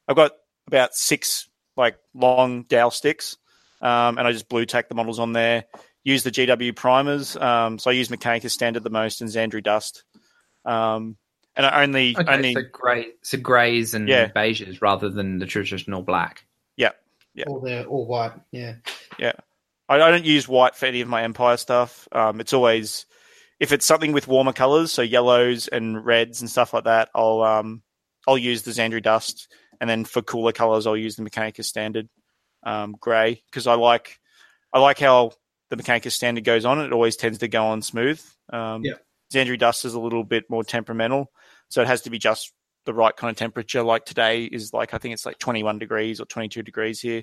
I've 0.06 0.16
got 0.16 0.32
about 0.66 0.94
six 0.94 1.48
like 1.76 1.96
long 2.14 2.64
dowel 2.64 2.90
sticks, 2.90 3.36
um, 3.80 4.18
and 4.18 4.26
I 4.26 4.32
just 4.32 4.48
blue 4.48 4.66
tack 4.66 4.88
the 4.88 4.94
models 4.94 5.18
on 5.18 5.32
there. 5.32 5.64
Use 6.04 6.22
the 6.22 6.30
GW 6.30 6.74
primers. 6.76 7.36
Um, 7.36 7.78
so 7.78 7.90
I 7.90 7.94
use 7.94 8.08
Mechanicus 8.08 8.50
Standard 8.50 8.84
the 8.84 8.90
most 8.90 9.20
and 9.20 9.30
Zandri 9.30 9.62
Dust. 9.62 10.04
Um, 10.64 11.16
and 11.56 11.66
I 11.66 11.82
only 11.82 12.16
Okay, 12.18 12.32
only 12.32 12.54
so 12.54 12.62
grey, 12.72 13.06
so 13.22 13.38
greys 13.38 13.94
and 13.94 14.08
Yeah. 14.08 14.28
beiges 14.28 14.80
rather 14.80 15.08
than 15.08 15.38
the 15.38 15.46
traditional 15.46 16.02
black. 16.02 16.44
yeah 16.76 16.90
Yeah. 17.34 17.44
All 17.48 17.60
the 17.60 17.84
all 17.86 18.06
white. 18.06 18.32
Yeah. 18.52 18.74
I, 19.18 19.32
I 19.94 20.10
don't 20.10 20.24
use 20.24 20.46
white 20.48 20.74
for 20.76 20.86
any 20.86 21.00
of 21.00 21.08
my 21.08 21.22
Empire 21.24 21.56
stuff. 21.56 22.06
Um, 22.12 22.40
it's 22.40 22.52
always 22.52 23.06
if 23.58 23.72
it's 23.72 23.84
something 23.84 24.12
with 24.12 24.28
warmer 24.28 24.52
colors, 24.52 24.92
so 24.92 25.02
yellows 25.02 25.68
and 25.68 26.04
reds 26.04 26.40
and 26.40 26.48
stuff 26.50 26.72
like 26.72 26.84
that. 26.84 27.10
I'll 27.14 27.42
um, 27.42 27.82
I'll 28.26 28.38
use 28.38 28.62
the 28.62 28.70
Zandri 28.70 29.02
Dust, 29.02 29.52
and 29.80 29.88
then 29.90 30.04
for 30.04 30.22
cooler 30.22 30.52
colors, 30.52 30.86
I'll 30.86 30.96
use 30.96 31.16
the 31.16 31.22
Mechanicus 31.22 31.64
Standard 31.64 32.08
um, 32.62 32.96
grey 33.00 33.42
because 33.46 33.66
I 33.66 33.74
like 33.74 34.18
I 34.72 34.78
like 34.78 34.98
how 35.00 35.32
the 35.70 35.76
Mechanicus 35.76 36.12
Standard 36.12 36.44
goes 36.44 36.64
on. 36.64 36.80
It 36.80 36.92
always 36.92 37.16
tends 37.16 37.38
to 37.38 37.48
go 37.48 37.64
on 37.66 37.82
smooth. 37.82 38.20
Um, 38.52 38.84
Yeah. 38.84 38.94
Zandri 39.32 39.58
Dust 39.58 39.84
is 39.84 39.94
a 39.94 40.00
little 40.00 40.24
bit 40.24 40.48
more 40.50 40.64
temperamental, 40.64 41.30
so 41.68 41.82
it 41.82 41.88
has 41.88 42.02
to 42.02 42.10
be 42.10 42.18
just 42.18 42.52
the 42.84 42.94
right 42.94 43.14
kind 43.14 43.30
of 43.30 43.36
temperature. 43.36 43.82
Like 43.82 44.04
today 44.04 44.44
is 44.44 44.72
like 44.72 44.94
I 44.94 44.98
think 44.98 45.14
it's 45.14 45.26
like 45.26 45.38
21 45.38 45.78
degrees 45.78 46.20
or 46.20 46.24
22 46.24 46.62
degrees 46.62 47.00
here 47.00 47.22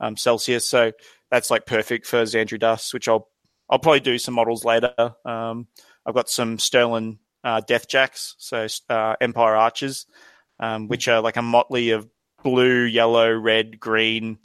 um, 0.00 0.16
Celsius, 0.16 0.68
so 0.68 0.92
that's 1.30 1.50
like 1.50 1.66
perfect 1.66 2.06
for 2.06 2.22
Zandri 2.22 2.58
Dust, 2.58 2.92
which 2.94 3.08
I'll 3.08 3.28
I'll 3.68 3.78
probably 3.78 4.00
do 4.00 4.18
some 4.18 4.34
models 4.34 4.64
later. 4.64 5.14
Um, 5.24 5.68
I've 6.04 6.14
got 6.14 6.28
some 6.28 6.56
Stirland 6.56 7.18
uh, 7.44 7.60
Death 7.60 7.86
Jacks, 7.88 8.34
so 8.38 8.66
uh, 8.88 9.14
Empire 9.20 9.54
Archers, 9.54 10.06
um, 10.58 10.88
which 10.88 11.06
are 11.06 11.20
like 11.20 11.36
a 11.36 11.42
motley 11.42 11.90
of 11.90 12.08
blue, 12.42 12.82
yellow, 12.82 13.32
red, 13.32 13.78
green, 13.78 14.38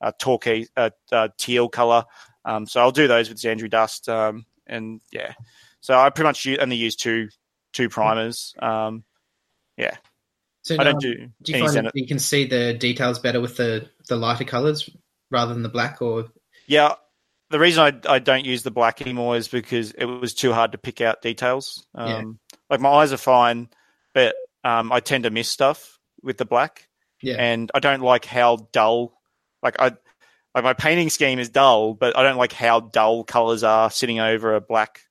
uh, 0.00 0.12
turquoise, 0.18 0.68
uh, 0.76 0.90
uh, 1.12 1.28
teal 1.38 1.68
color. 1.68 2.04
Um, 2.44 2.66
so 2.66 2.80
I'll 2.80 2.90
do 2.90 3.06
those 3.06 3.28
with 3.28 3.38
Xandri 3.38 3.70
Dust, 3.70 4.08
um, 4.08 4.46
and 4.66 5.00
yeah. 5.12 5.34
So 5.84 5.92
I 6.00 6.08
pretty 6.08 6.28
much 6.28 6.46
only 6.60 6.76
use 6.76 6.96
two 6.96 7.28
two 7.74 7.90
primers. 7.90 8.54
Um, 8.58 9.04
yeah. 9.76 9.98
So 10.62 10.76
I 10.80 10.84
don't 10.84 10.94
um, 10.94 10.98
do, 10.98 11.14
Do 11.42 11.52
you 11.52 11.58
find 11.58 11.76
that 11.76 11.92
you 11.94 12.06
can 12.06 12.18
see 12.18 12.46
the 12.46 12.72
details 12.72 13.18
better 13.18 13.38
with 13.38 13.58
the 13.58 13.90
the 14.08 14.16
lighter 14.16 14.44
colors 14.44 14.88
rather 15.30 15.52
than 15.52 15.62
the 15.62 15.68
black? 15.68 16.00
Or 16.00 16.30
Yeah, 16.66 16.94
the 17.50 17.58
reason 17.58 17.82
I, 17.82 18.14
I 18.14 18.18
don't 18.18 18.46
use 18.46 18.62
the 18.62 18.70
black 18.70 19.02
anymore 19.02 19.36
is 19.36 19.46
because 19.48 19.90
it 19.90 20.06
was 20.06 20.32
too 20.32 20.54
hard 20.54 20.72
to 20.72 20.78
pick 20.78 21.02
out 21.02 21.20
details. 21.20 21.86
Um, 21.94 22.08
Yeah. 22.08 22.56
Like 22.70 22.80
my 22.80 22.88
eyes 22.88 23.12
are 23.12 23.18
fine, 23.18 23.68
but 24.14 24.34
um, 24.64 24.90
I 24.90 25.00
tend 25.00 25.24
to 25.24 25.30
miss 25.30 25.50
stuff 25.50 25.98
with 26.22 26.38
the 26.38 26.46
black, 26.46 26.88
yeah, 27.20 27.36
and 27.38 27.70
I 27.74 27.80
don't 27.80 28.00
like 28.00 28.24
how 28.24 28.68
dull. 28.72 29.20
Like 29.62 29.76
I, 29.78 29.92
like 30.54 30.64
my 30.64 30.72
painting 30.72 31.10
scheme 31.10 31.38
is 31.38 31.50
dull, 31.50 31.92
but 31.92 32.16
I 32.16 32.22
don't 32.22 32.38
like 32.38 32.54
how 32.54 32.80
dull 32.80 33.22
colors 33.22 33.62
are 33.62 33.90
sitting 33.90 34.18
over 34.18 34.54
a 34.54 34.62
black 34.62 35.02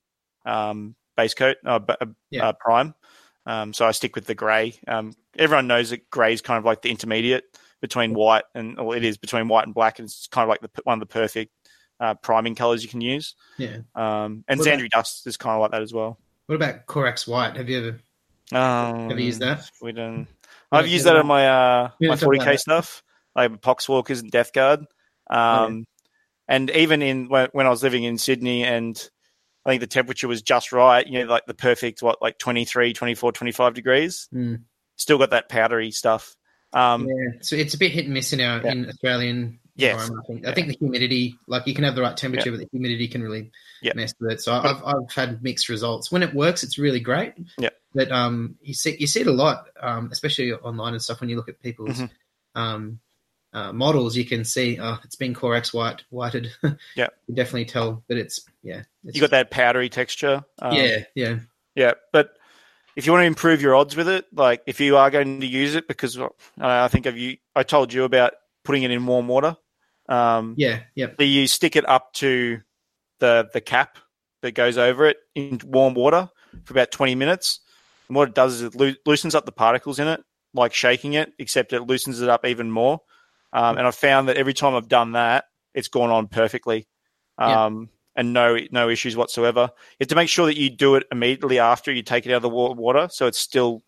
um, 0.46 0.96
base 1.18 1.34
coat, 1.34 1.58
uh, 1.66 1.80
b- 1.80 1.96
uh, 2.00 2.06
Yeah. 2.32 2.50
uh, 2.50 2.54
prime. 2.60 2.96
Um, 3.46 3.74
so 3.74 3.86
I 3.86 3.92
stick 3.92 4.16
with 4.16 4.26
the 4.26 4.36
grey. 4.36 4.74
Um, 4.88 5.14
everyone 5.38 5.68
knows 5.68 5.90
that 5.90 6.10
grey 6.10 6.34
is 6.34 6.42
kind 6.42 6.58
of 6.58 6.66
like 6.66 6.82
the 6.82 6.90
intermediate 6.90 7.44
between 7.82 8.14
white 8.14 8.46
and 8.56 8.78
well, 8.78 8.94
it 8.94 9.04
is 9.04 9.18
between 9.18 9.48
white 9.50 9.66
and 9.66 9.74
black, 9.74 10.00
and 10.00 10.08
it's 10.08 10.28
kind 10.28 10.44
of 10.44 10.50
like 10.50 10.62
the 10.62 10.70
one 10.86 10.94
of 10.94 11.00
the 11.02 11.14
perfect 11.14 11.52
uh, 12.00 12.14
priming 12.16 12.56
colors 12.56 12.84
you 12.84 12.90
can 12.90 13.02
use. 13.02 13.36
yeah. 13.58 13.78
Um, 13.96 14.44
and 14.48 14.60
What 14.60 14.68
about- 14.68 14.90
Dust 14.92 15.28
is 15.28 15.38
kind 15.38 15.56
of 15.56 15.62
like 15.62 15.72
that 15.72 15.82
as 15.82 15.94
well. 15.94 16.18
What 16.48 16.56
about 16.56 16.86
Corax 16.86 17.28
White? 17.28 17.56
Have 17.58 17.70
you 17.70 17.78
ever 17.80 18.00
Um, 18.52 19.10
Have 19.10 19.20
you 19.20 19.26
used 19.28 19.40
that? 19.42 19.64
Sweden. 19.78 20.28
Yeah, 20.72 20.80
I've 20.80 20.88
used 20.88 21.06
that 21.06 21.16
on 21.16 21.28
my 21.28 21.48
uh, 21.48 21.90
my 22.02 22.16
40k 22.16 22.46
that. 22.46 22.60
stuff, 22.60 23.04
like 23.36 23.52
Poxwalkers 23.62 24.20
and 24.22 24.32
Death 24.32 24.52
Guard. 24.54 24.86
Um, 25.30 25.86
And 26.48 26.70
even 26.72 27.02
in 27.02 27.28
when 27.30 27.66
I 27.66 27.70
was 27.70 27.84
living 27.84 28.04
in 28.04 28.18
Sydney 28.18 28.64
and 28.66 28.96
I 29.66 29.70
think 29.70 29.82
the 29.82 29.88
temperature 29.88 30.28
was 30.28 30.42
just 30.42 30.72
right, 30.72 31.06
you 31.08 31.20
know, 31.20 31.26
like 31.26 31.46
the 31.46 31.54
perfect, 31.54 32.02
what, 32.02 32.22
like 32.22 32.38
23, 32.38 32.94
24, 32.94 33.32
25 33.32 33.74
degrees. 33.74 34.28
Mm. 34.34 34.64
Still 34.98 35.18
got 35.18 35.30
that 35.32 35.48
powdery 35.50 35.92
stuff. 35.92 36.36
Um, 36.74 37.08
yeah, 37.08 37.40
so 37.42 37.56
it's 37.56 37.74
a 37.74 37.78
bit 37.78 37.92
hit 37.92 38.06
and 38.06 38.14
miss 38.14 38.34
in 38.34 38.42
our 38.42 38.62
Yeah. 38.64 38.72
in 38.72 38.90
Australian 38.90 39.60
Yes. 39.76 39.94
environment. 39.94 40.20
I 40.24 40.28
think. 40.28 40.48
I 40.48 40.54
think 40.54 40.68
the 40.68 40.78
humidity, 40.80 41.36
like 41.48 41.66
you 41.66 41.74
can 41.74 41.84
have 41.84 41.96
the 41.96 42.02
right 42.02 42.16
temperature, 42.18 42.52
but 42.52 42.60
the 42.60 42.68
humidity 42.72 43.08
can 43.08 43.24
really 43.24 43.52
Yeah. 43.82 43.94
mess 43.96 44.14
with 44.20 44.32
it. 44.34 44.42
So 44.42 44.54
I've 44.54 44.84
I've 44.84 45.12
had 45.14 45.42
mixed 45.44 45.70
results. 45.70 46.12
When 46.12 46.24
it 46.24 46.34
works, 46.34 46.64
it's 46.64 46.78
really 46.78 47.00
great. 47.00 47.34
Yeah. 47.58 47.70
But 47.96 48.12
um, 48.12 48.56
you 48.62 48.74
see 48.74 48.96
you 49.00 49.08
see 49.08 49.22
it 49.22 49.28
a 49.28 49.32
lot, 49.32 49.68
um, 49.80 50.10
especially 50.12 50.52
online 50.54 50.94
and 50.94 51.02
stuff. 51.02 51.22
When 51.22 51.30
you 51.30 51.36
look 51.38 51.50
at 51.50 51.62
people's 51.62 52.00
Mhm. 52.00 52.10
um, 52.56 53.00
uh, 53.54 53.72
models, 53.72 54.16
you 54.18 54.26
can 54.26 54.44
see 54.46 54.80
oh, 54.82 54.98
it's 55.04 55.16
been 55.16 55.34
Corax 55.34 55.74
white 55.74 56.04
whited. 56.10 56.52
Yeah. 56.96 57.08
you 57.28 57.36
definitely 57.36 57.66
tell 57.66 58.04
that 58.10 58.18
it's 58.18 58.42
yeah. 58.64 58.84
You 59.04 59.22
got 59.22 59.32
that 59.32 59.52
powdery 59.52 59.90
texture. 59.90 60.44
Um, 60.60 60.74
yeah, 60.76 61.04
yeah, 61.16 61.40
Yeah, 61.76 61.94
but 62.12 62.32
if 62.96 63.06
you 63.06 63.12
want 63.12 63.24
to 63.24 63.28
improve 63.28 63.62
your 63.62 63.76
odds 63.76 63.96
with 63.96 64.08
it, 64.08 64.26
like 64.34 64.62
if 64.66 64.80
you 64.80 64.98
are 64.98 65.12
going 65.12 65.42
to 65.42 65.48
use 65.48 65.76
it, 65.76 65.88
because 65.88 66.18
uh, 66.18 66.30
I 66.60 66.88
think 66.88 67.06
of 67.06 67.18
you, 67.18 67.38
I 67.56 67.64
told 67.64 67.92
you 67.92 68.04
about 68.04 68.34
putting 68.64 68.84
it 68.84 68.92
in 68.92 69.06
warm 69.06 69.28
water. 69.28 69.58
Um, 70.10 70.56
yeah, 70.58 70.82
yeah. 70.96 71.08
so 71.18 71.24
you 71.24 71.48
stick 71.48 71.76
it 71.76 71.88
up 71.88 72.14
to 72.16 72.62
the 73.20 73.50
the 73.54 73.62
cap 73.62 73.98
that 74.42 74.52
goes 74.52 74.78
over 74.78 75.06
it 75.06 75.18
in 75.36 75.60
warm 75.66 75.94
water 75.94 76.30
for 76.66 76.74
about 76.74 76.92
twenty 76.92 77.16
minutes. 77.16 77.60
And 78.10 78.16
what 78.16 78.30
it 78.30 78.36
does 78.36 78.56
is 78.56 78.62
it 78.64 78.76
loo- 78.76 78.96
loosens 79.06 79.34
up 79.36 79.46
the 79.46 79.52
particles 79.54 80.00
in 80.00 80.08
it, 80.08 80.22
like 80.54 80.74
shaking 80.74 81.14
it, 81.14 81.34
except 81.40 81.72
it 81.74 81.82
loosens 81.84 82.22
it 82.22 82.30
up 82.30 82.46
even 82.46 82.70
more. 82.70 83.00
Um, 83.54 83.78
and 83.78 83.88
I 83.88 83.92
found 83.92 84.28
that 84.30 84.38
every 84.38 84.54
time 84.54 84.76
I've 84.76 84.90
done 84.90 85.14
that, 85.14 85.46
it's 85.74 85.88
gone 85.88 86.10
on 86.10 86.28
perfectly, 86.28 86.88
Yeah. 87.40 87.66
um, 87.66 87.90
and 88.16 88.34
no 88.34 88.58
no 88.72 88.90
issues 88.90 89.16
whatsoever. 89.16 89.70
You 89.72 89.98
have 90.02 90.10
to 90.10 90.16
make 90.16 90.30
sure 90.30 90.46
that 90.46 90.58
you 90.58 90.70
do 90.70 90.96
it 90.96 91.06
immediately 91.12 91.60
after 91.60 91.92
you 91.92 92.04
take 92.04 92.26
it 92.26 92.32
out 92.32 92.38
of 92.38 92.42
the 92.44 92.50
wa- 92.50 92.74
water, 92.74 93.08
so 93.12 93.28
it 93.28 93.36
still 93.36 93.84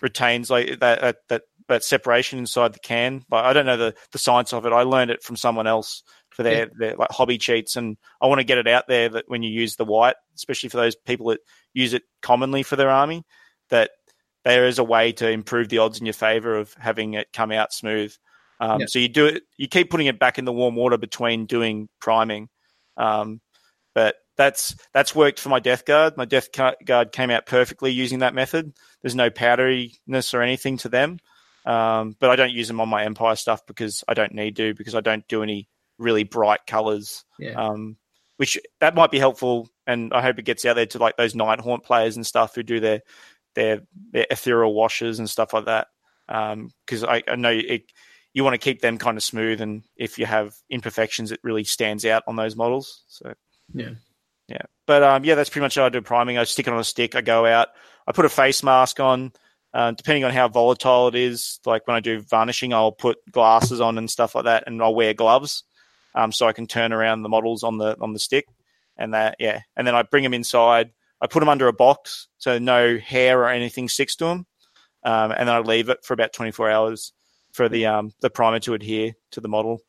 retains 0.00 0.50
like 0.50 0.80
that 0.80 1.00
that 1.00 1.16
that, 1.28 1.42
that 1.68 1.84
separation 1.84 2.38
inside 2.38 2.72
the 2.72 2.78
can. 2.78 3.24
But 3.28 3.44
I 3.44 3.52
don't 3.52 3.66
know 3.66 3.76
the, 3.76 3.94
the 4.12 4.18
science 4.18 4.52
of 4.52 4.64
it. 4.66 4.72
I 4.72 4.82
learned 4.82 5.10
it 5.10 5.22
from 5.22 5.36
someone 5.36 5.66
else 5.66 6.02
for 6.30 6.42
their, 6.42 6.70
their 6.78 6.96
like 6.96 7.10
hobby 7.10 7.38
cheats, 7.38 7.76
and 7.76 7.96
I 8.20 8.26
want 8.26 8.38
to 8.38 8.44
get 8.44 8.58
it 8.58 8.68
out 8.68 8.86
there 8.88 9.08
that 9.08 9.24
when 9.28 9.42
you 9.42 9.50
use 9.50 9.76
the 9.76 9.84
white, 9.84 10.16
especially 10.36 10.68
for 10.68 10.76
those 10.76 10.96
people 10.96 11.26
that 11.28 11.40
use 11.74 11.94
it 11.94 12.02
commonly 12.22 12.62
for 12.62 12.76
their 12.76 12.90
army, 12.90 13.24
that 13.70 13.90
there 14.44 14.66
is 14.66 14.78
a 14.78 14.84
way 14.84 15.12
to 15.12 15.28
improve 15.28 15.68
the 15.68 15.78
odds 15.78 15.98
in 15.98 16.06
your 16.06 16.12
favor 16.12 16.56
of 16.56 16.72
having 16.74 17.14
it 17.14 17.28
come 17.32 17.50
out 17.52 17.72
smooth. 17.72 18.14
Um, 18.60 18.80
Yeah. 18.80 18.86
So 18.86 18.98
you 18.98 19.08
do 19.08 19.26
it, 19.26 19.42
you 19.56 19.68
keep 19.68 19.90
putting 19.90 20.06
it 20.06 20.18
back 20.18 20.38
in 20.38 20.44
the 20.44 20.52
warm 20.52 20.74
water 20.76 20.96
between 20.96 21.46
doing 21.46 21.88
priming. 22.00 22.48
Um, 22.98 23.40
but 23.94 24.16
that's 24.36 24.76
that's 24.92 25.14
worked 25.14 25.40
for 25.40 25.48
my 25.48 25.60
death 25.60 25.84
guard. 25.84 26.16
My 26.16 26.24
death 26.24 26.48
guard 26.52 27.12
came 27.12 27.30
out 27.30 27.46
perfectly 27.46 27.90
using 27.90 28.20
that 28.20 28.34
method. 28.34 28.72
There's 29.02 29.14
no 29.14 29.30
powderiness 29.30 30.34
or 30.34 30.42
anything 30.42 30.76
to 30.78 30.88
them. 30.88 31.18
Um, 31.66 32.16
but 32.18 32.30
I 32.30 32.36
don't 32.36 32.52
use 32.52 32.68
them 32.68 32.80
on 32.80 32.88
my 32.88 33.04
Empire 33.04 33.36
stuff 33.36 33.66
because 33.66 34.04
I 34.06 34.14
don't 34.14 34.34
need 34.34 34.56
to 34.56 34.74
because 34.74 34.94
I 34.94 35.00
don't 35.00 35.26
do 35.28 35.42
any 35.42 35.68
really 35.98 36.24
bright 36.24 36.60
colors. 36.66 37.24
Yeah. 37.38 37.52
Um, 37.52 37.96
which 38.36 38.56
that 38.80 38.94
might 38.94 39.10
be 39.10 39.18
helpful, 39.18 39.68
and 39.86 40.12
I 40.14 40.22
hope 40.22 40.38
it 40.38 40.44
gets 40.44 40.64
out 40.64 40.76
there 40.76 40.86
to 40.86 40.98
like 40.98 41.16
those 41.16 41.34
Nighthaunt 41.34 41.82
players 41.82 42.14
and 42.14 42.24
stuff 42.24 42.54
who 42.54 42.62
do 42.62 42.78
their 42.78 43.02
their 43.54 43.80
their 44.12 44.26
ethereal 44.30 44.72
washes 44.72 45.18
and 45.18 45.28
stuff 45.28 45.52
like 45.52 45.64
that. 45.64 45.88
Because 46.28 47.02
I, 47.02 47.22
I 47.26 47.34
know 47.34 47.50
it, 47.50 47.90
you 48.38 48.44
want 48.44 48.54
to 48.54 48.58
keep 48.58 48.80
them 48.80 48.98
kind 48.98 49.16
of 49.16 49.24
smooth, 49.24 49.60
and 49.60 49.82
if 49.96 50.16
you 50.16 50.24
have 50.24 50.54
imperfections, 50.70 51.32
it 51.32 51.40
really 51.42 51.64
stands 51.64 52.04
out 52.04 52.22
on 52.28 52.36
those 52.36 52.54
models. 52.54 53.02
So 53.08 53.34
Yeah. 53.74 53.90
yeah. 54.46 54.62
But 54.86 55.02
um, 55.02 55.24
yeah, 55.24 55.34
that's 55.34 55.50
pretty 55.50 55.64
much 55.64 55.74
how 55.74 55.86
I 55.86 55.88
do 55.88 56.00
priming. 56.00 56.38
I 56.38 56.44
stick 56.44 56.68
it 56.68 56.72
on 56.72 56.78
a 56.78 56.84
stick. 56.84 57.16
I 57.16 57.20
go 57.20 57.44
out. 57.46 57.66
I 58.06 58.12
put 58.12 58.24
a 58.26 58.28
face 58.28 58.62
mask 58.62 59.00
on. 59.00 59.32
Uh, 59.74 59.90
depending 59.90 60.22
on 60.22 60.32
how 60.32 60.46
volatile 60.46 61.08
it 61.08 61.16
is, 61.16 61.58
like 61.66 61.84
when 61.88 61.96
I 61.96 62.00
do 62.00 62.20
varnishing, 62.20 62.72
I'll 62.72 62.92
put 62.92 63.18
glasses 63.30 63.80
on 63.80 63.98
and 63.98 64.08
stuff 64.08 64.36
like 64.36 64.44
that, 64.44 64.64
and 64.68 64.80
I'll 64.80 64.94
wear 64.94 65.14
gloves, 65.14 65.64
um, 66.14 66.30
so 66.30 66.46
I 66.46 66.52
can 66.52 66.68
turn 66.68 66.92
around 66.92 67.22
the 67.22 67.28
models 67.28 67.64
on 67.64 67.76
the 67.76 67.96
on 68.00 68.12
the 68.12 68.20
stick, 68.20 68.46
and 68.96 69.14
that 69.14 69.34
yeah, 69.40 69.62
and 69.76 69.84
then 69.84 69.96
I 69.96 70.04
bring 70.04 70.22
them 70.22 70.32
inside. 70.32 70.92
I 71.20 71.26
put 71.26 71.40
them 71.40 71.48
under 71.48 71.66
a 71.66 71.72
box 71.72 72.28
so 72.38 72.58
no 72.60 72.98
hair 72.98 73.42
or 73.42 73.48
anything 73.48 73.88
sticks 73.88 74.14
to 74.16 74.26
them, 74.26 74.46
um, 75.02 75.32
and 75.32 75.48
then 75.48 75.54
I 75.56 75.58
leave 75.58 75.88
it 75.88 76.04
for 76.04 76.14
about 76.14 76.32
24 76.32 76.70
hours 76.70 77.12
for 77.58 77.68
the 77.68 77.86
um, 77.86 78.12
the 78.20 78.30
primer 78.30 78.60
to 78.60 78.72
adhere 78.74 79.14
to 79.32 79.40
the 79.40 79.48
model. 79.48 79.80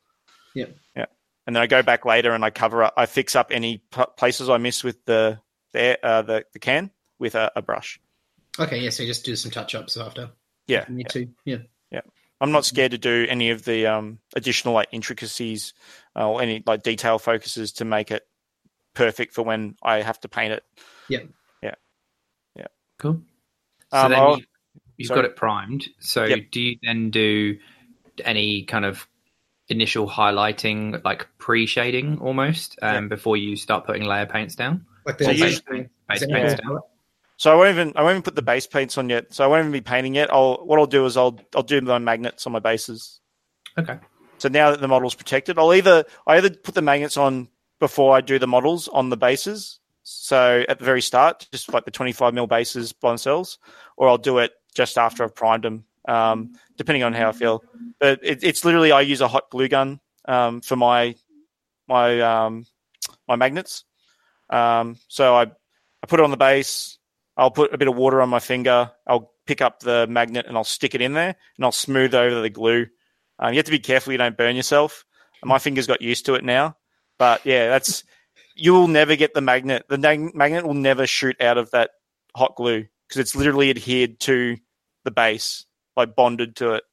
Yeah, 0.54 0.66
Yeah, 0.96 1.06
and 1.46 1.54
then 1.54 1.62
I 1.62 1.68
go 1.68 1.82
back 1.84 2.04
later 2.04 2.32
and 2.32 2.44
I 2.44 2.50
cover 2.50 2.82
up. 2.82 2.94
I 2.96 3.06
fix 3.06 3.36
up 3.36 3.50
any 3.52 3.78
p- 3.78 4.02
places 4.16 4.48
I 4.50 4.58
miss 4.58 4.82
with 4.82 5.04
the 5.04 5.38
the 5.72 6.04
uh, 6.04 6.22
the, 6.22 6.44
the 6.52 6.58
can 6.58 6.90
with 7.20 7.36
a, 7.36 7.52
a 7.54 7.62
brush. 7.62 8.00
Okay, 8.58 8.80
yeah. 8.80 8.90
So 8.90 9.04
you 9.04 9.08
just 9.08 9.24
do 9.24 9.36
some 9.36 9.52
touch 9.52 9.76
ups 9.76 9.96
after. 9.96 10.30
Yeah, 10.66 10.84
Me 10.88 11.04
too. 11.04 11.28
Yeah. 11.44 11.58
Yeah. 11.92 12.00
I'm 12.40 12.50
not 12.52 12.64
scared 12.64 12.90
to 12.92 12.98
do 12.98 13.26
any 13.28 13.50
of 13.50 13.64
the 13.64 13.86
um, 13.86 14.18
additional 14.34 14.74
like 14.74 14.88
intricacies 14.92 15.72
uh, 16.16 16.28
or 16.28 16.42
any 16.42 16.62
like 16.66 16.82
detail 16.82 17.18
focuses 17.20 17.72
to 17.74 17.84
make 17.84 18.10
it 18.10 18.26
perfect 18.94 19.32
for 19.34 19.42
when 19.42 19.76
I 19.82 20.02
have 20.02 20.18
to 20.20 20.28
paint 20.28 20.52
it. 20.52 20.64
Yeah, 21.08 21.20
yeah, 21.62 21.74
yeah. 22.56 22.66
Cool. 22.98 23.22
So 23.92 23.98
Um, 23.98 24.10
then 24.10 24.20
I'll- 24.20 24.38
you, 24.38 24.44
you've 25.00 25.08
sorry. 25.08 25.22
got 25.22 25.30
it 25.30 25.36
primed. 25.36 25.88
So 25.98 26.24
Yep. 26.24 26.38
do 26.52 26.60
you 26.60 26.76
then 26.82 27.10
do 27.10 27.58
any 28.24 28.62
kind 28.64 28.84
of 28.84 29.06
initial 29.68 30.08
highlighting, 30.08 31.02
like 31.04 31.26
pre-shading 31.38 32.18
almost, 32.18 32.78
um, 32.82 33.08
before 33.08 33.36
you 33.36 33.56
start 33.56 33.86
putting 33.86 34.04
layer 34.04 34.26
paints 34.26 34.54
down? 34.54 34.84
Like 35.06 35.18
So 35.18 35.26
the 35.26 35.34
you- 35.34 35.44
base- 35.44 35.60
base 36.08 36.26
paints 36.26 36.54
down. 36.60 36.78
So 37.36 37.50
I 37.50 37.54
won't 37.54 37.70
even 37.70 37.92
I 37.96 38.02
won't 38.02 38.12
even 38.14 38.22
put 38.22 38.34
the 38.34 38.42
base 38.42 38.66
paints 38.66 38.98
on 38.98 39.08
yet. 39.08 39.32
So 39.32 39.42
I 39.42 39.46
won't 39.46 39.60
even 39.60 39.72
be 39.72 39.80
painting 39.80 40.14
yet. 40.14 40.30
I'll 40.30 40.56
what 40.66 40.78
I'll 40.78 40.86
do 40.86 41.06
is 41.06 41.16
I'll 41.16 41.40
I'll 41.56 41.62
do 41.62 41.80
my 41.80 41.98
magnets 41.98 42.46
on 42.46 42.52
my 42.52 42.58
bases. 42.58 43.20
Okay. 43.78 43.98
So 44.36 44.48
now 44.50 44.70
that 44.70 44.80
the 44.80 44.88
model's 44.88 45.14
protected, 45.14 45.58
I'll 45.58 45.72
either 45.72 46.04
I 46.26 46.36
either 46.36 46.50
put 46.50 46.74
the 46.74 46.82
magnets 46.82 47.16
on 47.16 47.48
before 47.78 48.14
I 48.14 48.20
do 48.20 48.38
the 48.38 48.46
models 48.46 48.88
on 48.88 49.08
the 49.08 49.16
bases. 49.16 49.78
So 50.02 50.64
at 50.68 50.78
the 50.80 50.84
very 50.84 51.00
start, 51.00 51.46
just 51.52 51.72
like 51.72 51.84
the 51.86 51.90
25 51.90 52.34
mil 52.34 52.46
bases 52.46 52.92
by 52.92 53.08
themselves, 53.10 53.58
or 53.96 54.08
I'll 54.08 54.18
do 54.18 54.36
it 54.38 54.52
just 54.74 54.98
after 54.98 55.24
I've 55.24 55.34
primed 55.34 55.64
them, 55.64 55.84
um, 56.08 56.52
depending 56.76 57.02
on 57.02 57.12
how 57.12 57.28
I 57.28 57.32
feel. 57.32 57.62
But 57.98 58.20
it, 58.22 58.42
it's 58.42 58.64
literally 58.64 58.92
I 58.92 59.02
use 59.02 59.20
a 59.20 59.28
hot 59.28 59.50
glue 59.50 59.68
gun 59.68 60.00
um, 60.26 60.60
for 60.60 60.76
my 60.76 61.14
my 61.88 62.20
um, 62.20 62.66
my 63.28 63.36
magnets. 63.36 63.84
Um, 64.48 64.96
so 65.08 65.34
I 65.34 65.42
I 65.42 66.06
put 66.06 66.20
it 66.20 66.24
on 66.24 66.30
the 66.30 66.36
base. 66.36 66.98
I'll 67.36 67.50
put 67.50 67.72
a 67.72 67.78
bit 67.78 67.88
of 67.88 67.96
water 67.96 68.20
on 68.20 68.28
my 68.28 68.40
finger. 68.40 68.90
I'll 69.06 69.32
pick 69.46 69.60
up 69.60 69.80
the 69.80 70.06
magnet 70.06 70.46
and 70.46 70.56
I'll 70.56 70.64
stick 70.64 70.94
it 70.94 71.00
in 71.00 71.14
there 71.14 71.34
and 71.56 71.64
I'll 71.64 71.72
smooth 71.72 72.14
over 72.14 72.40
the 72.40 72.50
glue. 72.50 72.86
Um, 73.38 73.52
you 73.52 73.58
have 73.58 73.66
to 73.66 73.70
be 73.70 73.78
careful 73.78 74.12
you 74.12 74.18
don't 74.18 74.36
burn 74.36 74.56
yourself. 74.56 75.04
My 75.42 75.58
fingers 75.58 75.86
got 75.86 76.02
used 76.02 76.26
to 76.26 76.34
it 76.34 76.44
now, 76.44 76.76
but 77.18 77.44
yeah, 77.46 77.68
that's 77.68 78.04
you 78.54 78.74
will 78.74 78.88
never 78.88 79.16
get 79.16 79.32
the 79.32 79.40
magnet. 79.40 79.86
The 79.88 79.96
mag- 79.96 80.34
magnet 80.34 80.66
will 80.66 80.74
never 80.74 81.06
shoot 81.06 81.40
out 81.40 81.56
of 81.56 81.70
that 81.70 81.90
hot 82.36 82.56
glue 82.56 82.86
because 83.10 83.20
it's 83.20 83.34
literally 83.34 83.70
adhered 83.70 84.20
to 84.20 84.56
the 85.04 85.10
base, 85.10 85.66
like 85.96 86.14
bonded 86.14 86.54
to 86.56 86.74
it. 86.74 86.84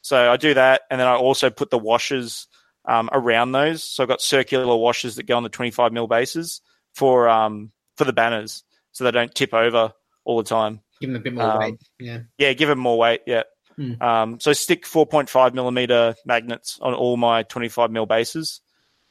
So 0.00 0.32
I 0.32 0.38
do 0.38 0.54
that, 0.54 0.82
and 0.90 0.98
then 0.98 1.06
I 1.06 1.16
also 1.16 1.50
put 1.50 1.70
the 1.70 1.78
washers 1.78 2.48
um, 2.86 3.10
around 3.12 3.52
those. 3.52 3.82
So 3.82 4.02
I've 4.02 4.08
got 4.08 4.22
circular 4.22 4.74
washers 4.74 5.16
that 5.16 5.24
go 5.24 5.36
on 5.36 5.42
the 5.42 5.50
25 5.50 5.92
mil 5.92 6.06
bases 6.06 6.62
for 6.94 7.28
um, 7.28 7.72
for 7.96 8.04
the 8.04 8.12
banners, 8.14 8.64
so 8.92 9.04
they 9.04 9.10
don't 9.10 9.34
tip 9.34 9.52
over 9.52 9.92
all 10.24 10.38
the 10.38 10.48
time. 10.48 10.80
Give 11.00 11.10
them 11.10 11.20
a 11.20 11.22
bit 11.22 11.34
more 11.34 11.44
Um, 11.44 11.58
weight. 11.58 11.74
Yeah. 11.98 12.20
Yeah, 12.38 12.54
give 12.54 12.70
them 12.70 12.78
more 12.78 12.96
weight. 12.96 13.20
Yeah. 13.26 13.42
Hmm. 13.76 14.02
Um, 14.02 14.40
so 14.40 14.54
stick 14.54 14.86
4.5 14.86 15.52
millimeter 15.52 16.14
magnets 16.24 16.78
on 16.80 16.94
all 16.94 17.18
my 17.18 17.42
25 17.42 17.90
mil 17.90 18.06
bases, 18.06 18.62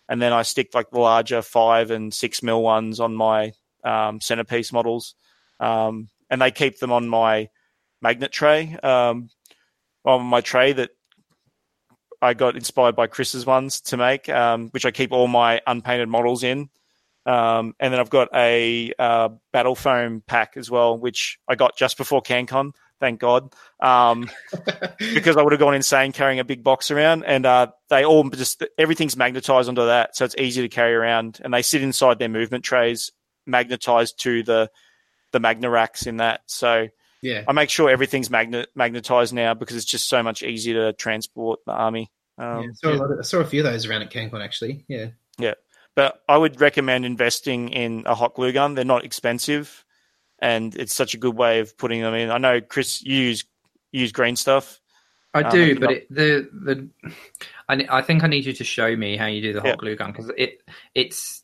and 0.10 0.20
then 0.20 0.34
I 0.34 0.42
stick 0.42 0.74
like 0.74 0.90
the 0.90 1.00
larger 1.00 1.44
five 1.44 1.92
and 1.92 2.12
six 2.12 2.42
mil 2.42 2.64
ones 2.64 3.00
on 3.00 3.14
my 3.14 3.52
um, 3.84 4.20
centerpiece 4.22 4.74
models, 4.74 5.14
um, 5.60 6.08
and 6.30 6.42
they 6.42 6.52
keep 6.52 6.80
them 6.80 6.92
on 6.92 7.08
my 7.08 7.50
magnet 8.02 8.32
tray. 8.32 8.78
Um, 8.82 9.30
on 10.06 10.26
my 10.26 10.42
tray 10.42 10.74
that 10.74 10.92
I 12.22 12.34
got 12.34 12.56
inspired 12.56 12.96
by 12.96 13.08
Chris's 13.08 13.46
ones 13.46 13.82
to 13.82 13.98
make, 13.98 14.30
um, 14.30 14.70
which 14.70 14.86
I 14.86 14.92
keep 14.92 15.12
all 15.12 15.28
my 15.28 15.62
unpainted 15.66 16.10
models 16.10 16.44
in. 16.44 16.70
Um, 17.26 17.76
and 17.80 17.92
then 17.92 18.00
I've 18.00 18.10
got 18.10 18.30
a 18.34 18.94
uh, 19.00 19.30
battle 19.52 19.76
foam 19.76 20.22
pack 20.26 20.58
as 20.58 20.70
well, 20.70 20.98
which 20.98 21.40
I 21.48 21.56
got 21.56 21.76
just 21.76 21.98
before 21.98 22.22
CanCon. 22.22 22.74
Thank 23.00 23.20
God, 23.20 23.54
um, 23.82 24.30
because 25.00 25.36
I 25.36 25.42
would 25.42 25.52
have 25.52 25.60
gone 25.60 25.76
insane 25.76 26.14
carrying 26.14 26.40
a 26.40 26.46
big 26.46 26.64
box 26.64 26.92
around. 26.92 27.26
And 27.26 27.46
uh, 27.46 27.68
they 27.90 28.06
all 28.06 28.30
just 28.30 28.64
everything's 28.78 29.18
magnetized 29.18 29.68
onto 29.68 29.86
that, 29.86 30.16
so 30.16 30.24
it's 30.24 30.36
easy 30.38 30.62
to 30.62 30.70
carry 30.70 30.94
around. 30.94 31.42
And 31.44 31.54
they 31.54 31.62
sit 31.62 31.82
inside 31.82 32.20
their 32.20 32.30
movement 32.30 32.64
trays, 32.64 33.12
magnetized 33.46 34.20
to 34.22 34.44
the 34.44 34.72
the 35.36 35.40
magna 35.42 35.70
racks 35.70 36.08
in 36.08 36.18
that. 36.18 36.42
So 36.46 36.88
Yeah. 37.22 37.44
I 37.46 37.52
make 37.52 37.70
sure 37.70 37.90
everything's 37.90 38.30
magnet 38.30 38.70
magnetized 38.74 39.34
now 39.34 39.54
because 39.54 39.76
it's 39.76 39.86
just 39.86 40.08
so 40.08 40.24
much 40.24 40.42
easier 40.44 40.76
to 40.76 40.94
transport 40.94 41.60
the 41.66 41.74
army. 41.74 42.10
Um, 42.38 42.64
yeah. 42.64 42.70
Saw 42.76 42.94
a 42.94 42.96
lot 42.96 43.12
of, 43.12 43.20
I 43.20 43.24
saw 43.24 43.40
a 43.40 43.46
few 43.46 43.66
of 43.66 43.72
those 43.72 43.86
around 43.86 44.02
at 44.04 44.12
CanCon 44.12 44.42
actually. 44.44 44.86
Yeah. 44.88 45.08
Yeah, 45.38 45.56
but 45.96 46.22
I 46.30 46.38
would 46.38 46.62
recommend 46.62 47.06
investing 47.06 47.68
in 47.70 48.04
a 48.06 48.16
hot 48.16 48.36
glue 48.36 48.54
gun. 48.54 48.74
They're 48.76 48.86
not 48.86 49.04
expensive, 49.04 49.84
and 50.40 50.74
it's 50.76 50.96
such 50.96 51.14
a 51.14 51.18
good 51.18 51.36
way 51.36 51.60
of 51.60 51.78
putting 51.78 52.02
them 52.02 52.14
in. 52.14 52.32
I 52.32 52.38
know 52.38 52.62
Chris, 52.62 53.04
you 53.04 53.16
use 53.18 53.44
you 53.92 54.02
use 54.02 54.14
green 54.14 54.38
stuff. 54.38 54.80
I 55.34 55.42
Um, 55.42 55.52
do, 55.52 55.78
but 55.80 55.92
it, 55.92 56.08
the 56.10 56.50
the 56.54 56.90
I, 57.68 57.86
I 57.90 58.02
think 58.02 58.24
I 58.24 58.28
need 58.28 58.46
you 58.46 58.54
to 58.54 58.64
show 58.64 58.96
me 58.96 59.18
how 59.18 59.26
you 59.26 59.42
do 59.42 59.52
the 59.52 59.60
hot 59.60 59.68
Yeah. 59.72 59.76
glue 59.76 59.96
gun 59.98 60.12
because 60.14 60.32
it 60.38 60.62
it's 60.94 61.44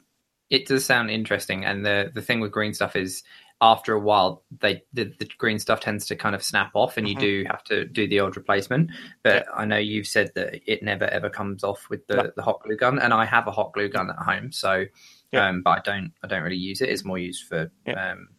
it 0.50 0.68
does 0.68 0.86
sound 0.86 1.10
interesting. 1.12 1.66
And 1.66 1.86
the 1.86 2.12
the 2.14 2.22
thing 2.22 2.40
with 2.40 2.52
green 2.54 2.74
stuff 2.74 2.96
is 2.96 3.24
after 3.64 3.94
a 3.94 4.00
while 4.00 4.44
they 4.60 4.84
the, 4.92 5.14
the 5.20 5.30
green 5.38 5.60
stuff 5.60 5.80
tends 5.80 6.08
to 6.08 6.16
kind 6.16 6.34
of 6.36 6.44
snap 6.44 6.72
off, 6.74 6.98
and 6.98 7.08
you 7.08 7.16
Mhm. 7.16 7.20
do 7.20 7.44
have 7.48 7.64
to 7.66 7.86
do 7.86 8.08
the 8.08 8.20
old 8.20 8.36
replacement. 8.36 8.90
But 9.24 9.46
I 9.56 9.66
know 9.66 9.78
you've 9.78 10.08
said 10.08 10.32
that 10.36 10.60
it 10.66 10.82
never 10.82 11.06
ever 11.06 11.30
comes 11.30 11.64
off 11.64 11.88
with 11.90 12.06
the, 12.08 12.16
No. 12.16 12.32
the 12.36 12.42
hot 12.42 12.62
glue 12.64 12.76
gun, 12.76 13.00
and 13.00 13.14
I 13.14 13.26
have 13.26 13.48
a 13.48 13.52
hot 13.52 13.74
glue 13.74 13.88
gun 13.90 14.10
at 14.10 14.16
home, 14.18 14.52
so 14.52 14.86
Yeah. 15.32 15.48
um, 15.48 15.62
but 15.62 15.72
I 15.72 15.82
don't 15.82 16.12
I 16.24 16.28
don't 16.28 16.42
really 16.44 16.58
use 16.58 16.82
it. 16.82 16.90
It's 16.90 17.06
more 17.06 17.20
used 17.20 17.48
for 17.48 17.72
Yeah. 17.86 18.12
um, 18.14 18.30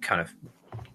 kind 0.00 0.20
of 0.20 0.34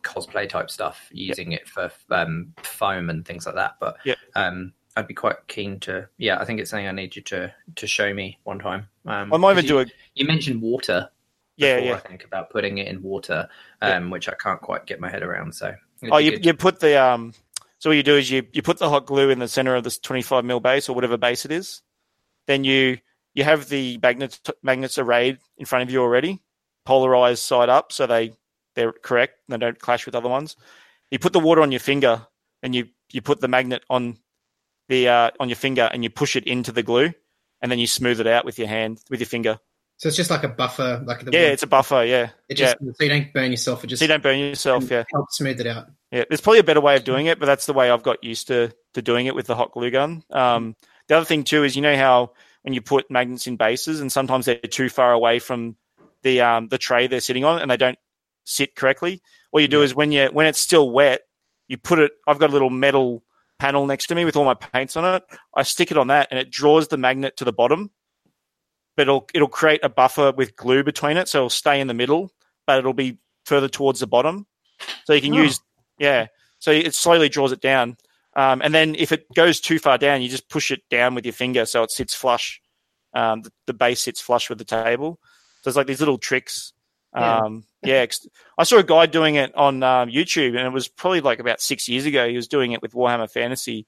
cosplay 0.02 0.48
type 0.48 0.70
stuff, 0.70 1.08
using 1.12 1.52
it 1.54 1.68
for 1.68 1.92
um, 2.12 2.54
foam 2.62 3.10
and 3.10 3.26
things 3.26 3.46
like 3.46 3.56
that. 3.56 3.76
But 3.80 3.98
Yeah. 4.04 4.16
um, 4.36 4.74
I'd 4.96 5.08
be 5.08 5.14
quite 5.14 5.48
keen 5.48 5.80
to. 5.82 6.08
Yeah, 6.18 6.40
I 6.40 6.46
think 6.46 6.60
it's 6.60 6.70
something 6.70 6.88
I 6.88 6.92
need 6.92 7.16
you 7.16 7.22
to 7.24 7.54
to 7.76 7.88
show 7.88 8.14
me 8.14 8.38
one 8.44 8.60
time. 8.60 8.88
Um, 9.06 9.34
I 9.34 9.38
might 9.38 9.54
even 9.54 9.66
do 9.66 9.80
it. 9.80 9.92
You 10.14 10.26
mentioned 10.26 10.62
water. 10.62 11.10
Yeah, 11.58 11.76
before, 11.76 11.90
yeah. 11.90 11.96
I 11.96 12.00
think 12.00 12.24
about 12.24 12.50
putting 12.50 12.80
it 12.80 12.88
in 12.88 13.02
water, 13.02 13.48
um, 13.82 14.10
which 14.10 14.28
I 14.28 14.34
can't 14.34 14.62
quite 14.62 14.86
get 14.86 15.00
my 15.00 15.10
head 15.10 15.24
around. 15.24 15.54
So 15.54 15.76
Oh, 16.12 16.18
you, 16.18 16.32
good. 16.32 16.46
you 16.46 16.54
put 16.54 16.80
the 16.80 17.02
um. 17.02 17.34
So 17.80 17.90
what 17.90 17.98
you 17.98 18.04
do 18.04 18.18
is 18.18 18.32
you 18.32 18.46
you 18.54 18.62
put 18.62 18.78
the 18.78 18.90
hot 18.90 19.06
glue 19.06 19.30
in 19.30 19.40
the 19.40 19.48
center 19.48 19.76
of 19.76 19.84
this 19.84 19.98
25 19.98 20.46
mil 20.46 20.60
base 20.60 20.90
or 20.90 20.96
whatever 20.96 21.18
base 21.18 21.46
it 21.46 21.52
is. 21.52 21.82
Then 22.48 22.64
you 22.64 22.98
you 23.34 23.44
have 23.44 23.70
the 23.70 24.00
magnets 24.02 24.42
magnets 24.62 24.98
arrayed 24.98 25.40
in 25.58 25.66
front 25.66 25.84
of 25.84 25.92
you 25.92 26.02
already, 26.02 26.42
polarized 26.86 27.44
side 27.44 27.70
up, 27.70 27.92
so 27.92 28.08
they 28.08 28.34
they're 28.76 28.92
correct. 28.94 29.40
They 29.48 29.58
don't 29.58 29.80
clash 29.80 30.06
with 30.06 30.16
other 30.16 30.30
ones. 30.30 30.56
You 31.12 31.20
put 31.20 31.34
the 31.34 31.40
water 31.40 31.62
on 31.62 31.72
your 31.72 31.80
finger, 31.80 32.28
and 32.62 32.74
you 32.74 32.90
you 33.12 33.22
put 33.22 33.42
the 33.42 33.48
magnet 33.48 33.84
on 33.90 34.18
the 34.90 35.08
uh, 35.08 35.32
on 35.40 35.50
your 35.50 35.56
finger, 35.56 35.90
and 35.92 36.04
you 36.04 36.10
push 36.10 36.36
it 36.36 36.46
into 36.46 36.72
the 36.72 36.84
glue, 36.84 37.14
and 37.62 37.72
then 37.72 37.80
you 37.80 37.88
smooth 37.88 38.20
it 38.20 38.28
out 38.28 38.46
with 38.46 38.58
your 38.58 38.68
hand 38.68 39.02
with 39.10 39.20
your 39.20 39.28
finger. 39.28 39.60
So 40.04 40.08
it's 40.08 40.18
just 40.18 40.30
like 40.30 40.44
a 40.44 40.50
buffer, 40.50 41.02
like 41.06 41.24
the 41.24 41.32
Yeah, 41.32 41.48
it's 41.48 41.64
a 41.64 41.68
buffer. 41.68 42.04
Yeah, 42.04 42.32
It 42.50 42.60
yeah. 42.60 42.74
just 42.74 42.98
so 42.98 43.04
you 43.06 43.08
don't 43.10 43.32
burn 43.32 43.52
yourself. 43.52 43.86
It 43.86 43.88
just 43.88 44.02
So 44.02 44.04
you 44.04 44.10
don't 44.10 44.22
burn 44.22 44.38
yourself. 44.38 44.92
Yeah. 44.92 45.06
helps 45.14 45.38
smooth 45.38 45.62
it 45.62 45.66
out. 45.66 45.88
Yeah, 46.12 46.26
there's 46.28 46.42
probably 46.42 46.60
a 46.60 46.64
better 46.66 46.82
way 46.82 46.98
of 46.98 47.06
doing 47.06 47.28
it, 47.28 47.40
but 47.40 47.46
that's 47.46 47.68
the 47.68 47.72
way 47.74 47.90
I've 47.90 48.04
got 48.04 48.22
used 48.22 48.48
to 48.48 48.74
to 48.96 49.02
doing 49.02 49.28
it 49.28 49.34
with 49.34 49.48
the 49.48 49.56
hot 49.56 49.72
glue 49.72 49.92
gun. 49.92 50.22
Um, 50.30 50.76
the 51.08 51.16
other 51.16 51.26
thing 51.26 51.46
too 51.46 51.64
is 51.64 51.78
you 51.78 51.82
know 51.82 51.96
how 51.96 52.34
when 52.64 52.74
you 52.74 52.82
put 52.82 53.10
magnets 53.10 53.48
in 53.48 53.56
bases 53.56 54.02
and 54.02 54.12
sometimes 54.12 54.46
they're 54.46 54.58
too 54.58 54.90
far 54.90 55.14
away 55.14 55.40
from 55.40 55.78
the 56.24 56.42
um, 56.42 56.68
the 56.68 56.78
tray 56.78 57.08
they're 57.08 57.22
sitting 57.22 57.46
on 57.46 57.62
and 57.62 57.72
they 57.72 57.78
don't 57.78 57.98
sit 58.44 58.76
correctly. 58.76 59.22
What 59.52 59.62
you 59.62 59.70
do 59.70 59.78
Yeah. 59.78 59.86
is 59.86 59.96
when 59.96 60.12
you 60.12 60.26
when 60.34 60.48
it's 60.48 60.60
still 60.60 60.90
wet, 60.92 61.22
you 61.70 61.78
put 61.78 62.00
it. 62.00 62.12
I've 62.28 62.40
got 62.40 62.50
a 62.50 62.54
little 62.54 62.70
metal 62.70 63.24
panel 63.58 63.86
next 63.88 64.08
to 64.08 64.16
me 64.16 64.26
with 64.26 64.36
all 64.36 64.44
my 64.44 64.54
paints 64.56 64.98
on 64.98 65.16
it. 65.16 65.24
I 65.56 65.64
stick 65.64 65.92
it 65.92 65.98
on 65.98 66.08
that 66.08 66.28
and 66.30 66.38
it 66.42 66.52
draws 66.52 66.90
the 66.90 66.98
magnet 66.98 67.38
to 67.38 67.46
the 67.46 67.54
bottom, 67.54 67.92
but 68.96 69.04
it'll 69.04 69.28
it'll 69.34 69.48
create 69.48 69.82
a 69.84 69.90
buffer 69.90 70.32
with 70.32 70.56
glue 70.56 70.84
between 70.84 71.18
it, 71.18 71.28
so 71.28 71.40
it'll 71.40 71.50
stay 71.50 71.80
in 71.80 71.88
the 71.88 71.94
middle, 71.94 72.32
but 72.68 72.80
it'll 72.80 72.94
be 72.94 73.18
further 73.46 73.68
towards 73.68 74.00
the 74.00 74.08
bottom. 74.08 74.46
So 75.06 75.14
you 75.14 75.22
can 75.22 75.34
Oh. 75.34 75.42
use 75.44 75.60
yeah. 76.00 76.28
So 76.60 76.72
it 76.72 76.96
slowly 76.96 77.30
draws 77.30 77.52
it 77.52 77.62
down. 77.62 77.98
Um, 78.36 78.62
and 78.64 78.74
then 78.74 78.96
if 78.96 79.12
it 79.12 79.32
goes 79.36 79.60
too 79.60 79.78
far 79.80 79.98
down, 79.98 80.22
you 80.22 80.30
just 80.30 80.50
push 80.50 80.72
it 80.72 80.82
down 80.90 81.14
with 81.14 81.26
your 81.26 81.34
finger 81.34 81.66
so 81.66 81.84
it 81.84 81.92
sits 81.92 82.16
flush. 82.16 82.62
Um, 83.14 83.42
the, 83.44 83.52
the 83.68 83.74
base 83.74 84.02
sits 84.02 84.22
flush 84.22 84.50
with 84.50 84.58
the 84.58 84.66
table. 84.66 85.20
So 85.62 85.70
it's 85.70 85.78
like 85.78 85.88
these 85.88 86.00
little 86.00 86.18
tricks. 86.18 86.74
Yeah. 87.16 87.38
Um, 87.40 87.64
yeah. 87.84 87.96
ex- 87.98 88.26
I 88.58 88.64
saw 88.64 88.78
a 88.78 88.84
guy 88.84 89.06
doing 89.06 89.36
it 89.36 89.54
on 89.56 89.84
um, 89.84 90.10
YouTube, 90.10 90.58
and 90.58 90.66
it 90.66 90.72
was 90.74 90.88
probably 90.88 91.22
like 91.22 91.40
about 91.40 91.62
six 91.62 91.88
years 91.88 92.06
ago. 92.06 92.28
He 92.28 92.36
was 92.36 92.48
doing 92.48 92.72
it 92.72 92.82
with 92.82 92.94
Warhammer 92.94 93.30
Fantasy, 93.30 93.86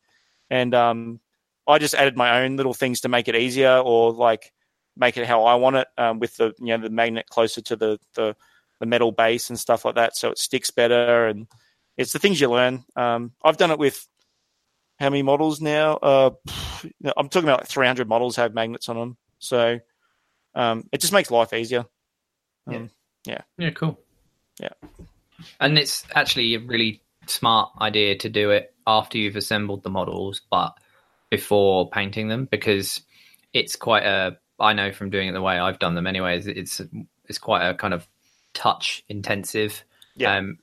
and 0.51 0.75
um, 0.75 1.19
I 1.67 1.79
just 1.79 1.95
added 1.95 2.15
my 2.15 2.43
own 2.43 2.55
little 2.55 2.75
things 2.75 3.01
to 3.01 3.09
make 3.09 3.27
it 3.27 3.35
easier, 3.35 3.77
or 3.77 4.11
like 4.11 4.53
make 4.97 5.17
it 5.17 5.25
how 5.25 5.43
I 5.43 5.55
want 5.55 5.77
it, 5.77 5.87
um, 5.97 6.19
with 6.19 6.35
the 6.37 6.53
you 6.59 6.67
know 6.67 6.77
the 6.77 6.89
magnet 6.89 7.27
closer 7.29 7.61
to 7.61 7.75
the, 7.75 7.99
the 8.15 8.35
the 8.79 8.85
metal 8.85 9.11
base 9.11 9.49
and 9.49 9.59
stuff 9.59 9.85
like 9.85 9.95
that, 9.95 10.15
so 10.15 10.29
it 10.29 10.37
sticks 10.37 10.71
better. 10.71 11.27
And 11.27 11.47
it's 11.97 12.13
the 12.13 12.19
things 12.19 12.39
you 12.39 12.49
learn. 12.49 12.83
Um, 12.95 13.31
I've 13.43 13.57
done 13.57 13.71
it 13.71 13.79
with 13.79 14.07
how 14.99 15.09
many 15.09 15.23
models 15.23 15.61
now? 15.61 15.95
Uh, 15.95 16.31
I'm 17.17 17.29
talking 17.29 17.49
about 17.49 17.61
like 17.61 17.69
300 17.69 18.07
models 18.07 18.35
have 18.37 18.53
magnets 18.53 18.89
on 18.89 18.97
them, 18.97 19.17
so 19.39 19.79
um, 20.55 20.87
it 20.91 21.01
just 21.01 21.13
makes 21.13 21.31
life 21.31 21.53
easier. 21.53 21.85
Um, 22.67 22.89
yeah. 23.25 23.41
Yeah, 23.57 23.71
cool. 23.71 23.99
Yeah. 24.59 24.69
And 25.59 25.77
it's 25.77 26.05
actually 26.13 26.55
a 26.55 26.59
really 26.59 27.01
smart 27.27 27.71
idea 27.81 28.15
to 28.17 28.29
do 28.29 28.51
it 28.51 28.73
after 28.87 29.17
you've 29.17 29.35
assembled 29.35 29.83
the 29.83 29.89
models, 29.89 30.41
but 30.49 30.77
before 31.29 31.89
painting 31.89 32.29
them 32.29 32.47
because 32.49 33.01
it's 33.53 33.75
quite 33.75 34.03
a 34.03 34.37
I 34.59 34.73
know 34.73 34.91
from 34.91 35.09
doing 35.09 35.27
it 35.27 35.33
the 35.33 35.41
way 35.41 35.57
I've 35.59 35.79
done 35.79 35.95
them 35.95 36.07
anyways, 36.07 36.47
it's 36.47 36.81
it's 37.27 37.37
quite 37.37 37.67
a 37.67 37.73
kind 37.73 37.93
of 37.93 38.07
touch 38.53 39.03
intensive 39.09 39.83
Yeah. 40.15 40.37
um 40.37 40.59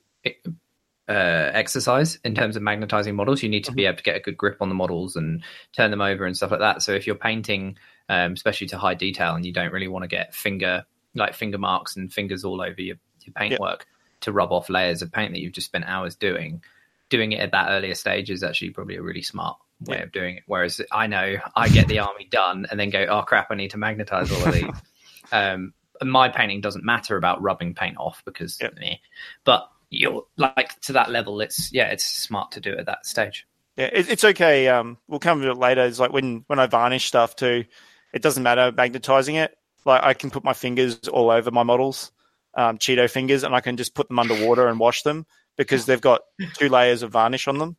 uh, 1.07 1.51
exercise 1.53 2.17
in 2.23 2.33
terms 2.33 2.55
of 2.55 2.63
magnetizing 2.63 3.13
models. 3.13 3.43
You 3.43 3.49
need 3.49 3.65
to 3.65 3.73
be 3.73 3.85
able 3.85 3.97
to 3.97 4.03
get 4.03 4.15
a 4.15 4.21
good 4.21 4.37
grip 4.37 4.61
on 4.61 4.69
the 4.69 4.75
models 4.75 5.17
and 5.17 5.43
turn 5.73 5.91
them 5.91 6.01
over 6.01 6.25
and 6.25 6.35
stuff 6.35 6.51
like 6.51 6.61
that. 6.61 6.81
So 6.81 6.93
if 6.93 7.05
you're 7.05 7.15
painting, 7.15 7.77
um, 8.07 8.33
especially 8.33 8.67
to 8.67 8.77
high 8.77 8.93
detail, 8.93 9.35
and 9.35 9.45
you 9.45 9.51
don't 9.51 9.73
really 9.73 9.89
want 9.89 10.03
to 10.03 10.07
get 10.07 10.33
finger 10.33 10.85
like 11.13 11.33
finger 11.35 11.57
marks 11.57 11.95
and 11.95 12.11
fingers 12.11 12.43
all 12.43 12.61
over 12.61 12.81
your, 12.81 12.95
your 13.23 13.33
paintwork 13.35 13.85
to 14.21 14.31
rub 14.31 14.51
off 14.51 14.69
layers 14.69 15.01
of 15.01 15.11
paint 15.11 15.33
that 15.33 15.39
you've 15.41 15.53
just 15.53 15.67
spent 15.67 15.85
hours 15.85 16.15
doing, 16.15 16.63
doing 17.09 17.33
it 17.33 17.39
at 17.39 17.51
that 17.51 17.69
earlier 17.69 17.93
stage 17.93 18.31
is 18.31 18.41
actually 18.41 18.69
probably 18.71 18.95
a 18.95 19.01
really 19.01 19.21
smart 19.21 19.57
way 19.85 19.97
Yeah. 19.97 20.03
of 20.03 20.11
doing 20.11 20.37
it. 20.37 20.43
Whereas 20.47 20.81
I 20.91 21.07
know 21.07 21.37
I 21.55 21.69
get 21.69 21.87
the 21.87 21.99
army 21.99 22.27
done 22.29 22.65
and 22.69 22.79
then 22.79 22.89
go, 22.89 23.05
oh 23.05 23.21
crap, 23.23 23.47
I 23.51 23.55
need 23.55 23.71
to 23.71 23.77
magnetize 23.77 24.31
all 24.31 24.45
of 24.45 24.53
these. 24.53 24.69
um, 25.31 25.73
my 26.01 26.29
painting 26.29 26.61
doesn't 26.61 26.83
matter 26.83 27.17
about 27.17 27.41
rubbing 27.41 27.73
paint 27.75 27.97
off 27.97 28.21
because, 28.25 28.57
Yep. 28.61 28.75
eh, 28.81 28.95
but 29.43 29.69
you're 29.89 30.25
like 30.37 30.79
to 30.81 30.93
that 30.93 31.11
level. 31.11 31.39
It's 31.41 31.71
yeah, 31.71 31.87
it's 31.89 32.03
smart 32.05 32.51
to 32.53 32.59
do 32.59 32.71
it 32.73 32.79
at 32.79 32.85
that 32.87 33.05
stage. 33.05 33.45
Yeah, 33.77 33.89
it, 33.93 34.09
it's 34.09 34.23
okay. 34.23 34.67
Um, 34.67 34.97
we'll 35.07 35.19
come 35.19 35.41
to 35.41 35.51
it 35.51 35.57
later. 35.57 35.81
It's 35.85 35.99
like 35.99 36.11
when 36.11 36.43
when 36.47 36.59
I 36.59 36.65
varnish 36.67 37.05
stuff 37.05 37.35
too, 37.35 37.65
it 38.13 38.21
doesn't 38.21 38.43
matter 38.43 38.71
magnetizing 38.71 39.35
it. 39.35 39.55
Like 39.85 40.03
I 40.03 40.13
can 40.13 40.31
put 40.31 40.43
my 40.43 40.53
fingers 40.53 40.99
all 41.09 41.29
over 41.29 41.51
my 41.51 41.63
models, 41.63 42.11
um, 42.55 42.77
Cheeto 42.77 43.09
fingers, 43.09 43.43
and 43.43 43.53
I 43.55 43.61
can 43.61 43.77
just 43.77 43.93
put 43.93 44.07
them 44.07 44.17
underwater 44.19 44.67
and 44.67 44.79
wash 44.79 45.03
them 45.03 45.25
because 45.57 45.85
they've 45.85 46.01
got 46.01 46.21
two 46.57 46.69
layers 46.69 47.03
of 47.03 47.11
varnish 47.11 47.47
on 47.47 47.57
them, 47.59 47.77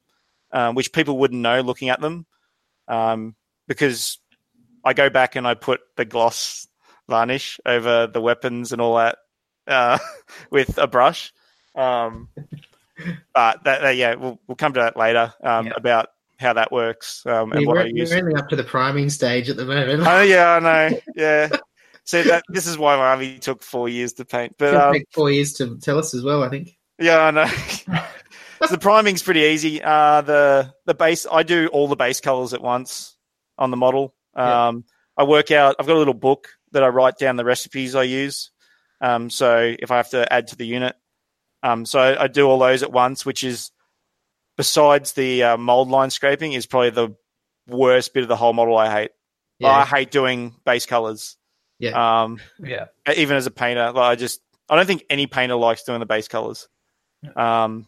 um, 0.54 0.74
which 0.74 0.92
people 0.92 1.18
wouldn't 1.18 1.42
know 1.42 1.60
looking 1.60 1.90
at 1.90 2.00
them. 2.00 2.24
Um, 2.88 3.34
because 3.68 4.18
I 4.84 4.92
go 4.94 5.10
back 5.10 5.36
and 5.36 5.46
I 5.46 5.54
put 5.54 5.80
the 5.96 6.04
gloss 6.04 6.66
varnish 7.08 7.58
over 7.66 8.06
the 8.06 8.20
weapons 8.20 8.72
and 8.72 8.80
all 8.80 8.96
that 8.96 9.18
uh, 9.66 9.98
with 10.50 10.78
a 10.78 10.86
brush. 10.86 11.32
Um, 11.74 12.28
but 13.34 13.64
that, 13.64 13.82
that- 13.82 13.96
yeah, 13.96 14.14
we'll, 14.14 14.38
we'll 14.46 14.56
come 14.56 14.72
to 14.74 14.80
that 14.80 14.96
later 14.96 15.32
um, 15.42 15.66
Yeah. 15.66 15.72
about 15.76 16.08
how 16.38 16.52
that 16.52 16.72
works 16.72 17.24
um, 17.26 17.52
and 17.52 17.64
what 17.66 17.78
I 17.78 17.84
we're, 17.84 17.88
use. 17.88 18.10
we're 18.10 18.18
only 18.18 18.34
up 18.34 18.48
to 18.48 18.56
the 18.56 18.64
priming 18.64 19.08
stage 19.08 19.48
at 19.48 19.56
the 19.56 19.64
moment. 19.64 20.02
Oh 20.06 20.20
yeah, 20.22 20.54
I 20.56 20.60
know. 20.60 21.00
Yeah. 21.14 21.48
So 22.06 22.22
that 22.22 22.44
this 22.50 22.66
is 22.66 22.76
why 22.76 22.96
my 22.96 23.06
army 23.06 23.38
took 23.38 23.62
four 23.62 23.88
years 23.88 24.12
to 24.14 24.26
paint. 24.26 24.56
But 24.58 24.74
um, 24.74 24.96
four 25.12 25.30
years 25.30 25.54
to 25.54 25.78
tell 25.78 25.98
us 25.98 26.12
as 26.12 26.22
well. 26.22 26.42
I 26.42 26.50
think. 26.50 26.76
yeah, 26.98 27.18
I 27.20 27.30
know. 27.30 27.46
so 28.60 28.66
the 28.68 28.78
priming's 28.78 29.22
pretty 29.22 29.40
easy. 29.40 29.82
Uh, 29.82 30.20
the 30.22 30.74
the 30.86 30.94
base, 30.94 31.26
I 31.30 31.42
do 31.42 31.68
all 31.68 31.88
the 31.88 31.96
base 31.96 32.20
colors 32.20 32.52
at 32.54 32.62
once 32.62 33.16
on 33.58 33.70
the 33.70 33.76
model. 33.76 34.14
Yeah. 34.36 34.68
Um, 34.68 34.84
I 35.16 35.24
work 35.24 35.50
out. 35.50 35.76
I've 35.78 35.86
got 35.86 35.96
a 35.96 35.98
little 35.98 36.14
book 36.14 36.48
that 36.72 36.82
I 36.82 36.88
write 36.88 37.18
down 37.18 37.36
the 37.36 37.44
recipes 37.44 37.94
I 37.94 38.02
use. 38.02 38.50
Um, 39.00 39.30
so 39.30 39.74
if 39.78 39.90
I 39.90 39.96
have 39.98 40.10
to 40.10 40.30
add 40.32 40.48
to 40.48 40.56
the 40.56 40.66
unit, 40.66 40.96
um, 41.62 41.86
so 41.86 41.98
I, 42.00 42.24
I 42.24 42.26
do 42.26 42.48
all 42.48 42.58
those 42.58 42.82
at 42.82 42.92
once, 42.92 43.24
which 43.24 43.44
is 43.44 43.70
besides 44.56 45.12
the 45.12 45.42
uh, 45.42 45.56
mold 45.56 45.88
line 45.88 46.10
scraping, 46.10 46.52
is 46.52 46.66
probably 46.66 46.90
the 46.90 47.14
worst 47.68 48.12
bit 48.14 48.22
of 48.22 48.28
the 48.28 48.36
whole 48.36 48.52
model. 48.52 48.76
I 48.76 48.90
hate. 48.90 49.10
Yeah. 49.58 49.70
I 49.70 49.84
hate 49.84 50.10
doing 50.10 50.54
base 50.64 50.86
colors. 50.86 51.36
Yeah. 51.78 52.22
Um, 52.22 52.40
Yeah, 52.62 52.86
even 53.14 53.36
as 53.36 53.46
a 53.46 53.50
painter, 53.50 53.92
like 53.92 54.12
I 54.12 54.14
just 54.16 54.40
I 54.68 54.76
don't 54.76 54.86
think 54.86 55.04
any 55.10 55.26
painter 55.26 55.56
likes 55.56 55.84
doing 55.84 56.00
the 56.00 56.06
base 56.06 56.28
colors. 56.28 56.68
Um, 57.36 57.86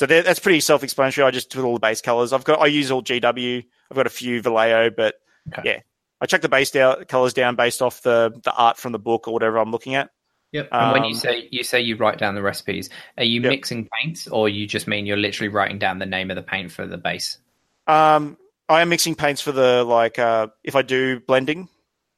so 0.00 0.06
that's 0.06 0.38
pretty 0.40 0.60
self-explanatory. 0.60 1.26
I 1.26 1.30
just 1.30 1.50
put 1.50 1.62
all 1.62 1.74
the 1.74 1.78
base 1.78 2.00
colors. 2.00 2.32
I've 2.32 2.44
got 2.44 2.58
I 2.58 2.68
use 2.68 2.90
all 2.90 3.02
GW. 3.02 3.62
I've 3.90 3.94
got 3.94 4.06
a 4.06 4.08
few 4.08 4.40
Vallejo, 4.40 4.88
but 4.96 5.16
Okay. 5.52 5.60
yeah, 5.62 5.80
I 6.22 6.24
check 6.24 6.40
the 6.40 6.48
base 6.48 6.70
down, 6.70 7.04
colors 7.04 7.34
down 7.34 7.54
based 7.54 7.82
off 7.82 8.00
the 8.00 8.32
the 8.42 8.50
art 8.50 8.78
from 8.78 8.92
the 8.92 8.98
book 8.98 9.28
or 9.28 9.34
whatever 9.34 9.58
I'm 9.58 9.70
looking 9.70 9.96
at. 9.96 10.08
Yep. 10.52 10.70
And 10.72 10.90
when 10.90 11.04
you 11.04 11.12
Um, 11.12 11.20
say 11.20 11.48
you 11.50 11.62
say 11.62 11.82
you 11.82 11.96
write 11.96 12.16
down 12.16 12.34
the 12.34 12.40
recipes, 12.40 12.88
are 13.18 13.24
you 13.24 13.42
Yep. 13.42 13.50
mixing 13.50 13.90
paints, 14.00 14.26
or 14.26 14.48
you 14.48 14.66
just 14.66 14.88
mean 14.88 15.04
you're 15.04 15.18
literally 15.18 15.48
writing 15.48 15.78
down 15.78 15.98
the 15.98 16.06
name 16.06 16.30
of 16.30 16.36
the 16.36 16.42
paint 16.42 16.72
for 16.72 16.86
the 16.86 16.96
base? 16.96 17.36
Um, 17.86 18.38
I 18.70 18.80
am 18.80 18.88
mixing 18.88 19.16
paints 19.16 19.42
for 19.42 19.52
the 19.52 19.84
like 19.84 20.18
uh, 20.18 20.46
if 20.64 20.76
I 20.76 20.80
do 20.80 21.20
blending, 21.20 21.68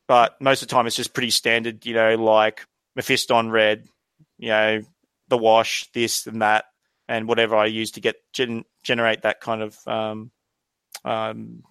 but 0.06 0.40
most 0.40 0.62
of 0.62 0.68
the 0.68 0.72
time 0.72 0.86
it's 0.86 0.94
just 0.94 1.14
pretty 1.14 1.30
standard. 1.30 1.84
You 1.84 1.94
know, 1.94 2.14
like 2.14 2.64
Mephiston 2.96 3.50
red, 3.50 3.88
you 4.38 4.50
know, 4.50 4.82
the 5.26 5.36
wash, 5.38 5.90
this 5.94 6.28
and 6.28 6.42
that, 6.42 6.66
and 7.08 7.26
whatever 7.28 7.56
I 7.56 7.66
use 7.66 7.90
to 7.92 8.00
get 8.00 8.16
gen- 8.32 8.64
generate 8.82 9.22
that 9.22 9.40
kind 9.40 9.62
of 9.62 9.78
um, 9.86 10.30
um, 11.04 11.62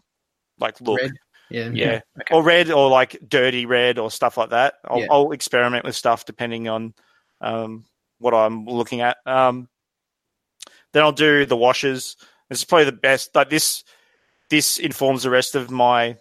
like 0.59 0.79
look. 0.81 1.01
Red. 1.01 1.11
Yeah. 1.49 1.69
Yeah, 1.73 1.99
Okay. 2.21 2.33
or 2.33 2.43
red, 2.43 2.71
or 2.71 2.89
like 2.89 3.19
dirty 3.27 3.65
red, 3.65 3.99
or 3.99 4.09
stuff 4.09 4.37
like 4.37 4.51
that. 4.51 4.75
I'll, 4.85 4.99
Yeah. 5.01 5.07
I'll 5.11 5.31
experiment 5.33 5.83
with 5.83 5.97
stuff 5.97 6.23
depending 6.23 6.69
on 6.69 6.93
um, 7.41 7.83
what 8.19 8.33
I'm 8.33 8.65
looking 8.65 9.01
at. 9.01 9.17
Um, 9.25 9.67
then 10.93 11.03
I'll 11.03 11.11
do 11.11 11.45
the 11.45 11.57
washes. 11.57 12.15
This 12.49 12.59
is 12.59 12.65
probably 12.65 12.85
the 12.85 12.93
best. 12.93 13.35
Like 13.35 13.49
this, 13.49 13.83
this 14.49 14.77
informs 14.77 15.23
the 15.23 15.29
rest 15.29 15.55
of 15.55 15.69
my 15.69 16.15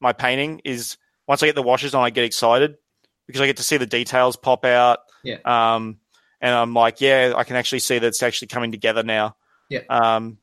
my 0.00 0.14
painting. 0.14 0.62
Is 0.64 0.96
once 1.28 1.42
I 1.42 1.46
get 1.46 1.54
the 1.54 1.62
washes 1.62 1.94
on, 1.94 2.02
I 2.02 2.08
get 2.08 2.24
excited 2.24 2.76
because 3.26 3.42
I 3.42 3.46
get 3.46 3.58
to 3.58 3.62
see 3.62 3.76
the 3.76 3.86
details 3.86 4.36
pop 4.36 4.64
out. 4.64 5.00
Yeah. 5.22 5.36
Um, 5.44 5.98
and 6.42 6.52
I'm 6.52 6.74
like, 6.74 7.00
yeah, 7.00 7.32
I 7.36 7.44
can 7.44 7.54
actually 7.54 7.78
see 7.78 8.00
that 8.00 8.06
it's 8.06 8.22
actually 8.22 8.48
coming 8.48 8.72
together 8.72 9.04
now. 9.04 9.36
Yeah. 9.70 9.82
Um, 9.88 10.38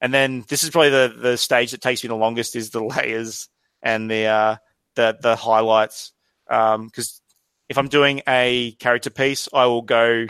and 0.00 0.14
then 0.14 0.44
this 0.48 0.62
is 0.62 0.70
probably 0.70 0.90
the 0.90 1.14
the 1.18 1.36
stage 1.36 1.72
that 1.72 1.80
takes 1.80 2.02
me 2.02 2.08
the 2.08 2.16
longest 2.16 2.56
is 2.56 2.70
the 2.70 2.82
layers 2.84 3.48
and 3.82 4.08
the 4.10 4.26
uh, 4.26 4.56
the 4.94 5.18
the 5.20 5.36
highlights. 5.36 6.12
Because 6.48 7.20
if 7.68 7.76
I'm 7.76 7.88
doing 7.88 8.22
a 8.28 8.72
character 8.78 9.10
piece, 9.10 9.48
I 9.52 9.66
will 9.66 9.82
go 9.82 10.26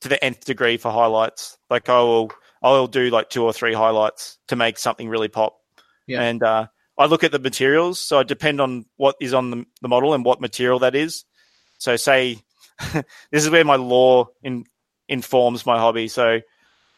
to 0.00 0.08
the 0.08 0.22
nth 0.22 0.44
degree 0.44 0.76
for 0.76 0.90
highlights. 0.90 1.56
Like 1.70 1.88
I 1.88 2.00
will 2.00 2.32
I 2.62 2.70
will 2.70 2.88
do 2.88 3.10
like 3.10 3.30
two 3.30 3.44
or 3.44 3.52
three 3.52 3.74
highlights 3.74 4.38
to 4.48 4.56
make 4.56 4.76
something 4.78 5.08
really 5.08 5.28
pop. 5.28 5.56
Yeah. 6.06 6.22
And 6.22 6.42
uh, 6.42 6.66
I 6.98 7.06
look 7.06 7.22
at 7.22 7.30
the 7.30 7.38
materials, 7.38 8.00
so 8.00 8.18
I 8.18 8.24
depend 8.24 8.60
on 8.60 8.86
what 8.96 9.14
is 9.20 9.32
on 9.34 9.50
the, 9.50 9.66
the 9.82 9.88
model 9.88 10.14
and 10.14 10.24
what 10.24 10.40
material 10.40 10.80
that 10.80 10.96
is. 10.96 11.24
So 11.78 11.96
say 11.96 12.42
this 13.30 13.44
is 13.44 13.50
where 13.50 13.64
my 13.64 13.76
law 13.76 14.28
in, 14.42 14.64
informs 15.08 15.66
my 15.66 15.78
hobby. 15.78 16.08
So 16.08 16.40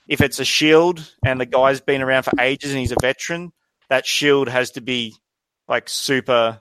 if 0.09 0.20
it's 0.20 0.39
a 0.41 0.45
shield 0.45 1.12
and 1.24 1.41
the 1.41 1.47
guy's 1.47 1.80
been 1.80 2.03
around 2.03 2.24
for 2.24 2.33
ages 2.41 2.70
and 2.70 2.80
he's 2.80 2.93
a 2.93 2.97
veteran, 3.01 3.53
that 3.89 4.07
shield 4.07 4.49
has 4.49 4.72
to 4.72 4.80
be 4.80 5.14
like 5.68 5.89
super 5.89 6.61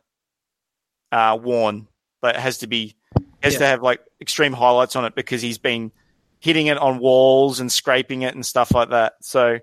uh, 1.12 1.38
worn. 1.42 1.88
But 2.22 2.36
it 2.36 2.42
has 2.42 2.60
to 2.60 2.68
be 2.68 2.96
has 3.42 3.54
Yeah. 3.54 3.60
to 3.60 3.66
have 3.68 3.82
like 3.82 4.02
extreme 4.20 4.54
highlights 4.54 4.96
on 4.96 5.06
it 5.06 5.16
because 5.16 5.42
he's 5.42 5.58
been 5.58 5.92
hitting 6.40 6.68
it 6.68 6.78
on 6.78 7.00
walls 7.00 7.60
and 7.60 7.72
scraping 7.72 8.22
it 8.22 8.36
and 8.36 8.46
stuff 8.46 8.74
like 8.74 8.90
that. 8.90 9.14
So 9.22 9.60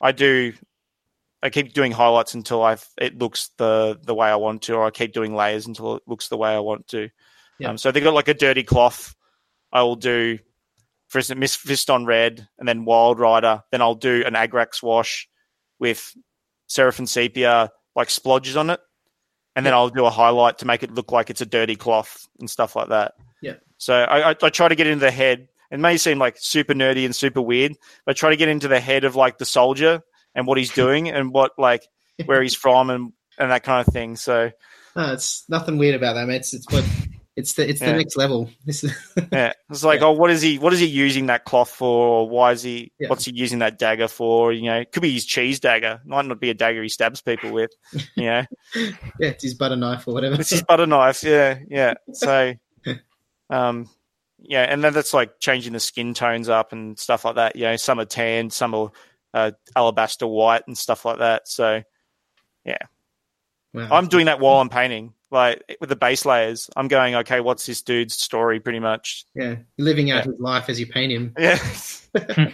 I 0.00 0.12
do 0.12 0.52
I 1.42 1.50
keep 1.50 1.72
doing 1.72 1.90
highlights 1.92 2.34
until 2.34 2.62
I 2.62 2.76
it 2.98 3.18
looks 3.18 3.50
the 3.56 3.98
the 4.02 4.14
way 4.14 4.28
I 4.28 4.36
want 4.36 4.62
to, 4.62 4.74
or 4.74 4.86
I 4.86 4.90
keep 4.90 5.12
doing 5.12 5.34
layers 5.34 5.66
until 5.66 5.96
it 5.96 6.02
looks 6.06 6.28
the 6.28 6.36
way 6.36 6.50
I 6.50 6.60
want 6.60 6.86
to. 6.88 7.08
Yeah. 7.60 7.70
Um, 7.70 7.78
so 7.78 7.92
they 7.92 8.00
got 8.00 8.14
like 8.14 8.28
a 8.28 8.34
dirty 8.34 8.62
cloth. 8.62 9.14
I 9.72 9.82
will 9.82 9.96
do, 9.96 10.38
for 11.08 11.18
instance, 11.18 11.38
Mephiston 11.38 12.06
red, 12.06 12.48
and 12.58 12.66
then 12.66 12.84
Wild 12.84 13.18
Rider. 13.20 13.62
Then 13.70 13.82
I'll 13.82 13.94
do 13.94 14.24
an 14.26 14.34
Agrax 14.34 14.82
wash 14.82 15.28
with 15.78 16.14
Seraphim 16.66 17.06
Sepia 17.06 17.70
like 17.94 18.08
splodges 18.08 18.58
on 18.58 18.70
it, 18.70 18.80
and 19.54 19.66
then 19.66 19.74
I'll 19.74 19.90
do 19.90 20.06
a 20.06 20.10
highlight 20.10 20.58
to 20.58 20.66
make 20.66 20.82
it 20.82 20.92
look 20.92 21.12
like 21.12 21.30
it's 21.30 21.40
a 21.40 21.46
dirty 21.46 21.76
cloth 21.76 22.26
and 22.38 22.48
stuff 22.48 22.74
like 22.76 22.88
that. 22.88 23.14
Yeah. 23.42 23.54
So 23.78 23.94
I, 23.94 24.30
I, 24.30 24.36
I 24.42 24.50
try 24.50 24.68
to 24.68 24.74
get 24.74 24.86
into 24.86 25.04
the 25.04 25.10
head. 25.10 25.48
It 25.70 25.78
may 25.78 25.96
seem 25.96 26.18
like 26.18 26.36
super 26.38 26.74
nerdy 26.74 27.04
and 27.04 27.14
super 27.14 27.40
weird, 27.40 27.76
but 28.04 28.12
I 28.12 28.18
try 28.18 28.30
to 28.30 28.36
get 28.36 28.48
into 28.48 28.68
the 28.68 28.80
head 28.80 29.04
of 29.04 29.16
like 29.16 29.38
the 29.38 29.44
soldier 29.44 30.02
and 30.34 30.46
what 30.46 30.58
he's 30.58 30.70
doing 30.74 31.08
and 31.08 31.32
what 31.32 31.52
like 31.58 31.86
where 32.24 32.42
he's 32.42 32.54
from 32.54 32.90
and 32.90 33.12
and 33.38 33.50
that 33.50 33.62
kind 33.62 33.86
of 33.86 33.92
thing. 33.92 34.16
So 34.16 34.50
No, 34.96 35.12
it's 35.12 35.44
nothing 35.48 35.78
weird 35.78 35.94
about 35.94 36.14
that, 36.14 36.26
mate. 36.26 36.36
It's, 36.36 36.54
it's 36.54 36.70
what 36.70 36.84
it's 37.36 37.52
the 37.54 37.68
it's 37.68 37.80
Yeah. 37.80 37.92
the 37.92 37.98
next 37.98 38.16
level. 38.16 38.50
Yeah, 39.32 39.52
it's 39.70 39.84
like, 39.84 40.00
Yeah. 40.00 40.06
oh, 40.06 40.12
what 40.12 40.30
is 40.30 40.42
he? 40.42 40.58
What 40.58 40.72
is 40.72 40.80
he 40.80 40.86
using 40.86 41.26
that 41.26 41.44
cloth 41.44 41.70
for? 41.70 42.08
Or 42.08 42.28
why 42.28 42.52
is 42.52 42.62
he? 42.62 42.92
Yeah. 42.98 43.08
What's 43.08 43.24
he 43.24 43.32
using 43.32 43.60
that 43.60 43.78
dagger 43.78 44.08
for? 44.08 44.52
You 44.52 44.62
know, 44.62 44.80
it 44.80 44.92
could 44.92 45.02
be 45.02 45.12
his 45.12 45.24
cheese 45.24 45.60
dagger. 45.60 46.00
Might 46.04 46.26
not 46.26 46.40
be 46.40 46.50
a 46.50 46.54
dagger 46.54 46.82
he 46.82 46.88
stabs 46.88 47.20
people 47.22 47.52
with. 47.52 47.70
You 48.16 48.24
know, 48.24 48.42
yeah, 48.74 48.90
it's 49.20 49.44
his 49.44 49.54
butter 49.54 49.76
knife 49.76 50.06
or 50.08 50.14
whatever. 50.14 50.34
it's 50.40 50.50
his 50.50 50.62
butter 50.62 50.86
knife. 50.86 51.22
Yeah, 51.22 51.58
yeah. 51.68 51.94
So, 52.12 52.54
um, 53.48 53.88
yeah, 54.40 54.62
and 54.62 54.82
then 54.82 54.92
that's 54.92 55.14
like 55.14 55.38
changing 55.38 55.72
the 55.74 55.80
skin 55.80 56.14
tones 56.14 56.48
up 56.48 56.72
and 56.72 56.98
stuff 56.98 57.24
like 57.24 57.36
that. 57.36 57.56
You 57.56 57.62
know, 57.64 57.76
some 57.76 58.00
are 58.00 58.04
tan, 58.04 58.50
some 58.50 58.74
are 58.74 58.90
uh, 59.34 59.52
alabaster 59.76 60.26
white 60.26 60.62
and 60.66 60.76
stuff 60.76 61.04
like 61.04 61.18
that. 61.18 61.46
So 61.46 61.82
Wow. 63.72 63.88
I'm 63.90 64.08
doing 64.08 64.26
that 64.26 64.40
while 64.40 64.60
I'm 64.60 64.68
painting. 64.68 65.14
Like 65.30 65.76
with 65.80 65.88
the 65.88 65.96
base 65.96 66.24
layers, 66.24 66.68
I'm 66.74 66.88
going, 66.88 67.14
okay, 67.16 67.40
what's 67.40 67.64
this 67.64 67.82
dude's 67.82 68.14
story? 68.14 68.58
Pretty 68.58 68.80
much, 68.80 69.26
yeah, 69.34 69.56
You're 69.76 69.86
living 69.86 70.10
out 70.10 70.24
his 70.24 70.38
life 70.40 70.68
as 70.68 70.80
you 70.80 70.86
paint 70.86 71.12
him. 71.12 71.34
Yeah. 71.38 71.58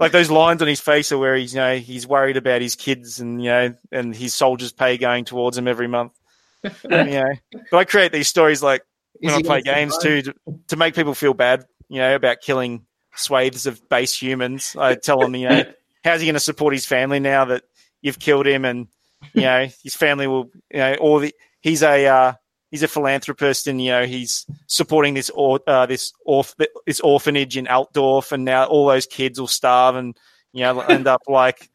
like 0.00 0.12
those 0.12 0.30
lines 0.30 0.62
on 0.62 0.68
his 0.68 0.80
face 0.80 1.12
are 1.12 1.18
where 1.18 1.36
he's, 1.36 1.52
you 1.52 1.60
know, 1.60 1.76
he's 1.76 2.06
worried 2.06 2.38
about 2.38 2.62
his 2.62 2.76
kids 2.76 3.20
and, 3.20 3.42
you 3.42 3.50
know, 3.50 3.74
and 3.92 4.16
his 4.16 4.32
soldiers' 4.32 4.72
pay 4.72 4.96
going 4.96 5.26
towards 5.26 5.58
him 5.58 5.68
every 5.68 5.86
month. 5.86 6.12
you 6.64 6.70
know, 6.90 7.32
but 7.70 7.76
I 7.76 7.84
create 7.84 8.12
these 8.12 8.28
stories 8.28 8.62
like 8.62 8.82
when 9.20 9.34
I 9.34 9.42
play 9.42 9.60
games 9.60 9.96
too 9.98 10.22
to, 10.22 10.34
to 10.68 10.76
make 10.76 10.94
people 10.94 11.14
feel 11.14 11.34
bad, 11.34 11.66
you 11.88 11.98
know, 11.98 12.14
about 12.14 12.40
killing 12.40 12.86
swathes 13.14 13.66
of 13.66 13.86
base 13.88 14.20
humans. 14.20 14.74
I 14.78 14.94
tell 14.94 15.18
them, 15.18 15.34
you 15.34 15.48
know, 15.48 15.64
how's 16.04 16.20
he 16.20 16.26
going 16.26 16.34
to 16.34 16.40
support 16.40 16.72
his 16.72 16.86
family 16.86 17.20
now 17.20 17.46
that 17.46 17.64
you've 18.00 18.18
killed 18.18 18.46
him 18.46 18.64
and, 18.64 18.88
you 19.34 19.42
know, 19.42 19.66
his 19.82 19.94
family 19.94 20.26
will, 20.26 20.50
you 20.70 20.78
know, 20.78 20.94
or 21.00 21.20
the, 21.20 21.34
he's 21.60 21.82
a, 21.82 22.06
uh, 22.06 22.32
he's 22.70 22.82
a 22.82 22.88
philanthropist 22.88 23.66
and 23.66 23.80
you 23.82 23.90
know 23.90 24.04
he's 24.04 24.44
supporting 24.66 25.14
this 25.14 25.30
or 25.30 25.58
uh, 25.66 25.86
this 25.86 26.12
orph- 26.26 26.54
this 26.86 27.00
orphanage 27.00 27.56
in 27.56 27.66
Altdorf, 27.66 28.32
and 28.32 28.44
now 28.44 28.64
all 28.64 28.86
those 28.86 29.06
kids 29.06 29.40
will 29.40 29.46
starve 29.46 29.96
and 29.96 30.16
you 30.52 30.62
know 30.62 30.80
end 30.80 31.06
up 31.06 31.22
like 31.28 31.68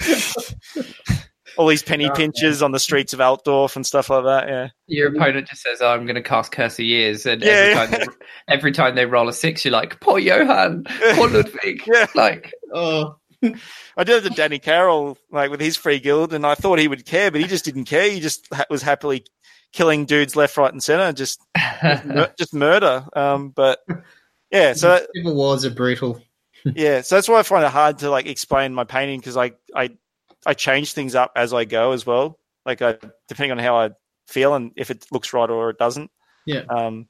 all 1.58 1.66
these 1.66 1.82
penny 1.82 2.08
Oh, 2.08 2.14
pinchers 2.14 2.62
on 2.62 2.72
the 2.72 2.78
streets 2.78 3.12
of 3.12 3.20
Altdorf 3.20 3.76
and 3.76 3.86
stuff 3.86 4.10
like 4.10 4.24
that. 4.24 4.48
Yeah, 4.48 4.68
Your 4.86 5.14
opponent 5.14 5.48
just 5.48 5.62
says, 5.62 5.80
oh, 5.80 5.88
"I'm 5.88 6.04
going 6.04 6.14
to 6.16 6.22
cast 6.22 6.52
Curse 6.52 6.78
of 6.78 6.84
Years," 6.84 7.26
and 7.26 7.42
Yeah, 7.42 7.50
every, 7.50 7.68
yeah. 7.70 7.86
Time 7.86 7.90
they, 7.90 8.06
every 8.54 8.72
time 8.72 8.94
they 8.94 9.06
roll 9.06 9.28
a 9.28 9.32
six, 9.32 9.64
you're 9.64 9.72
like, 9.72 10.00
"Poor 10.00 10.18
Johan, 10.18 10.84
poor 11.14 11.28
Ludwig." 11.30 11.82
Yeah. 11.86 12.06
Like, 12.14 12.52
Oh, 12.74 13.16
I 13.96 14.04
did 14.04 14.24
it 14.24 14.28
to 14.28 14.34
Danny 14.34 14.58
Carroll 14.58 15.18
like 15.30 15.50
with 15.50 15.60
his 15.60 15.76
free 15.76 15.98
guild, 15.98 16.32
and 16.32 16.46
I 16.46 16.54
thought 16.54 16.78
he 16.78 16.88
would 16.88 17.04
care, 17.06 17.30
but 17.30 17.40
he 17.40 17.46
just 17.46 17.64
didn't 17.64 17.84
care. 17.84 18.10
He 18.10 18.20
just 18.20 18.46
ha- 18.52 18.64
was 18.70 18.82
happily 18.82 19.24
killing 19.72 20.04
dudes 20.04 20.36
left, 20.36 20.56
right, 20.56 20.72
and 20.72 20.82
center, 20.82 21.12
just 21.12 21.40
mur- 22.04 22.32
just 22.38 22.54
murder. 22.54 23.06
Um, 23.14 23.50
but 23.50 23.80
yeah, 24.50 24.72
so 24.72 24.88
that, 24.88 25.08
civil 25.14 25.34
wars 25.34 25.64
are 25.64 25.70
brutal. 25.70 26.20
yeah, 26.64 27.00
so 27.00 27.14
that's 27.14 27.28
why 27.28 27.38
I 27.38 27.42
find 27.42 27.64
it 27.64 27.70
hard 27.70 27.98
to 27.98 28.10
like 28.10 28.26
explain 28.26 28.74
my 28.74 28.84
painting 28.84 29.20
because 29.20 29.36
I 29.36 29.52
I 29.74 29.90
I 30.44 30.54
change 30.54 30.92
things 30.92 31.14
up 31.14 31.32
as 31.36 31.52
I 31.52 31.64
go 31.64 31.92
as 31.92 32.06
well, 32.06 32.38
like 32.64 32.82
I, 32.82 32.96
depending 33.28 33.52
on 33.52 33.58
how 33.58 33.76
I 33.76 33.90
feel 34.26 34.54
and 34.54 34.72
if 34.76 34.90
it 34.90 35.06
looks 35.12 35.32
right 35.32 35.50
or 35.50 35.70
it 35.70 35.78
doesn't. 35.78 36.10
Yeah. 36.46 36.62
Um, 36.68 37.08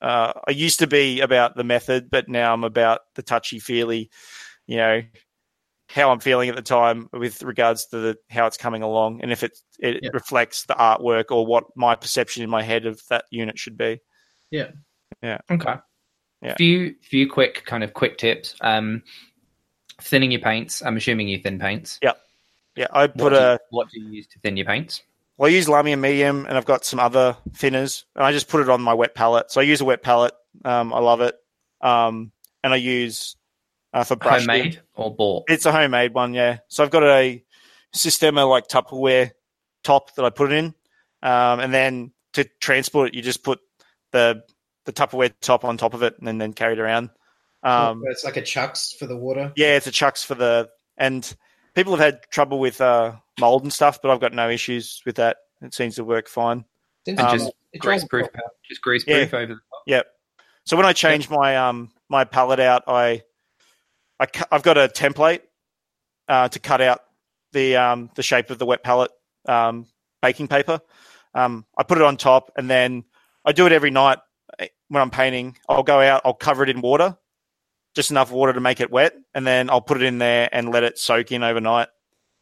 uh, 0.00 0.32
I 0.46 0.50
used 0.50 0.80
to 0.80 0.86
be 0.86 1.20
about 1.20 1.56
the 1.56 1.64
method, 1.64 2.10
but 2.10 2.28
now 2.28 2.52
I'm 2.52 2.64
about 2.64 3.00
the 3.14 3.22
touchy 3.22 3.58
feely, 3.58 4.10
you 4.66 4.76
know, 4.76 5.02
how 5.88 6.10
I'm 6.10 6.20
feeling 6.20 6.48
at 6.48 6.56
the 6.56 6.62
time 6.62 7.08
with 7.12 7.42
regards 7.42 7.86
to 7.86 7.98
the, 7.98 8.18
how 8.28 8.46
it's 8.46 8.56
coming 8.56 8.82
along 8.82 9.20
and 9.22 9.30
if 9.30 9.42
it 9.42 9.58
it 9.78 10.00
Yeah. 10.02 10.10
reflects 10.12 10.64
the 10.64 10.74
artwork 10.74 11.26
or 11.30 11.46
what 11.46 11.64
my 11.76 11.94
perception 11.94 12.42
in 12.42 12.50
my 12.50 12.62
head 12.62 12.86
of 12.86 13.00
that 13.08 13.24
unit 13.30 13.58
should 13.58 13.76
be. 13.78 14.00
Yeah. 14.50 14.70
Yeah. 15.22 15.38
Okay. 15.50 15.74
Yeah. 16.42 16.54
Few 16.56 16.94
few 17.02 17.28
quick 17.30 17.64
kind 17.66 17.82
of 17.84 17.94
quick 17.94 18.18
tips. 18.18 18.54
Um, 18.60 19.02
thinning 20.00 20.30
your 20.32 20.40
paints. 20.40 20.82
I'm 20.84 20.96
assuming 20.96 21.28
you 21.28 21.38
thin 21.40 21.58
paints. 21.58 21.98
Yeah, 22.02 22.12
Yeah, 22.76 22.88
I 22.92 23.02
What 23.06 23.16
put 23.18 23.32
you- 23.32 23.38
a 23.38 23.58
what 23.70 23.88
do 23.90 24.00
you 24.00 24.08
use 24.10 24.26
to 24.28 24.38
thin 24.40 24.56
your 24.56 24.66
paints? 24.66 25.02
Well, 25.38 25.50
I 25.50 25.54
use 25.54 25.66
Lahmian 25.66 26.00
medium, 26.00 26.46
and 26.46 26.56
I've 26.56 26.64
got 26.64 26.84
some 26.84 26.98
other 26.98 27.36
thinners, 27.52 28.04
and 28.14 28.24
I 28.24 28.32
just 28.32 28.48
put 28.48 28.62
it 28.62 28.70
on 28.70 28.80
my 28.80 28.94
wet 28.94 29.14
palette. 29.14 29.50
So 29.50 29.60
I 29.60 29.64
use 29.64 29.80
a 29.82 29.84
wet 29.84 30.02
palette. 30.02 30.32
Um, 30.64 30.92
I 30.94 30.98
love 30.98 31.20
it, 31.20 31.36
um, 31.82 32.32
and 32.64 32.72
I 32.72 32.76
use 32.76 33.36
uh, 33.96 34.04
for 34.04 34.16
brush. 34.16 34.40
Homemade 34.40 34.80
or 34.94 35.14
bought? 35.14 35.44
It's 35.48 35.66
a 35.66 35.72
homemade 35.72 36.14
one, 36.14 36.34
yeah. 36.34 36.58
So 36.68 36.84
I've 36.84 36.90
got 36.90 37.02
a 37.02 37.42
Sistema 37.94 38.48
like 38.48 38.68
Tupperware 38.68 39.30
top 39.82 40.14
that 40.16 40.24
I 40.24 40.30
put 40.30 40.52
it 40.52 40.56
in, 40.58 40.66
um, 41.22 41.60
and 41.60 41.72
then 41.72 42.12
to 42.34 42.44
transport 42.60 43.08
it, 43.08 43.14
you 43.14 43.22
just 43.22 43.42
put 43.42 43.60
the 44.12 44.42
the 44.84 44.92
Tupperware 44.92 45.32
top 45.40 45.64
on 45.64 45.76
top 45.76 45.94
of 45.94 46.02
it, 46.02 46.14
and 46.18 46.26
then, 46.28 46.38
then 46.38 46.52
carry 46.52 46.74
it 46.74 46.78
around. 46.78 47.10
Um, 47.62 48.02
it's 48.06 48.24
like 48.24 48.36
a 48.36 48.42
Chux 48.42 48.92
for 48.98 49.06
the 49.06 49.16
water. 49.16 49.52
yeah, 49.56 49.76
it's 49.76 49.86
a 49.86 49.90
Chux 49.92 50.22
for 50.22 50.34
the 50.34 50.68
and 50.98 51.34
people 51.74 51.96
have 51.96 52.00
had 52.00 52.20
trouble 52.30 52.58
with 52.60 52.80
uh, 52.80 53.12
mold 53.40 53.62
and 53.62 53.72
stuff, 53.72 54.00
but 54.02 54.10
I've 54.10 54.20
got 54.20 54.32
no 54.34 54.48
issues 54.50 55.02
with 55.06 55.16
that. 55.16 55.38
It 55.62 55.74
seems 55.74 55.96
to 55.96 56.04
work 56.04 56.28
fine. 56.28 56.64
Then 57.06 57.18
And 57.18 57.28
Um, 57.28 57.38
just 57.38 57.52
it 57.72 57.80
dries 57.82 58.04
grease 58.04 58.08
proof, 58.08 58.42
just 58.68 58.82
grease 58.82 59.04
Yeah. 59.06 59.18
proof 59.26 59.34
over 59.34 59.54
the 59.54 59.60
top. 59.70 59.82
Yep. 59.86 60.06
So 60.64 60.76
when 60.76 60.86
I 60.86 60.92
change 60.92 61.30
my 61.30 61.56
um 61.56 61.90
my 62.08 62.24
palette 62.24 62.60
out, 62.60 62.84
I, 62.86 63.22
I 64.20 64.26
cu- 64.26 64.44
I've 64.50 64.62
got 64.62 64.78
a 64.78 64.88
template 64.88 65.40
uh, 66.28 66.48
to 66.48 66.58
cut 66.58 66.80
out 66.80 67.00
the 67.52 67.76
um 67.76 68.10
the 68.14 68.22
shape 68.22 68.50
of 68.50 68.58
the 68.58 68.66
wet 68.66 68.82
palette 68.82 69.10
um, 69.48 69.86
baking 70.22 70.48
paper. 70.48 70.80
Um, 71.34 71.66
I 71.76 71.82
put 71.82 71.98
it 71.98 72.04
on 72.04 72.16
top, 72.16 72.52
and 72.56 72.68
then 72.70 73.04
I 73.44 73.52
do 73.52 73.66
it 73.66 73.72
every 73.72 73.90
night 73.90 74.18
eh, 74.58 74.68
when 74.88 75.02
I'm 75.02 75.10
painting. 75.10 75.56
I'll 75.68 75.82
go 75.82 76.00
out, 76.00 76.22
I'll 76.24 76.34
cover 76.34 76.62
it 76.62 76.70
in 76.70 76.80
water, 76.80 77.16
just 77.94 78.10
enough 78.10 78.30
water 78.32 78.52
to 78.52 78.60
make 78.60 78.80
it 78.80 78.90
wet, 78.90 79.14
and 79.34 79.46
then 79.46 79.70
I'll 79.70 79.80
put 79.82 79.98
it 79.98 80.04
in 80.04 80.18
there 80.18 80.48
and 80.52 80.70
let 80.70 80.84
it 80.84 80.98
soak 80.98 81.32
in 81.32 81.42
overnight. 81.42 81.88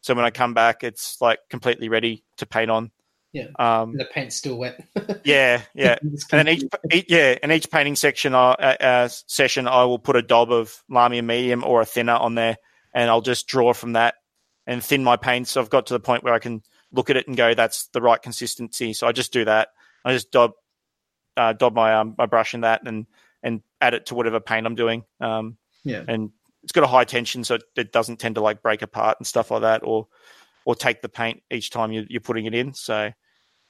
So 0.01 0.13
when 0.13 0.25
I 0.25 0.29
come 0.29 0.53
back, 0.53 0.83
it's 0.83 1.19
like 1.21 1.39
completely 1.49 1.89
ready 1.89 2.23
to 2.37 2.45
paint 2.45 2.71
on. 2.71 2.91
Yeah. 3.35 3.47
Um, 3.59 3.91
And 3.91 3.99
the 3.99 4.05
paint's 4.05 4.37
still 4.37 4.55
wet. 4.55 4.81
yeah, 5.25 5.61
yeah. 5.73 5.97
And 6.01 6.17
then 6.31 6.47
each, 6.47 6.63
each 6.89 7.05
yeah, 7.09 7.37
in 7.43 7.51
each 7.51 7.69
painting 7.69 7.97
section, 7.97 8.33
I, 8.33 8.51
uh, 8.51 8.75
uh, 8.79 9.07
session, 9.09 9.67
I 9.67 9.83
will 9.83 9.99
put 9.99 10.15
a 10.15 10.21
daub 10.21 10.53
of 10.53 10.81
Lahmian 10.89 11.25
medium 11.25 11.61
or 11.65 11.81
a 11.81 11.85
thinner 11.85 12.13
on 12.13 12.35
there, 12.35 12.55
and 12.93 13.09
I'll 13.09 13.19
just 13.21 13.45
draw 13.47 13.73
from 13.73 13.93
that 13.93 14.15
and 14.65 14.81
thin 14.81 15.03
my 15.03 15.17
paints. 15.17 15.51
So 15.51 15.61
I've 15.61 15.69
got 15.69 15.87
to 15.87 15.93
the 15.93 15.99
point 15.99 16.23
where 16.23 16.33
I 16.33 16.39
can 16.39 16.63
look 16.93 17.09
at 17.09 17.17
it 17.17 17.27
and 17.27 17.35
go, 17.35 17.53
"That's 17.53 17.87
the 17.87 18.01
right 18.01 18.21
consistency." 18.21 18.93
So 18.93 19.05
I 19.05 19.11
just 19.11 19.33
do 19.33 19.43
that. 19.43 19.67
I 20.05 20.13
just 20.13 20.31
daub, 20.31 20.53
uh, 21.35 21.51
daub 21.51 21.75
my 21.75 21.93
um, 21.93 22.15
my 22.17 22.27
brush 22.27 22.53
in 22.53 22.61
that, 22.61 22.87
and 22.87 23.05
and 23.43 23.61
add 23.81 23.95
it 23.95 24.05
to 24.05 24.15
whatever 24.15 24.39
paint 24.39 24.65
I'm 24.65 24.75
doing. 24.75 25.03
Um, 25.19 25.57
Yeah. 25.83 26.03
and 26.07 26.31
it's 26.63 26.71
got 26.71 26.85
a 26.85 26.87
high 26.87 27.03
tension, 27.03 27.43
so 27.43 27.55
it, 27.55 27.63
it 27.75 27.91
doesn't 27.91 28.17
tend 28.17 28.35
to 28.35 28.41
like 28.41 28.61
break 28.61 28.81
apart 28.81 29.17
and 29.19 29.27
stuff 29.27 29.51
like 29.51 29.63
that, 29.63 29.81
or 29.83 30.07
or 30.63 30.73
take 30.73 31.01
the 31.01 31.09
paint 31.09 31.43
each 31.51 31.69
time 31.69 31.91
you, 31.91 32.05
you're 32.07 32.21
putting 32.21 32.45
it 32.45 32.55
in. 32.55 32.73
So 32.73 33.11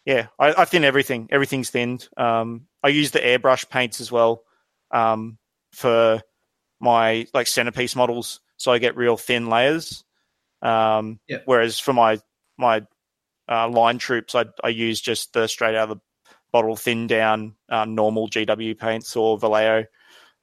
yeah, 0.06 0.28
I, 0.38 0.54
I 0.62 0.66
thin 0.66 0.84
everything. 0.84 1.28
Everything's 1.32 1.70
thinned. 1.72 2.08
Um, 2.16 2.68
I 2.84 2.90
use 2.90 3.12
the 3.12 3.20
airbrush 3.20 3.70
paints 3.70 4.00
as 4.00 4.12
well 4.12 4.44
um, 4.92 5.38
for 5.72 6.22
my 6.80 7.28
like 7.34 7.48
centerpiece 7.48 7.96
models, 7.96 8.40
so 8.58 8.72
I 8.72 8.78
get 8.78 8.96
real 8.96 9.18
thin 9.18 9.50
layers. 9.50 10.04
Um, 10.62 11.20
Yeah. 11.28 11.40
Whereas 11.46 11.80
for 11.80 11.94
my 11.94 12.20
my 12.58 12.86
uh, 13.50 13.68
line 13.70 13.98
troops, 13.98 14.36
I 14.36 14.46
I 14.64 14.70
use 14.70 15.02
just 15.02 15.34
the 15.34 15.48
straight 15.48 15.76
out 15.76 15.90
of 15.90 15.98
the 15.98 16.02
bottle, 16.52 16.76
thin 16.76 17.08
down 17.08 17.56
um, 17.70 17.96
normal 17.96 18.30
GW 18.30 18.78
paints 18.78 19.16
or 19.16 19.38
Vallejo. 19.38 19.86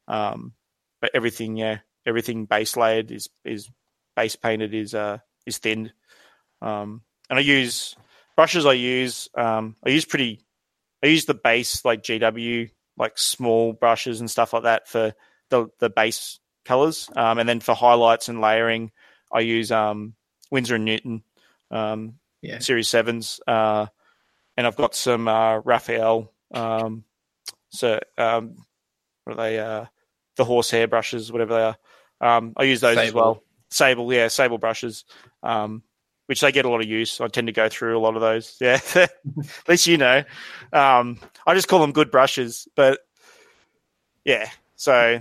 Um, 0.09 0.53
but 1.01 1.13
everything, 1.15 1.57
yeah, 1.57 1.79
everything 2.05 2.47
base 2.47 2.77
layered 2.77 3.11
is 3.11 3.29
is 3.45 3.71
base 4.17 4.37
painted 4.37 4.75
is 4.75 4.95
uh 4.95 5.19
is 5.47 5.59
thinned. 5.59 5.93
Um, 6.61 7.03
and 7.31 7.39
I 7.39 7.43
use 7.43 7.97
brushes. 8.37 8.67
I 8.67 8.73
use 8.75 9.29
um, 9.35 9.77
I 9.85 9.91
use 9.91 10.05
pretty. 10.05 10.45
I 11.03 11.09
use 11.09 11.25
the 11.25 11.35
base 11.35 11.85
like 11.85 12.03
GW 12.03 12.71
like 12.97 13.19
small 13.19 13.73
brushes 13.73 14.21
and 14.21 14.31
stuff 14.31 14.53
like 14.53 14.65
that 14.65 14.89
for 14.89 15.15
the 15.51 15.69
the 15.81 15.91
base 15.91 16.39
colors. 16.65 17.09
Um, 17.17 17.39
and 17.39 17.49
then 17.49 17.61
for 17.61 17.75
highlights 17.75 18.29
and 18.29 18.41
layering, 18.41 18.93
I 19.33 19.41
use 19.41 19.73
um, 19.73 20.15
Winsor 20.51 20.77
and 20.77 20.85
Newton 20.85 21.23
um, 21.71 22.19
Yeah. 22.41 22.59
Series 22.61 22.89
Sevens. 22.89 23.41
Uh, 23.47 23.87
and 24.57 24.67
I've 24.67 24.77
got 24.77 24.95
some 24.95 25.27
uh, 25.29 25.59
Raphael. 25.59 26.33
Um, 26.53 27.05
so 27.71 27.99
um, 28.19 28.57
what 29.25 29.35
are 29.39 29.43
they? 29.43 29.59
Uh, 29.59 29.87
the 30.37 30.45
horsehair 30.45 30.89
brushes, 30.89 31.31
whatever 31.31 31.55
they 31.55 31.63
are. 31.63 32.37
Um, 32.37 32.55
I 32.57 32.65
use 32.65 32.81
those 32.81 32.97
as 32.99 33.13
well. 33.13 33.43
Sable, 33.71 34.13
yeah, 34.13 34.29
sable 34.29 34.59
brushes, 34.59 35.05
um, 35.43 35.83
which 36.27 36.41
they 36.41 36.53
get 36.53 36.65
a 36.65 36.69
lot 36.71 36.81
of 36.81 36.89
use. 36.89 37.21
I 37.21 37.29
tend 37.29 37.47
to 37.49 37.53
go 37.53 37.69
through 37.69 37.97
a 37.97 38.01
lot 38.01 38.15
of 38.15 38.21
those. 38.21 38.57
Yeah, 38.61 38.81
at 38.95 39.11
least 39.69 39.87
you 39.87 39.99
know. 39.99 40.23
Um, 40.73 41.19
I 41.47 41.55
just 41.55 41.69
call 41.69 41.81
them 41.81 41.93
good 41.93 42.11
brushes, 42.11 42.69
but 42.77 43.01
yeah. 44.25 44.49
So 44.77 45.21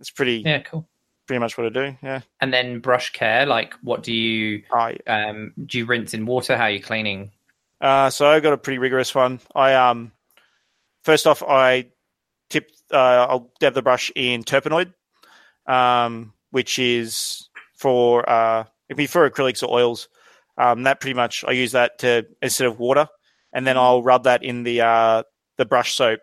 it's 0.00 0.10
pretty 0.10 0.42
Yeah, 0.44 0.60
cool. 0.60 0.86
pretty 1.26 1.40
much 1.40 1.56
what 1.58 1.66
I 1.66 1.70
do. 1.70 1.96
Yeah. 2.02 2.20
And 2.40 2.52
then 2.52 2.80
brush 2.80 3.12
care, 3.12 3.46
like 3.46 3.74
what 3.82 4.02
do 4.02 4.12
you 4.12 4.62
I 4.72 4.96
um 5.06 5.52
do 5.66 5.78
you 5.78 5.86
rinse 5.86 6.14
in 6.14 6.26
water? 6.26 6.56
How 6.56 6.64
are 6.64 6.70
you 6.70 6.82
cleaning? 6.82 7.30
Uh, 7.80 8.08
so 8.10 8.26
I 8.26 8.40
got 8.40 8.52
a 8.52 8.58
pretty 8.58 8.78
rigorous 8.78 9.14
one. 9.14 9.40
I 9.54 9.74
um, 9.74 10.12
first 11.02 11.26
off, 11.26 11.42
I 11.42 11.86
tip. 12.48 12.70
Uh, 12.90 13.26
I'll 13.28 13.50
dab 13.60 13.74
the 13.74 13.82
brush 13.82 14.10
in 14.14 14.42
Turpenoid, 14.44 14.94
um, 15.66 16.32
which 16.50 16.78
is 16.78 17.48
for 17.76 18.28
uh, 18.28 18.64
it'd 18.88 18.96
be 18.96 19.06
for 19.06 19.28
acrylics 19.28 19.62
or 19.62 19.72
oils. 19.72 20.08
Um, 20.56 20.84
that 20.84 21.00
pretty 21.00 21.14
much 21.14 21.44
I 21.46 21.52
use 21.52 21.72
that 21.72 21.98
to 22.00 22.26
instead 22.40 22.66
of 22.68 22.78
water, 22.78 23.08
and 23.52 23.66
then 23.66 23.76
I'll 23.76 24.02
rub 24.02 24.24
that 24.24 24.44
in 24.44 24.62
the 24.62 24.82
uh, 24.82 25.22
the 25.56 25.64
brush 25.64 25.94
soap. 25.94 26.20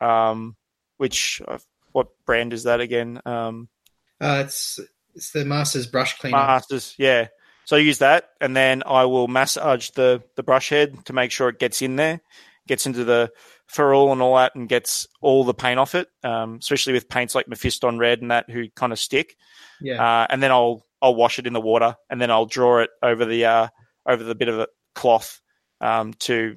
Um, 0.00 0.56
which 0.98 1.42
uh, 1.46 1.58
what 1.92 2.08
brand 2.26 2.52
is 2.52 2.64
that 2.64 2.80
again? 2.80 3.20
Um, 3.26 3.68
Uh, 4.20 4.42
it's 4.44 4.78
it's 5.14 5.32
the 5.32 5.44
Masters 5.44 5.86
brush 5.86 6.16
cleaner. 6.18 6.36
Masters, 6.36 6.94
yeah. 6.98 7.28
So 7.64 7.76
I 7.76 7.80
use 7.80 7.98
that, 7.98 8.30
and 8.40 8.56
then 8.56 8.82
I 8.86 9.04
will 9.04 9.28
massage 9.28 9.90
the 9.90 10.22
the 10.36 10.42
brush 10.42 10.68
head 10.70 11.04
to 11.06 11.12
make 11.12 11.30
sure 11.30 11.48
it 11.48 11.58
gets 11.58 11.82
in 11.82 11.96
there, 11.96 12.20
gets 12.68 12.86
into 12.86 13.04
the 13.04 13.30
ferrule 13.66 14.12
and 14.12 14.22
all 14.22 14.36
that, 14.36 14.54
and 14.54 14.68
gets 14.68 15.06
all 15.20 15.44
the 15.44 15.54
paint 15.54 15.78
off 15.78 15.94
it. 15.94 16.08
Um, 16.22 16.58
especially 16.60 16.92
with 16.92 17.08
paints 17.08 17.34
like 17.34 17.46
Mephiston 17.46 17.98
Red 17.98 18.22
and 18.22 18.30
that, 18.30 18.48
who 18.50 18.68
kind 18.70 18.92
of 18.92 18.98
stick. 18.98 19.36
yeah. 19.80 20.02
Uh, 20.02 20.26
and 20.30 20.42
then 20.42 20.50
I'll 20.50 20.84
I'll 21.02 21.14
wash 21.14 21.38
it 21.38 21.46
in 21.46 21.52
the 21.52 21.60
water, 21.60 21.96
and 22.08 22.20
then 22.20 22.30
I'll 22.30 22.46
draw 22.46 22.80
it 22.80 22.90
over 23.02 23.24
the 23.24 23.44
uh, 23.44 23.68
over 24.06 24.22
the 24.22 24.34
bit 24.34 24.48
of 24.48 24.56
the 24.56 24.68
cloth 24.94 25.40
um, 25.80 26.12
to 26.20 26.56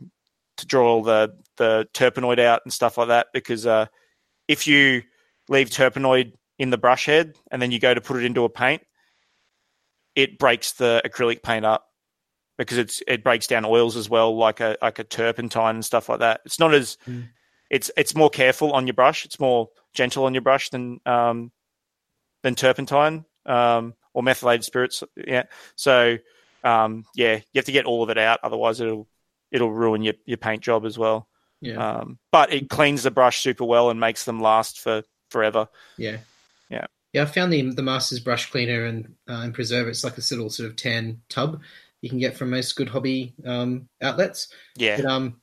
to 0.57 0.65
draw 0.65 0.87
all 0.93 1.03
the 1.03 1.35
the 1.57 1.87
Turpenoid 1.93 2.39
out 2.39 2.61
and 2.65 2.73
stuff 2.73 2.97
like 2.97 3.07
that. 3.09 3.27
Because 3.33 3.65
uh, 3.65 3.85
if 4.47 4.67
you 4.67 5.03
leave 5.49 5.69
Turpenoid 5.69 6.33
in 6.59 6.69
the 6.69 6.77
brush 6.77 7.05
head 7.05 7.35
and 7.51 7.61
then 7.61 7.71
you 7.71 7.79
go 7.79 7.93
to 7.93 8.01
put 8.01 8.17
it 8.17 8.25
into 8.25 8.43
a 8.43 8.49
paint, 8.49 8.81
it 10.15 10.37
breaks 10.37 10.73
the 10.73 11.01
acrylic 11.05 11.41
paint 11.43 11.65
up 11.65 11.85
because 12.57 12.77
it's 12.77 13.01
it 13.07 13.23
breaks 13.23 13.47
down 13.47 13.65
oils 13.65 13.95
as 13.97 14.09
well, 14.09 14.35
like 14.35 14.59
a 14.59 14.77
like 14.81 14.99
a 14.99 15.03
turpentine 15.03 15.75
and 15.75 15.85
stuff 15.85 16.09
like 16.09 16.19
that. 16.19 16.41
It's 16.45 16.59
not 16.59 16.73
as 16.73 16.97
Mm. 17.07 17.29
it's 17.69 17.89
it's 17.97 18.15
more 18.15 18.29
careful 18.29 18.73
on 18.73 18.85
your 18.87 18.93
brush. 18.93 19.25
It's 19.25 19.39
more 19.39 19.69
gentle 19.93 20.25
on 20.25 20.33
your 20.33 20.41
brush 20.41 20.69
than 20.69 20.99
um, 21.05 21.51
than 22.43 22.55
turpentine 22.55 23.25
um, 23.45 23.93
or 24.13 24.23
methylated 24.23 24.63
spirits. 24.63 25.03
Yeah, 25.15 25.43
so 25.75 26.17
um, 26.63 27.05
yeah, 27.15 27.35
you 27.35 27.57
have 27.57 27.65
to 27.65 27.71
get 27.71 27.85
all 27.85 28.03
of 28.03 28.09
it 28.09 28.17
out, 28.17 28.39
otherwise 28.43 28.79
it'll 28.79 29.07
it'll 29.51 29.71
ruin 29.71 30.01
your, 30.01 30.15
your 30.25 30.37
paint 30.37 30.61
job 30.63 30.85
as 30.85 30.97
well. 30.97 31.27
yeah. 31.61 31.75
Um, 31.99 32.17
but 32.31 32.51
it 32.51 32.69
cleans 32.69 33.03
the 33.03 33.11
brush 33.11 33.41
super 33.41 33.65
well 33.65 33.89
and 33.89 33.99
makes 33.99 34.25
them 34.25 34.41
last 34.41 34.79
for 34.79 35.03
forever. 35.29 35.67
Yeah. 35.97 36.17
Yeah. 36.69 36.85
Yeah, 37.11 37.23
I 37.23 37.25
found 37.25 37.53
the 37.53 37.61
the 37.71 37.83
Masters 37.83 38.19
brush 38.19 38.49
cleaner 38.49 38.85
and 38.85 39.15
uh, 39.29 39.41
and 39.43 39.53
preserver. 39.53 39.89
It's 39.89 40.03
like 40.03 40.15
this 40.15 40.31
little 40.31 40.49
sort 40.49 40.69
of 40.69 40.75
tan 40.75 41.21
tub 41.29 41.61
you 42.01 42.09
can 42.09 42.19
get 42.19 42.35
from 42.35 42.49
most 42.49 42.75
good 42.75 42.89
hobby 42.89 43.33
um, 43.45 43.87
outlets. 44.01 44.49
Yeah, 44.75 44.97
But 44.97 45.05
um, 45.05 45.41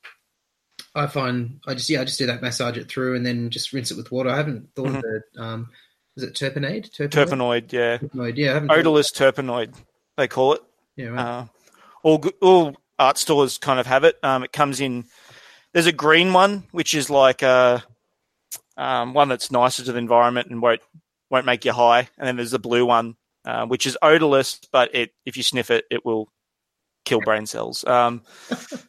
I 0.94 1.06
find 1.06 1.60
I 1.66 1.74
just 1.74 1.88
yeah 1.88 2.00
I 2.00 2.04
just 2.04 2.18
do 2.18 2.26
that 2.26 2.42
massage 2.42 2.76
it 2.76 2.90
through 2.90 3.16
and 3.16 3.24
then 3.24 3.48
just 3.50 3.72
rinse 3.72 3.90
it 3.90 3.96
with 3.96 4.10
water. 4.12 4.28
I 4.30 4.36
haven't 4.36 4.68
thought 4.74 4.88
of 4.96 5.00
the 5.02 5.22
um, 5.38 5.70
is 6.16 6.22
it 6.24 6.34
terpenade? 6.34 6.90
Turpenoid. 6.90 7.72
Yeah, 7.72 7.98
Turpenoid, 7.98 8.36
Yeah, 8.36 8.54
haven't. 8.54 8.68
thought- 8.68 8.78
odorless 8.78 9.10
Turpenoid 9.12 9.74
they 10.16 10.28
call 10.28 10.54
it. 10.54 10.62
Yeah, 10.96 11.06
right. 11.08 11.20
Uh, 11.26 11.46
all 12.02 12.22
all 12.42 12.76
art 12.98 13.18
stores 13.18 13.58
kind 13.58 13.80
of 13.80 13.86
have 13.86 14.04
it. 14.04 14.16
Um, 14.22 14.42
it 14.44 14.52
comes 14.52 14.80
in. 14.80 15.04
There's 15.72 15.86
a 15.86 15.92
green 15.92 16.32
one 16.32 16.64
which 16.72 16.94
is 16.94 17.10
like 17.10 17.42
a 17.42 17.82
um, 18.76 19.14
one 19.14 19.28
that's 19.28 19.50
nicer 19.50 19.84
to 19.84 19.92
the 19.92 19.98
environment 19.98 20.48
and 20.50 20.60
won't 20.60 20.80
won't 21.30 21.46
make 21.46 21.64
you 21.64 21.72
high. 21.72 22.08
And 22.18 22.26
then 22.26 22.36
there's 22.36 22.50
the 22.50 22.58
blue 22.58 22.84
one 22.84 23.16
uh, 23.44 23.66
which 23.66 23.86
is 23.86 23.96
odorless, 24.02 24.60
but 24.72 24.94
it 24.94 25.12
if 25.24 25.36
you 25.36 25.42
sniff 25.42 25.70
it, 25.70 25.84
it 25.90 26.04
will 26.04 26.28
kill 27.04 27.20
brain 27.20 27.46
cells. 27.46 27.84
Um, 27.84 28.22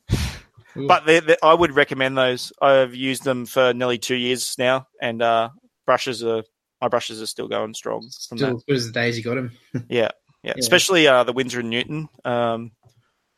but 0.76 1.06
they 1.06 1.19
they 1.19 1.38
I 1.43 1.53
would 1.53 1.73
recommend 1.76 2.18
those. 2.18 2.52
I've 2.61 2.95
used 2.95 3.23
them 3.23 3.45
for 3.45 3.73
nearly 3.73 3.98
two 3.98 4.15
years 4.15 4.56
now, 4.57 4.88
and 5.02 5.22
uh, 5.22 5.49
brushes 5.85 6.23
are 6.23 6.43
my 6.81 6.87
brushes 6.87 7.21
are 7.21 7.27
still 7.27 7.47
going 7.47 7.73
strong 7.73 8.01
from 8.27 8.37
Still 8.37 8.49
that. 8.49 8.55
as 8.55 8.63
good 8.63 8.75
as 8.75 8.85
the 8.87 8.91
days 8.91 9.17
you 9.17 9.23
got 9.23 9.35
them. 9.35 9.51
Yeah, 9.89 10.09
Yeah. 10.43 10.53
especially 10.57 11.07
uh, 11.07 11.23
the 11.23 11.33
Winsor 11.33 11.59
and 11.59 11.69
Newton. 11.69 12.09
Um, 12.25 12.71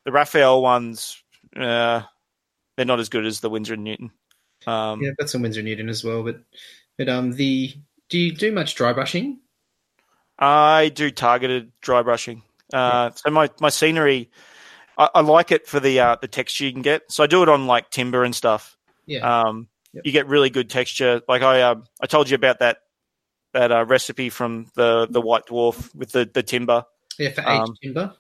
the 0.05 0.11
Raphael 0.11 0.61
ones, 0.61 1.21
uh, 1.55 2.01
they're 2.75 2.85
not 2.85 2.99
as 2.99 3.09
good 3.09 3.25
as 3.25 3.39
the 3.41 3.49
Winsor 3.49 3.73
and 3.73 3.83
Newton. 3.83 4.11
Um, 4.65 5.01
Yeah, 5.01 5.09
I've 5.11 5.17
got 5.17 5.29
some 5.29 5.41
Winsor 5.41 5.59
and 5.59 5.67
Newton 5.67 5.89
as 5.89 6.03
well. 6.03 6.23
But 6.23 6.39
but 6.97 7.09
um, 7.09 7.31
the 7.31 7.73
do 8.09 8.17
you 8.17 8.33
do 8.33 8.51
much 8.51 8.75
dry 8.75 8.93
brushing? 8.93 9.39
I 10.39 10.89
do 10.89 11.11
targeted 11.11 11.71
dry 11.81 12.01
brushing. 12.01 12.43
Uh, 12.71 13.11
So 13.11 13.29
my, 13.31 13.49
my 13.59 13.69
scenery, 13.69 14.31
I, 14.97 15.09
I 15.15 15.21
like 15.21 15.51
it 15.51 15.67
for 15.67 15.79
the 15.79 15.99
uh, 15.99 16.15
the 16.21 16.27
texture 16.27 16.65
you 16.65 16.71
can 16.73 16.81
get. 16.81 17.11
So 17.11 17.23
I 17.23 17.27
do 17.27 17.43
it 17.43 17.49
on 17.49 17.67
like 17.67 17.89
timber 17.89 18.23
and 18.23 18.35
stuff. 18.35 18.77
Yeah, 19.05 19.41
Um, 19.41 19.67
Yep. 19.93 20.05
You 20.07 20.11
get 20.11 20.25
really 20.27 20.49
good 20.49 20.71
texture. 20.71 21.21
Like 21.27 21.43
I 21.43 21.61
um, 21.61 21.83
I 22.01 22.07
told 22.07 22.27
you 22.27 22.33
about 22.33 22.57
that 22.59 22.77
that 23.53 23.71
uh, 23.71 23.85
recipe 23.85 24.30
from 24.30 24.67
the 24.75 25.07
the 25.09 25.21
White 25.21 25.45
Dwarf 25.47 25.93
with 25.95 26.11
the 26.11 26.30
the 26.31 26.43
timber. 26.43 26.84
yeah, 27.17 27.31
for 27.31 27.41
aged 27.41 27.69
um, 27.69 27.75
timber. 27.81 28.13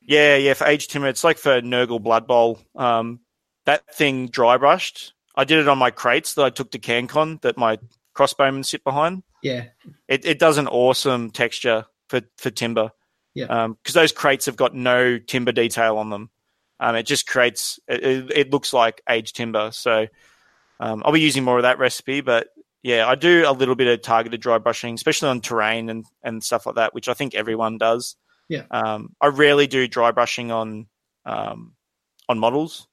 Yeah, 0.00 0.36
yeah, 0.36 0.54
for 0.54 0.66
aged 0.66 0.90
timber, 0.90 1.08
it's 1.08 1.24
like 1.24 1.38
for 1.38 1.60
Nurgle 1.62 2.02
Blood 2.02 2.26
Bowl. 2.26 2.60
Um, 2.76 3.20
that 3.64 3.94
thing 3.94 4.28
dry 4.28 4.56
brushed. 4.56 5.14
I 5.34 5.44
did 5.44 5.58
it 5.58 5.68
on 5.68 5.78
my 5.78 5.90
crates 5.90 6.34
that 6.34 6.44
I 6.44 6.50
took 6.50 6.70
to 6.72 6.78
CanCon 6.78 7.40
that 7.40 7.56
my 7.56 7.78
crossbowmen 8.14 8.64
sit 8.64 8.84
behind. 8.84 9.22
Yeah. 9.42 9.64
It, 10.08 10.24
it 10.24 10.38
does 10.38 10.58
an 10.58 10.68
awesome 10.68 11.30
texture 11.30 11.86
for, 12.08 12.22
for 12.38 12.50
timber. 12.50 12.90
Yeah. 13.34 13.68
Because 13.68 13.94
those 13.94 14.12
crates 14.12 14.46
have 14.46 14.56
got 14.56 14.74
no 14.74 15.18
timber 15.18 15.52
detail 15.52 15.98
on 15.98 16.10
them. 16.10 16.30
Um, 16.78 16.94
it 16.96 17.04
just 17.04 17.26
creates, 17.26 17.80
it, 17.88 18.04
it, 18.04 18.30
it 18.30 18.50
looks 18.52 18.72
like 18.72 19.02
aged 19.08 19.34
timber. 19.34 19.70
So 19.72 20.06
um, 20.78 21.02
I'll 21.04 21.12
be 21.12 21.20
using 21.20 21.44
more 21.44 21.56
of 21.56 21.62
that 21.62 21.78
recipe. 21.78 22.20
But 22.20 22.48
yeah, 22.84 23.08
I 23.08 23.14
do 23.14 23.44
a 23.48 23.52
little 23.52 23.74
bit 23.74 23.88
of 23.88 24.02
targeted 24.02 24.42
dry 24.42 24.58
brushing, 24.58 24.94
especially 24.94 25.30
on 25.30 25.40
terrain 25.40 25.88
and, 25.88 26.04
and 26.22 26.44
stuff 26.44 26.66
like 26.66 26.74
that, 26.74 26.92
which 26.92 27.08
I 27.08 27.14
think 27.14 27.34
everyone 27.34 27.78
does. 27.78 28.14
Yeah. 28.50 28.64
Um, 28.70 29.14
I 29.22 29.28
rarely 29.28 29.66
do 29.66 29.88
dry 29.88 30.10
brushing 30.10 30.50
on 30.52 30.86
um, 31.24 31.72
on 32.28 32.38
models. 32.38 32.86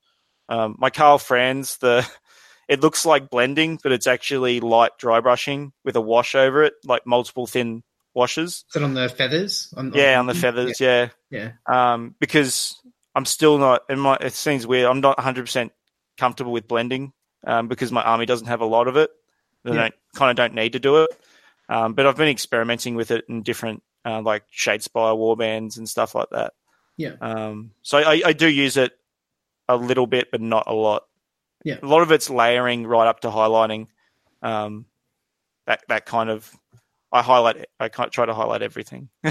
Um, 0.47 0.77
my 0.80 0.89
Karl 0.89 1.18
Franz, 1.18 1.76
the 1.77 2.09
it 2.69 2.80
looks 2.80 3.05
like 3.05 3.30
blending, 3.30 3.80
but 3.84 3.91
it's 3.91 4.07
actually 4.07 4.61
light 4.61 4.91
dry 4.97 5.19
brushing 5.19 5.73
with 5.84 5.97
a 5.97 6.01
wash 6.01 6.35
over 6.35 6.63
it, 6.63 6.73
like 6.85 7.05
multiple 7.05 7.45
thin 7.45 7.84
washes. 8.13 8.63
Is 8.69 8.77
it 8.77 8.84
on 8.84 8.93
the 8.93 9.09
feathers? 9.09 9.73
On, 9.76 9.91
Yeah, 9.93 10.18
on 10.19 10.26
the 10.26 10.34
feathers. 10.34 10.80
Yeah, 10.80 11.09
Yeah. 11.30 11.51
um, 11.68 12.15
because 12.22 12.80
I'm 13.13 13.26
still 13.26 13.57
not. 13.57 13.81
And 13.89 13.99
my 14.01 14.18
it 14.22 14.31
seems 14.31 14.65
weird. 14.65 14.85
I'm 14.88 15.01
not 15.01 15.18
100 15.18 15.41
percent 15.43 15.73
comfortable 16.18 16.53
with 16.53 16.69
blending 16.69 17.11
um, 17.45 17.68
because 17.68 17.91
my 17.91 18.03
army 18.03 18.26
doesn't 18.26 18.47
have 18.47 18.61
a 18.61 18.65
lot 18.65 18.88
of 18.88 18.95
it. 18.95 19.09
They 19.63 19.71
Yeah. 19.71 19.81
don't 19.81 19.93
kind 20.15 20.29
of 20.31 20.35
don't 20.38 20.55
need 20.55 20.73
to 20.73 20.79
do 20.79 21.03
it. 21.03 21.09
Um, 21.69 21.93
but 21.93 22.05
I've 22.05 22.17
been 22.17 22.27
experimenting 22.27 22.95
with 22.95 23.11
it 23.11 23.25
in 23.29 23.43
different 23.43 23.83
uh, 24.05 24.21
like 24.21 24.43
Shadespire 24.51 25.15
warbands 25.15 25.77
and 25.77 25.88
stuff 25.88 26.15
like 26.15 26.29
that. 26.31 26.53
Yeah. 26.97 27.15
Um, 27.21 27.71
so 27.81 27.97
I, 27.99 28.21
I 28.25 28.33
do 28.33 28.47
use 28.49 28.75
it 28.77 28.91
a 29.69 29.77
little 29.77 30.07
bit, 30.07 30.29
but 30.31 30.41
not 30.41 30.65
a 30.67 30.73
lot. 30.73 31.03
Yeah. 31.63 31.77
A 31.81 31.85
lot 31.85 32.01
of 32.01 32.11
it's 32.11 32.29
layering 32.29 32.85
right 32.88 33.07
up 33.07 33.21
to 33.21 33.29
highlighting. 33.29 33.88
Um, 34.41 34.85
that 35.67 35.83
that 35.88 36.05
kind 36.05 36.29
of 36.29 36.51
I 37.11 37.21
highlight. 37.21 37.67
I 37.79 37.89
of 37.89 38.11
try 38.11 38.25
to 38.25 38.33
highlight 38.33 38.61
everything. 38.63 39.09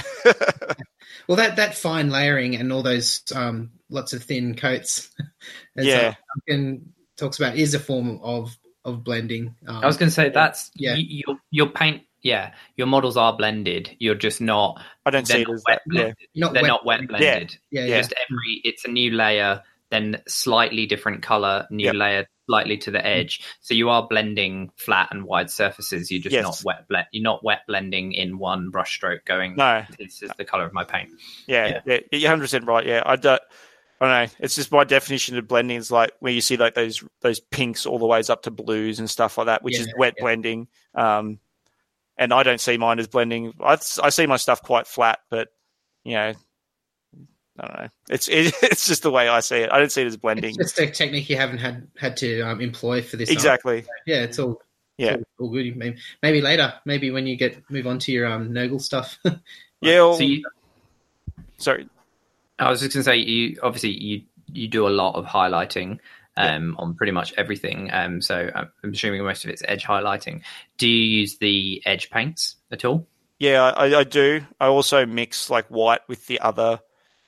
Well, 1.26 1.36
that 1.36 1.56
that 1.56 1.74
fine 1.74 2.10
layering 2.10 2.56
and 2.56 2.72
all 2.72 2.82
those 2.82 3.22
um, 3.34 3.70
lots 3.88 4.12
of 4.12 4.22
thin 4.22 4.54
coats, 4.54 5.10
as 5.76 5.86
Yeah. 5.86 6.14
uh, 6.14 6.40
Duncan 6.46 6.92
talks 7.16 7.38
about, 7.38 7.56
is 7.56 7.74
a 7.74 7.80
form 7.80 8.20
of 8.22 8.56
of 8.84 9.04
blending. 9.04 9.54
Um, 9.66 9.76
I 9.82 9.86
was 9.86 9.96
going 9.96 10.08
to 10.08 10.14
say 10.14 10.28
that's 10.30 10.70
Yeah. 10.74 10.94
yeah. 10.94 11.22
your 11.26 11.36
your 11.50 11.66
paint. 11.68 12.02
Yeah, 12.22 12.52
your 12.76 12.86
models 12.86 13.16
are 13.16 13.34
blended. 13.34 13.96
You're 13.98 14.14
just 14.14 14.40
not. 14.42 14.78
I 15.06 15.10
don't 15.10 15.26
They're 15.26 15.36
see 15.38 15.42
it 15.42 15.48
not 15.48 15.54
as 15.54 15.64
wet 15.66 15.80
that. 15.86 15.94
Yeah. 15.94 16.00
blended. 16.02 16.16
not 16.34 16.52
They're 16.52 16.62
wet- 16.62 16.68
not 16.68 16.84
wet 16.86 17.08
blended. 17.08 17.56
Yeah, 17.70 17.84
Yeah. 17.86 17.98
Just 17.98 18.12
every. 18.28 18.60
It's 18.64 18.84
a 18.84 18.88
new 18.90 19.10
layer, 19.12 19.62
then 19.90 20.20
slightly 20.28 20.84
different 20.86 21.22
color, 21.22 21.66
new 21.70 21.86
Yep. 21.86 21.94
layer, 21.94 22.26
slightly 22.46 22.76
to 22.76 22.90
the 22.90 23.04
edge. 23.06 23.40
So 23.62 23.72
you 23.72 23.88
are 23.88 24.06
blending 24.06 24.70
flat 24.76 25.08
and 25.12 25.24
wide 25.24 25.50
surfaces. 25.50 26.10
You're 26.10 26.20
just 26.20 26.34
Yes. 26.34 26.42
not 26.44 26.60
wet 26.62 26.88
blend. 26.88 27.06
You're 27.12 27.22
not 27.22 27.42
wet 27.42 27.60
blending 27.66 28.12
in 28.12 28.36
one 28.38 28.70
brushstroke. 28.70 29.24
Going. 29.24 29.56
No. 29.56 29.84
This 29.98 30.22
is 30.22 30.30
the 30.36 30.44
color 30.44 30.64
of 30.66 30.74
my 30.74 30.84
paint. 30.84 31.08
Yeah, 31.46 31.80
yeah, 31.86 32.00
you're 32.12 32.28
hundred 32.28 32.42
percent 32.44 32.66
right. 32.66 32.84
Yeah, 32.86 33.02
I 33.06 33.16
don't, 33.16 33.40
I 34.00 34.06
don't 34.06 34.30
know. 34.30 34.36
It's 34.40 34.54
just 34.54 34.72
my 34.72 34.84
definition 34.84 35.36
of 35.36 35.46
blending 35.46 35.76
is 35.76 35.90
like 35.90 36.12
where 36.20 36.32
you 36.32 36.40
see 36.40 36.56
like 36.56 36.74
those 36.74 37.04
those 37.20 37.38
pinks 37.38 37.84
all 37.84 37.98
the 37.98 38.06
ways 38.06 38.30
up 38.30 38.42
to 38.44 38.50
blues 38.50 38.98
and 38.98 39.10
stuff 39.10 39.36
like 39.36 39.46
that, 39.46 39.62
which 39.62 39.78
is 39.78 39.92
wet 39.96 40.14
yeah. 40.16 40.22
blending. 40.22 40.68
Um, 40.94 41.38
and 42.16 42.32
I 42.32 42.42
don't 42.42 42.60
see 42.60 42.78
mine 42.78 42.98
as 42.98 43.08
blending. 43.08 43.52
I, 43.60 43.78
I 44.02 44.08
see 44.08 44.26
my 44.26 44.36
stuff 44.36 44.62
quite 44.62 44.86
flat, 44.86 45.18
but 45.28 45.48
you 46.04 46.14
know, 46.14 46.32
I 47.58 47.66
don't 47.66 47.80
know. 47.80 47.88
It's 48.08 48.28
it, 48.28 48.54
it's 48.62 48.86
just 48.86 49.02
the 49.02 49.10
way 49.10 49.28
I 49.28 49.40
see 49.40 49.56
it. 49.56 49.70
I 49.70 49.78
don't 49.78 49.92
see 49.92 50.02
it 50.02 50.06
as 50.06 50.16
blending. 50.16 50.50
It's 50.58 50.74
just 50.74 50.78
a 50.78 50.86
technique 50.90 51.28
you 51.28 51.36
haven't 51.36 51.58
had 51.58 51.86
had 51.98 52.16
to 52.18 52.40
um, 52.40 52.60
employ 52.60 53.02
for 53.02 53.16
this. 53.16 53.28
Exactly. 53.28 53.84
Yeah, 54.06 54.22
it's 54.22 54.38
all. 54.38 54.62
Yeah. 54.96 55.16
all, 55.38 55.46
all 55.46 55.50
good. 55.50 55.76
Maybe, 55.76 55.96
maybe 56.22 56.40
later. 56.40 56.74
Maybe 56.84 57.10
when 57.10 57.26
you 57.26 57.36
get 57.36 57.62
move 57.70 57.86
on 57.86 57.98
to 58.00 58.12
your 58.12 58.26
um 58.26 58.50
Nurgle 58.50 58.80
stuff. 58.80 59.18
Yeah. 59.82 60.00
Well, 60.00 60.18
So 60.18 60.24
you, 60.24 60.44
sorry. 61.56 61.88
I 62.66 62.70
was 62.70 62.80
just 62.80 62.94
going 62.94 63.00
to 63.02 63.04
say, 63.04 63.16
you 63.18 63.58
obviously 63.62 63.90
you 63.90 64.22
you 64.52 64.68
do 64.68 64.86
a 64.86 64.90
lot 64.90 65.14
of 65.14 65.24
highlighting 65.26 65.98
um, 66.36 66.76
on 66.78 66.94
pretty 66.94 67.12
much 67.12 67.32
everything. 67.36 67.90
Um, 67.92 68.20
so 68.20 68.50
I'm 68.54 68.92
assuming 68.92 69.22
most 69.24 69.44
of 69.44 69.50
it's 69.50 69.62
edge 69.66 69.84
highlighting. 69.84 70.42
Do 70.78 70.88
you 70.88 71.20
use 71.20 71.38
the 71.38 71.82
edge 71.86 72.10
paints 72.10 72.56
at 72.70 72.84
all? 72.84 73.06
Yeah, 73.38 73.62
I, 73.62 74.00
I 74.00 74.04
do. 74.04 74.42
I 74.60 74.66
also 74.66 75.06
mix 75.06 75.48
like 75.50 75.66
white 75.68 76.00
with 76.08 76.26
the 76.26 76.40
other 76.40 76.80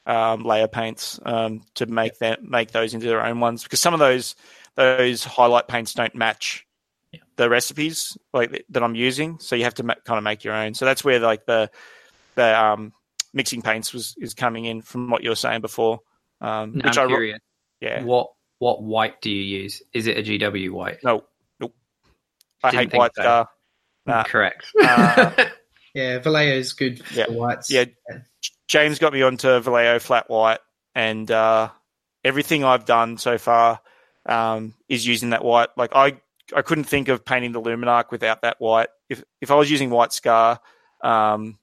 um, 0.04 0.42
layer 0.44 0.68
paints 0.68 1.18
um, 1.24 1.62
to 1.74 1.86
make 1.86 2.18
that 2.18 2.42
make 2.42 2.72
those 2.72 2.92
into 2.92 3.06
their 3.06 3.24
own 3.24 3.40
ones 3.40 3.62
because 3.62 3.80
some 3.80 3.94
of 3.94 4.00
those 4.00 4.34
those 4.74 5.22
highlight 5.24 5.68
paints 5.68 5.94
don't 5.94 6.14
match 6.14 6.66
Yeah. 7.12 7.20
the 7.36 7.48
recipes 7.48 8.16
like 8.32 8.64
that 8.70 8.82
I'm 8.82 8.94
using, 8.94 9.38
so 9.38 9.54
you 9.54 9.64
have 9.64 9.74
to 9.74 9.82
ma- 9.84 9.94
kind 10.04 10.18
of 10.18 10.24
make 10.24 10.44
your 10.44 10.54
own. 10.54 10.74
So 10.74 10.84
that's 10.84 11.04
where 11.04 11.20
like 11.20 11.46
the 11.46 11.70
the 12.34 12.60
um, 12.64 12.92
mixing 13.32 13.62
paints 13.62 13.92
was 13.92 14.14
is 14.18 14.34
coming 14.34 14.64
in 14.64 14.82
from 14.82 15.10
what 15.10 15.22
you 15.22 15.30
were 15.30 15.34
saying 15.36 15.60
before. 15.60 16.00
Um, 16.40 16.74
Now 16.78 16.88
which 16.88 16.98
I'm 16.98 17.02
I 17.02 17.04
ro- 17.04 17.08
curious. 17.08 17.38
yeah 17.80 18.02
What 18.02 18.28
what 18.58 18.82
white 18.82 19.20
do 19.20 19.30
you 19.30 19.42
use? 19.62 19.82
Is 19.92 20.06
it 20.06 20.18
a 20.18 20.22
GW 20.22 20.70
white? 20.70 20.98
no 21.04 21.24
nope. 21.60 21.74
I 22.62 22.70
Didn't 22.70 22.92
hate 22.92 22.98
white 22.98 23.12
so. 23.16 23.22
star. 23.22 23.48
Nah. 24.06 24.22
Correct. 24.24 24.66
Uh, 24.80 25.30
yeah, 25.94 26.18
Vallejo's 26.18 26.72
good 26.72 27.04
for 27.04 27.14
Yeah. 27.14 27.26
whites. 27.28 27.70
Yeah. 27.70 27.84
James 28.68 28.98
got 28.98 29.12
me 29.12 29.22
onto 29.22 29.60
Vallejo 29.60 29.98
flat 29.98 30.28
white, 30.30 30.58
and 30.94 31.30
uh, 31.30 31.68
everything 32.24 32.64
I've 32.64 32.84
done 32.84 33.18
so 33.18 33.38
far 33.38 33.80
um, 34.26 34.74
is 34.88 35.06
using 35.06 35.30
that 35.30 35.44
white. 35.44 35.68
Like 35.76 35.94
I, 35.94 36.20
I 36.54 36.62
couldn't 36.62 36.84
think 36.84 37.08
of 37.08 37.24
painting 37.24 37.52
the 37.52 37.60
Luminark 37.60 38.10
without 38.10 38.42
that 38.42 38.60
white. 38.60 38.88
If 39.08 39.22
if 39.40 39.50
I 39.50 39.54
was 39.56 39.70
using 39.70 39.90
White 39.90 40.12
Scar, 40.12 40.58
um, 41.02 41.58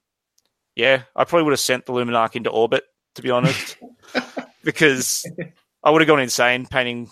yeah, 0.76 1.04
I 1.16 1.24
probably 1.24 1.44
would 1.44 1.54
have 1.54 1.60
sent 1.60 1.86
the 1.86 1.94
Luminark 1.94 2.36
into 2.36 2.50
orbit. 2.50 2.84
To 3.16 3.22
be 3.22 3.32
honest, 3.32 3.78
because 4.64 5.26
I 5.84 5.90
would 5.92 6.02
have 6.02 6.08
gone 6.08 6.20
insane 6.20 6.66
painting 6.68 7.10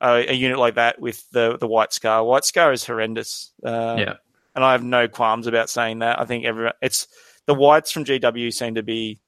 a, 0.00 0.30
a 0.30 0.32
unit 0.32 0.58
like 0.58 0.74
that 0.74 1.00
with 1.00 1.28
the 1.30 1.56
the 1.56 1.66
White 1.66 1.92
Scar. 1.92 2.22
White 2.24 2.44
Scar 2.44 2.72
is 2.72 2.84
horrendous. 2.84 3.52
Uh, 3.64 3.96
yeah. 3.98 4.14
and 4.54 4.64
I 4.64 4.72
have 4.72 4.84
no 4.84 5.08
qualms 5.08 5.46
about 5.46 5.70
saying 5.70 6.00
that. 6.00 6.20
I 6.20 6.26
think 6.26 6.44
everyone, 6.44 6.74
it's 6.82 7.08
the 7.46 7.54
whites 7.54 7.90
from 7.90 8.04
GW 8.04 8.52
seem 8.52 8.74
to 8.76 8.82
be 8.82 9.20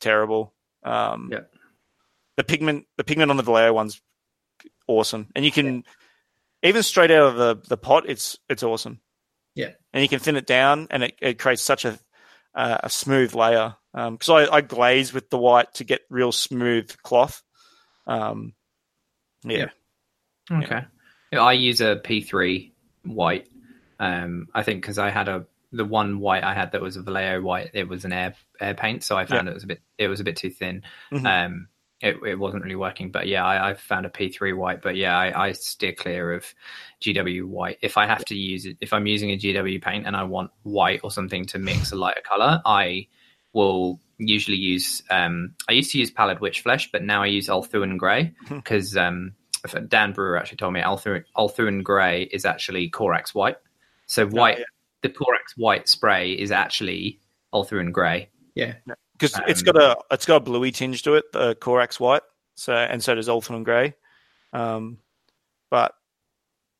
terrible. 0.00 0.54
Um, 0.84 1.28
Yeah. 1.32 1.40
The 2.36 2.44
pigment, 2.44 2.86
the 2.96 3.04
pigment 3.04 3.30
on 3.30 3.36
the 3.38 3.42
Vallejo 3.42 3.72
one's 3.72 4.00
awesome, 4.86 5.28
and 5.34 5.44
you 5.44 5.50
can 5.50 5.84
even 6.62 6.82
straight 6.82 7.10
out 7.10 7.28
of 7.28 7.36
the, 7.36 7.56
the 7.68 7.76
pot, 7.76 8.04
it's 8.08 8.38
it's 8.48 8.62
awesome. 8.62 9.00
Yeah. 9.54 9.70
and 9.94 10.02
you 10.02 10.08
can 10.08 10.18
thin 10.20 10.36
it 10.36 10.46
down, 10.46 10.86
and 10.90 11.02
it, 11.02 11.14
it 11.20 11.38
creates 11.38 11.62
such 11.62 11.84
a 11.86 11.98
uh, 12.56 12.78
a 12.82 12.90
smooth 12.90 13.34
layer. 13.34 13.76
Because 13.94 14.28
I, 14.28 14.56
I 14.56 14.60
glaze 14.60 15.12
with 15.14 15.30
the 15.30 15.38
white 15.38 15.72
to 15.74 15.84
get 15.84 16.02
real 16.10 16.32
smooth 16.32 16.94
cloth. 17.02 17.42
Um, 18.06 18.54
yeah. 19.44 19.70
Okay. 20.50 20.84
Yeah, 21.32 21.42
I 21.42 21.52
use 21.52 21.80
a 21.80 21.96
P3 21.96 22.72
white. 23.04 23.48
Um, 23.98 24.48
I 24.54 24.62
think 24.62 24.82
because 24.82 24.98
I 24.98 25.10
had 25.10 25.28
a 25.28 25.46
the 25.72 25.84
one 25.84 26.20
white 26.20 26.44
I 26.44 26.54
had 26.54 26.72
that 26.72 26.80
was 26.82 26.96
a 26.96 27.02
Vallejo 27.02 27.40
white. 27.42 27.70
It 27.72 27.88
was 27.88 28.04
an 28.04 28.12
air 28.12 28.34
air 28.60 28.74
paint, 28.74 29.02
so 29.02 29.16
I 29.16 29.24
found 29.26 29.48
it 29.48 29.54
was 29.54 29.64
a 29.64 29.68
bit 29.68 29.80
it 29.98 30.08
was 30.08 30.20
a 30.20 30.24
bit 30.24 30.36
too 30.36 30.50
thin. 30.50 30.82
Mhm. 31.12 31.46
Um, 31.46 31.68
it, 32.00 32.16
it 32.26 32.38
wasn't 32.38 32.62
really 32.62 32.76
working. 32.76 33.10
But 33.10 33.26
yeah, 33.26 33.44
I, 33.44 33.70
I 33.70 33.74
found 33.74 34.06
a 34.06 34.10
P3 34.10 34.56
white. 34.56 34.82
But 34.82 34.96
yeah, 34.96 35.16
I, 35.16 35.48
I 35.48 35.52
steer 35.52 35.92
clear 35.92 36.32
of 36.32 36.44
GW 37.00 37.44
white. 37.44 37.78
If 37.82 37.96
I 37.96 38.06
have 38.06 38.24
to 38.26 38.34
use 38.34 38.66
it, 38.66 38.76
if 38.80 38.92
I'm 38.92 39.06
using 39.06 39.30
a 39.30 39.38
GW 39.38 39.82
paint 39.82 40.06
and 40.06 40.16
I 40.16 40.24
want 40.24 40.50
white 40.62 41.00
or 41.02 41.10
something 41.10 41.46
to 41.46 41.58
mix 41.58 41.92
a 41.92 41.96
lighter 41.96 42.22
color, 42.22 42.60
I 42.64 43.08
will 43.52 44.00
usually 44.18 44.58
use. 44.58 45.02
Um, 45.10 45.54
I 45.68 45.72
used 45.72 45.90
to 45.92 45.98
use 45.98 46.10
Pallid 46.10 46.40
Wych 46.40 46.60
Flesh, 46.60 46.90
but 46.92 47.02
now 47.02 47.22
I 47.22 47.26
use 47.26 47.48
Ulthuan 47.48 47.96
Grey 47.96 48.34
because 48.48 48.96
um, 48.96 49.32
Dan 49.88 50.12
Brewer 50.12 50.36
actually 50.36 50.58
told 50.58 50.74
me 50.74 50.80
Ulthuan, 50.80 51.24
Ulthuan 51.36 51.82
Grey 51.82 52.24
is 52.24 52.44
actually 52.44 52.90
Corax 52.90 53.34
White. 53.34 53.56
So 54.06 54.26
white, 54.26 54.58
yeah. 54.58 54.64
the 55.02 55.08
Corax 55.08 55.56
White 55.56 55.88
spray 55.88 56.32
is 56.32 56.50
actually 56.50 57.20
Ulthuan 57.52 57.90
Grey. 57.90 58.28
yeah, 58.86 58.94
because 59.18 59.38
it's 59.46 59.60
Um, 59.60 59.72
got 59.72 59.76
a 59.76 59.96
it's 60.10 60.26
got 60.26 60.36
a 60.36 60.40
bluey 60.40 60.70
tinge 60.70 61.02
to 61.02 61.14
it, 61.14 61.32
the 61.32 61.54
Corax 61.54 61.98
white. 61.98 62.22
So 62.56 62.72
and 62.74 63.02
so 63.02 63.14
does 63.14 63.28
Ulthuan 63.28 63.64
Grey. 63.64 63.94
Um, 64.52 64.98
but 65.70 65.94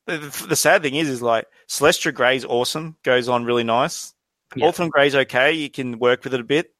the, 0.06 0.46
the, 0.48 0.56
sad 0.56 0.82
thing 0.82 0.94
is, 0.94 1.08
is 1.08 1.20
like 1.20 1.46
Celestra 1.68 2.14
Grey's 2.14 2.44
awesome, 2.44 2.96
goes 3.02 3.28
on 3.28 3.44
really 3.44 3.64
nice. 3.64 4.14
Yeah. 4.54 4.66
Ulthuan 4.66 4.88
Grey's 4.88 5.14
okay, 5.14 5.52
you 5.52 5.68
can 5.68 5.98
work 5.98 6.24
with 6.24 6.32
it 6.32 6.40
a 6.40 6.44
bit. 6.44 6.72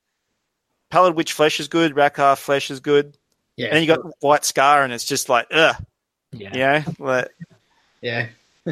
Pallid 0.91 1.17
Wych 1.17 1.33
Flesh 1.33 1.59
is 1.61 1.69
good, 1.69 1.95
Rakarth 1.95 2.39
Flesh 2.39 2.71
is 2.71 2.81
good, 2.81 3.19
yeah. 3.57 3.67
and 3.67 3.75
then 3.75 3.83
you 3.83 3.89
got 3.89 4.23
White 4.23 4.45
Scar, 4.45 4.85
and 4.85 4.93
it's 4.93 5.05
just 5.05 5.29
like, 5.29 5.49
ugh, 5.51 5.77
Yeah. 6.33 6.53
you 6.53 6.59
know, 6.61 6.95
like 7.05 7.29
yeah. 8.01 8.29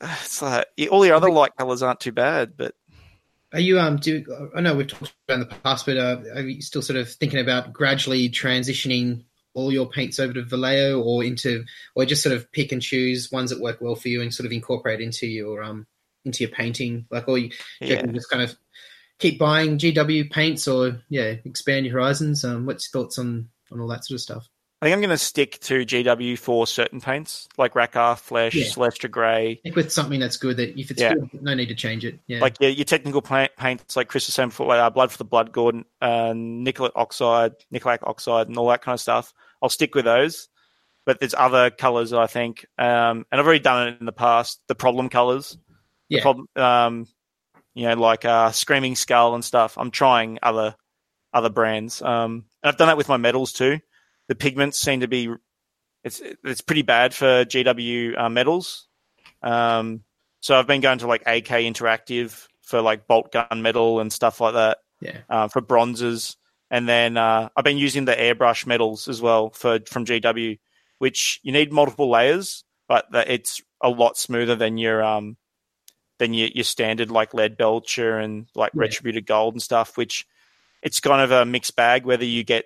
it's 0.00 0.42
like 0.42 0.66
all 0.90 1.00
the 1.00 1.12
other 1.12 1.30
light 1.30 1.54
colors 1.56 1.82
aren't 1.82 2.00
too 2.00 2.12
bad, 2.12 2.56
but 2.56 2.74
Are 3.52 3.60
you 3.60 3.80
um? 3.80 3.96
Do 3.96 4.24
I 4.54 4.60
know 4.60 4.74
we've 4.74 4.86
talked 4.86 5.14
about 5.26 5.34
in 5.42 5.48
the 5.48 5.54
past, 5.64 5.86
but 5.86 5.96
uh, 5.96 6.20
are 6.34 6.42
you 6.42 6.60
still 6.60 6.82
sort 6.82 6.98
of 6.98 7.10
thinking 7.10 7.40
about 7.40 7.72
gradually 7.72 8.28
transitioning 8.28 9.24
all 9.54 9.72
your 9.72 9.88
paints 9.88 10.20
over 10.20 10.34
to 10.34 10.42
Vallejo 10.44 11.00
or 11.00 11.24
into, 11.24 11.64
or 11.94 12.04
just 12.04 12.22
sort 12.22 12.36
of 12.36 12.52
pick 12.52 12.72
and 12.72 12.82
choose 12.82 13.32
ones 13.32 13.50
that 13.50 13.60
work 13.60 13.78
well 13.80 13.96
for 13.96 14.08
you 14.08 14.20
and 14.20 14.32
sort 14.32 14.44
of 14.46 14.52
incorporate 14.52 15.00
into 15.00 15.26
your 15.26 15.62
um 15.62 15.86
into 16.24 16.44
your 16.44 16.50
painting? 16.50 17.06
Like, 17.10 17.26
or 17.26 17.38
you, 17.38 17.50
you 17.80 17.94
Yeah. 17.94 18.00
can 18.00 18.14
just 18.14 18.28
kind 18.28 18.42
of 18.42 18.54
keep 19.18 19.38
buying 19.38 19.78
GW 19.78 20.30
paints 20.30 20.68
or 20.68 21.00
yeah, 21.08 21.34
expand 21.44 21.86
your 21.86 21.94
horizons. 21.94 22.44
Um, 22.44 22.66
what's 22.66 22.92
your 22.92 23.02
thoughts 23.02 23.18
on 23.18 23.48
on 23.72 23.80
all 23.80 23.88
that 23.88 24.04
sort 24.04 24.16
of 24.16 24.20
stuff? 24.20 24.48
I 24.80 24.86
think 24.86 24.94
I'm 24.94 25.00
going 25.00 25.10
to 25.10 25.18
stick 25.18 25.58
to 25.62 25.84
GW 25.84 26.38
for 26.38 26.64
certain 26.66 27.00
paints 27.00 27.48
like 27.58 27.74
Rakarth, 27.74 28.20
Flesh, 28.20 28.54
Yeah. 28.54 28.66
Celestra 28.66 29.10
Grey. 29.10 29.56
Stick 29.56 29.74
with 29.74 29.92
something 29.92 30.20
that's 30.20 30.36
good. 30.36 30.56
That 30.56 30.78
if 30.78 30.92
it's 30.92 31.00
Yeah. 31.00 31.14
good, 31.14 31.42
no 31.42 31.52
need 31.54 31.66
to 31.68 31.74
change 31.74 32.04
it. 32.04 32.20
Yeah, 32.28 32.38
Like 32.40 32.60
your, 32.60 32.70
your 32.70 32.84
technical 32.84 33.20
paint, 33.20 33.50
paints, 33.56 33.96
like 33.96 34.12
saying 34.12 34.52
like, 34.60 34.78
uh, 34.78 34.90
Blood 34.90 35.10
for 35.10 35.18
the 35.18 35.24
Blood 35.24 35.50
Gordon, 35.50 35.84
uh, 36.00 36.30
Nihilakh 36.32 36.92
Oxide, 36.94 37.54
Nihilakh 37.74 38.04
Oxide, 38.04 38.46
and 38.46 38.56
all 38.56 38.68
that 38.68 38.82
kind 38.82 38.94
of 38.94 39.00
stuff. 39.00 39.34
I'll 39.60 39.68
stick 39.68 39.96
with 39.96 40.04
those. 40.04 40.48
But 41.04 41.18
there's 41.18 41.34
other 41.34 41.70
colors, 41.70 42.12
I 42.12 42.26
think, 42.28 42.64
um, 42.76 43.24
and 43.32 43.40
I've 43.40 43.46
already 43.46 43.58
done 43.60 43.88
it 43.88 43.96
in 43.98 44.06
the 44.06 44.12
past. 44.12 44.60
The 44.68 44.74
problem 44.76 45.08
colors, 45.08 45.56
Yeah. 46.08 46.20
problem, 46.22 46.46
um, 46.54 47.06
you 47.74 47.88
know, 47.88 47.94
like 47.94 48.24
uh, 48.26 48.52
Screaming 48.52 48.94
Skull 48.94 49.34
and 49.34 49.44
stuff. 49.44 49.76
I'm 49.78 49.90
trying 49.90 50.38
other 50.42 50.76
other 51.32 51.50
brands. 51.50 52.00
Um, 52.00 52.44
and 52.62 52.70
I've 52.70 52.76
done 52.76 52.88
that 52.88 52.96
with 52.96 53.08
my 53.08 53.16
metals 53.16 53.52
too. 53.52 53.80
The 54.28 54.34
pigments 54.34 54.78
seem 54.78 55.00
to 55.00 55.08
be 55.08 55.30
it's 56.04 56.20
it's 56.44 56.60
pretty 56.60 56.82
bad 56.82 57.14
for 57.14 57.44
GW 57.44 58.18
uh, 58.18 58.28
metals. 58.28 58.86
Um, 59.42 60.02
so 60.40 60.58
I've 60.58 60.66
been 60.66 60.80
going 60.80 60.98
to 60.98 61.06
like 61.06 61.22
AK 61.22 61.48
Interactive 61.48 62.46
for 62.62 62.80
like 62.80 63.06
bolt 63.06 63.32
gun 63.32 63.62
metal 63.62 64.00
and 64.00 64.12
stuff 64.12 64.40
like 64.40 64.54
that 64.54 64.78
yeah, 65.00 65.18
uh, 65.28 65.48
for 65.48 65.60
bronzes, 65.60 66.36
and 66.70 66.88
then 66.88 67.16
uh, 67.16 67.48
I've 67.56 67.64
been 67.64 67.78
using 67.78 68.04
the 68.04 68.14
airbrush 68.14 68.66
metals 68.66 69.08
as 69.08 69.20
well 69.22 69.50
for 69.50 69.80
from 69.86 70.04
GW, 70.04 70.58
which 70.98 71.40
you 71.42 71.52
need 71.52 71.72
multiple 71.72 72.10
layers, 72.10 72.64
but 72.88 73.10
that 73.12 73.30
it's 73.30 73.62
a 73.82 73.88
lot 73.88 74.18
smoother 74.18 74.56
than 74.56 74.76
your 74.76 75.02
um 75.02 75.36
than 76.18 76.34
your, 76.34 76.48
your 76.48 76.64
standard 76.64 77.10
like 77.10 77.32
lead 77.32 77.56
belcher 77.56 78.18
and 78.18 78.46
like 78.54 78.72
Yeah. 78.74 78.82
retributed 78.82 79.26
gold 79.26 79.54
and 79.54 79.62
stuff. 79.62 79.96
Which 79.96 80.26
it's 80.82 81.00
kind 81.00 81.22
of 81.22 81.30
a 81.30 81.44
mixed 81.44 81.76
bag 81.76 82.04
whether 82.04 82.24
you 82.24 82.44
get 82.44 82.64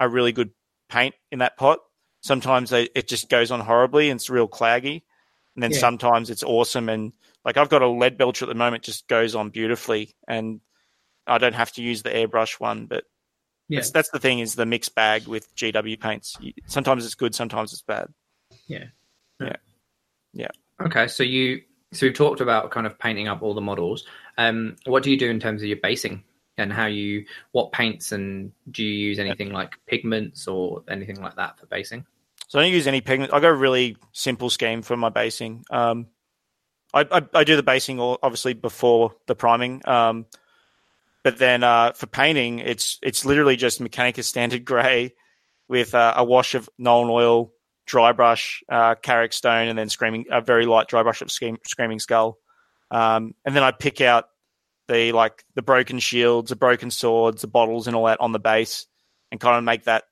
a 0.00 0.08
really 0.08 0.32
good 0.32 0.50
paint 0.94 1.14
in 1.32 1.40
that 1.40 1.56
pot. 1.56 1.80
Sometimes 2.22 2.70
they, 2.70 2.84
it 2.94 3.08
just 3.08 3.28
goes 3.28 3.50
on 3.50 3.60
horribly 3.60 4.10
and 4.10 4.18
it's 4.18 4.30
real 4.30 4.48
claggy, 4.48 5.02
and 5.54 5.62
then 5.62 5.72
Yeah. 5.72 5.78
sometimes 5.78 6.30
it's 6.30 6.42
awesome 6.42 6.88
and 6.88 7.12
like 7.44 7.58
I've 7.58 7.68
got 7.68 7.82
a 7.82 7.88
lead 7.88 8.16
belcher 8.16 8.46
at 8.46 8.48
the 8.48 8.54
moment, 8.54 8.84
just 8.84 9.06
goes 9.08 9.34
on 9.34 9.50
beautifully, 9.50 10.14
and 10.26 10.60
I 11.26 11.36
don't 11.38 11.54
have 11.54 11.72
to 11.72 11.82
use 11.82 12.02
the 12.02 12.10
airbrush 12.10 12.58
one. 12.58 12.86
But 12.86 13.04
yeah, 13.68 13.80
that's, 13.80 13.90
that's 13.90 14.10
the 14.10 14.18
thing 14.18 14.38
is 14.38 14.54
the 14.54 14.64
mixed 14.64 14.94
bag 14.94 15.26
with 15.26 15.54
GW 15.54 16.00
paints. 16.00 16.36
Sometimes 16.66 17.04
it's 17.04 17.14
good, 17.14 17.34
sometimes 17.34 17.72
it's 17.74 17.82
bad. 17.82 18.06
Yeah. 18.66 18.84
Yeah. 19.40 19.56
Yeah. 20.32 20.48
Okay, 20.80 21.06
so 21.06 21.22
you 21.22 21.60
so 21.92 22.06
we've 22.06 22.14
talked 22.14 22.40
about 22.40 22.70
kind 22.70 22.86
of 22.86 22.98
painting 22.98 23.28
up 23.28 23.42
all 23.42 23.54
the 23.54 23.60
models. 23.60 24.06
Um, 24.38 24.76
what 24.86 25.02
do 25.02 25.10
you 25.10 25.18
do 25.18 25.28
in 25.30 25.38
terms 25.40 25.60
of 25.62 25.68
your 25.68 25.78
basing 25.82 26.24
and 26.56 26.72
how 26.72 26.86
you 26.86 27.24
what 27.52 27.72
paints 27.72 28.12
and 28.12 28.52
do 28.70 28.84
you 28.84 29.08
use 29.08 29.18
anything 29.18 29.52
like 29.52 29.74
pigments 29.86 30.46
or 30.46 30.82
anything 30.88 31.20
like 31.20 31.36
that 31.36 31.58
for 31.58 31.66
basing? 31.66 32.06
So 32.48 32.58
I 32.58 32.62
don't 32.62 32.72
use 32.72 32.86
any 32.86 33.00
pigment. 33.00 33.32
I 33.32 33.40
go 33.40 33.48
really 33.48 33.96
simple 34.12 34.50
scheme 34.50 34.82
for 34.82 34.96
my 34.96 35.08
basing. 35.08 35.64
Um, 35.70 36.06
I, 36.92 37.06
I, 37.10 37.22
I 37.34 37.44
do 37.44 37.56
the 37.56 37.62
basing 37.62 37.98
obviously 38.00 38.52
before 38.52 39.14
the 39.26 39.34
priming. 39.34 39.82
Um, 39.86 40.26
but 41.24 41.38
then 41.38 41.64
uh, 41.64 41.92
for 41.92 42.06
painting, 42.06 42.60
it's 42.60 42.98
it's 43.02 43.24
literally 43.24 43.56
just 43.56 43.80
Mechanicus 43.80 44.24
standard 44.24 44.64
grey 44.66 45.14
with 45.68 45.94
uh, 45.94 46.14
a 46.16 46.24
wash 46.24 46.54
of 46.54 46.68
Nuln 46.78 47.10
oil, 47.10 47.52
dry 47.86 48.12
brush, 48.12 48.62
uh, 48.68 48.94
Karak 48.94 49.32
stone, 49.32 49.68
and 49.68 49.78
then 49.78 49.88
screaming 49.88 50.26
a 50.30 50.40
very 50.40 50.66
light 50.66 50.86
dry 50.86 51.02
brush 51.02 51.22
of 51.22 51.32
scream, 51.32 51.58
screaming 51.66 51.98
skull. 51.98 52.38
Um, 52.90 53.34
and 53.44 53.56
then 53.56 53.62
I 53.62 53.72
pick 53.72 54.00
out 54.00 54.28
the 54.88 55.12
like 55.12 55.44
the 55.54 55.62
broken 55.62 55.98
shields, 55.98 56.50
the 56.50 56.56
broken 56.56 56.90
swords, 56.90 57.42
the 57.42 57.48
bottles, 57.48 57.86
and 57.86 57.96
all 57.96 58.06
that 58.06 58.20
on 58.20 58.32
the 58.32 58.38
base, 58.38 58.86
and 59.30 59.40
kind 59.40 59.56
of 59.56 59.64
make 59.64 59.84
that 59.84 60.04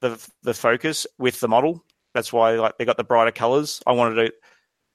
the 0.00 0.24
the 0.42 0.54
focus 0.54 1.06
with 1.18 1.40
the 1.40 1.48
model. 1.48 1.84
That's 2.14 2.32
why 2.32 2.52
like 2.52 2.78
they 2.78 2.84
got 2.84 2.96
the 2.96 3.04
brighter 3.04 3.32
colors. 3.32 3.82
I 3.86 3.92
wanted 3.92 4.32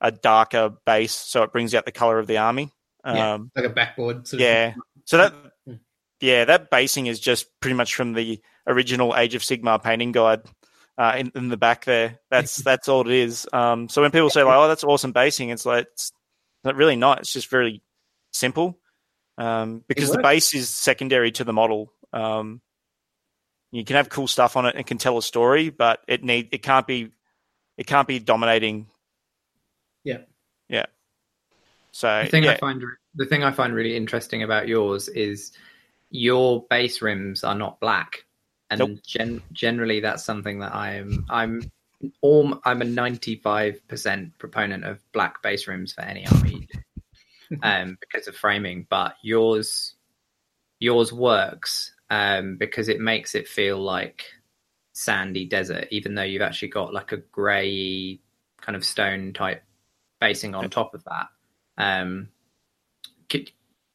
a, 0.02 0.08
a 0.08 0.12
darker 0.12 0.74
base 0.86 1.14
so 1.14 1.44
it 1.44 1.52
brings 1.52 1.74
out 1.76 1.86
the 1.86 1.92
color 1.92 2.20
of 2.20 2.28
the 2.28 2.38
army. 2.38 2.72
Yeah. 3.06 3.34
Um, 3.34 3.52
like 3.56 3.66
a 3.66 3.70
backboard. 3.70 4.28
Sort 4.28 4.42
of 4.42 4.48
yeah. 4.48 4.74
So 5.06 5.18
that 5.18 5.34
Mm. 5.68 5.80
yeah, 6.22 6.46
that 6.46 6.72
basing 6.72 7.06
is 7.06 7.20
just 7.20 7.48
pretty 7.60 7.76
much 7.76 7.94
from 7.94 8.14
the 8.14 8.42
original 8.66 9.16
Age 9.16 9.36
of 9.36 9.42
Sigmar 9.44 9.82
painting 9.82 10.12
guide. 10.12 10.42
Uh, 10.98 11.14
in, 11.18 11.32
in 11.36 11.50
the 11.50 11.58
back 11.58 11.86
there, 11.86 12.20
that's 12.30 12.56
that's 12.64 12.90
all 12.90 13.02
it 13.02 13.14
is. 13.14 13.48
Um, 13.54 13.90
so 13.90 14.02
when 14.02 14.12
people 14.12 14.30
say 14.30 14.44
like, 14.44 14.56
"Oh, 14.58 14.68
that's 14.68 14.84
awesome 14.84 15.12
basing," 15.12 15.50
it's 15.50 15.66
like 15.66 15.88
it's 15.94 16.12
not 16.64 16.76
really 16.76 16.96
not. 16.96 17.20
It's 17.20 17.34
just 17.34 17.50
very 17.50 17.82
simple 18.34 18.78
um, 19.38 19.84
because 19.88 20.12
the 20.12 20.22
base 20.22 20.54
is 20.54 20.70
secondary 20.70 21.32
to 21.34 21.44
the 21.44 21.54
model. 21.54 21.92
Um, 22.14 22.62
you 23.72 23.86
can 23.86 23.96
have 23.96 24.10
cool 24.10 24.28
stuff 24.28 24.58
on 24.58 24.66
it 24.66 24.76
and 24.76 24.86
can 24.86 24.98
tell 24.98 25.18
a 25.18 25.22
story, 25.22 25.70
but 25.70 26.02
it 26.08 26.24
need 26.24 26.50
it 26.52 26.62
can't 26.62 26.86
be 26.86 27.12
it 27.78 27.88
can't 27.88 28.08
be 28.08 28.20
dominating. 28.20 28.88
Yeah. 30.04 30.20
yeah. 30.68 30.86
So 31.92 32.24
The 32.24 32.30
thing 32.30 32.44
yeah, 32.44 32.52
I 32.52 32.58
find 32.58 32.84
the 33.16 33.26
thing 33.26 33.44
I 33.44 33.52
find 33.52 33.74
really 33.74 33.96
interesting 33.96 34.44
about 34.44 34.68
yours 34.68 35.08
is 35.08 35.52
your 36.10 36.66
base 36.70 37.02
rims 37.02 37.44
are 37.44 37.56
not 37.56 37.80
black, 37.80 38.26
and 38.70 38.80
Nope. 38.80 39.00
gen- 39.06 39.42
generally 39.54 40.00
that's 40.02 40.24
something 40.24 40.60
that 40.60 40.76
I'm 40.76 41.26
I'm 41.30 41.72
all, 42.22 42.60
I'm 42.66 42.82
a 42.82 42.86
ninety 42.86 43.36
five 43.36 43.86
percent 43.88 44.38
proponent 44.38 44.84
of 44.86 45.00
black 45.12 45.42
base 45.42 45.68
rims 45.68 45.94
for 45.94 46.02
any 46.02 46.28
army, 46.28 46.68
um, 47.64 47.98
because 48.12 48.28
of 48.28 48.36
framing. 48.36 48.88
But 48.90 49.16
yours 49.22 49.96
yours 50.80 51.14
works 51.14 51.94
um, 52.10 52.58
because 52.58 52.90
it 52.90 53.00
makes 53.00 53.36
it 53.36 53.48
feel 53.48 53.80
like 53.80 54.26
sandy 54.94 55.46
desert, 55.46 55.88
even 55.92 56.16
though 56.16 56.24
you've 56.24 56.42
actually 56.42 56.68
got 56.68 56.94
like 56.94 57.12
a 57.12 57.18
grey 57.18 58.20
kind 58.60 58.76
of 58.76 58.84
stone 58.84 59.34
type 59.34 59.64
basing 60.20 60.54
on 60.54 60.70
top 60.70 60.94
of 60.94 61.04
that. 61.06 61.28
Um, 61.78 62.30
could, 63.30 63.52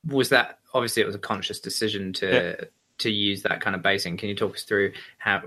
was 0.07 0.31
that 0.31 0.59
obviously 0.73 1.03
it 1.03 1.07
was 1.07 1.15
a 1.15 1.21
conscious 1.21 1.61
decision 1.61 2.13
to 2.15 2.69
to 2.99 3.11
use 3.11 3.43
that 3.43 3.61
kind 3.61 3.77
of 3.77 3.83
basing? 3.83 4.17
Can 4.17 4.29
you 4.29 4.35
talk 4.35 4.55
us 4.55 4.63
through 4.63 4.93
how 5.19 5.43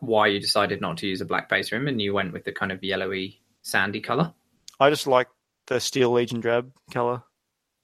why 0.00 0.28
you 0.28 0.40
decided 0.40 0.80
not 0.80 0.98
to 0.98 1.06
use 1.06 1.20
a 1.20 1.24
black 1.24 1.48
base 1.48 1.72
rim 1.72 1.88
and 1.88 2.00
you 2.00 2.12
went 2.12 2.32
with 2.32 2.44
the 2.44 2.52
kind 2.52 2.70
of 2.70 2.82
yellowy 2.84 3.40
sandy 3.62 4.00
color? 4.00 4.32
I 4.78 4.90
just 4.90 5.06
like 5.06 5.28
the 5.66 5.80
Steel 5.80 6.12
Legion 6.12 6.40
drab 6.40 6.72
color 6.90 7.22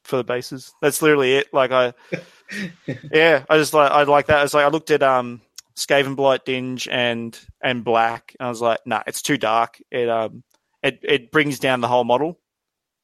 for 0.09 0.17
the 0.17 0.25
bases. 0.25 0.73
That's 0.81 1.03
literally 1.03 1.35
it. 1.37 1.53
Like 1.53 1.71
I, 1.71 1.93
yeah, 3.13 3.45
I 3.49 3.59
just 3.59 3.75
like 3.75 3.91
I 3.91 4.03
like 4.05 4.27
that. 4.27 4.45
It's 4.45 4.55
like 4.55 4.65
I 4.65 4.69
looked 4.69 4.91
at 4.91 5.03
um 5.03 5.41
Skaven 5.77 6.17
Blight 6.17 6.45
Dinge 6.45 6.89
and 6.91 7.39
and 7.63 7.85
Black, 7.85 8.35
and 8.41 8.47
I 8.47 8.51
was 8.51 8.61
like, 8.61 8.81
nah, 8.87 9.03
it's 9.07 9.23
too 9.23 9.37
dark. 9.37 9.81
It 9.91 10.09
um 10.09 10.43
it 10.83 11.01
it 11.03 11.31
brings 11.31 11.59
down 11.59 11.81
the 11.81 11.89
whole 11.89 12.05
model. 12.05 12.41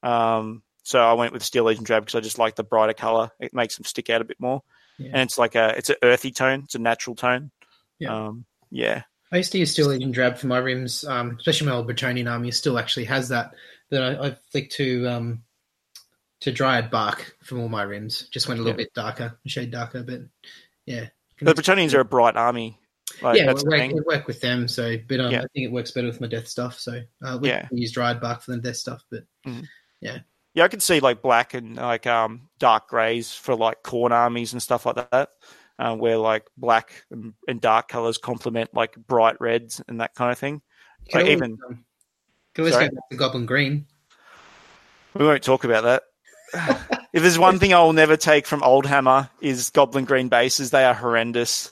Um, 0.03 0.63
so 0.83 0.99
I 0.99 1.13
went 1.13 1.33
with 1.33 1.43
Steel 1.43 1.63
Legion 1.63 1.83
drab 1.83 2.03
because 2.05 2.15
I 2.15 2.21
just 2.21 2.37
like 2.39 2.55
the 2.55 2.63
brighter 2.63 2.93
color. 2.93 3.31
It 3.39 3.53
makes 3.53 3.75
them 3.77 3.85
stick 3.85 4.09
out 4.09 4.21
a 4.21 4.25
bit 4.25 4.39
more, 4.39 4.61
Yeah. 4.97 5.11
and 5.13 5.21
it's 5.21 5.37
like 5.37 5.55
a 5.55 5.75
it's 5.77 5.89
an 5.89 5.95
earthy 6.03 6.31
tone. 6.31 6.61
It's 6.65 6.75
a 6.75 6.79
natural 6.79 7.15
tone. 7.15 7.51
Yeah. 7.99 8.27
Um, 8.27 8.45
yeah. 8.71 9.03
I 9.31 9.37
used 9.37 9.51
to 9.53 9.57
use 9.57 9.71
Steel 9.71 9.87
Legion 9.87 10.11
Drab 10.11 10.37
for 10.37 10.47
my 10.47 10.57
rims, 10.59 11.03
um, 11.03 11.35
especially 11.39 11.67
my 11.67 11.73
old 11.75 11.87
Bretonnian 11.89 12.31
army 12.31 12.51
still 12.51 12.77
actually 12.77 13.05
has 13.05 13.29
that. 13.29 13.51
But 13.89 14.01
I, 14.03 14.27
I 14.27 14.37
flicked 14.51 14.73
to 14.73 15.07
um, 15.07 15.43
to 16.41 16.51
Dryad 16.51 16.89
Bark 16.89 17.35
from 17.43 17.59
all 17.61 17.69
my 17.69 17.83
rims. 17.83 18.27
Just 18.29 18.47
went 18.47 18.59
a 18.59 18.63
little 18.63 18.77
Yeah. 18.77 18.83
bit 18.85 18.93
darker, 18.93 19.39
a 19.45 19.49
shade 19.49 19.71
darker, 19.71 20.03
but 20.03 20.21
yeah. 20.85 21.07
The 21.41 21.53
Bretonnians 21.53 21.93
are 21.93 22.01
a 22.01 22.05
bright 22.05 22.35
army. 22.35 22.79
Like, 23.21 23.37
yeah, 23.37 23.45
that's 23.45 23.63
it 23.63 23.69
the 23.69 23.93
work, 23.95 24.05
work 24.07 24.27
with 24.27 24.41
them. 24.41 24.67
So, 24.67 24.97
but 25.07 25.19
um, 25.19 25.31
Yeah. 25.31 25.39
I 25.39 25.47
think 25.53 25.65
it 25.65 25.71
works 25.71 25.91
better 25.91 26.07
with 26.07 26.21
my 26.21 26.27
death 26.27 26.47
stuff. 26.47 26.79
So, 26.79 27.01
uh, 27.23 27.37
we 27.41 27.49
Yeah. 27.49 27.67
use 27.71 27.91
Dryad 27.91 28.19
Bark 28.19 28.41
for 28.41 28.51
the 28.51 28.57
death 28.57 28.77
stuff. 28.77 29.03
But 29.09 29.23
Yeah, 30.01 30.19
yeah, 30.53 30.63
I 30.63 30.67
could 30.67 30.81
see 30.81 30.99
like 30.99 31.21
black 31.21 31.53
and 31.53 31.75
like 31.77 32.05
um 32.07 32.49
dark 32.59 32.89
grays 32.89 33.33
for 33.33 33.55
like 33.55 33.83
Khorne 33.83 34.11
armies 34.11 34.53
and 34.53 34.61
stuff 34.61 34.85
like 34.85 34.95
that, 35.11 35.29
uh, 35.79 35.95
where 35.95 36.17
like 36.17 36.47
black 36.57 37.05
and, 37.11 37.33
and 37.47 37.61
dark 37.61 37.87
colors 37.87 38.17
complement 38.17 38.73
like 38.73 38.95
bright 38.95 39.39
reds 39.39 39.81
and 39.87 40.01
that 40.01 40.13
kind 40.15 40.31
of 40.31 40.37
thing. 40.37 40.61
you 41.05 41.11
can 41.11 41.19
Like 41.19 41.25
always, 41.25 41.37
even 41.37 41.57
um, 41.69 41.85
can 42.53 42.61
always 42.63 42.73
Sorry? 42.73 42.89
go 42.89 42.95
back 42.95 43.09
to 43.11 43.17
Goblin 43.17 43.45
Green. 43.45 43.87
we 45.13 45.25
won't 45.25 45.43
talk 45.43 45.63
about 45.63 45.83
that. 45.83 46.03
If 47.13 47.21
there's 47.21 47.39
one 47.39 47.59
thing 47.59 47.73
I 47.73 47.81
will 47.81 47.93
never 47.93 48.17
take 48.17 48.47
from 48.47 48.63
Old 48.63 48.85
Hammer 48.85 49.29
is 49.41 49.69
Goblin 49.69 50.05
Green 50.05 50.29
bases. 50.29 50.71
They 50.71 50.83
are 50.83 50.93
horrendous, 50.93 51.71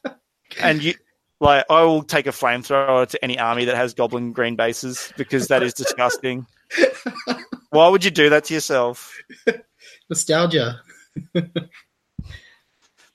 and 0.60 0.82
you 0.82 0.94
like 1.40 1.66
I 1.68 1.82
will 1.82 2.02
take 2.02 2.26
a 2.26 2.30
flamethrower 2.30 3.08
to 3.08 3.24
any 3.24 3.38
army 3.38 3.66
that 3.66 3.76
has 3.76 3.94
Goblin 3.94 4.32
Green 4.32 4.56
bases 4.56 5.12
because 5.16 5.48
that 5.48 5.62
is 5.62 5.74
disgusting. 5.74 6.46
Why 7.70 7.88
would 7.88 8.04
you 8.04 8.10
do 8.10 8.30
that 8.30 8.44
to 8.44 8.54
yourself? 8.54 9.16
Nostalgia. 10.08 10.80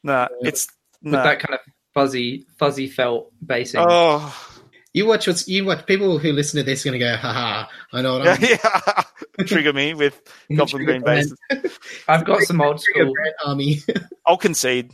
No, 0.03 0.27
it's 0.41 0.67
Would 1.03 1.11
no. 1.11 1.23
that 1.23 1.39
kind 1.39 1.55
of 1.55 1.59
fuzzy 1.93 2.45
fuzzy 2.57 2.87
felt 2.87 3.31
basing. 3.45 3.83
Oh, 3.85 4.56
You 4.97 5.05
watch 5.05 5.27
what's 5.27 5.47
you 5.47 5.63
watch 5.63 5.85
people 5.85 6.17
who 6.17 6.33
listen 6.33 6.57
to 6.57 6.63
this 6.63 6.83
are 6.83 6.89
going 6.89 6.99
to 6.99 7.05
go, 7.05 7.15
haha, 7.15 7.67
I 7.93 8.01
know 8.01 8.17
what 8.17 8.27
I'm 8.27 8.41
yeah. 9.39 9.45
Trigger 9.45 9.71
me 9.71 9.93
with 9.93 10.19
Goblin 10.55 10.85
Green 10.85 11.03
bases. 11.03 11.37
I've 12.07 12.25
got 12.25 12.41
some 12.41 12.59
old 12.59 12.81
school. 12.81 13.13
Army. 13.45 13.77
I'll 14.25 14.37
concede. 14.37 14.91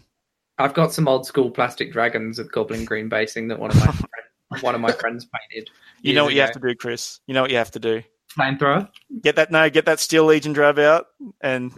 I've 0.58 0.74
got 0.74 0.92
some 0.92 1.08
old 1.08 1.26
school 1.26 1.50
plastic 1.50 1.94
dragons 1.94 2.38
of 2.38 2.52
goblin 2.52 2.84
green 2.84 3.08
basing 3.08 3.48
that 3.48 3.60
one 3.60 3.72
of 3.72 3.78
my 3.78 3.94
friend, 3.94 4.62
one 4.62 4.76
of 4.76 4.82
my 4.82 4.92
friends 4.92 5.26
painted. 5.26 5.70
You 6.02 6.14
know 6.16 6.24
years 6.24 6.26
what 6.26 6.34
you 6.34 6.42
have 6.42 6.52
to 6.52 6.60
do, 6.60 6.76
Chris. 6.76 7.22
You 7.26 7.34
know 7.34 7.42
what 7.44 7.52
you 7.52 7.58
have 7.58 7.72
to 7.72 7.80
do. 7.80 8.04
Flamethrower. 8.38 8.90
Get 9.22 9.38
that 9.38 9.52
no, 9.52 9.70
get 9.70 9.86
that 9.86 10.02
Steel 10.02 10.26
Legion 10.26 10.52
drab 10.52 10.80
out, 10.80 11.08
and 11.40 11.72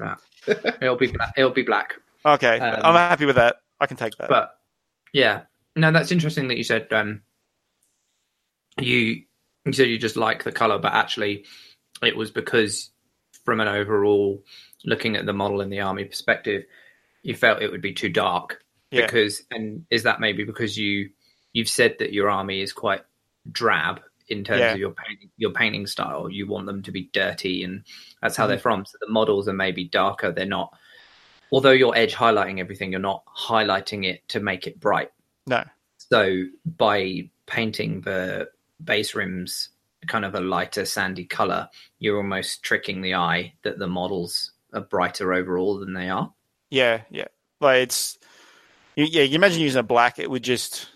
It'll 0.81 0.95
be 0.95 1.11
black. 1.11 1.31
It'll 1.37 1.51
be 1.51 1.61
black. 1.61 1.93
okay, 2.25 2.59
Um, 2.59 2.81
I'm 2.83 2.95
happy 2.95 3.25
with 3.25 3.35
that. 3.35 3.57
I 3.79 3.85
can 3.85 3.97
take 3.97 4.17
that. 4.17 4.29
But 4.29 4.57
yeah, 5.13 5.41
no, 5.75 5.91
that's 5.91 6.11
interesting 6.11 6.47
that 6.47 6.57
you 6.57 6.63
said 6.63 6.91
um, 6.91 7.21
you 8.79 9.23
you 9.65 9.73
said 9.73 9.89
you 9.89 9.97
just 9.97 10.17
like 10.17 10.43
the 10.43 10.51
color, 10.51 10.77
but 10.79 10.93
actually 10.93 11.45
it 12.03 12.15
was 12.15 12.31
because 12.31 12.91
from 13.43 13.59
an 13.59 13.67
overall 13.67 14.43
looking 14.83 15.15
at 15.15 15.25
the 15.25 15.33
model 15.33 15.61
in 15.61 15.69
the 15.69 15.81
army 15.81 16.05
perspective, 16.05 16.63
you 17.23 17.35
felt 17.35 17.61
it 17.61 17.71
would 17.71 17.81
be 17.81 17.93
too 17.93 18.09
dark. 18.09 18.61
Yeah. 18.91 19.07
because 19.07 19.41
and 19.51 19.85
is 19.89 20.03
that 20.03 20.19
maybe 20.19 20.43
because 20.43 20.77
you 20.77 21.09
you've 21.53 21.67
said 21.67 21.95
that 21.99 22.13
your 22.13 22.29
army 22.29 22.61
is 22.61 22.71
quite 22.71 23.01
drab 23.51 23.99
in 24.27 24.43
terms 24.43 24.59
Yeah. 24.59 24.73
of 24.73 24.79
your 24.79 24.91
painting 24.91 25.29
your 25.37 25.51
painting 25.51 25.87
style. 25.87 26.29
You 26.29 26.47
want 26.47 26.65
them 26.67 26.83
to 26.83 26.91
be 26.91 27.09
dirty 27.11 27.63
and 27.63 27.83
that's 28.21 28.35
how 28.35 28.47
they're 28.47 28.57
mm. 28.57 28.61
from. 28.61 28.85
So 28.85 28.97
the 29.01 29.11
models 29.11 29.47
are 29.47 29.53
maybe 29.53 29.85
darker. 29.85 30.31
They're 30.31 30.45
not 30.45 30.73
although 31.51 31.71
you're 31.71 31.95
edge 31.95 32.13
highlighting 32.13 32.59
everything 32.59 32.91
you're 32.91 33.01
not 33.01 33.23
highlighting 33.25 34.05
it 34.05 34.27
to 34.29 34.39
make 34.39 34.67
it 34.67 34.79
bright. 34.79 35.11
No, 35.47 35.63
so 35.97 36.45
by 36.65 37.29
painting 37.47 38.01
the 38.01 38.49
base 38.83 39.15
rims 39.15 39.69
kind 40.07 40.25
of 40.25 40.35
a 40.35 40.39
lighter 40.39 40.85
sandy 40.85 41.25
color 41.25 41.67
you're 41.97 42.17
almost 42.17 42.61
tricking 42.61 43.01
the 43.01 43.15
eye 43.15 43.51
that 43.63 43.79
the 43.79 43.87
models 43.87 44.51
are 44.71 44.81
brighter 44.81 45.33
overall 45.33 45.79
than 45.79 45.93
they 45.93 46.09
are 46.09 46.31
yeah, 46.69 47.01
yeah. 47.09 47.27
Like 47.61 47.83
it's, 47.83 48.17
you, 48.95 49.05
yeah. 49.05 49.23
You 49.23 49.35
imagine 49.35 49.61
using 49.61 49.79
a 49.79 49.83
black, 49.83 50.19
it 50.19 50.29
would 50.29 50.43
just, 50.43 50.89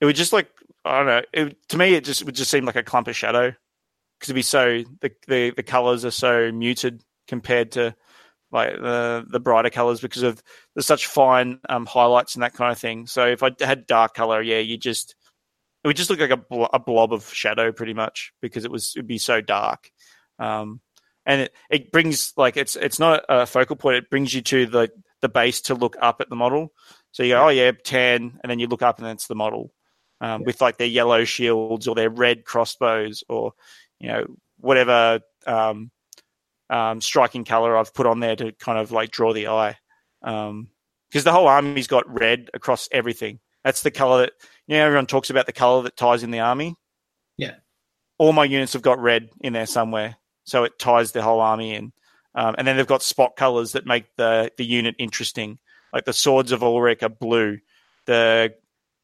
it 0.00 0.06
would 0.06 0.16
just 0.16 0.32
like 0.32 0.50
I 0.84 0.98
don't 0.98 1.06
know. 1.06 1.22
It, 1.32 1.68
to 1.68 1.76
me, 1.76 1.94
it 1.94 2.04
just 2.04 2.22
it 2.22 2.24
would 2.24 2.34
just 2.34 2.50
seem 2.50 2.64
like 2.64 2.76
a 2.76 2.82
clump 2.82 3.08
of 3.08 3.16
shadow 3.16 3.54
because 4.18 4.30
it'd 4.30 4.34
be 4.34 4.42
so 4.42 4.82
the, 5.00 5.12
the 5.28 5.50
the 5.50 5.62
colors 5.62 6.04
are 6.04 6.10
so 6.10 6.50
muted 6.52 7.02
compared 7.28 7.72
to 7.72 7.94
like 8.50 8.72
the 8.72 9.26
the 9.28 9.40
brighter 9.40 9.70
colors 9.70 10.00
because 10.00 10.22
of 10.22 10.42
there's 10.74 10.86
such 10.86 11.06
fine 11.06 11.60
um, 11.68 11.84
highlights 11.84 12.34
and 12.34 12.42
that 12.42 12.54
kind 12.54 12.72
of 12.72 12.78
thing. 12.78 13.06
So 13.06 13.26
if 13.26 13.42
I 13.42 13.50
had 13.60 13.86
dark 13.86 14.14
color, 14.14 14.40
yeah, 14.40 14.58
you 14.58 14.78
just 14.78 15.14
it 15.82 15.88
would 15.88 15.96
just 15.96 16.10
look 16.10 16.20
like 16.20 16.30
a, 16.30 16.36
blo- 16.36 16.68
a 16.72 16.78
blob 16.78 17.12
of 17.12 17.32
shadow 17.32 17.72
pretty 17.72 17.94
much 17.94 18.32
because 18.40 18.64
it 18.64 18.70
was 18.70 18.92
it'd 18.96 19.06
be 19.06 19.18
so 19.18 19.40
dark. 19.40 19.90
Um, 20.38 20.80
and 21.26 21.42
it, 21.42 21.54
it 21.70 21.92
brings 21.92 22.32
like 22.36 22.56
it's 22.56 22.76
it's 22.76 22.98
not 22.98 23.24
a 23.28 23.46
focal 23.46 23.76
point. 23.76 23.96
It 23.96 24.10
brings 24.10 24.34
you 24.34 24.42
to 24.42 24.66
the 24.66 24.90
the 25.20 25.28
base 25.28 25.60
to 25.62 25.74
look 25.74 25.96
up 26.00 26.20
at 26.20 26.28
the 26.28 26.36
model. 26.36 26.72
So 27.12 27.22
you 27.22 27.34
go, 27.34 27.46
oh 27.46 27.48
yeah, 27.48 27.72
tan, 27.72 28.38
and 28.42 28.50
then 28.50 28.58
you 28.58 28.66
look 28.66 28.82
up 28.82 28.98
and 28.98 29.08
it's 29.08 29.26
the 29.26 29.34
model 29.34 29.72
um, 30.20 30.44
with 30.44 30.60
like 30.60 30.78
their 30.78 30.86
yellow 30.86 31.24
shields 31.24 31.88
or 31.88 31.94
their 31.94 32.10
red 32.10 32.44
crossbows 32.44 33.24
or 33.28 33.52
you 33.98 34.08
know 34.08 34.24
whatever 34.58 35.20
um, 35.46 35.90
um, 36.68 37.00
striking 37.00 37.44
color 37.44 37.76
I've 37.76 37.94
put 37.94 38.06
on 38.06 38.20
there 38.20 38.36
to 38.36 38.52
kind 38.52 38.78
of 38.78 38.92
like 38.92 39.10
draw 39.10 39.32
the 39.32 39.48
eye. 39.48 39.76
Because 40.22 41.24
the 41.24 41.32
whole 41.32 41.48
army's 41.48 41.86
got 41.86 42.12
red 42.12 42.50
across 42.54 42.88
everything. 42.92 43.40
That's 43.64 43.82
the 43.82 43.90
color 43.90 44.22
that 44.22 44.32
you 44.70 44.76
know 44.76 44.86
everyone 44.86 45.06
talks 45.06 45.30
about 45.30 45.46
the 45.46 45.52
color 45.52 45.82
that 45.82 45.96
ties 45.96 46.22
in 46.22 46.30
the 46.30 46.38
army. 46.38 46.76
Yeah. 47.36 47.56
All 48.18 48.32
my 48.32 48.44
units 48.44 48.72
have 48.74 48.82
got 48.82 49.00
red 49.00 49.28
in 49.40 49.52
there 49.52 49.66
somewhere, 49.66 50.16
so 50.44 50.62
it 50.62 50.78
ties 50.78 51.10
the 51.10 51.22
whole 51.22 51.40
army 51.40 51.74
in. 51.74 51.92
Um, 52.36 52.54
and 52.56 52.68
then 52.68 52.76
they've 52.76 52.86
got 52.86 53.02
spot 53.02 53.34
colors 53.34 53.72
that 53.72 53.84
make 53.84 54.14
the 54.14 54.52
the 54.56 54.64
unit 54.64 54.94
interesting. 54.96 55.58
Like 55.92 56.04
the 56.04 56.12
swords 56.12 56.52
of 56.52 56.60
Ulric 56.60 57.02
are 57.02 57.08
blue. 57.08 57.58
The 58.06 58.54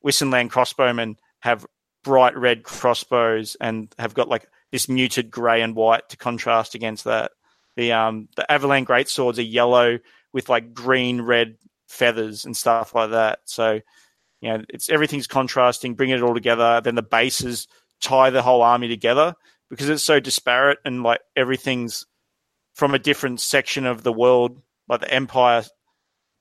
Wissenland 0.04 0.50
crossbowmen 0.50 1.16
have 1.40 1.66
bright 2.04 2.36
red 2.36 2.62
crossbows 2.62 3.56
and 3.60 3.92
have 3.98 4.14
got 4.14 4.28
like 4.28 4.48
this 4.70 4.88
muted 4.88 5.32
grey 5.32 5.62
and 5.62 5.74
white 5.74 6.08
to 6.10 6.16
contrast 6.16 6.76
against 6.76 7.02
that. 7.04 7.32
The 7.74 7.90
um 7.90 8.28
the 8.36 8.50
Averland 8.52 8.86
great 8.86 9.08
swords 9.08 9.40
are 9.40 9.42
yellow 9.42 9.98
with 10.32 10.48
like 10.48 10.74
green 10.74 11.22
red 11.22 11.56
feathers 11.88 12.44
and 12.44 12.56
stuff 12.56 12.94
like 12.94 13.10
that. 13.10 13.40
So 13.46 13.80
you 14.46 14.52
know 14.52 14.64
it's 14.68 14.88
everything's 14.88 15.26
contrasting, 15.26 15.94
bring 15.94 16.10
it 16.10 16.22
all 16.22 16.34
together. 16.34 16.80
Then 16.80 16.94
the 16.94 17.02
bases 17.02 17.66
tie 18.00 18.30
the 18.30 18.42
whole 18.42 18.62
army 18.62 18.86
together 18.86 19.34
because 19.70 19.88
it's 19.88 20.04
so 20.04 20.20
disparate 20.20 20.78
and 20.84 21.02
like 21.02 21.20
everything's 21.34 22.06
from 22.74 22.94
a 22.94 22.98
different 22.98 23.40
section 23.40 23.86
of 23.86 24.04
the 24.04 24.12
world, 24.12 24.62
like 24.88 25.00
the 25.00 25.12
Empire. 25.12 25.64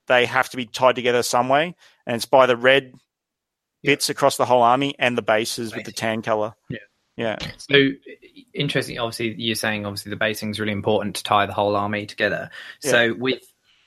They 0.06 0.24
have 0.26 0.48
to 0.50 0.56
be 0.56 0.66
tied 0.66 0.94
together 0.94 1.24
some 1.24 1.48
way, 1.48 1.74
and 2.06 2.14
it's 2.14 2.26
by 2.26 2.46
the 2.46 2.56
red 2.56 2.92
bits 3.82 4.08
across 4.08 4.36
the 4.36 4.46
whole 4.46 4.62
army 4.62 4.94
and 5.00 5.18
the 5.18 5.22
bases 5.22 5.74
with 5.74 5.84
the 5.84 5.92
tan 5.92 6.22
color. 6.22 6.54
Yeah. 6.68 6.78
yeah, 7.16 7.38
So 7.56 7.88
interesting. 8.54 9.00
Obviously, 9.00 9.34
you're 9.36 9.56
saying 9.56 9.84
obviously 9.84 10.10
the 10.10 10.16
basing 10.16 10.50
is 10.50 10.60
really 10.60 10.70
important 10.70 11.16
to 11.16 11.24
tie 11.24 11.46
the 11.46 11.52
whole 11.52 11.74
army 11.74 12.06
together. 12.06 12.50
So 12.80 13.14
with 13.14 13.42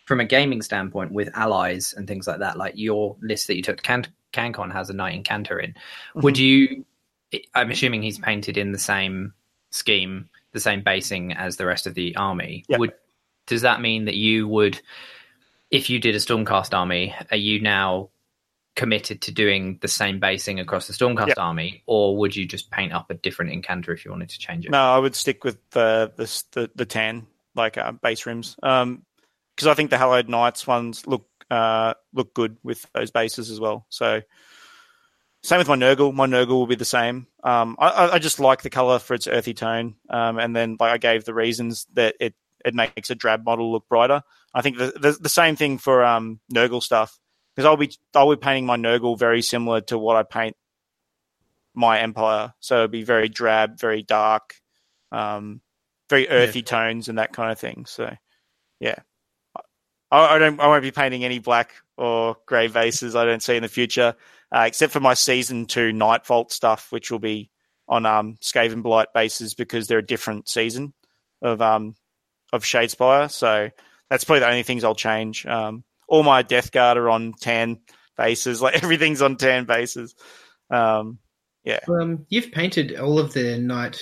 from 0.10 0.20
a 0.20 0.26
gaming 0.26 0.64
standpoint, 0.64 1.12
with 1.12 1.30
allies 1.36 1.94
and 1.96 2.08
things 2.08 2.26
like 2.26 2.40
that, 2.40 2.58
like 2.58 2.74
your 2.76 3.16
list 3.22 3.46
that 3.46 3.56
you 3.56 3.62
took, 3.62 3.84
Can- 3.84 4.08
CanCon 4.34 4.72
has 4.74 4.90
a 4.90 4.94
knight 4.94 5.24
incantor 5.24 5.64
in. 5.64 5.76
Would 6.16 6.40
you? 6.40 6.84
I'm 7.54 7.70
assuming 7.70 8.02
he's 8.02 8.18
painted 8.18 8.58
in 8.58 8.72
the 8.72 8.80
same 8.80 9.36
scheme, 9.70 10.28
the 10.52 10.60
same 10.60 10.82
basing 10.82 11.34
as 11.34 11.58
the 11.58 11.68
rest 11.68 11.86
of 11.86 11.94
the 11.94 12.16
army. 12.16 12.66
Would 12.80 12.94
does 13.46 13.62
that 13.62 13.82
mean 13.82 14.06
that 14.06 14.16
you 14.16 14.48
would, 14.48 14.82
if 15.70 15.92
you 15.92 16.00
did 16.00 16.16
a 16.16 16.18
Stormcast 16.18 16.76
army, 16.76 17.14
are 17.30 17.38
you 17.38 17.62
now 17.62 18.10
committed 18.76 19.22
to 19.22 19.32
doing 19.32 19.78
the 19.82 19.88
same 19.88 20.20
basing 20.20 20.60
across 20.60 20.88
the 20.88 20.94
Stormcast 20.94 21.38
army, 21.38 21.84
or 21.86 22.18
would 22.18 22.36
you 22.36 22.48
just 22.48 22.72
paint 22.72 22.94
up 22.94 23.12
a 23.12 23.14
different 23.14 23.52
incantor 23.52 23.94
if 23.94 24.06
you 24.06 24.10
wanted 24.10 24.30
to 24.30 24.40
change 24.40 24.66
it? 24.66 24.72
No, 24.72 24.82
I 24.82 24.98
would 24.98 25.16
stick 25.16 25.44
with 25.44 25.60
the 25.70 26.12
the 26.16 26.44
the, 26.54 26.72
the 26.74 26.86
tan 26.88 27.28
like 27.54 27.78
uh, 27.78 27.92
base 27.92 28.26
rims 28.26 28.56
because 29.60 29.68
I 29.68 29.74
think 29.74 29.90
the 29.90 29.98
Hallowed 29.98 30.30
Knights 30.30 30.66
ones 30.66 31.06
look 31.06 31.28
uh, 31.52 31.94
look 32.14 32.34
good 32.34 32.56
with 32.64 32.86
those 32.94 33.12
bases 33.12 33.50
as 33.50 33.60
well. 33.60 33.86
So 33.90 34.22
same 35.44 35.58
with 35.58 35.68
my 35.68 35.76
Nurgle. 35.76 36.14
My 36.14 36.28
Nurgle 36.28 36.52
will 36.52 36.66
be 36.68 36.76
the 36.76 36.86
same. 36.86 37.28
Um, 37.44 37.76
I- 37.78 38.12
I, 38.14 38.20
just 38.20 38.40
like 38.40 38.62
the 38.62 38.70
color 38.70 39.00
for 39.00 39.16
its 39.16 39.28
earthy 39.28 39.54
tone, 39.54 39.96
um, 40.10 40.40
and 40.40 40.56
then 40.56 40.78
like 40.80 40.94
I 40.94 40.98
gave 40.98 41.26
the 41.26 41.34
reasons 41.34 41.88
that 41.94 42.16
it 42.22 42.36
it 42.64 42.74
makes 42.74 43.10
a 43.10 43.16
drab 43.16 43.44
model 43.44 43.70
look 43.70 43.86
brighter. 43.90 44.22
I 44.54 44.62
think 44.62 44.78
the 44.78 44.94
the, 44.98 45.18
the 45.20 45.30
same 45.30 45.58
thing 45.58 45.78
for 45.78 46.06
um, 46.06 46.40
Nurgle 46.54 46.82
stuff 46.82 47.20
because 47.54 47.66
I'll 47.66 47.76
be 47.76 47.92
I'll 48.16 48.30
be 48.30 48.38
painting 48.38 48.66
my 48.66 48.78
Nurgle 48.78 49.20
very 49.20 49.42
similar 49.42 49.82
to 49.82 49.98
what 50.00 50.16
I 50.16 50.24
paint 50.24 50.56
my 51.74 52.00
Empire. 52.00 52.54
So 52.62 52.76
it'll 52.76 52.88
be 52.88 53.04
very 53.04 53.28
drab, 53.28 53.78
very 53.78 54.04
dark, 54.04 54.56
um, 55.12 55.60
very 56.10 56.30
earthy 56.30 56.62
tones 56.64 57.10
and 57.10 57.18
that 57.18 57.34
kind 57.34 57.52
of 57.52 57.60
thing. 57.60 57.86
So 57.86 58.16
yeah, 58.80 59.00
I, 60.12 60.36
I 60.36 60.40
don't 60.40 60.60
I 60.60 60.68
won't 60.68 60.84
be 60.84 60.92
painting 60.92 61.24
any 61.24 61.40
black 61.40 61.74
or 61.98 62.38
grey 62.46 62.68
vases. 62.68 63.16
I 63.16 63.26
don't 63.26 63.44
see 63.44 63.56
in 63.56 63.64
the 63.64 63.70
future, 63.70 64.16
uh, 64.56 64.64
except 64.68 64.94
for 64.94 65.00
my 65.00 65.14
season 65.14 65.66
two 65.66 65.92
Night 65.94 66.26
Vault 66.26 66.52
stuff, 66.52 66.92
which 66.92 67.12
will 67.12 67.20
be 67.20 67.50
on 67.88 68.06
um, 68.06 68.38
Skaven 68.42 68.84
Blight 68.84 69.08
bases 69.14 69.54
because 69.54 69.88
they're 69.88 70.00
a 70.00 70.06
different 70.06 70.48
season 70.48 70.94
of 71.42 71.62
um 71.62 71.96
of 72.54 72.64
Shadespire. 72.64 73.30
So 73.30 73.70
that's 74.10 74.24
probably 74.24 74.42
the 74.42 74.50
only 74.50 74.64
things 74.64 74.84
I'll 74.84 74.96
change. 74.96 75.46
Um, 75.46 75.84
all 76.08 76.24
my 76.24 76.42
Death 76.42 76.72
Guard 76.72 76.98
are 76.98 77.10
on 77.10 77.34
tan 77.40 77.80
bases. 78.18 78.62
Like 78.62 78.82
everything's 78.84 79.22
on 79.22 79.38
tan 79.38 79.66
bases. 79.66 80.16
Um, 80.70 81.20
Um, 81.88 82.26
you've 82.30 82.52
painted 82.52 82.98
all 83.00 83.20
of 83.20 83.34
the 83.34 83.58
night, 83.58 84.02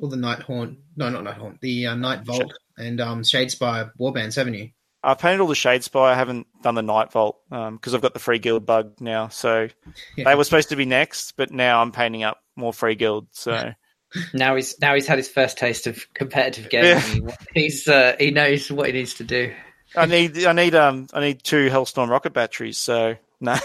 all 0.00 0.08
the 0.08 0.16
night 0.16 0.40
haunt. 0.40 0.78
No, 0.96 1.08
not 1.08 1.24
night 1.24 1.36
haunt. 1.36 1.60
The 1.60 1.86
uh, 1.86 1.94
night 1.94 2.24
vault 2.24 2.52
and 2.76 3.00
um, 3.00 3.22
Shadespire 3.22 3.90
warbands, 3.98 4.36
haven't 4.36 4.54
you? 4.54 4.70
I've 5.04 5.18
painted 5.18 5.40
all 5.40 5.46
the 5.48 5.54
Shadespire. 5.54 6.06
I 6.10 6.14
haven't 6.14 6.46
done 6.62 6.74
the 6.74 6.82
Night 6.82 7.12
Vault 7.12 7.38
because 7.50 7.94
I've 7.94 8.00
got 8.02 8.14
the 8.14 8.20
free 8.20 8.38
guild 8.38 8.64
bug 8.66 8.94
now. 9.00 9.28
So 9.28 9.68
Yeah. 10.16 10.24
they 10.24 10.34
were 10.34 10.44
supposed 10.44 10.70
to 10.70 10.76
be 10.76 10.86
next, 10.86 11.32
but 11.36 11.50
now 11.50 11.80
I'm 11.82 11.92
painting 11.92 12.22
up 12.24 12.38
more 12.56 12.72
free 12.72 12.94
guild. 12.94 13.28
So 13.32 13.72
Now 14.32 14.54
he's 14.54 14.78
now 14.80 14.94
he's 14.94 15.06
had 15.08 15.18
his 15.18 15.28
first 15.28 15.58
taste 15.58 15.86
of 15.88 16.06
competitive 16.14 16.70
gaming. 16.70 17.28
He's 17.52 17.88
uh, 17.88 18.14
he 18.18 18.30
knows 18.30 18.70
what 18.70 18.86
he 18.86 18.92
needs 18.92 19.14
to 19.14 19.24
do. 19.24 19.52
I 19.96 20.06
need 20.06 20.44
I 20.44 20.52
need 20.52 20.74
um 20.76 21.08
I 21.12 21.20
need 21.20 21.42
two 21.42 21.68
Helstorm 21.68 22.08
rocket 22.08 22.32
batteries. 22.32 22.78
So 22.78 23.16
no, 23.40 23.56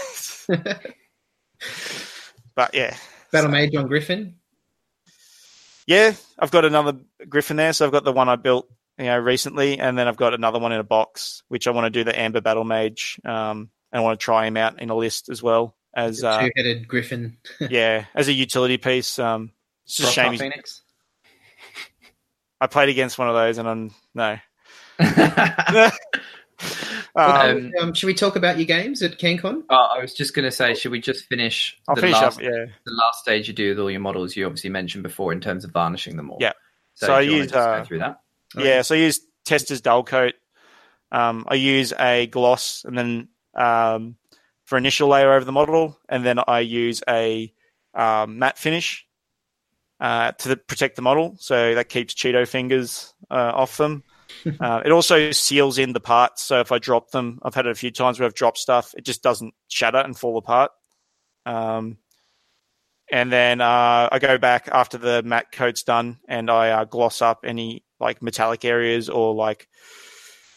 but 2.54 2.74
yeah, 2.74 2.96
Battle 3.30 3.50
Mage 3.50 3.74
on 3.76 3.86
Griffin. 3.86 4.34
yeah. 5.86 6.12
I've 6.38 6.50
got 6.50 6.64
another 6.64 6.98
Griffin 7.28 7.56
there. 7.56 7.72
So 7.72 7.86
I've 7.86 7.92
got 7.92 8.04
the 8.04 8.12
one 8.12 8.28
I 8.28 8.36
built 8.36 8.68
you 9.00 9.06
know 9.06 9.18
recently, 9.18 9.78
and 9.78 9.98
then 9.98 10.06
I've 10.06 10.16
got 10.16 10.34
another 10.34 10.58
one 10.58 10.72
in 10.72 10.80
a 10.80 10.84
box, 10.84 11.42
which 11.48 11.66
I 11.66 11.70
want 11.70 11.86
to 11.86 11.90
do 11.90 12.04
the 12.04 12.18
Amber 12.18 12.40
Battle 12.40 12.64
Mage 12.64 13.18
um 13.24 13.70
and 13.92 14.00
I 14.00 14.04
want 14.04 14.20
to 14.20 14.24
try 14.24 14.46
him 14.46 14.56
out 14.56 14.80
in 14.80 14.90
a 14.90 14.94
list 14.94 15.28
as 15.28 15.42
well 15.42 15.76
as 15.94 16.22
uh, 16.22 16.42
Two-headed 16.42 16.86
griffin. 16.86 17.38
yeah 17.70 18.04
as 18.14 18.28
a 18.28 18.32
utility 18.32 18.78
piece. 18.78 19.18
Um, 19.18 19.52
it's 19.84 19.96
just 19.96 20.10
a 20.10 20.12
shame. 20.12 20.38
Phoenix. 20.38 20.82
I 22.60 22.66
played 22.66 22.90
against 22.90 23.18
one 23.18 23.28
of 23.28 23.34
those, 23.34 23.58
and 23.58 23.68
I'm 23.68 23.94
no. 24.14 24.38
Um, 27.16 27.72
um, 27.80 27.94
should 27.94 28.06
we 28.06 28.14
talk 28.14 28.36
about 28.36 28.58
your 28.58 28.66
games 28.66 29.02
at 29.02 29.18
CanCon? 29.18 29.64
Uh, 29.68 29.74
I 29.74 29.98
was 30.00 30.14
just 30.14 30.34
going 30.34 30.44
to 30.44 30.50
say, 30.50 30.74
should 30.74 30.92
we 30.92 31.00
just 31.00 31.24
finish 31.26 31.76
I'll 31.88 31.96
the 31.96 32.02
finish 32.02 32.14
last, 32.14 32.38
up. 32.38 32.44
Yeah. 32.44 32.66
the 32.84 32.92
last 32.92 33.20
stage 33.20 33.48
you 33.48 33.54
do 33.54 33.70
with 33.70 33.80
all 33.80 33.90
your 33.90 34.00
models? 34.00 34.36
You 34.36 34.46
obviously 34.46 34.70
mentioned 34.70 35.02
before 35.02 35.32
in 35.32 35.40
terms 35.40 35.64
of 35.64 35.72
varnishing 35.72 36.16
them 36.16 36.30
all. 36.30 36.38
Yeah. 36.40 36.52
So, 36.94 37.08
So 37.08 37.14
I 37.14 37.20
do 37.20 37.26
you 37.26 37.32
wanna 37.32 37.42
use, 37.44 37.52
uh, 37.52 37.78
go 37.78 37.84
through 37.84 37.98
that. 37.98 38.20
Yeah, 38.56 38.82
so 38.82 38.94
I 38.94 38.98
use 38.98 39.20
Testors 39.44 39.80
Dullcote. 39.80 40.34
Um, 41.12 41.44
I 41.48 41.54
use 41.54 41.92
a 41.98 42.26
gloss 42.26 42.84
and 42.84 42.96
then 42.96 43.28
um, 43.54 44.16
for 44.64 44.78
initial 44.78 45.08
layer 45.08 45.32
over 45.32 45.44
the 45.44 45.52
model, 45.52 45.98
and 46.08 46.24
then 46.24 46.38
I 46.46 46.60
use 46.60 47.02
a 47.08 47.52
um, 47.94 48.38
matte 48.38 48.58
finish 48.58 49.06
uh, 49.98 50.32
to 50.32 50.50
the, 50.50 50.56
protect 50.56 50.96
the 50.96 51.02
model, 51.02 51.36
so 51.40 51.74
that 51.74 51.88
keeps 51.88 52.14
Cheeto 52.14 52.46
fingers 52.46 53.12
uh, 53.30 53.52
off 53.54 53.76
them. 53.76 54.04
uh, 54.60 54.80
it 54.84 54.92
also 54.92 55.32
seals 55.32 55.78
in 55.78 55.92
the 55.92 56.00
parts, 56.00 56.42
so 56.42 56.60
if 56.60 56.70
I 56.70 56.78
drop 56.78 57.10
them, 57.10 57.40
I've 57.42 57.54
had 57.54 57.66
it 57.66 57.72
a 57.72 57.74
few 57.74 57.90
times 57.90 58.20
where 58.20 58.26
I've 58.26 58.34
dropped 58.34 58.58
stuff, 58.58 58.94
it 58.96 59.04
just 59.04 59.24
doesn't 59.24 59.54
shatter 59.66 59.98
and 59.98 60.16
fall 60.16 60.38
apart. 60.38 60.70
Um, 61.46 61.98
and 63.10 63.32
then 63.32 63.60
uh, 63.60 64.08
I 64.10 64.18
go 64.20 64.38
back 64.38 64.68
after 64.70 64.98
the 64.98 65.22
matte 65.22 65.52
coat's 65.52 65.82
done, 65.82 66.18
and 66.28 66.50
I 66.50 66.70
uh, 66.70 66.84
gloss 66.84 67.22
up 67.22 67.40
any 67.44 67.84
like 67.98 68.22
metallic 68.22 68.64
areas 68.64 69.08
or 69.08 69.34
like 69.34 69.68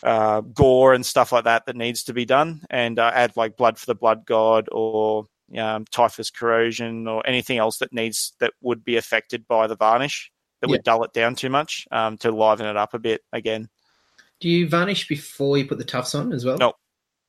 uh, 0.03 0.41
gore 0.41 0.93
and 0.93 1.05
stuff 1.05 1.31
like 1.31 1.45
that 1.45 1.65
that 1.65 1.75
needs 1.75 2.03
to 2.05 2.13
be 2.13 2.25
done, 2.25 2.61
and 2.69 2.99
uh, 2.99 3.11
add 3.13 3.35
like 3.35 3.57
blood 3.57 3.77
for 3.77 3.85
the 3.85 3.95
blood 3.95 4.25
god 4.25 4.69
or 4.71 5.25
um, 5.57 5.85
typhus 5.91 6.30
corrosion 6.30 7.07
or 7.07 7.25
anything 7.27 7.57
else 7.57 7.77
that 7.80 7.93
needs 7.93 8.34
that 8.39 8.53
would 8.61 8.84
be 8.84 8.97
affected 8.97 9.47
by 9.47 9.67
the 9.67 9.75
varnish 9.75 10.31
that 10.61 10.69
would 10.69 10.84
dull 10.84 11.03
it 11.03 11.11
down 11.11 11.35
too 11.35 11.49
much 11.49 11.85
um, 11.91 12.17
to 12.17 12.31
liven 12.31 12.65
it 12.65 12.77
up 12.77 12.93
a 12.93 12.99
bit 12.99 13.21
again. 13.34 13.67
Do 14.39 14.47
you 14.47 14.67
varnish 14.67 15.07
before 15.07 15.57
you 15.57 15.65
put 15.65 15.77
the 15.77 15.84
tufts 15.84 16.15
on 16.15 16.31
as 16.31 16.45
well? 16.45 16.57
No. 16.57 16.73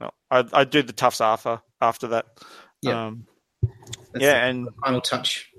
No, 0.01 0.11
I, 0.31 0.45
I 0.53 0.65
do 0.65 0.83
the 0.83 0.93
tufts 0.93 1.21
after 1.21 1.61
after 1.81 2.09
that. 2.09 2.27
Yeah. 2.83 3.07
Um, 3.07 3.27
That's 4.13 4.25
yeah, 4.25 4.45
the 4.45 4.49
and 4.49 4.69
final 4.85 5.01
touch. 5.01 5.51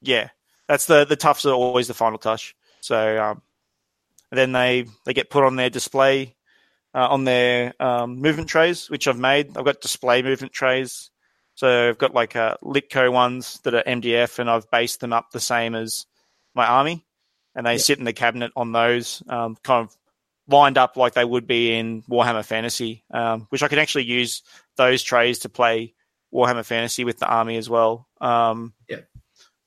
yeah, 0.00 0.28
that's 0.68 0.86
the 0.86 1.04
the 1.04 1.16
tufts 1.16 1.44
are 1.46 1.52
always 1.52 1.88
the 1.88 1.94
final 1.94 2.18
touch. 2.18 2.54
So 2.80 3.22
um, 3.22 3.42
then 4.30 4.52
they 4.52 4.86
they 5.04 5.14
get 5.14 5.30
put 5.30 5.44
on 5.44 5.56
their 5.56 5.70
display 5.70 6.36
uh, 6.94 7.08
on 7.08 7.24
their 7.24 7.74
um, 7.82 8.20
movement 8.20 8.48
trays, 8.48 8.88
which 8.88 9.08
I've 9.08 9.18
made. 9.18 9.56
I've 9.56 9.64
got 9.64 9.80
display 9.80 10.22
movement 10.22 10.52
trays. 10.52 11.10
So 11.56 11.88
I've 11.88 11.98
got 11.98 12.14
like 12.14 12.34
uh, 12.36 12.56
Litko 12.62 13.12
ones 13.12 13.60
that 13.64 13.74
are 13.74 13.82
MDF, 13.84 14.38
and 14.38 14.50
I've 14.50 14.70
based 14.70 15.00
them 15.00 15.12
up 15.12 15.30
the 15.30 15.40
same 15.40 15.74
as 15.74 16.06
my 16.54 16.66
army, 16.66 17.06
and 17.54 17.66
they 17.66 17.74
Yeah. 17.74 17.78
sit 17.78 17.98
in 17.98 18.04
the 18.04 18.12
cabinet 18.12 18.52
on 18.56 18.72
those, 18.72 19.22
um, 19.28 19.56
kind 19.62 19.86
of 19.86 19.96
lined 20.48 20.76
up 20.78 20.96
like 20.96 21.14
they 21.14 21.24
would 21.24 21.46
be 21.46 21.72
in 21.72 22.02
Warhammer 22.02 22.44
Fantasy, 22.44 23.04
um, 23.12 23.46
which 23.50 23.62
I 23.62 23.68
can 23.68 23.78
actually 23.78 24.04
use 24.04 24.42
those 24.76 25.02
trays 25.02 25.40
to 25.40 25.48
play 25.48 25.93
Warhammer 26.34 26.64
Fantasy 26.64 27.04
with 27.04 27.18
the 27.18 27.28
army 27.28 27.56
as 27.56 27.70
well. 27.70 28.08
Um, 28.20 28.74
Yeah. 28.88 29.00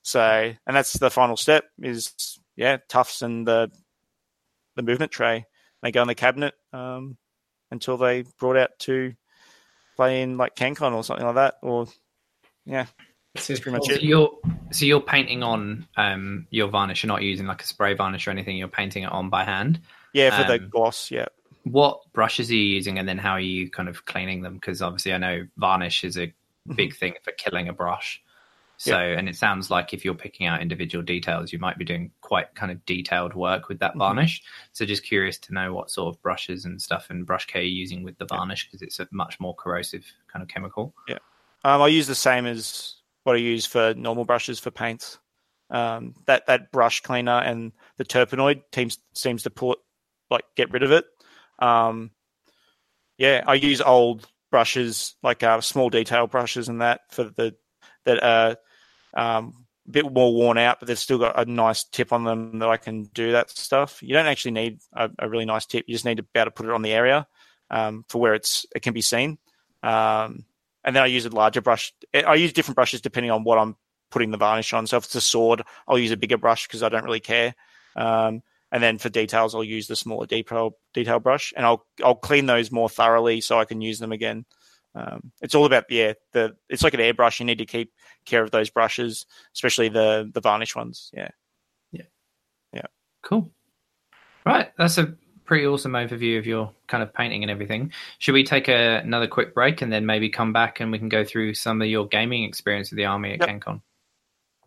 So, 0.02 0.22
and 0.22 0.76
that's 0.76 0.94
the 0.94 1.10
final 1.10 1.35
step 1.38 1.65
is 1.81 2.39
yeah, 2.56 2.77
tufts 2.89 3.22
and 3.22 3.45
the 3.48 3.72
the 4.76 4.84
movement 4.84 5.11
tray. 5.11 5.45
They 5.81 5.91
go 5.91 6.02
in 6.02 6.07
the 6.07 6.15
cabinet 6.15 6.53
um, 6.73 7.18
until 7.72 7.98
they 7.98 8.23
brought 8.39 8.57
out 8.57 8.77
to 8.80 9.14
play 9.95 10.22
in 10.22 10.38
like 10.38 10.56
CanCon 10.56 10.94
or 10.94 11.03
something 11.03 11.26
like 11.26 11.35
that. 11.35 11.56
Or 11.61 11.88
yeah, 12.65 12.85
That's 13.35 13.48
pretty 13.48 13.72
much 13.72 13.85
So 13.88 13.94
it. 13.94 14.03
you're 14.03 14.31
so 14.72 14.85
you're 14.85 15.02
painting 15.02 15.44
on 15.44 15.88
um, 15.98 16.48
your 16.52 16.68
varnish. 16.69 17.03
You're 17.03 17.10
not 17.10 17.22
using 17.22 17.45
like 17.45 17.61
a 17.64 17.68
spray 17.68 17.94
varnish 17.94 18.27
or 18.27 18.31
anything. 18.31 18.56
You're 18.57 18.68
painting 18.68 19.03
it 19.03 19.11
on 19.11 19.30
by 19.30 19.44
hand. 19.44 19.81
yeah, 20.14 20.30
for 20.30 20.48
the 20.48 20.64
Um, 20.64 20.69
gloss. 20.69 21.11
Yeah, 21.11 21.26
What 21.64 22.02
brushes 22.14 22.49
are 22.49 22.56
you 22.56 22.61
using, 22.61 22.98
and 22.98 23.07
then 23.10 23.18
how 23.18 23.31
are 23.31 23.39
you 23.39 23.69
kind 23.69 23.89
of 23.89 24.06
cleaning 24.06 24.41
them? 24.41 24.53
Because 24.56 24.81
obviously, 24.81 25.14
I 25.14 25.18
know 25.18 25.48
varnish 25.57 26.03
is 26.03 26.18
a 26.18 26.34
big 26.76 26.95
thing 26.95 27.15
for 27.23 27.31
killing 27.31 27.68
a 27.68 27.73
brush. 27.73 28.22
So, 28.80 28.95
and 28.95 29.27
it 29.27 29.35
sounds 29.35 29.72
like 29.72 29.91
if 29.91 30.06
you're 30.06 30.14
picking 30.14 30.45
out 30.45 30.61
individual 30.61 31.03
details, 31.03 31.52
you 31.52 31.57
might 31.57 31.80
be 31.80 31.85
doing 31.85 32.11
quite 32.22 32.53
kind 32.53 32.72
of 32.72 32.85
detailed 32.85 33.34
work 33.34 33.69
with 33.69 33.80
that 33.80 33.95
varnish. 33.95 34.44
So, 34.72 34.85
just 34.85 35.03
curious 35.03 35.39
to 35.39 35.53
know 35.53 35.73
what 35.73 35.89
sort 35.89 36.14
of 36.14 36.22
brushes 36.22 36.64
and 36.64 36.80
stuff 36.80 37.10
and 37.10 37.26
brush 37.26 37.48
care 37.48 37.64
you're 37.64 37.72
using 37.72 38.03
with 38.03 38.19
the 38.19 38.26
varnish 38.26 38.65
because 38.65 38.84
it's 38.84 38.99
a 38.99 39.07
much 39.11 39.39
more 39.39 39.56
corrosive 39.56 40.06
kind 40.31 40.44
of 40.44 40.48
chemical. 40.48 40.94
Yeah. 41.07 41.18
Um, 41.64 41.81
I 41.81 41.88
use 41.88 42.06
the 42.06 42.15
same 42.15 42.45
as 42.45 42.98
what 43.23 43.35
I 43.35 43.39
use 43.39 43.65
for 43.65 43.95
normal 43.95 44.26
brushes 44.26 44.60
for 44.60 44.69
paints. 44.69 45.18
Um, 45.69 46.14
that 46.27 46.45
that 46.45 46.72
brush 46.72 47.02
cleaner 47.02 47.39
and 47.39 47.73
the 47.98 48.06
terpenoid 48.06 48.61
teams 48.72 48.99
seems 49.14 49.44
to 49.44 49.49
pull 49.49 49.73
it, 49.73 49.80
like 50.30 50.45
get 50.56 50.72
rid 50.72 50.84
of 50.84 50.91
it. 50.91 51.06
Um, 51.60 52.11
yeah, 53.18 53.44
I 53.45 53.56
use 53.56 53.81
old 53.81 54.27
brushes 54.57 55.15
like 55.21 55.43
uh, 55.43 55.61
small 55.61 55.88
detail 55.91 56.25
brushes 56.25 56.67
and 56.67 56.81
that 56.81 57.01
for 57.11 57.25
the 57.25 57.55
that 58.05 58.23
are 58.23 58.57
um, 59.15 59.53
a 59.88 59.91
bit 59.91 60.11
more 60.11 60.34
worn 60.34 60.57
out, 60.57 60.79
but 60.79 60.88
they've 60.88 60.97
still 60.97 61.19
got 61.19 61.39
a 61.39 61.45
nice 61.45 61.84
tip 61.84 62.11
on 62.11 62.23
them 62.23 62.57
that 62.57 62.67
I 62.67 62.77
can 62.77 63.03
do 63.03 63.34
that 63.34 63.51
stuff. 63.51 64.01
You 64.01 64.15
don't 64.15 64.25
actually 64.25 64.53
need 64.53 64.79
a, 64.93 65.11
a 65.19 65.29
really 65.29 65.45
nice 65.45 65.67
tip; 65.67 65.85
you 65.88 65.93
just 65.93 66.05
need 66.05 66.17
to 66.17 66.23
be 66.23 66.39
able 66.39 66.45
to 66.45 66.51
put 66.51 66.65
it 66.65 66.71
on 66.71 66.81
the 66.81 66.91
area 66.91 67.27
um, 67.69 68.03
for 68.09 68.19
where 68.19 68.34
it's 68.34 68.65
it 68.75 68.81
can 68.81 68.95
be 68.95 69.01
seen. 69.01 69.38
Um, 69.84 70.45
and 70.84 70.95
then 70.95 71.03
I 71.03 71.05
use 71.05 71.27
a 71.27 71.29
larger 71.29 71.61
brush. 71.61 71.93
I 72.15 72.34
use 72.34 72.51
different 72.51 72.77
brushes 72.77 73.01
depending 73.01 73.29
on 73.29 73.43
what 73.43 73.59
I'm 73.59 73.75
putting 74.09 74.31
the 74.31 74.38
varnish 74.38 74.73
on. 74.73 74.88
So 74.88 74.97
if 74.97 75.03
it's 75.03 75.13
a 75.13 75.21
sword, 75.21 75.61
I'll 75.88 75.99
use 75.99 76.11
a 76.11 76.17
bigger 76.17 76.39
brush 76.39 76.65
because 76.65 76.81
I 76.81 76.89
don't 76.89 77.05
really 77.05 77.19
care. 77.19 77.53
Um, 77.95 78.41
and 78.72 78.84
then 78.84 78.98
for 78.98 79.10
details, 79.10 79.56
I'll 79.56 79.64
use 79.64 79.88
the 79.88 79.95
smaller 79.95 80.26
detail 80.26 80.77
detail 80.94 81.19
brush, 81.19 81.53
and 81.56 81.65
I'll 81.65 81.85
I'll 82.03 82.15
clean 82.15 82.45
those 82.45 82.72
more 82.72 82.89
thoroughly 82.89 83.41
so 83.41 83.60
I 83.60 83.65
can 83.65 83.81
use 83.81 83.99
them 83.99 84.11
again. 84.11 84.45
Um, 84.95 85.31
it's 85.41 85.56
all 85.56 85.65
about 85.65 85.85
yeah, 85.89 86.14
the 86.34 86.56
it's 86.69 86.84
like 86.84 86.94
an 86.94 86.99
airbrush. 86.99 87.39
You 87.39 87.45
need 87.45 87.60
to 87.60 87.65
keep 87.65 87.94
care 88.26 88.44
of 88.44 88.52
those 88.52 88.69
brushes, 88.69 89.26
especially 89.53 89.89
the 89.89 90.30
the 90.34 90.41
varnish 90.41 90.76
ones. 90.76 91.11
Yeah, 91.14 91.30
yeah, 91.91 92.06
yeah. 92.73 92.88
Cool. 93.22 93.52
Right, 94.45 94.72
that's 94.77 94.98
a 94.98 95.14
pretty 95.45 95.65
awesome 95.65 95.94
overview 95.94 96.38
of 96.38 96.45
your 96.45 96.72
kind 96.88 97.02
of 97.02 97.14
painting 97.14 97.44
and 97.44 97.52
everything. 97.52 97.91
Should 98.19 98.34
we 98.34 98.44
take 98.44 98.68
a, 98.68 98.98
another 98.98 99.27
quick 99.27 99.53
break 99.53 99.81
and 99.81 99.91
then 99.91 100.06
maybe 100.06 100.30
come 100.30 100.52
back 100.53 100.80
and 100.80 100.91
we 100.91 100.99
can 100.99 101.10
go 101.10 101.23
through 101.23 101.53
some 101.53 101.81
of 101.81 101.88
your 101.88 102.07
gaming 102.07 102.44
experience 102.44 102.91
with 102.91 102.98
the 102.98 103.06
army 103.06 103.34
at 103.34 103.39
Yep. 103.39 103.49
CanCon? 103.49 103.81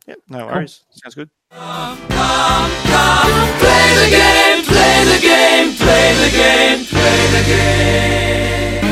yeah, 0.07 0.15
no 0.29 0.47
worries. 0.47 0.85
Sounds 0.91 1.15
good. 1.15 1.31
Play 1.51 1.59
the 3.97 4.07
game, 4.09 4.63
play 4.65 5.05
the 5.05 5.19
game, 5.21 5.75
play 5.75 6.15
the 6.15 6.31
game, 6.31 6.85
play 6.85 7.27
the 7.33 7.43
game. 7.49 8.85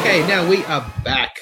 Okay, 0.00 0.26
now 0.26 0.48
we 0.48 0.64
are 0.64 0.92
back. 1.04 1.36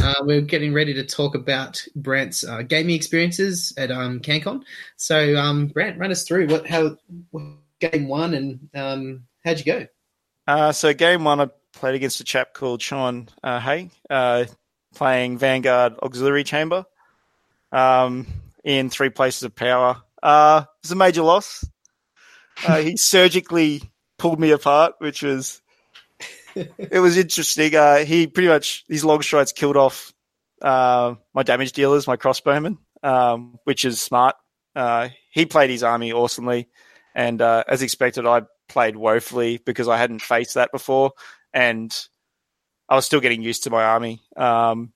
Uh, 0.00 0.14
we're 0.22 0.40
getting 0.40 0.72
ready 0.72 0.92
to 0.94 1.04
talk 1.04 1.36
about 1.36 1.86
Brant's 1.94 2.42
uh, 2.42 2.62
gaming 2.62 2.96
experiences 2.96 3.72
at 3.76 3.92
um, 3.92 4.18
CanCon. 4.18 4.62
So, 4.96 5.36
um, 5.36 5.68
Brant, 5.68 5.96
run 5.96 6.10
us 6.10 6.24
through 6.24 6.48
what 6.48 6.66
how 6.66 6.96
what 7.30 7.44
game 7.78 8.08
one 8.08 8.34
and 8.34 8.68
um, 8.74 9.22
how'd 9.44 9.58
you 9.60 9.64
go? 9.64 9.86
Uh, 10.48 10.72
so 10.72 10.92
game 10.92 11.22
one, 11.22 11.40
I 11.40 11.50
played 11.72 11.94
against 11.94 12.20
a 12.20 12.24
chap 12.24 12.52
called 12.52 12.82
Sean 12.82 13.28
uh, 13.44 13.60
Hay, 13.60 13.90
uh, 14.08 14.46
playing 14.92 15.38
Vanguard 15.38 15.94
Auxiliary 16.02 16.42
Chamber 16.42 16.84
um, 17.70 18.26
in 18.64 18.90
three 18.90 19.10
places 19.10 19.42
of 19.42 19.54
power. 19.54 20.02
Uh, 20.22 20.62
it 20.64 20.84
was 20.84 20.92
a 20.92 20.96
major 20.96 21.22
loss. 21.22 21.64
Uh, 22.66 22.78
he 22.78 22.96
surgically 22.96 23.82
pulled 24.18 24.40
me 24.40 24.50
apart, 24.50 24.94
which 24.98 25.22
was 25.22 25.62
it 26.54 27.00
was 27.00 27.16
interesting. 27.16 27.74
Uh, 27.74 27.98
he 27.98 28.26
pretty 28.26 28.48
much 28.48 28.84
his 28.88 29.04
Longstrikes 29.04 29.54
killed 29.54 29.76
off 29.76 30.12
uh, 30.62 31.14
my 31.34 31.42
damage 31.42 31.72
dealers, 31.72 32.06
my 32.06 32.16
crossbowmen, 32.16 32.78
um, 33.02 33.58
which 33.64 33.84
is 33.84 34.00
smart. 34.00 34.36
Uh, 34.74 35.08
he 35.32 35.46
played 35.46 35.70
his 35.70 35.82
army 35.82 36.12
awesomely, 36.12 36.68
and 37.14 37.40
uh, 37.40 37.64
as 37.66 37.82
expected, 37.82 38.26
I 38.26 38.42
played 38.68 38.96
woefully 38.96 39.58
because 39.64 39.88
I 39.88 39.96
hadn't 39.96 40.22
faced 40.22 40.54
that 40.54 40.70
before, 40.72 41.12
and 41.52 41.96
I 42.88 42.96
was 42.96 43.06
still 43.06 43.20
getting 43.20 43.42
used 43.42 43.64
to 43.64 43.70
my 43.70 43.82
army. 43.82 44.22
Um, 44.36 44.92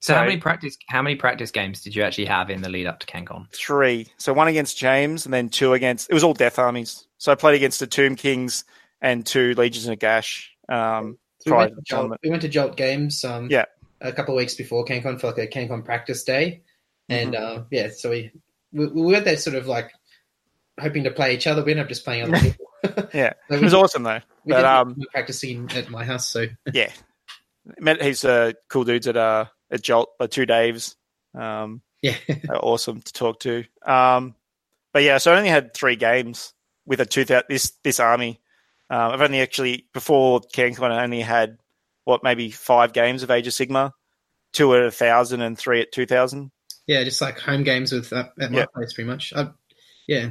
So, 0.00 0.14
how 0.14 0.24
many 0.24 0.36
practice 0.36 0.76
how 0.88 1.02
many 1.02 1.16
practice 1.16 1.50
games 1.50 1.82
did 1.82 1.96
you 1.96 2.02
actually 2.02 2.26
have 2.26 2.50
in 2.50 2.62
the 2.62 2.68
lead 2.68 2.86
up 2.86 3.00
to 3.00 3.06
CanCon? 3.06 3.52
three, 3.54 4.06
so 4.18 4.32
one 4.32 4.46
against 4.48 4.76
James, 4.78 5.24
and 5.24 5.32
then 5.34 5.48
two 5.48 5.72
against. 5.72 6.10
It 6.10 6.14
was 6.14 6.22
all 6.22 6.34
death 6.34 6.58
armies. 6.58 7.06
So 7.18 7.32
I 7.32 7.34
played 7.34 7.54
against 7.56 7.80
the 7.80 7.86
Tomb 7.86 8.14
Kings 8.14 8.64
and 9.00 9.24
two 9.24 9.54
Legions 9.54 9.86
of 9.88 9.98
Nagash. 9.98 10.48
Um, 10.68 11.18
So 11.38 11.52
we, 11.52 11.56
went 11.56 11.70
to 11.70 11.76
to 11.76 11.82
Jolt, 11.82 12.12
we 12.22 12.30
went 12.30 12.42
to 12.42 12.48
Jolt 12.48 12.76
Games 12.76 13.24
um, 13.24 13.48
Yeah. 13.50 13.64
a 14.00 14.12
couple 14.12 14.34
of 14.34 14.38
weeks 14.38 14.54
before 14.54 14.84
CanCon 14.84 15.18
for 15.20 15.28
like 15.28 15.38
a 15.38 15.46
CanCon 15.48 15.84
practice 15.84 16.22
day. 16.24 16.62
And 17.08 17.34
Mm-hmm. 17.34 17.60
uh, 17.60 17.64
yeah, 17.70 17.88
so 17.94 18.10
we, 18.10 18.32
we, 18.72 18.86
we 18.88 19.12
went 19.12 19.24
there 19.24 19.36
sort 19.36 19.56
of 19.56 19.66
like 19.66 19.92
hoping 20.78 21.04
to 21.04 21.10
play 21.10 21.34
each 21.34 21.46
other. 21.46 21.64
We 21.64 21.72
ended 21.72 21.84
up 21.84 21.88
just 21.88 22.04
playing 22.04 22.24
other 22.24 22.38
people. 22.40 22.66
Yeah, 23.14 23.32
So 23.48 23.54
it 23.54 23.58
we, 23.58 23.64
was 23.64 23.74
awesome 23.74 24.02
though. 24.02 24.20
we 24.44 24.52
But 24.52 24.56
did 24.58 24.64
um, 24.66 24.96
practicing 25.12 25.70
at 25.74 25.88
my 25.90 26.04
house. 26.04 26.28
So 26.28 26.46
yeah, 26.72 26.90
met 27.78 28.00
he's 28.02 28.24
uh, 28.24 28.52
cool 28.68 28.84
dudes 28.84 29.06
at 29.08 29.16
uh 29.16 29.46
at 29.70 29.82
Jolt, 29.82 30.10
uh, 30.20 30.26
two 30.26 30.46
Daves. 30.46 30.94
Um, 31.34 31.82
Yeah. 32.02 32.16
awesome 32.50 33.00
to 33.02 33.12
talk 33.12 33.40
to. 33.40 33.64
Um, 33.84 34.34
but 34.92 35.02
yeah, 35.02 35.18
so 35.18 35.32
I 35.32 35.36
only 35.38 35.50
had 35.50 35.74
three 35.74 35.96
games 35.96 36.52
with 36.86 37.00
a 37.00 37.06
two 37.06 37.24
thou- 37.24 37.42
this 37.48 37.72
this 37.84 38.00
army. 38.00 38.40
Um, 38.88 39.12
I've 39.12 39.20
only 39.22 39.40
actually 39.40 39.86
before 39.92 40.40
CanCon 40.40 40.90
I 40.92 41.02
only 41.02 41.20
had 41.20 41.58
what 42.04 42.22
maybe 42.22 42.50
five 42.50 42.92
games 42.92 43.22
of 43.24 43.30
Age 43.30 43.46
of 43.48 43.52
Sigmar, 43.52 43.90
two 44.52 44.74
at 44.74 44.82
a 44.82 44.90
thousand 44.90 45.42
and 45.42 45.58
three 45.58 45.80
at 45.80 45.90
two 45.92 46.06
thousand. 46.06 46.52
yeah, 46.86 47.02
just 47.04 47.20
like 47.20 47.38
home 47.40 47.64
games 47.64 47.90
with 47.92 48.12
uh, 48.12 48.28
at 48.40 48.52
my 48.52 48.58
Yeah. 48.60 48.66
place, 48.74 48.92
pretty 48.92 49.08
much. 49.10 49.32
I, 49.34 49.48
yeah, 50.06 50.30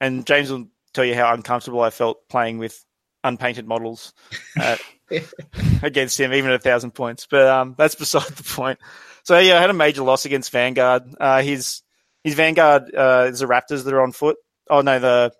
And 0.00 0.24
James 0.24 0.50
will 0.52 0.68
tell 0.94 1.04
you 1.04 1.16
how 1.16 1.34
uncomfortable 1.34 1.80
I 1.80 1.90
felt 1.90 2.28
playing 2.28 2.58
with 2.58 2.84
unpainted 3.24 3.66
models 3.66 4.12
uh, 4.60 4.76
against 5.82 6.18
him, 6.18 6.32
even 6.32 6.50
at 6.50 6.56
a 6.56 6.62
thousand 6.62 6.92
points. 6.92 7.26
But 7.30 7.46
um, 7.46 7.74
that's 7.76 7.94
beside 7.94 8.28
the 8.28 8.42
point. 8.42 8.78
So 9.24 9.38
yeah, 9.38 9.58
I 9.58 9.60
had 9.60 9.70
a 9.70 9.74
major 9.74 10.02
loss 10.02 10.24
against 10.24 10.50
Vanguard. 10.52 11.02
Uh, 11.20 11.42
his 11.42 11.82
his 12.24 12.34
Vanguard 12.34 12.94
uh, 12.94 13.26
is 13.28 13.40
the 13.40 13.46
Raptors 13.46 13.84
that 13.84 13.92
are 13.94 14.02
on 14.02 14.12
foot. 14.12 14.36
Oh 14.70 14.80
no, 14.80 14.98
the 14.98 15.32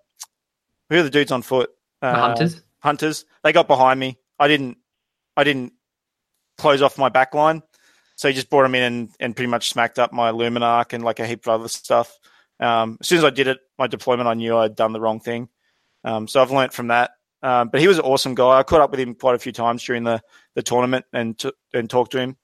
who 0.91 0.97
are 0.99 1.03
the 1.03 1.11
dudes 1.11 1.33
on 1.33 1.43
foot? 1.43 1.71
Uh, 2.03 2.13
The 2.13 2.19
hunters. 2.21 2.63
Hunters. 2.81 3.25
They 3.43 3.53
got 3.53 3.67
behind 3.69 3.99
me. 3.99 4.19
I 4.39 4.49
didn't. 4.49 4.79
I 5.37 5.45
didn't 5.45 5.73
close 6.57 6.83
off 6.83 6.99
my 6.99 7.09
back 7.09 7.35
line, 7.35 7.63
so 8.17 8.29
he 8.29 8.35
just 8.35 8.51
brought 8.51 8.65
him 8.65 8.75
in 8.75 8.83
and, 8.83 9.11
and 9.21 9.37
pretty 9.37 9.49
much 9.51 9.71
smacked 9.71 9.99
up 9.99 10.13
my 10.13 10.33
Luminark 10.33 10.93
and 10.93 11.05
like 11.05 11.21
a 11.21 11.27
heap 11.27 11.47
of 11.47 11.61
other 11.61 11.69
stuff. 11.69 12.19
Um, 12.59 12.99
as 13.01 13.07
soon 13.07 13.19
as 13.19 13.25
I 13.25 13.31
did 13.31 13.47
it, 13.47 13.61
my 13.79 13.87
deployment, 13.87 14.29
I 14.29 14.35
knew 14.35 14.57
I'd 14.57 14.75
done 14.75 14.93
the 14.93 15.01
wrong 15.01 15.21
thing. 15.21 15.49
Um, 16.03 16.27
so 16.27 16.43
I've 16.43 16.51
learnt 16.51 16.73
from 16.73 16.89
that. 16.89 17.13
Um, 17.43 17.69
but 17.69 17.81
he 17.81 17.89
was 17.89 17.99
an 17.99 18.05
awesome 18.05 18.35
guy. 18.35 18.59
I 18.59 18.63
caught 18.63 18.81
up 18.81 18.91
with 18.91 19.01
him 19.01 19.15
quite 19.15 19.35
a 19.35 19.39
few 19.39 19.53
times 19.53 19.85
during 19.85 20.05
the, 20.05 20.21
the 20.55 20.63
tournament 20.63 21.05
and 21.13 21.39
t- 21.39 21.53
and 21.73 21.89
talked 21.89 22.13
to 22.13 22.19
him. 22.19 22.37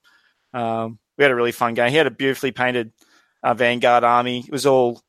Um, 0.53 0.99
we 1.17 1.23
had 1.23 1.31
a 1.31 1.35
really 1.35 1.51
fun 1.51 1.73
game. 1.73 1.89
He 1.89 1.97
had 1.97 2.07
a 2.07 2.11
beautifully 2.11 2.51
painted 2.51 2.93
uh, 3.43 3.53
Vanguard 3.53 4.03
army. 4.03 4.39
It 4.39 4.51
was 4.51 4.65
all 4.65 5.01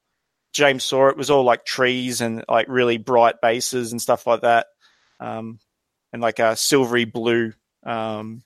James 0.53 0.85
saw 0.85 1.09
it. 1.09 1.13
It 1.13 1.17
was 1.17 1.31
all 1.31 1.45
like 1.45 1.65
trees 1.65 2.21
and 2.21 2.45
like 2.49 2.67
really 2.69 2.99
bright 2.99 3.41
bases 3.41 3.93
and 3.93 4.01
stuff 4.01 4.27
like 4.27 4.41
that, 4.41 4.67
um, 5.21 5.59
and 6.13 6.23
like 6.23 6.39
a 6.39 6.57
silvery 6.57 7.05
blue 7.05 7.53
um, 7.85 8.43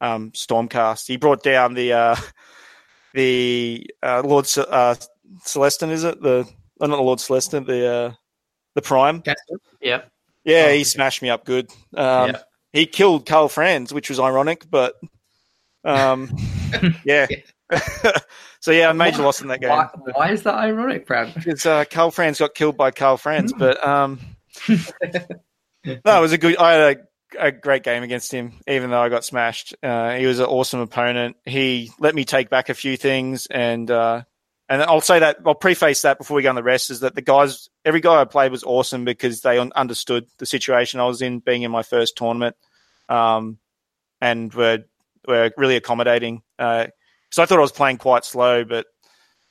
um, 0.00 0.30
Stormcast. 0.32 1.06
He 1.06 1.16
brought 1.16 1.42
down 1.42 1.74
the 1.74 1.92
uh, 1.92 2.16
the 3.14 3.86
uh, 4.02 4.22
Lord 4.24 4.46
uh, 4.58 4.94
Celestant. 5.44 5.90
Is 5.90 6.04
it 6.04 6.20
the 6.20 6.48
not 6.80 6.88
the 6.88 6.96
Lord 6.96 7.18
Celestant? 7.18 7.66
The 7.66 7.86
uh, 7.88 8.12
the 8.74 8.82
Prime. 8.82 9.20
Gaston. 9.20 9.58
Yeah, 10.46 10.72
he 10.72 10.84
smashed 10.84 11.20
me 11.22 11.28
up 11.28 11.44
good. 11.44 11.70
Um, 11.94 12.30
Yeah. 12.30 12.38
He 12.72 12.86
killed 12.86 13.24
Karl 13.26 13.48
Franz, 13.48 13.92
which 13.92 14.10
was 14.10 14.20
ironic, 14.20 14.66
but 14.70 14.94
um, 15.84 16.36
yeah. 17.04 17.26
so 18.60 18.70
yeah, 18.70 18.90
a 18.90 18.94
major 18.94 19.22
loss 19.22 19.40
in 19.40 19.48
that 19.48 19.60
game. 19.60 19.70
Why, 19.70 19.88
why 20.12 20.30
is 20.30 20.42
that 20.42 20.54
ironic, 20.54 21.06
Brad? 21.06 21.32
Because 21.34 21.64
uh, 21.64 21.84
Karl 21.90 22.10
Franz 22.10 22.38
got 22.38 22.54
killed 22.54 22.76
by 22.76 22.90
Karl 22.90 23.16
Franz, 23.16 23.52
but 23.52 23.84
um, 23.86 24.20
no, 24.68 24.76
it 25.84 26.20
was 26.20 26.32
a 26.32 26.38
good. 26.38 26.56
I 26.58 26.72
had 26.72 26.98
a, 27.38 27.46
a 27.46 27.52
great 27.52 27.82
game 27.82 28.02
against 28.02 28.30
him, 28.30 28.60
even 28.68 28.90
though 28.90 29.00
I 29.00 29.08
got 29.08 29.24
smashed. 29.24 29.74
Uh, 29.82 30.14
he 30.14 30.26
was 30.26 30.38
an 30.38 30.46
awesome 30.46 30.80
opponent. 30.80 31.36
He 31.44 31.90
let 31.98 32.14
me 32.14 32.24
take 32.24 32.50
back 32.50 32.68
a 32.68 32.74
few 32.74 32.96
things, 32.96 33.46
and 33.46 33.90
uh, 33.90 34.22
and 34.68 34.82
I'll 34.82 35.00
say 35.00 35.20
that 35.20 35.38
I'll 35.46 35.54
preface 35.54 36.02
that 36.02 36.18
before 36.18 36.36
we 36.36 36.42
go 36.42 36.48
on 36.48 36.56
the 36.56 36.62
rest 36.62 36.90
is 36.90 37.00
that 37.00 37.14
the 37.14 37.22
guys, 37.22 37.68
every 37.84 38.00
guy 38.00 38.20
I 38.20 38.24
played 38.24 38.50
was 38.50 38.64
awesome 38.64 39.04
because 39.04 39.40
they 39.40 39.58
un- 39.58 39.72
understood 39.76 40.26
the 40.38 40.46
situation 40.46 40.98
I 40.98 41.06
was 41.06 41.22
in, 41.22 41.38
being 41.38 41.62
in 41.62 41.70
my 41.70 41.82
first 41.82 42.16
tournament, 42.16 42.56
um, 43.08 43.58
and 44.20 44.52
were 44.52 44.84
were 45.26 45.52
really 45.56 45.76
accommodating. 45.76 46.42
Uh, 46.58 46.88
so 47.30 47.42
I 47.42 47.46
thought 47.46 47.58
I 47.58 47.62
was 47.62 47.72
playing 47.72 47.98
quite 47.98 48.24
slow, 48.24 48.64
but 48.64 48.86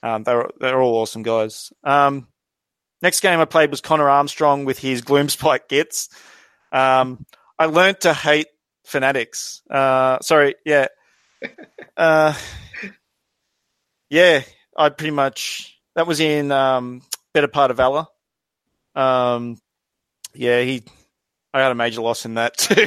um, 0.03 0.23
they 0.23 0.33
were 0.35 0.51
they're 0.59 0.81
all 0.81 0.97
awesome 0.97 1.23
guys. 1.23 1.71
Um, 1.83 2.27
next 3.01 3.21
game 3.21 3.39
I 3.39 3.45
played 3.45 3.71
was 3.71 3.81
Connor 3.81 4.09
Armstrong 4.09 4.65
with 4.65 4.79
his 4.79 5.01
Gloomspite 5.01 5.69
Gitz. 5.69 6.09
Um, 6.71 7.25
I 7.57 7.67
learned 7.67 8.01
to 8.01 8.13
hate 8.13 8.47
fanatics. 8.85 9.61
Uh, 9.69 10.19
sorry, 10.19 10.55
yeah, 10.65 10.87
uh, 11.95 12.33
yeah. 14.09 14.43
I 14.75 14.89
pretty 14.89 15.11
much 15.11 15.79
that 15.95 16.07
was 16.07 16.19
in 16.19 16.51
um, 16.51 17.01
better 17.33 17.47
part 17.47 17.71
of 17.71 17.77
Valor. 17.77 18.05
Um, 18.95 19.57
yeah, 20.33 20.61
he. 20.61 20.83
I 21.53 21.61
had 21.61 21.71
a 21.71 21.75
major 21.75 22.01
loss 22.01 22.25
in 22.25 22.33
that 22.35 22.57
too. 22.57 22.85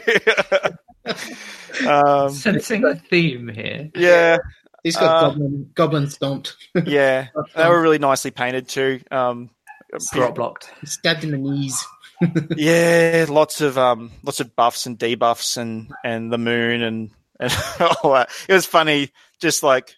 um, 1.89 2.31
Sensing 2.31 2.85
a 2.85 2.95
theme 2.97 3.49
here. 3.49 3.91
yeah, 3.95 4.39
He's 4.83 4.97
got 4.97 5.05
Uh, 5.25 5.29
goblin, 5.31 5.71
goblin 5.75 6.11
stomped, 6.11 6.57
yeah, 6.87 7.29
they 7.57 7.69
were 7.69 7.81
really 7.81 7.99
nicely 7.99 8.31
painted 8.31 8.69
too. 8.69 9.01
Um, 9.11 9.51
Drop 10.13 10.35
blocked. 10.35 10.71
stabbed 10.85 11.25
in 11.25 11.31
the 11.31 11.39
knees. 11.39 11.83
yeah, 12.57 13.25
lots 13.29 13.61
of 13.63 13.79
um, 13.79 14.11
lots 14.23 14.41
of 14.41 14.55
buffs 14.55 14.85
and 14.87 14.99
debuffs 14.99 15.57
and 15.57 15.91
and 16.05 16.31
the 16.33 16.37
moon 16.39 16.83
and 16.83 17.11
and 17.41 17.57
all 18.03 18.13
that. 18.13 18.29
It 18.49 18.53
was 18.53 18.67
funny, 18.67 19.11
just 19.41 19.63
like 19.63 19.97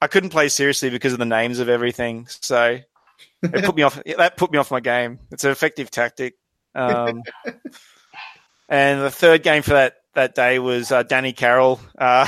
I 0.00 0.06
couldn't 0.06 0.30
play 0.30 0.48
seriously 0.48 0.90
because 0.90 1.12
of 1.12 1.18
the 1.18 1.24
names 1.24 1.58
of 1.58 1.68
everything. 1.68 2.26
So 2.28 2.80
it 3.42 3.64
put 3.64 3.76
me 3.76 3.82
off. 3.82 4.00
That 4.16 4.36
put 4.36 4.52
me 4.52 4.58
off 4.58 4.70
my 4.70 4.80
game. 4.80 5.18
It's 5.30 5.44
an 5.44 5.50
effective 5.50 5.90
tactic. 5.90 6.34
Um, 6.74 7.22
and 8.68 9.02
the 9.02 9.10
third 9.10 9.42
game 9.42 9.62
for 9.62 9.70
that 9.70 9.96
that 10.14 10.34
day 10.34 10.58
was 10.58 10.90
uh, 10.90 11.02
Danny 11.02 11.32
Carroll, 11.32 11.80
uh, 11.98 12.26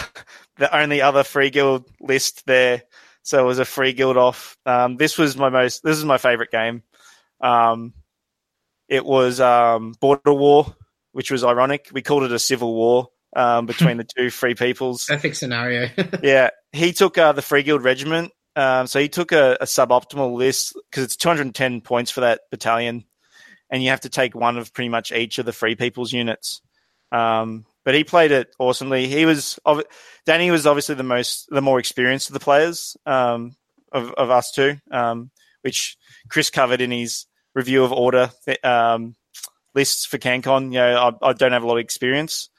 the 0.59 0.75
only 0.77 1.03
other 1.03 1.25
free 1.25 1.51
guild 1.51 1.85
list 2.01 2.47
there. 2.47 2.83
So 3.23 3.43
it 3.43 3.47
was 3.47 3.59
a 3.59 3.65
free 3.65 3.93
guild 3.93 4.17
off. 4.17 4.57
Um, 4.65 4.97
this 4.97 5.19
was 5.19 5.37
my 5.37 5.51
most. 5.51 5.83
This 5.83 5.97
is 5.97 6.05
my 6.05 6.19
favorite 6.19 6.51
game. 6.51 6.83
Um, 7.41 7.95
it 8.89 9.05
was 9.05 9.41
um, 9.41 9.93
border 10.01 10.33
war, 10.33 10.75
which 11.13 11.31
was 11.31 11.45
ironic. 11.45 11.89
We 11.93 12.03
called 12.03 12.25
it 12.25 12.33
a 12.33 12.39
civil 12.39 12.75
war 12.75 13.09
um, 13.37 13.67
between 13.67 13.97
the 13.97 14.05
two 14.17 14.31
free 14.31 14.55
peoples. 14.55 15.07
Perfect 15.07 15.37
scenario. 15.37 15.89
Yeah, 16.23 16.51
he 16.73 16.93
took 16.93 17.19
uh, 17.19 17.33
the 17.33 17.43
Free 17.43 17.63
Guild 17.63 17.83
Regiment. 17.83 18.33
Um, 18.57 18.87
so 18.87 19.01
he 19.01 19.09
took 19.09 19.33
a, 19.33 19.57
a 19.61 19.65
suboptimal 19.65 20.35
list 20.35 20.77
because 20.91 21.05
it's 21.05 21.17
210 21.17 21.81
points 21.81 22.11
for 22.11 22.21
that 22.21 22.41
battalion, 22.51 23.05
and 23.71 23.83
you 23.83 23.91
have 23.91 24.01
to 24.01 24.09
take 24.09 24.35
one 24.35 24.59
of 24.59 24.73
pretty 24.75 24.89
much 24.89 25.13
each 25.13 25.39
of 25.39 25.47
the 25.47 25.53
Free 25.53 25.77
People's 25.77 26.13
units. 26.13 26.61
Um, 27.13 27.65
but 27.85 27.95
he 27.95 28.05
played 28.05 28.33
it 28.33 28.55
awesomely. 28.59 29.07
He 29.07 29.25
was 29.25 29.59
Danny 30.27 30.51
was 30.51 30.67
obviously 30.67 30.95
the 30.97 31.03
most 31.03 31.47
the 31.51 31.63
more 31.63 31.79
experienced 31.79 32.29
of 32.29 32.35
the 32.35 32.41
players 32.41 32.97
um, 33.07 33.57
of 33.93 34.13
of 34.13 34.31
us 34.31 34.53
two, 34.53 34.77
um, 34.91 35.31
which 35.63 35.97
Chris 36.29 36.51
covered 36.51 36.81
in 36.81 36.91
his 36.91 37.27
review 37.55 37.85
of 37.85 37.93
order 37.93 38.31
um, 38.63 39.17
lists 39.75 40.05
for 40.05 40.19
CanCon. 40.19 40.65
You 40.65 40.79
know, 40.79 41.17
I, 41.23 41.29
I 41.31 41.33
don't 41.33 41.53
have 41.53 41.63
a 41.63 41.67
lot 41.67 41.79
of 41.79 41.85
experience. 41.85 42.50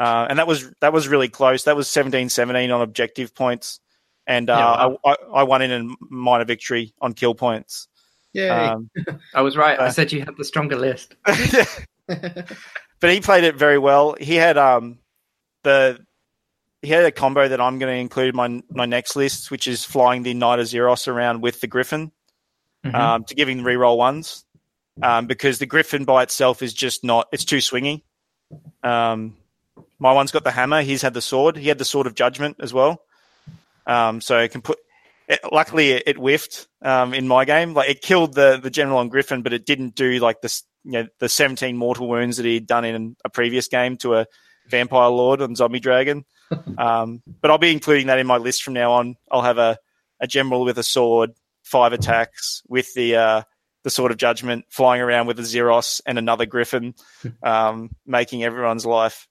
Uh, 0.00 0.26
and 0.30 0.38
that 0.38 0.46
was 0.46 0.72
that 0.80 0.92
was 0.94 1.08
really 1.08 1.28
close. 1.28 1.64
That 1.64 1.76
was 1.76 1.86
17-17 1.88 2.74
on 2.74 2.80
objective 2.80 3.34
points, 3.34 3.80
and 4.26 4.48
uh, 4.48 4.54
Yeah. 4.56 4.96
I, 5.04 5.10
I, 5.12 5.16
I 5.40 5.42
won 5.42 5.60
in 5.60 5.70
a 5.70 5.94
minor 6.08 6.46
victory 6.46 6.94
on 7.02 7.12
kill 7.12 7.34
points. 7.34 7.86
yeah. 8.32 8.72
Um, 8.72 8.90
I 9.34 9.42
was 9.42 9.56
right. 9.58 9.78
I 9.78 9.86
Uh, 9.86 9.90
said 9.90 10.10
you 10.10 10.20
had 10.20 10.36
the 10.38 10.44
stronger 10.44 10.76
list. 10.76 11.16
but 12.06 13.10
he 13.12 13.20
played 13.20 13.44
it 13.44 13.56
very 13.56 13.78
well. 13.78 14.16
He 14.18 14.36
had 14.36 14.56
um 14.56 14.98
the 15.64 15.98
he 16.82 16.88
had 16.88 17.04
a 17.04 17.12
combo 17.12 17.46
that 17.46 17.60
I'm 17.60 17.78
going 17.78 17.92
to 17.94 18.00
include 18.00 18.30
in 18.30 18.36
my 18.36 18.62
my 18.70 18.86
next 18.86 19.16
list, 19.16 19.50
which 19.50 19.68
is 19.68 19.84
flying 19.84 20.22
the 20.22 20.32
Knight-Azyros 20.32 21.08
around 21.08 21.42
with 21.42 21.60
the 21.60 21.66
Griffin 21.66 22.10
Mhm. 22.86 22.94
um, 22.94 23.24
to 23.24 23.34
give 23.34 23.46
him 23.50 23.60
reroll 23.60 23.98
ones, 23.98 24.46
um, 25.02 25.26
because 25.26 25.58
the 25.58 25.66
Griffin 25.66 26.06
by 26.06 26.22
itself 26.22 26.62
is 26.62 26.72
just 26.72 27.04
not 27.04 27.28
it's 27.32 27.44
too 27.44 27.58
swingy. 27.58 28.00
Um, 28.82 29.36
my 29.98 30.12
one's 30.12 30.32
got 30.32 30.44
the 30.44 30.50
hammer. 30.50 30.82
He's 30.82 31.02
had 31.02 31.14
the 31.14 31.22
sword. 31.22 31.56
He 31.56 31.68
had 31.68 31.78
the 31.78 31.84
sword 31.84 32.06
of 32.06 32.14
judgment 32.14 32.56
as 32.60 32.72
well. 32.72 33.02
Um, 33.86 34.20
so 34.20 34.38
it 34.38 34.50
can 34.50 34.62
put. 34.62 34.78
It, 35.28 35.40
luckily, 35.52 35.92
it, 35.92 36.02
it 36.06 36.16
whiffed 36.16 36.66
um, 36.82 37.14
in 37.14 37.28
my 37.28 37.44
game. 37.44 37.74
Like 37.74 37.90
it 37.90 38.02
killed 38.02 38.34
the 38.34 38.58
the 38.62 38.70
general 38.70 38.98
on 38.98 39.08
Griffin, 39.08 39.42
but 39.42 39.52
it 39.52 39.66
didn't 39.66 39.94
do 39.94 40.18
like 40.18 40.40
this. 40.40 40.64
You 40.84 40.92
know, 40.92 41.08
the 41.18 41.28
17 41.28 41.76
mortal 41.76 42.08
wounds 42.08 42.38
that 42.38 42.46
he'd 42.46 42.66
done 42.66 42.86
in 42.86 43.14
a 43.22 43.28
previous 43.28 43.68
game 43.68 43.98
to 43.98 44.14
a 44.14 44.26
vampire 44.68 45.08
lord 45.08 45.42
on 45.42 45.54
zombie 45.54 45.80
dragon. 45.80 46.24
um, 46.78 47.22
but 47.40 47.50
I'll 47.50 47.58
be 47.58 47.72
including 47.72 48.06
that 48.06 48.18
in 48.18 48.26
my 48.26 48.38
list 48.38 48.62
from 48.62 48.74
now 48.74 48.92
on. 48.92 49.16
I'll 49.30 49.42
have 49.42 49.58
a, 49.58 49.78
a 50.20 50.26
general 50.26 50.64
with 50.64 50.78
a 50.78 50.82
sword, 50.82 51.32
five 51.62 51.92
attacks 51.92 52.62
with 52.68 52.92
the 52.94 53.16
uh, 53.16 53.42
the 53.82 53.90
sword 53.90 54.12
of 54.12 54.18
judgment, 54.18 54.66
flying 54.70 55.00
around 55.00 55.26
with 55.26 55.38
a 55.38 55.44
Zeros 55.44 56.00
and 56.06 56.18
another 56.18 56.46
Griffin, 56.46 56.94
um, 57.42 57.90
making 58.06 58.44
everyone's 58.44 58.86
life 58.86 59.26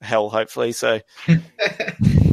hell. 0.00 0.28
Hopefully, 0.30 0.72
so 0.72 1.00
Are 1.28 1.28
you 1.28 1.36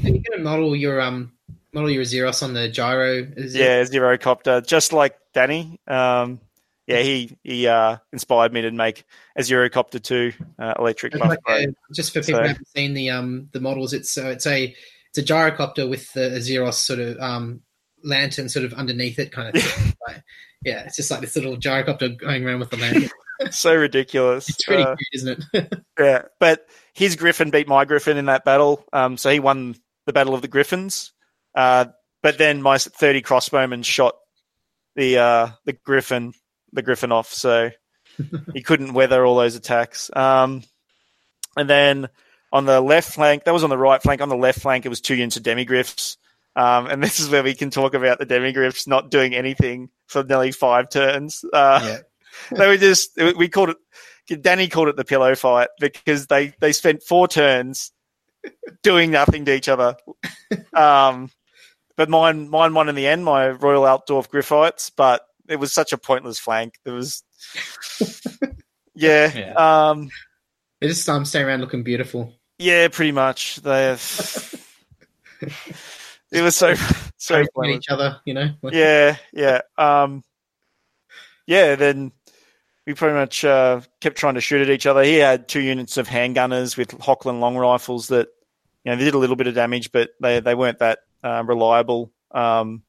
going 0.03 0.23
to 0.31 0.39
model 0.39 0.75
your 0.75 1.01
um 1.01 1.33
model 1.73 1.89
your 1.89 2.03
Azyros 2.03 2.43
on 2.43 2.53
the 2.53 2.69
gyro? 2.69 3.27
Is 3.35 3.55
yeah, 3.55 3.83
Zero 3.85 4.17
Copter, 4.17 4.61
just 4.61 4.93
like 4.93 5.17
Danny. 5.33 5.79
Um, 5.87 6.39
yeah, 6.87 6.99
he 7.01 7.35
he 7.43 7.67
uh, 7.67 7.97
inspired 8.13 8.53
me 8.53 8.61
to 8.61 8.71
make 8.71 9.05
a 9.35 9.41
Zerocopter 9.41 10.01
two 10.01 10.33
uh, 10.59 10.75
electric 10.77 11.15
like 11.15 11.39
a- 11.47 11.67
just 11.93 12.13
for 12.13 12.19
people 12.21 12.35
So- 12.35 12.41
who 12.43 12.47
haven't 12.49 12.67
seen 12.67 12.93
the 12.93 13.09
um 13.09 13.49
the 13.53 13.59
models, 13.59 13.93
it's 13.93 14.11
so 14.11 14.29
it's 14.29 14.45
a 14.45 14.75
it's 15.09 15.17
a 15.17 15.23
gyrocopter 15.23 15.89
with 15.89 16.11
the 16.13 16.21
Azyros 16.21 16.75
sort 16.75 16.99
of 16.99 17.17
um 17.19 17.61
lantern 18.03 18.49
sort 18.49 18.65
of 18.65 18.73
underneath 18.73 19.17
it, 19.19 19.31
kind 19.31 19.55
of. 19.55 19.61
thing. 19.63 19.93
Like, 20.07 20.23
yeah, 20.63 20.83
it's 20.85 20.95
just 20.97 21.09
like 21.09 21.21
this 21.21 21.35
little 21.35 21.57
gyrocopter 21.57 22.15
going 22.17 22.45
around 22.45 22.59
with 22.59 22.69
the 22.69 22.77
lantern. 22.77 23.09
so 23.51 23.75
ridiculous. 23.75 24.49
It's 24.49 24.63
pretty 24.63 24.83
Uh, 24.83 24.95
cute, 24.95 25.09
isn't 25.13 25.43
it? 25.53 25.73
Yeah, 25.99 26.23
but 26.39 26.67
his 26.93 27.15
Griffin 27.15 27.49
beat 27.51 27.67
my 27.67 27.85
Griffin 27.85 28.17
in 28.17 28.25
that 28.25 28.43
battle, 28.45 28.83
um, 28.93 29.17
so 29.17 29.29
he 29.29 29.39
won 29.39 29.75
the 30.05 30.13
Battle 30.13 30.33
of 30.35 30.41
the 30.41 30.47
Griffins. 30.47 31.11
Uh, 31.55 31.85
but 32.21 32.37
then 32.37 32.61
my 32.61 32.77
thirty 32.77 33.21
crossbowmen 33.21 33.83
shot 33.85 34.15
the 34.95 35.17
uh, 35.17 35.49
the 35.65 35.73
Griffin 35.73 36.33
the 36.73 36.81
Griffin 36.81 37.11
off, 37.11 37.31
so 37.31 37.71
he 38.53 38.61
couldn't 38.61 38.93
weather 38.93 39.25
all 39.25 39.35
those 39.35 39.55
attacks. 39.55 40.09
Um, 40.15 40.63
and 41.55 41.69
then 41.69 42.09
on 42.51 42.65
the 42.65 42.81
left 42.81 43.13
flank, 43.13 43.45
that 43.45 43.53
was 43.53 43.63
on 43.63 43.69
the 43.69 43.77
right 43.77 44.01
flank. 44.01 44.21
On 44.21 44.29
the 44.29 44.35
left 44.35 44.59
flank, 44.59 44.85
it 44.85 44.89
was 44.89 45.01
two 45.01 45.15
units 45.15 45.37
of 45.37 45.43
demigryphs. 45.43 46.17
Um, 46.57 46.87
and 46.87 47.03
this 47.03 47.19
is 47.19 47.29
where 47.29 47.43
we 47.43 47.53
can 47.53 47.69
talk 47.69 47.93
about 47.93 48.17
the 48.19 48.25
demigryphs 48.25 48.87
not 48.87 49.11
doing 49.11 49.35
anything 49.35 49.89
for 50.07 50.23
nearly 50.23 50.51
five 50.51 50.89
turns. 50.89 51.43
Uh, 51.51 51.81
yeah. 51.83 51.97
they 52.51 52.67
were 52.67 52.77
just 52.77 53.11
we 53.37 53.47
called 53.49 53.69
it 54.29 54.41
Danny 54.41 54.67
called 54.67 54.87
it 54.87 54.95
the 54.95 55.05
pillow 55.05 55.35
fight 55.35 55.69
because 55.79 56.27
they 56.27 56.53
they 56.59 56.71
spent 56.71 57.03
four 57.03 57.27
turns 57.27 57.91
doing 58.83 59.11
nothing 59.11 59.45
to 59.45 59.53
each 59.55 59.69
other. 59.69 59.95
Um, 60.73 61.29
but 61.95 62.09
mine 62.09 62.49
mine 62.49 62.73
won 62.73 62.89
in 62.89 62.95
the 62.95 63.07
end, 63.07 63.23
my 63.25 63.49
Royal 63.49 63.83
Altdorf 63.83 64.29
Gryphites, 64.29 64.91
but 64.95 65.21
it 65.47 65.57
was 65.57 65.71
such 65.71 65.93
a 65.93 65.97
pointless 65.97 66.39
flank. 66.39 66.73
It 66.85 66.89
was 66.91 67.23
yeah, 68.95 69.31
Yeah. 69.35 69.89
um 69.89 70.09
They 70.81 70.87
just 70.87 71.07
um 71.07 71.25
stay 71.25 71.41
around 71.41 71.61
looking 71.61 71.83
beautiful. 71.83 72.33
yeah, 72.57 72.87
pretty 72.87 73.11
much. 73.11 73.57
They 73.57 73.83
have. 73.85 74.61
it 76.31 76.41
was 76.41 76.55
so 76.55 76.73
so 77.17 77.45
pointless. 77.55 77.77
each 77.77 77.89
other, 77.89 78.19
you 78.25 78.33
know. 78.33 78.49
yeah, 78.71 79.17
yeah. 79.33 79.61
Um, 79.77 80.23
yeah, 81.47 81.75
then 81.75 82.11
we 82.85 82.93
pretty 82.93 83.15
much 83.15 83.43
uh, 83.43 83.81
kept 83.99 84.17
trying 84.17 84.35
to 84.35 84.41
shoot 84.41 84.61
at 84.61 84.69
each 84.69 84.85
other. 84.85 85.03
He 85.03 85.15
had 85.15 85.47
two 85.47 85.61
units 85.61 85.97
of 85.97 86.07
handgunners 86.07 86.77
with 86.77 86.89
Hochland 86.99 87.39
long 87.39 87.57
rifles 87.57 88.07
that, 88.09 88.29
you 88.83 88.91
know, 88.91 88.97
they 88.97 89.05
did 89.05 89.15
a 89.15 89.19
little 89.19 89.35
bit 89.35 89.47
of 89.47 89.55
damage, 89.55 89.91
but 89.91 90.11
they, 90.21 90.39
they 90.39 90.55
weren't 90.55 90.79
that 90.79 90.99
uh, 91.23 91.43
reliable. 91.45 92.11
Um, 92.31 92.83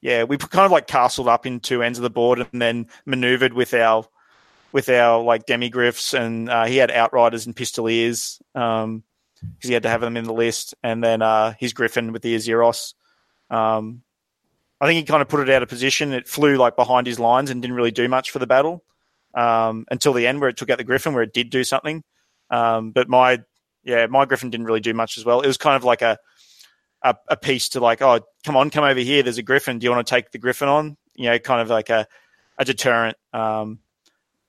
yeah, 0.00 0.24
we 0.24 0.36
kind 0.36 0.66
of 0.66 0.72
like 0.72 0.86
castled 0.86 1.28
up 1.28 1.46
in 1.46 1.60
two 1.60 1.82
ends 1.82 1.98
of 1.98 2.02
the 2.02 2.10
board 2.10 2.40
and 2.52 2.60
then 2.60 2.88
maneuvered 3.06 3.54
with 3.54 3.72
our 3.72 4.06
with 4.72 4.88
our 4.88 5.22
like 5.22 5.46
demigryphs, 5.46 6.18
and 6.18 6.50
uh, 6.50 6.64
he 6.64 6.76
had 6.76 6.90
outriders 6.90 7.46
and 7.46 7.54
pistoliers 7.54 8.42
um, 8.56 9.04
because 9.40 9.68
he 9.68 9.72
had 9.72 9.84
to 9.84 9.88
have 9.88 10.00
them 10.00 10.16
in 10.16 10.24
the 10.24 10.32
list, 10.32 10.74
and 10.82 11.02
then 11.02 11.22
uh, 11.22 11.54
his 11.58 11.72
griffin 11.72 12.12
with 12.12 12.22
the 12.22 12.34
Azyros. 12.34 12.92
Um, 13.48 14.02
I 14.80 14.86
think 14.86 14.98
he 14.98 15.04
kind 15.04 15.22
of 15.22 15.28
put 15.28 15.48
it 15.48 15.54
out 15.54 15.62
of 15.62 15.68
position. 15.68 16.12
It 16.12 16.28
flew 16.28 16.56
like 16.56 16.76
behind 16.76 17.06
his 17.06 17.20
lines 17.20 17.50
and 17.50 17.62
didn't 17.62 17.76
really 17.76 17.92
do 17.92 18.08
much 18.08 18.30
for 18.30 18.40
the 18.40 18.46
battle 18.46 18.83
um, 19.34 19.86
until 19.90 20.12
the 20.12 20.26
end, 20.26 20.40
where 20.40 20.50
it 20.50 20.56
took 20.56 20.70
out 20.70 20.78
the 20.78 20.84
Griffin, 20.84 21.14
where 21.14 21.22
it 21.22 21.32
did 21.32 21.50
do 21.50 21.64
something. 21.64 22.02
Um, 22.50 22.90
but 22.92 23.08
my 23.08 23.40
yeah, 23.82 24.06
my 24.06 24.24
Griffin 24.24 24.50
didn't 24.50 24.66
really 24.66 24.80
do 24.80 24.94
much 24.94 25.18
as 25.18 25.24
well. 25.24 25.40
It 25.40 25.46
was 25.46 25.56
kind 25.56 25.76
of 25.76 25.84
like 25.84 26.02
a 26.02 26.18
a, 27.02 27.16
a 27.28 27.36
piece 27.36 27.70
to 27.70 27.80
like, 27.80 28.00
oh, 28.00 28.20
come 28.44 28.56
on, 28.56 28.70
come 28.70 28.84
over 28.84 29.00
here. 29.00 29.22
There's 29.22 29.38
a 29.38 29.42
Griffin. 29.42 29.78
Do 29.78 29.84
you 29.84 29.90
want 29.90 30.06
to 30.06 30.10
take 30.10 30.30
the 30.30 30.38
Griffin 30.38 30.68
on? 30.68 30.96
You 31.14 31.30
know, 31.30 31.38
kind 31.38 31.60
of 31.60 31.68
like 31.68 31.90
a 31.90 32.06
a 32.58 32.64
deterrent. 32.64 33.16
Um, 33.32 33.80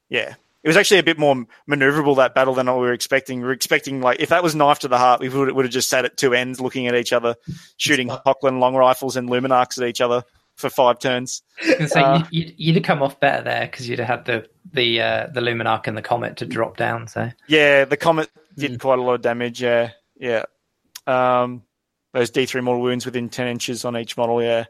yeah. 0.10 0.36
It 0.64 0.68
was 0.68 0.78
actually 0.78 0.98
a 0.98 1.04
bit 1.04 1.20
more 1.20 1.46
maneuverable 1.70 2.16
that 2.16 2.34
battle 2.34 2.56
than 2.56 2.66
what 2.66 2.78
we 2.78 2.88
were 2.88 2.94
expecting. 2.94 3.40
We 3.40 3.46
were 3.46 3.52
expecting 3.52 4.02
like 4.02 4.20
if 4.20 4.30
that 4.30 4.42
was 4.42 4.56
knife 4.56 4.80
to 4.80 4.88
the 4.88 4.98
heart, 4.98 5.20
we 5.20 5.30
would, 5.30 5.52
would 5.52 5.66
have 5.66 5.72
just 5.72 5.90
sat 5.90 6.06
at 6.06 6.18
two 6.18 6.34
ends, 6.34 6.60
looking 6.60 6.88
at 6.88 6.96
each 6.96 7.14
other, 7.14 7.36
shooting 7.78 8.08
Hochland 8.08 8.60
long 8.60 8.76
rifles 8.76 9.16
and 9.16 9.30
Luminarks 9.30 9.80
at 9.80 9.88
each 9.88 10.02
other 10.02 10.24
for 10.56 10.70
five 10.70 11.00
turns. 11.00 11.42
I 11.62 11.66
was 11.68 11.76
gonna 11.78 11.88
say, 11.90 12.02
Uh, 12.02 12.18
you- 12.18 12.26
you'd, 12.46 12.54
you'd 12.58 12.76
have 12.76 12.84
come 12.86 13.02
off 13.04 13.20
better 13.20 13.44
there 13.44 13.66
because 13.66 13.88
you'd 13.90 14.00
have 14.00 14.08
had 14.08 14.26
the 14.26 14.48
the 14.74 15.02
uh, 15.02 15.28
the 15.34 15.42
Luminark 15.42 15.88
and 15.88 15.96
the 15.98 16.02
Comet 16.02 16.38
to 16.38 16.46
drop 16.46 16.78
down. 16.78 17.08
So 17.08 17.30
Yeah, 17.48 17.86
the 17.86 17.98
comet 17.98 18.30
did 18.58 18.80
quite 18.80 19.00
a 19.00 19.02
lot 19.02 19.14
of 19.16 19.22
damage. 19.22 19.62
Yeah, 19.62 19.92
yeah. 20.18 20.46
Um, 21.08 21.64
those 22.14 22.30
D 22.30 22.46
three 22.46 22.62
mortal 22.62 22.82
wounds 22.82 23.06
within 23.06 23.30
ten 23.30 23.48
inches 23.48 23.86
on 23.86 23.98
each 23.98 24.18
model. 24.18 24.42
Yeah, 24.42 24.66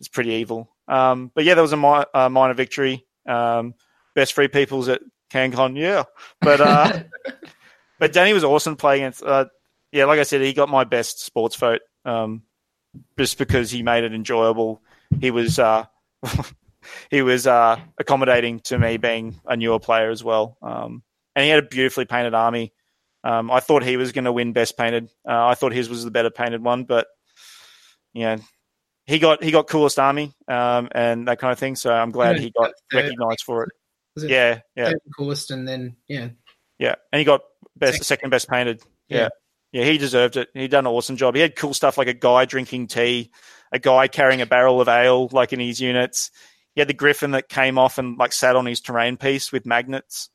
it's 0.00 0.08
pretty 0.08 0.30
evil. 0.34 0.70
Um, 0.88 1.30
but 1.34 1.44
yeah, 1.44 1.54
there 1.54 1.62
was 1.62 1.72
a 1.72 1.76
mi- 1.76 2.04
uh, 2.14 2.28
minor 2.28 2.54
victory. 2.54 3.06
Um, 3.26 3.74
best 4.14 4.32
free 4.34 4.48
peoples 4.48 4.88
at 4.88 5.00
CanCon. 5.32 5.76
Yeah, 5.78 6.04
but 6.40 6.60
uh, 6.60 7.02
but 7.98 8.12
Danny 8.12 8.32
was 8.32 8.44
awesome 8.44 8.76
playing 8.76 9.02
against. 9.02 9.22
Uh, 9.22 9.46
yeah, 9.92 10.04
like 10.06 10.18
I 10.20 10.24
said, 10.24 10.40
he 10.40 10.52
got 10.52 10.68
my 10.68 10.84
best 10.84 11.24
sports 11.24 11.56
vote. 11.56 11.80
Um, 12.04 12.42
just 13.18 13.38
because 13.38 13.70
he 13.70 13.82
made 13.82 14.04
it 14.04 14.12
enjoyable. 14.14 14.82
He 15.20 15.30
was 15.30 15.58
uh, 15.58 15.84
he 17.10 17.22
was 17.22 17.46
uh, 17.46 17.78
accommodating 17.98 18.60
to 18.60 18.78
me 18.78 18.96
being 18.96 19.40
a 19.46 19.56
newer 19.56 19.78
player 19.78 20.10
as 20.10 20.22
well. 20.22 20.56
Um, 20.62 21.02
and 21.34 21.44
he 21.44 21.50
had 21.50 21.64
a 21.64 21.66
beautifully 21.66 22.04
painted 22.04 22.34
army. 22.34 22.72
Um, 23.24 23.50
I 23.50 23.60
thought 23.60 23.82
he 23.82 23.96
was 23.96 24.12
going 24.12 24.26
to 24.26 24.32
win 24.32 24.52
best 24.52 24.76
painted. 24.76 25.10
Uh, 25.26 25.46
I 25.46 25.54
thought 25.54 25.72
his 25.72 25.88
was 25.88 26.04
the 26.04 26.10
better 26.10 26.30
painted 26.30 26.62
one, 26.62 26.84
but 26.84 27.06
know, 28.24 28.36
he 29.06 29.18
got 29.18 29.42
he 29.42 29.50
got 29.50 29.68
coolest 29.68 29.98
army 29.98 30.32
um, 30.48 30.88
and 30.92 31.28
that 31.28 31.38
kind 31.38 31.52
of 31.52 31.58
thing. 31.58 31.76
So 31.76 31.92
I'm 31.92 32.10
glad 32.10 32.38
he 32.38 32.50
got 32.50 32.72
recognised 32.92 33.42
for 33.44 33.64
it. 33.64 33.70
It 34.16 34.30
Yeah, 34.30 34.60
yeah, 34.76 34.92
coolest, 35.16 35.50
and 35.50 35.66
then 35.66 35.96
yeah, 36.08 36.28
yeah, 36.78 36.94
and 37.12 37.18
he 37.18 37.24
got 37.24 37.42
best 37.76 37.94
Second. 37.94 38.04
second 38.04 38.30
best 38.30 38.48
painted. 38.48 38.82
Yeah. 39.08 39.28
Yeah. 39.72 39.82
yeah, 39.82 39.90
he 39.90 39.98
deserved 39.98 40.36
it. 40.36 40.48
He 40.54 40.68
done 40.68 40.86
an 40.86 40.92
awesome 40.92 41.16
job. 41.16 41.34
He 41.34 41.40
had 41.40 41.56
cool 41.56 41.74
stuff 41.74 41.98
like 41.98 42.08
a 42.08 42.14
guy 42.14 42.44
drinking 42.44 42.86
tea, 42.86 43.32
a 43.74 43.78
guy 43.78 44.08
carrying 44.08 44.40
a 44.40 44.46
barrel 44.46 44.80
of 44.80 44.88
ale 44.88 45.28
like 45.32 45.52
in 45.52 45.60
his 45.60 45.80
units. 45.80 46.30
He 46.74 46.80
had 46.80 46.88
the 46.88 46.94
griffin 46.94 47.32
that 47.32 47.48
came 47.50 47.76
off 47.78 47.98
and 47.98 48.16
like 48.16 48.32
sat 48.32 48.56
on 48.56 48.64
his 48.66 48.80
terrain 48.80 49.16
piece 49.18 49.52
with 49.52 49.66
magnets. 49.66 50.30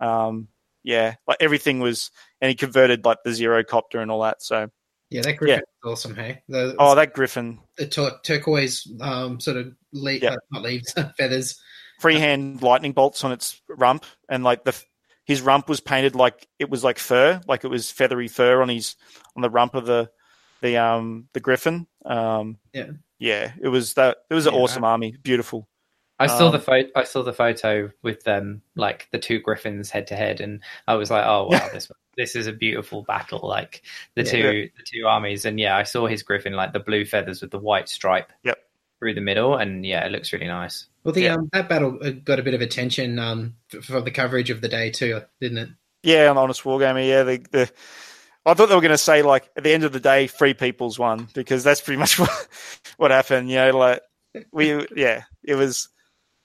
Um, 0.00 0.48
yeah, 0.82 1.16
like 1.26 1.38
everything 1.40 1.80
was, 1.80 2.10
and 2.40 2.48
he 2.48 2.54
converted 2.54 3.04
like 3.04 3.18
the 3.24 3.32
zero 3.34 3.62
copter 3.64 4.00
and 4.00 4.10
all 4.10 4.22
that. 4.22 4.40
So, 4.42 4.68
yeah, 5.10 5.22
that 5.22 5.36
griffin 5.36 5.58
is 5.60 5.64
awesome. 5.84 6.14
Hey, 6.14 6.42
the, 6.48 6.74
oh, 6.78 6.94
that 6.94 7.12
griffin, 7.12 7.58
the 7.76 7.86
tur- 7.86 8.18
turquoise 8.22 8.86
um 9.00 9.40
sort 9.40 9.56
of 9.56 9.72
leaf, 9.92 10.22
Yeah. 10.22 10.34
uh, 10.34 10.36
not 10.52 10.62
leaves, 10.62 10.92
feathers. 11.18 11.60
freehand 12.00 12.62
lightning 12.62 12.92
bolts 12.92 13.24
on 13.24 13.32
its 13.32 13.60
rump, 13.68 14.04
and 14.28 14.44
like 14.44 14.64
the 14.64 14.80
his 15.24 15.40
rump 15.42 15.68
was 15.68 15.80
painted 15.80 16.14
like 16.14 16.46
it 16.60 16.70
was 16.70 16.84
like 16.84 16.98
fur, 16.98 17.40
like 17.48 17.64
it 17.64 17.68
was 17.68 17.90
feathery 17.90 18.28
fur 18.28 18.62
on 18.62 18.68
his 18.68 18.94
on 19.34 19.42
the 19.42 19.50
rump 19.50 19.74
of 19.74 19.86
the 19.86 20.08
the 20.62 20.76
um 20.76 21.28
the 21.32 21.40
griffin. 21.40 21.86
Um, 22.06 22.58
Yeah. 22.72 22.90
yeah, 23.18 23.52
it 23.60 23.68
was 23.68 23.94
that. 23.94 24.18
It 24.30 24.34
was 24.34 24.46
an 24.46 24.54
Yeah. 24.54 24.60
awesome 24.60 24.84
army, 24.84 25.16
beautiful. 25.22 25.68
I 26.18 26.28
saw 26.28 26.46
Um, 26.46 26.52
the 26.52 26.60
photo. 26.60 26.88
I 26.96 27.04
saw 27.04 27.22
the 27.22 27.32
photo 27.34 27.90
with 28.02 28.24
them, 28.24 28.62
like 28.74 29.08
the 29.12 29.18
two 29.18 29.38
griffins 29.38 29.90
head 29.90 30.06
to 30.06 30.16
head, 30.16 30.40
and 30.40 30.62
I 30.88 30.94
was 30.94 31.10
like, 31.10 31.24
"Oh 31.26 31.48
wow, 31.50 31.68
this 31.74 31.90
this 32.16 32.34
is 32.36 32.46
a 32.46 32.52
beautiful 32.52 33.02
battle." 33.02 33.40
Like 33.46 33.82
the 34.14 34.22
Yeah. 34.22 34.30
two 34.30 34.70
the 34.78 34.82
two 34.84 35.06
armies, 35.06 35.44
and 35.44 35.60
yeah, 35.60 35.76
I 35.76 35.82
saw 35.82 36.06
his 36.06 36.22
griffin, 36.22 36.54
like 36.54 36.72
the 36.72 36.80
blue 36.80 37.04
feathers 37.04 37.42
with 37.42 37.50
the 37.50 37.58
white 37.58 37.88
stripe 37.90 38.32
Yep. 38.44 38.58
through 38.98 39.12
the 39.14 39.20
middle, 39.20 39.56
and 39.56 39.84
yeah, 39.84 40.06
it 40.06 40.12
looks 40.12 40.32
really 40.32 40.46
nice. 40.46 40.86
Well, 41.04 41.12
the 41.12 41.22
Yeah. 41.22 41.34
um, 41.34 41.50
that 41.52 41.68
battle 41.68 41.98
uh, 42.02 42.10
got 42.10 42.38
a 42.38 42.42
bit 42.42 42.54
of 42.54 42.62
attention 42.62 43.18
um 43.18 43.54
f- 43.74 43.84
for 43.84 44.00
the 44.00 44.10
coverage 44.10 44.48
of 44.48 44.62
the 44.62 44.68
day 44.68 44.90
too, 44.90 45.20
didn't 45.40 45.58
it? 45.58 45.68
Yeah, 46.02 46.30
on 46.30 46.38
Honest 46.38 46.62
Wargamer. 46.62 47.06
Yeah, 47.06 47.24
the, 47.24 47.38
the 47.50 47.70
I 48.46 48.54
thought 48.54 48.68
they 48.68 48.74
were 48.76 48.80
going 48.80 48.92
to 48.92 48.98
say 48.98 49.22
like 49.22 49.50
at 49.56 49.64
the 49.64 49.72
end 49.72 49.84
of 49.84 49.92
the 49.92 50.00
day, 50.00 50.28
free 50.28 50.54
people's 50.54 50.98
won 50.98 51.28
because 51.34 51.64
that's 51.64 51.80
pretty 51.80 51.98
much 51.98 52.18
what 52.18 52.48
what 52.96 53.10
happened. 53.10 53.50
You 53.50 53.56
know, 53.56 53.76
like 53.76 54.02
we 54.52 54.86
yeah, 54.94 55.24
it 55.42 55.56
was 55.56 55.88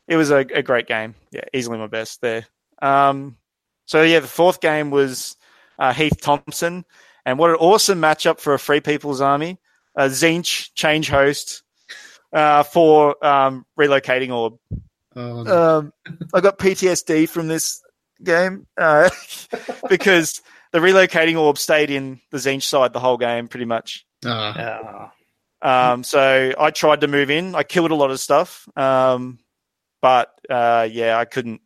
it 0.07 0.15
was 0.15 0.32
a, 0.32 0.38
a 0.38 0.64
great 0.64 0.88
game. 0.88 1.15
Yeah, 1.32 1.44
easily 1.53 1.78
my 1.78 1.88
best 1.88 2.22
there. 2.22 2.45
Um, 2.82 3.38
so 3.86 4.02
yeah, 4.03 4.19
the 4.19 4.28
fourth 4.28 4.61
game 4.61 4.90
was 4.90 5.38
uh, 5.78 5.94
Heath 5.94 6.19
Thompson, 6.22 6.86
and 7.26 7.38
what 7.38 7.52
an 7.52 7.57
awesome 7.57 8.02
matchup 8.02 8.40
for 8.40 8.53
a 8.53 8.60
Free 8.60 8.82
People's 8.82 9.22
Army. 9.22 9.60
Uh, 9.95 10.03
Tzeentch 10.03 10.72
change 10.73 11.10
host 11.10 11.64
uh, 12.34 12.64
for 12.64 13.23
um, 13.26 13.65
relocating 13.78 14.34
orb. 14.34 14.57
Um, 15.15 15.48
Um, 15.48 15.94
I 16.34 16.40
got 16.40 16.57
PTSD 16.57 17.28
from 17.28 17.48
this 17.48 17.84
game 18.23 18.65
uh, 18.78 19.10
because 19.90 20.41
the 20.72 20.80
relocating 20.80 21.38
orb 21.39 21.57
stayed 21.57 21.89
in 21.89 22.19
the 22.31 22.38
Tzeentch 22.38 22.64
side 22.64 22.93
the 22.93 22.99
whole 22.99 23.18
game, 23.18 23.48
pretty 23.48 23.65
much. 23.65 24.06
Uh, 24.26 24.53
Um, 25.61 26.03
so 26.03 26.53
I 26.60 26.72
tried 26.72 27.02
to 27.02 27.07
move 27.07 27.30
in. 27.30 27.53
I 27.56 27.64
killed 27.64 27.91
a 27.91 27.95
lot 27.95 28.10
of 28.10 28.19
stuff, 28.19 28.68
um, 28.76 29.39
but 30.02 30.34
uh, 30.49 30.88
yeah, 30.91 31.18
I 31.18 31.26
couldn't. 31.26 31.61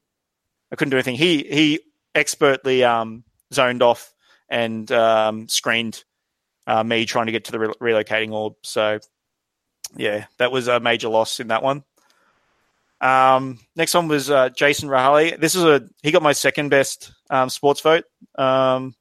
I 0.72 0.76
couldn't 0.76 0.90
do 0.92 0.98
anything. 0.98 1.16
He 1.16 1.44
he 1.44 1.80
expertly 2.14 2.84
um, 2.84 3.24
zoned 3.54 3.82
off 3.82 4.14
and 4.50 4.92
um, 4.92 5.48
screened 5.48 6.04
uh, 6.68 6.84
me 6.84 7.06
trying 7.06 7.28
to 7.28 7.32
get 7.32 7.46
to 7.46 7.52
the 7.52 7.60
re- 7.60 7.94
relocating 7.94 8.32
orb. 8.32 8.56
So 8.64 9.00
yeah, 9.96 10.26
that 10.40 10.52
was 10.52 10.68
a 10.68 10.80
major 10.80 11.08
loss 11.08 11.40
in 11.40 11.48
that 11.48 11.64
one. 11.64 11.84
Um, 13.00 13.60
next 13.76 13.94
one 13.94 14.08
was 14.08 14.30
uh, 14.30 14.50
Jason 14.50 14.90
Rahali. 14.90 15.40
This 15.40 15.56
is 15.56 15.64
a 15.64 15.88
he 16.04 16.12
got 16.12 16.22
my 16.24 16.34
second 16.34 16.70
best 16.70 17.14
um, 17.30 17.50
sports 17.50 17.82
vote. 17.82 18.06
Um, 18.38 18.96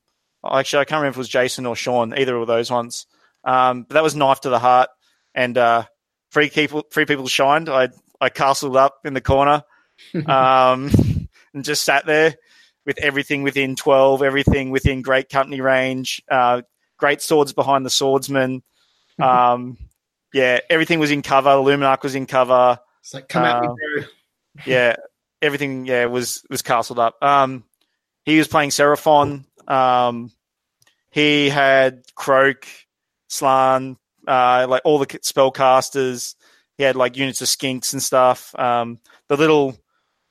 actually, 0.49 0.81
I 0.81 0.85
can't 0.85 1.01
remember 1.01 1.11
if 1.11 1.17
it 1.17 1.19
was 1.19 1.29
Jason 1.29 1.67
or 1.67 1.77
Sean, 1.77 2.17
either 2.19 2.37
of 2.37 2.47
those 2.47 2.71
ones. 2.71 3.07
Um, 3.45 3.83
but 3.85 3.95
that 3.95 4.03
was 4.03 4.15
knife 4.15 4.41
to 4.43 4.51
the 4.51 4.59
heart, 4.59 4.89
and 5.35 5.57
uh, 5.59 5.85
three 6.33 6.51
people 6.51 6.83
three 6.91 7.05
people 7.05 7.27
shined. 7.27 7.69
I 7.69 7.89
I 8.21 8.29
castled 8.31 8.77
up 8.77 9.01
in 9.05 9.13
the 9.15 9.21
corner, 9.21 9.65
um, 10.27 10.91
and 11.53 11.65
just 11.65 11.85
sat 11.85 12.07
there 12.07 12.35
with 12.87 12.99
everything 12.99 13.43
within 13.43 13.77
twelve, 13.77 14.23
everything 14.23 14.71
within 14.71 15.03
great 15.03 15.29
company 15.29 15.61
range, 15.61 16.23
uh, 16.31 16.63
great 16.99 17.21
swords 17.21 17.53
behind 17.53 17.85
the 17.85 17.91
swordsman. 17.91 18.63
Um, 19.21 19.77
yeah, 20.33 20.61
everything 20.71 20.99
was 20.99 21.11
in 21.11 21.23
cover. 21.23 21.51
Luminark 21.51 22.03
was 22.03 22.15
in 22.15 22.27
cover. 22.27 22.79
It's 23.01 23.15
like 23.15 23.29
come 23.29 23.45
out, 23.45 23.65
Uh, 23.65 23.75
bro. 23.97 24.05
yeah, 24.67 24.97
everything 25.43 25.85
yeah 25.87 26.07
was 26.07 26.43
was 26.51 26.63
castled 26.63 26.99
up. 26.99 27.17
Um, 27.23 27.65
he 28.25 28.39
was 28.39 28.49
playing 28.49 28.71
Seraphon. 28.71 29.45
Um, 29.69 30.31
he 31.11 31.49
had 31.49 32.03
Kroak, 32.17 32.67
Slann, 33.29 33.97
uh, 34.27 34.67
like 34.69 34.83
all 34.85 34.99
the 34.99 35.07
spellcasters. 35.07 36.35
He 36.77 36.85
had 36.85 36.97
like 36.97 37.17
units 37.17 37.41
of 37.41 37.49
skinks 37.49 37.93
and 37.93 38.03
stuff. 38.03 38.55
Um, 38.59 38.99
the 39.29 39.37
little 39.37 39.77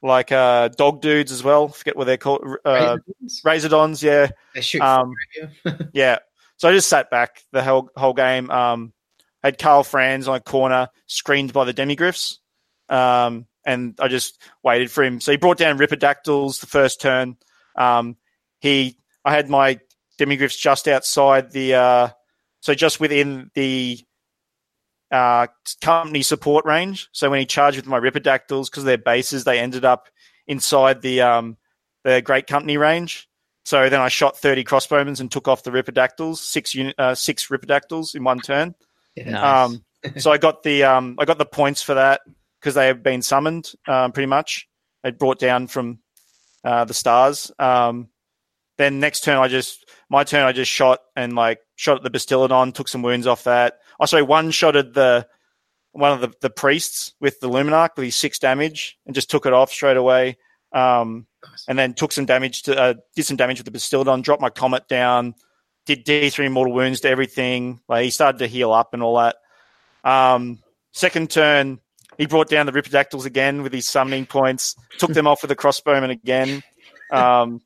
like 0.02 0.32
uh, 0.32 0.68
dog 0.70 1.02
dudes 1.02 1.32
as 1.32 1.44
well. 1.44 1.70
Forget 1.70 1.96
what 1.96 2.06
they're 2.06 2.18
called. 2.18 2.44
Uh, 2.66 2.98
Razordons, 3.46 4.04
yeah, 4.04 4.30
they 4.54 4.62
shoot. 4.62 4.82
um, 4.82 5.14
yeah. 5.94 6.20
So 6.58 6.70
I 6.70 6.74
just 6.74 6.90
sat 6.90 7.10
back 7.10 7.42
the 7.52 7.64
whole 7.64 7.90
whole 7.96 8.14
game. 8.14 8.52
Um, 8.52 8.94
had 9.42 9.58
Karl 9.58 9.84
Franz 9.84 10.28
on 10.28 10.36
a 10.36 10.40
corner, 10.42 10.90
screened 11.08 11.54
by 11.54 11.66
the 11.66 11.74
demigryphs, 11.74 12.38
um, 12.90 13.46
and 13.66 13.96
I 14.00 14.08
just 14.08 14.42
waited 14.64 14.92
for 14.92 15.04
him. 15.04 15.20
So 15.20 15.32
he 15.32 15.38
brought 15.38 15.58
down 15.58 15.78
Ripperdactyls 15.78 16.60
the 16.60 16.68
first 16.68 17.02
turn. 17.02 17.38
Um, 17.76 18.18
he, 18.60 18.98
I 19.26 19.34
had 19.34 19.50
my 19.50 19.80
demigryphs 20.20 20.58
just 20.58 20.88
outside 20.88 21.52
the, 21.52 21.76
uh, 21.76 22.10
so 22.62 22.74
just 22.74 23.00
within 23.00 23.52
the 23.56 24.00
uh, 25.12 25.48
company 25.82 26.24
support 26.24 26.66
range. 26.66 27.10
So 27.12 27.30
when 27.30 27.40
he 27.40 27.46
charged 27.46 27.78
with 27.78 27.86
my 27.86 28.00
Ripperdactyls, 28.00 28.70
because 28.70 28.84
they're 28.84 28.98
bases, 28.98 29.44
they 29.44 29.60
ended 29.60 29.86
up 29.86 30.08
inside 30.48 31.02
the 31.02 31.22
um, 31.22 31.58
the 32.04 32.22
Great 32.22 32.48
Company 32.48 32.78
range. 32.78 33.30
So 33.66 33.90
then 33.90 34.02
I 34.02 34.10
shot 34.10 34.38
30 34.38 34.66
crossbowmen 34.66 35.20
and 35.20 35.32
took 35.32 35.48
off 35.48 35.64
the 35.64 35.72
Ripperdactyls, 35.72 36.38
six 36.38 36.76
unit, 36.76 36.96
uh, 36.98 37.16
six 37.16 37.48
Ripperdactyls 37.48 38.14
in 38.16 38.24
one 38.24 38.40
turn. 38.40 38.76
Yeah. 39.16 39.32
Nice. 39.32 39.70
Um, 39.70 39.86
so 40.18 40.32
I 40.32 40.38
got 40.38 40.64
the 40.64 40.84
um, 40.84 41.16
I 41.20 41.26
got 41.26 41.38
the 41.38 41.46
points 41.46 41.82
for 41.82 41.94
that 41.94 42.22
because 42.60 42.76
they 42.76 42.88
have 42.88 43.04
been 43.04 43.22
summoned 43.22 43.72
um, 43.88 44.12
pretty 44.12 44.28
much. 44.28 44.68
They 45.04 45.12
brought 45.12 45.40
down 45.40 45.68
from 45.68 46.00
uh, 46.64 46.86
the 46.86 46.94
stars. 46.94 47.52
Um, 47.60 48.10
then 48.78 49.00
next 49.00 49.24
turn 49.24 49.38
I 49.38 49.48
just 49.48 49.86
my 50.10 50.24
turn 50.24 50.44
I 50.44 50.52
just 50.52 50.72
shot 50.72 51.00
and 51.16 51.36
like 51.36 51.60
shot 51.76 51.98
at 51.98 52.04
the 52.04 52.10
Bastiladon, 52.10 52.74
took 52.74 52.88
some 52.88 53.02
wounds 53.02 53.28
off 53.28 53.44
that. 53.44 53.80
I 54.00 54.06
sorry, 54.06 54.24
one 54.24 54.52
shot 54.52 54.76
at 54.76 54.94
the 54.94 55.28
one 55.92 56.12
of 56.12 56.22
the, 56.22 56.32
the 56.42 56.50
priests 56.50 57.14
with 57.20 57.40
the 57.40 57.50
Luminark 57.50 57.90
with 57.96 58.06
his 58.06 58.16
six 58.16 58.40
damage 58.40 58.98
and 59.06 59.14
just 59.14 59.30
took 59.30 59.46
it 59.46 59.54
off 59.54 59.72
straight 59.72 59.98
away. 59.98 60.38
Um, 60.72 61.28
Nice. 61.46 61.66
and 61.68 61.78
then 61.78 61.94
took 61.94 62.12
some 62.12 62.26
damage 62.26 62.64
to 62.64 62.80
uh, 62.80 62.94
did 63.16 63.26
some 63.26 63.38
damage 63.38 63.60
with 63.60 63.72
the 63.72 63.78
Bastiladon, 63.78 64.24
dropped 64.24 64.42
my 64.42 64.50
comet 64.50 64.88
down, 64.88 65.36
did 65.86 66.04
D 66.04 66.30
three 66.30 66.48
mortal 66.48 66.74
wounds 66.74 67.02
to 67.02 67.10
everything. 67.10 67.80
Like 67.88 68.06
he 68.06 68.10
started 68.10 68.40
to 68.40 68.48
heal 68.48 68.72
up 68.72 68.94
and 68.94 69.04
all 69.04 69.18
that. 69.18 69.36
Um, 70.04 70.64
second 70.94 71.30
turn, 71.30 71.80
he 72.18 72.26
brought 72.26 72.50
down 72.50 72.66
the 72.66 72.72
Ripperdactyls 72.72 73.26
again 73.26 73.64
with 73.64 73.74
his 73.74 73.88
summoning 73.88 74.26
points, 74.26 74.76
took 74.98 75.14
them 75.14 75.28
off 75.28 75.42
with 75.42 75.50
the 75.50 75.56
crossbowman 75.56 76.10
again. 76.10 76.64
Um, 77.12 77.62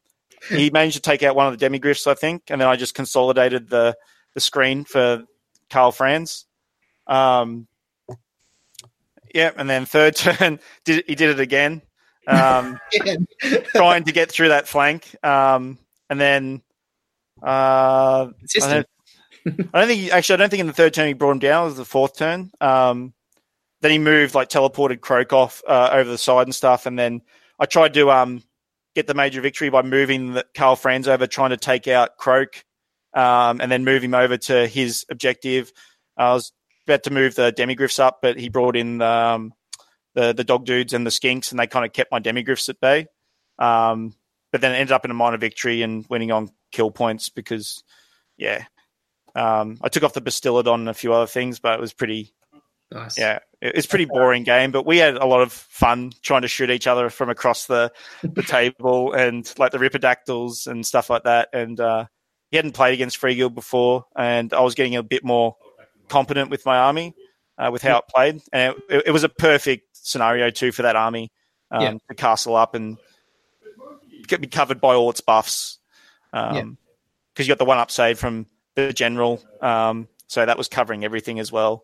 he 0.49 0.69
managed 0.69 0.95
to 0.95 1.01
take 1.01 1.23
out 1.23 1.35
one 1.35 1.51
of 1.51 1.57
the 1.57 1.65
demigryphs, 1.65 2.07
I 2.07 2.13
think, 2.13 2.43
and 2.49 2.61
then 2.61 2.67
I 2.67 2.75
just 2.75 2.95
consolidated 2.95 3.69
the 3.69 3.95
the 4.33 4.39
screen 4.39 4.83
for 4.83 5.23
Karl 5.69 5.91
Franz. 5.91 6.45
Um, 7.07 7.67
yeah, 9.33 9.51
and 9.55 9.69
then 9.69 9.85
third 9.85 10.15
turn, 10.17 10.59
did 10.85 11.03
he 11.07 11.15
did 11.15 11.29
it 11.31 11.39
again, 11.39 11.81
um, 12.27 12.79
trying 13.75 14.03
to 14.03 14.11
get 14.11 14.31
through 14.31 14.49
that 14.49 14.67
flank, 14.67 15.15
um, 15.23 15.77
and 16.09 16.19
then 16.19 16.61
uh, 17.41 18.27
I 18.27 18.73
don't, 18.73 18.87
I 19.45 19.79
don't 19.79 19.87
think 19.87 20.01
he, 20.01 20.11
actually 20.11 20.33
I 20.35 20.37
don't 20.37 20.49
think 20.49 20.61
in 20.61 20.67
the 20.67 20.73
third 20.73 20.93
turn 20.93 21.07
he 21.07 21.13
brought 21.13 21.31
him 21.31 21.39
down. 21.39 21.63
It 21.63 21.67
was 21.67 21.77
the 21.77 21.85
fourth 21.85 22.17
turn. 22.17 22.51
Um, 22.61 23.13
then 23.81 23.91
he 23.91 23.99
moved 23.99 24.35
like 24.35 24.49
teleported 24.49 25.01
Kroak 25.01 25.33
off 25.33 25.61
uh, 25.67 25.89
over 25.93 26.09
the 26.09 26.17
side 26.17 26.47
and 26.47 26.55
stuff, 26.55 26.85
and 26.85 26.97
then 26.97 27.21
I 27.59 27.65
tried 27.65 27.93
to 27.95 28.11
um, 28.11 28.43
get 28.95 29.07
the 29.07 29.13
major 29.13 29.41
victory 29.41 29.69
by 29.69 29.81
moving 29.81 30.33
the, 30.33 30.45
Karl 30.55 30.75
Franz 30.75 31.07
over, 31.07 31.27
trying 31.27 31.51
to 31.51 31.57
take 31.57 31.87
out 31.87 32.17
Kroak, 32.17 32.63
um, 33.13 33.61
and 33.61 33.71
then 33.71 33.85
move 33.85 34.03
him 34.03 34.13
over 34.13 34.37
to 34.37 34.67
his 34.67 35.05
objective. 35.09 35.71
I 36.17 36.33
was 36.33 36.51
about 36.87 37.03
to 37.03 37.11
move 37.11 37.35
the 37.35 37.53
demigryphs 37.53 37.99
up, 37.99 38.19
but 38.21 38.39
he 38.39 38.49
brought 38.49 38.75
in 38.75 39.01
um, 39.01 39.53
the 40.15 40.33
the 40.33 40.43
dog 40.43 40.65
dudes 40.65 40.93
and 40.93 41.05
the 41.05 41.11
skinks, 41.11 41.51
and 41.51 41.59
they 41.59 41.67
kind 41.67 41.85
of 41.85 41.93
kept 41.93 42.11
my 42.11 42.19
demigryphs 42.19 42.69
at 42.69 42.79
bay. 42.79 43.07
Um, 43.59 44.15
but 44.51 44.61
then 44.61 44.71
it 44.71 44.77
ended 44.77 44.93
up 44.93 45.05
in 45.05 45.11
a 45.11 45.15
minor 45.15 45.37
victory 45.37 45.81
and 45.81 46.05
winning 46.09 46.31
on 46.31 46.49
kill 46.71 46.89
points 46.89 47.29
because, 47.29 47.83
yeah, 48.37 48.65
um, 49.35 49.77
I 49.81 49.89
took 49.89 50.03
off 50.03 50.13
the 50.13 50.21
Bastiladon 50.21 50.75
and 50.75 50.89
a 50.89 50.93
few 50.93 51.13
other 51.13 51.27
things, 51.27 51.59
but 51.59 51.73
it 51.73 51.81
was 51.81 51.93
pretty 51.93 52.33
Nice. 52.91 53.17
yeah, 53.17 53.39
it's 53.61 53.85
pretty 53.85 54.05
boring 54.05 54.43
game, 54.43 54.71
but 54.71 54.85
we 54.85 54.97
had 54.97 55.15
a 55.17 55.25
lot 55.25 55.41
of 55.41 55.51
fun 55.51 56.11
trying 56.21 56.43
to 56.43 56.47
shoot 56.47 56.69
each 56.69 56.87
other 56.87 57.09
from 57.09 57.29
across 57.29 57.65
the, 57.65 57.91
the 58.23 58.43
table 58.47 59.11
and 59.13 59.51
like 59.57 59.71
the 59.73 59.77
Ripperdactyls 59.77 60.67
and 60.67 60.85
stuff 60.85 61.09
like 61.09 61.23
that. 61.23 61.49
And 61.51 61.77
uh, 61.79 62.05
he 62.49 62.55
hadn't 62.57 62.71
played 62.73 62.93
against 62.93 63.17
Free 63.17 63.35
Guild 63.35 63.55
before, 63.55 64.05
and 64.15 64.53
I 64.53 64.61
was 64.61 64.73
getting 64.75 64.95
a 64.95 65.03
bit 65.03 65.25
more 65.25 65.57
competent 66.07 66.49
with 66.49 66.65
my 66.65 66.77
army 66.77 67.13
uh, 67.57 67.69
with 67.73 67.81
how 67.81 67.97
it 67.97 68.05
played, 68.07 68.41
and 68.53 68.73
it, 68.89 69.03
it 69.07 69.11
was 69.11 69.25
a 69.25 69.29
perfect 69.29 69.83
scenario 69.97 70.49
too 70.49 70.71
for 70.71 70.83
that 70.83 70.95
army 70.95 71.29
um, 71.71 71.81
Yeah. 71.81 71.93
to 72.07 72.15
castle 72.15 72.55
up 72.55 72.73
and 72.75 72.97
get 74.27 74.39
be 74.41 74.47
covered 74.47 74.79
by 74.79 74.95
all 74.95 75.09
its 75.09 75.21
buffs. 75.21 75.79
Um, 76.33 76.55
Yeah. 76.55 76.63
because 77.33 77.47
you 77.47 77.51
got 77.51 77.59
the 77.59 77.65
one 77.65 77.77
up 77.79 77.91
save 77.91 78.17
from 78.17 78.45
the 78.75 78.93
general, 78.93 79.43
um, 79.61 80.07
so 80.27 80.45
that 80.45 80.57
was 80.57 80.67
covering 80.69 81.03
everything 81.03 81.39
as 81.39 81.51
well. 81.51 81.83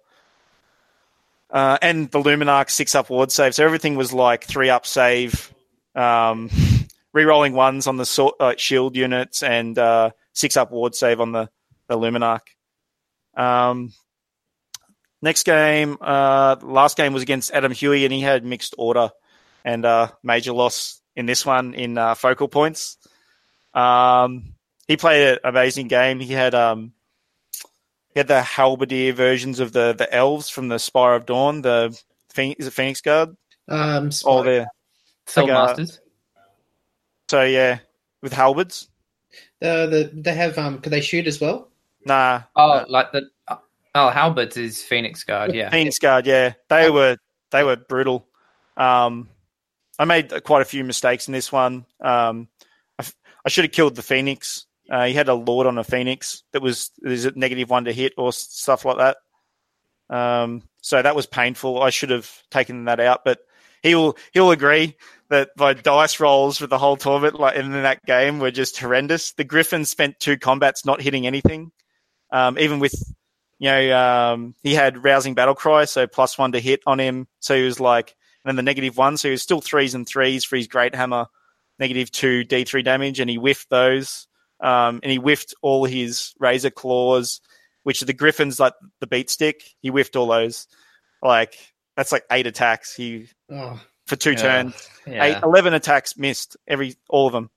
Uh, 1.54 1.78
and 1.84 2.10
the 2.10 2.20
Luminark 2.20 2.72
six 2.72 2.96
up 2.96 3.12
ward 3.12 3.32
save, 3.32 3.54
so 3.54 3.64
everything 3.64 3.96
was 3.96 4.12
like 4.12 4.44
three 4.44 4.72
up 4.72 4.88
save, 4.88 5.54
um, 5.94 6.50
re-rolling 7.14 7.54
ones 7.54 7.86
on 7.86 7.98
the 7.98 8.08
sword, 8.08 8.34
uh, 8.40 8.56
shield 8.58 8.96
units, 8.96 9.44
and 9.44 9.78
uh, 9.78 10.10
six 10.34 10.58
up 10.58 10.72
ward 10.72 10.96
save 10.96 11.22
on 11.22 11.32
the 11.32 11.48
the 11.88 11.96
Luminark. 11.96 12.42
Um, 13.36 13.94
next 15.22 15.44
game, 15.44 15.98
uh, 16.02 16.56
last 16.64 16.98
game 16.98 17.14
was 17.14 17.22
against 17.22 17.52
Adam 17.52 17.72
Huey, 17.72 18.04
and 18.04 18.14
he 18.14 18.22
had 18.22 18.44
mixed 18.44 18.74
order 18.80 19.12
and 19.64 19.86
uh, 19.86 20.10
major 20.24 20.54
loss 20.54 21.02
in 21.16 21.28
this 21.28 21.46
one 21.46 21.76
in 21.76 22.00
uh, 22.00 22.16
focal 22.16 22.48
points. 22.48 22.98
Um, 23.76 24.56
he 24.88 24.98
played 24.98 25.34
an 25.34 25.40
amazing 25.44 25.88
game. 25.88 26.20
He 26.20 26.34
had 26.34 26.56
um, 26.56 26.94
he 28.14 28.20
had 28.20 28.28
the 28.28 28.42
halberdier 28.42 29.14
versions 29.14 29.60
of 29.60 29.72
the 29.74 29.94
the 29.94 30.12
elves 30.14 30.50
from 30.50 30.68
the 30.68 30.80
Spire 30.80 31.16
of 31.16 31.26
Dawn. 31.26 31.62
The 31.62 31.98
Phoenix, 32.34 32.62
is 32.62 32.68
it 32.68 32.74
Phoenix 32.74 33.02
Guard? 33.02 33.36
Um, 33.68 34.10
Oh, 34.26 34.44
there. 34.44 34.68
Soul 35.26 35.48
like, 35.48 35.54
uh, 35.56 35.66
Masters. 35.68 36.00
So 37.30 37.44
yeah, 37.44 37.80
with 38.22 38.34
halberds. 38.34 38.90
the, 39.60 39.88
the, 40.14 40.22
they 40.22 40.34
have 40.34 40.58
um. 40.58 40.80
Could 40.80 40.92
they 40.92 41.02
shoot 41.02 41.28
as 41.28 41.40
well? 41.40 41.70
Nah, 42.06 42.42
Oh, 42.56 42.86
like 42.90 43.12
the 43.14 43.30
oh 43.96 44.10
Halberds 44.10 44.58
is 44.58 44.84
Phoenix 44.84 45.24
Guard. 45.24 45.56
Yeah. 45.56 45.70
Phoenix 45.70 45.98
Guard. 46.00 46.28
Yeah, 46.28 46.54
they 46.70 46.90
were 46.90 47.18
they 47.52 47.64
were 47.64 47.78
brutal. 47.78 48.28
Um, 48.76 49.30
I 49.98 50.06
made 50.06 50.44
quite 50.44 50.62
a 50.62 50.66
few 50.66 50.84
mistakes 50.84 51.28
in 51.28 51.32
this 51.34 51.52
one. 51.52 51.86
Um, 52.02 52.48
I, 53.00 53.04
f- 53.04 53.16
I 53.46 53.50
should 53.50 53.64
have 53.64 53.72
killed 53.72 53.96
the 53.96 54.02
Phoenix. 54.02 54.66
Uh, 54.94 55.06
he 55.06 55.14
had 55.14 55.28
a 55.28 55.34
Lord 55.34 55.66
on 55.66 55.80
a 55.80 55.84
Phoenix 55.84 56.44
that 56.52 56.62
was 56.62 56.92
is 57.02 57.26
it 57.26 57.36
negative 57.36 57.68
one 57.68 57.86
to 57.86 57.92
hit 57.92 58.14
or 58.16 58.32
stuff 58.32 58.86
like 58.86 58.98
that. 58.98 59.18
Um, 60.16 60.62
so 60.82 61.02
that 61.02 61.16
was 61.16 61.26
painful. 61.26 61.82
I 61.82 61.90
should 61.90 62.12
have 62.12 62.30
taken 62.52 62.86
that 62.86 63.00
out, 63.00 63.26
but 63.26 63.40
he'll 63.82 64.16
he'll 64.34 64.52
agree 64.52 64.96
that 65.30 65.50
my 65.58 65.74
dice 65.74 66.20
rolls 66.20 66.60
for 66.60 66.68
the 66.68 66.78
whole 66.78 66.96
tournament, 66.96 67.40
like 67.40 67.56
in 67.56 67.72
that 67.72 68.06
game, 68.06 68.38
were 68.38 68.52
just 68.52 68.78
horrendous. 68.78 69.34
The 69.34 69.44
Griffin 69.44 69.86
spent 69.86 70.20
two 70.20 70.38
combats 70.38 70.86
not 70.86 71.02
hitting 71.02 71.26
anything, 71.26 71.72
um, 72.32 72.60
even 72.60 72.80
with 72.80 72.94
you 73.58 73.70
know 73.72 73.98
um, 73.98 74.54
he 74.62 74.76
had 74.76 75.04
rousing 75.04 75.34
battle 75.34 75.56
cry, 75.56 75.86
so 75.86 76.06
plus 76.06 76.38
one 76.38 76.52
to 76.52 76.60
hit 76.60 76.82
on 76.86 77.00
him. 77.00 77.28
So 77.40 77.56
he 77.56 77.64
was 77.64 77.80
like, 77.80 78.16
and 78.46 78.50
then 78.52 78.58
the 78.58 78.70
negative 78.70 78.96
one, 78.96 79.18
so 79.18 79.30
he 79.30 79.32
was 79.32 79.42
still 79.42 79.62
threes 79.62 79.96
and 79.96 80.06
threes 80.06 80.44
for 80.44 80.56
his 80.56 80.68
great 80.68 80.94
hammer, 80.94 81.26
negative 81.80 82.12
two 82.12 82.44
D 82.44 82.64
three 82.64 82.84
damage, 82.84 83.20
and 83.20 83.30
he 83.30 83.38
whiffed 83.38 83.72
those, 83.72 84.28
um, 84.64 85.00
and 85.04 85.12
he 85.12 85.18
whiffed 85.18 85.54
all 85.62 85.86
his 85.86 86.34
razor 86.40 86.72
claws, 86.72 87.42
which 87.84 88.02
are 88.02 88.06
the 88.06 88.14
Griffins 88.14 88.60
like 88.60 88.74
the 89.00 89.08
beat 89.08 89.30
stick. 89.30 89.64
He 89.82 89.90
whiffed 89.90 90.16
all 90.16 90.28
those, 90.28 90.68
like 91.22 91.56
that's 91.96 92.12
like 92.12 92.24
eight 92.32 92.48
attacks. 92.48 92.96
He 92.96 93.28
Oh, 93.52 93.80
for 94.08 94.16
two 94.16 94.32
Yeah. 94.32 94.42
turns. 94.42 94.90
Yeah. 95.06 95.26
Eight, 95.26 95.38
11 95.44 95.74
attacks 95.74 96.18
missed 96.18 96.58
every 96.68 96.96
all 97.10 97.28
of 97.28 97.34
them. 97.34 97.50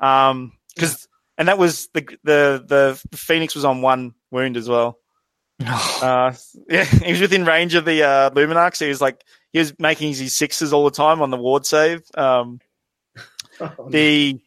Um, 0.00 0.52
because 0.74 1.08
and 1.38 1.48
that 1.48 1.58
was 1.58 1.88
the 1.94 2.02
the 2.22 2.64
the 3.10 3.16
Phoenix 3.16 3.54
was 3.54 3.64
on 3.64 3.82
one 3.82 4.14
wound 4.30 4.56
as 4.56 4.68
well. 4.68 4.98
Uh, 6.02 6.34
yeah, 6.68 6.84
he 7.04 7.12
was 7.12 7.20
within 7.20 7.44
range 7.44 7.74
of 7.74 7.84
the 7.84 8.02
uh, 8.02 8.30
Luminark. 8.30 8.74
So 8.74 8.84
he 8.84 8.88
was 8.88 9.00
like 9.00 9.22
he 9.52 9.60
was 9.60 9.78
making 9.78 10.12
his 10.14 10.34
sixes 10.34 10.72
all 10.72 10.84
the 10.84 10.90
time 10.90 11.22
on 11.22 11.30
the 11.30 11.36
ward 11.36 11.64
save. 11.64 12.02
Um, 12.16 12.60
Oh, 13.60 13.88
the 13.90 14.40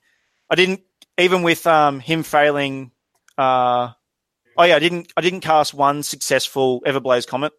I 0.50 0.56
didn't 0.56 0.82
even 1.18 1.44
with 1.44 1.66
um 1.68 2.00
him 2.00 2.24
failing. 2.24 2.92
Uh, 3.38 3.92
oh 4.58 4.64
yeah, 4.64 4.76
I 4.76 4.80
didn't 4.80 5.12
I 5.16 5.22
didn't 5.22 5.42
cast 5.42 5.74
one 5.74 6.04
successful 6.04 6.82
Everblaze 6.82 7.28
Comet 7.28 7.54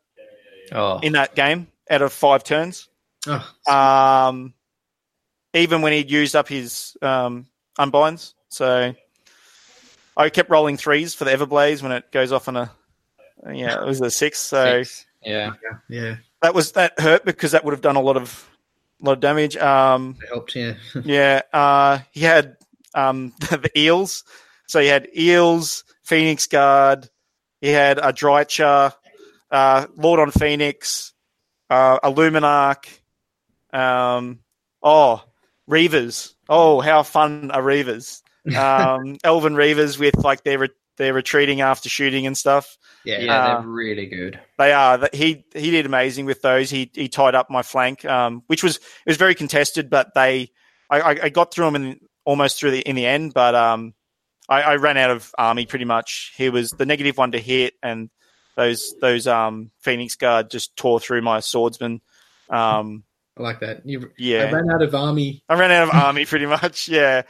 oh. 0.73 0.99
in 1.01 1.13
that 1.13 1.35
game 1.35 1.69
out 1.91 2.03
of 2.03 2.13
five 2.13 2.45
turns. 2.45 2.89
oh, 3.27 3.73
Um, 3.73 4.55
even 5.55 5.83
when 5.83 5.93
he'd 5.93 6.11
used 6.11 6.37
up 6.37 6.49
his 6.49 6.97
um, 7.03 7.47
unbinds. 7.79 8.35
So 8.49 8.95
I 10.17 10.31
kept 10.31 10.51
rolling 10.51 10.77
threes 10.77 11.15
for 11.15 11.25
the 11.25 11.31
Everblaze 11.31 11.83
when 11.83 11.93
it 11.93 12.11
goes 12.11 12.33
off 12.33 12.49
on 12.49 12.57
a 12.57 12.71
yeah, 13.53 13.83
it 13.83 13.87
was 13.87 14.01
a 14.01 14.11
six. 14.11 14.39
So 14.39 14.83
Six. 14.83 15.07
Yeah. 15.23 15.53
yeah, 15.89 16.17
that 16.43 16.55
was 16.55 16.73
that 16.73 16.99
hurt 17.01 17.25
because 17.25 17.53
that 17.53 17.65
would 17.65 17.73
have 17.73 17.81
done 17.81 17.97
a 17.97 18.01
lot 18.01 18.17
of 18.17 18.49
a 19.03 19.05
lot 19.05 19.13
of 19.13 19.21
damage. 19.21 19.57
Um, 19.57 20.17
it 20.23 20.29
helped. 20.29 20.55
Yeah, 20.55 20.75
yeah, 21.05 21.43
uh, 21.53 21.99
he 22.13 22.21
had 22.21 22.57
um, 22.97 23.33
the 23.41 23.71
eels. 23.77 24.25
So 24.67 24.81
he 24.81 24.89
had 24.89 25.09
eels, 25.17 25.85
Phoenix 26.03 26.47
Guard. 26.49 27.09
He 27.61 27.69
had 27.69 27.99
a 27.99 28.13
Drycha, 28.13 28.93
uh, 29.51 29.87
Lord 29.97 30.19
on 30.21 30.31
Phoenix, 30.33 31.13
uh, 31.71 31.99
a 32.03 32.11
Luminark. 32.13 32.87
Um, 33.73 34.41
oh, 34.83 35.23
Reavers. 35.71 36.35
Oh, 36.49 36.81
how 36.81 37.03
fun 37.03 37.51
are 37.51 37.63
Reavers? 37.63 38.23
Um, 38.57 39.17
Elven 39.25 39.55
Reavers 39.55 39.99
with 39.99 40.15
like 40.23 40.45
their 40.45 40.59
re- 40.61 40.69
they're 40.99 41.13
retreating 41.13 41.63
after 41.63 41.89
shooting 41.89 42.29
and 42.29 42.39
stuff. 42.39 42.79
yeah, 43.05 43.19
Yeah, 43.19 43.35
Uh, 43.35 43.61
they're 43.61 43.69
really 43.69 44.07
good. 44.07 44.39
They 44.57 44.73
are. 44.73 45.09
He 45.13 45.45
he 45.53 45.73
did 45.73 45.85
amazing 45.85 46.27
with 46.27 46.43
those. 46.43 46.71
He 46.71 46.89
he 46.95 47.09
tied 47.09 47.35
up 47.35 47.51
my 47.51 47.63
flank, 47.63 48.05
um, 48.05 48.45
which 48.47 48.63
was 48.63 48.77
it 48.77 48.83
was 49.09 49.17
very 49.17 49.35
contested, 49.35 49.91
but 49.91 50.15
they 50.15 50.53
I, 50.89 51.01
I, 51.01 51.11
I 51.25 51.29
got 51.31 51.53
through 51.53 51.67
him 51.67 51.75
in 51.75 52.01
almost 52.27 52.61
through 52.61 52.73
the 52.73 52.81
in 52.81 52.97
the 52.97 53.07
end, 53.07 53.33
but 53.33 53.55
um, 53.55 53.95
I, 54.49 54.63
I 54.63 54.77
ran 54.77 54.99
out 54.99 55.11
of 55.11 55.35
army 55.39 55.65
pretty 55.65 55.87
much. 55.87 56.35
He 56.37 56.51
was 56.51 56.73
the 56.73 56.85
negative 56.85 57.17
one 57.17 57.33
to 57.33 57.39
hit, 57.39 57.75
and 57.83 58.11
those 58.57 58.95
those 59.01 59.27
um 59.27 59.71
Phoenix 59.81 60.17
Guard 60.17 60.51
just 60.51 60.77
tore 60.77 61.01
through 61.01 61.23
my 61.23 61.41
swordsman. 61.41 62.03
Um, 62.51 63.05
I 63.39 63.43
like 63.43 63.61
that. 63.61 63.87
You, 63.87 64.11
yeah, 64.19 64.45
I 64.45 64.53
ran 64.53 64.71
out 64.71 64.83
of 64.83 64.95
army. 64.95 65.43
I 65.49 65.59
ran 65.59 65.71
out 65.71 65.85
of 65.85 65.95
army 65.95 66.25
pretty 66.27 66.47
much. 66.47 66.89
Yeah, 66.89 67.23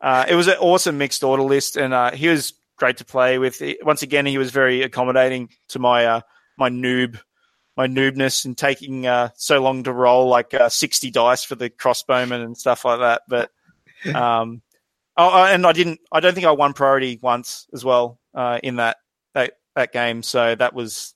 uh, 0.00 0.26
it 0.28 0.34
was 0.34 0.48
an 0.48 0.56
awesome 0.58 0.98
mixed 0.98 1.24
order 1.24 1.42
list, 1.42 1.76
and 1.76 1.94
uh, 1.94 2.12
he 2.12 2.28
was 2.28 2.54
great 2.76 2.98
to 2.98 3.04
play 3.04 3.38
with. 3.38 3.62
Once 3.82 4.02
again, 4.02 4.26
he 4.26 4.38
was 4.38 4.50
very 4.50 4.82
accommodating 4.82 5.50
to 5.68 5.78
my 5.78 6.06
uh, 6.06 6.20
my 6.58 6.70
noob, 6.70 7.18
my 7.76 7.86
noobness, 7.86 8.44
and 8.44 8.56
taking 8.56 9.06
uh, 9.06 9.30
so 9.36 9.60
long 9.60 9.82
to 9.84 9.92
roll 9.92 10.28
like 10.28 10.54
uh, 10.54 10.68
sixty 10.68 11.10
dice 11.10 11.44
for 11.44 11.54
the 11.54 11.70
crossbowman 11.70 12.44
and 12.44 12.56
stuff 12.56 12.84
like 12.84 13.00
that. 13.00 13.22
But 13.28 13.50
um, 14.14 14.62
oh, 15.16 15.30
oh, 15.32 15.44
and 15.44 15.66
I 15.66 15.72
didn't. 15.72 16.00
I 16.10 16.20
don't 16.20 16.34
think 16.34 16.46
I 16.46 16.52
won 16.52 16.72
priority 16.72 17.18
once 17.22 17.66
as 17.72 17.84
well 17.84 18.18
uh, 18.34 18.58
in 18.62 18.76
that 18.76 18.98
that 19.34 19.54
that 19.74 19.92
game. 19.92 20.22
So 20.22 20.54
that 20.54 20.74
was 20.74 21.14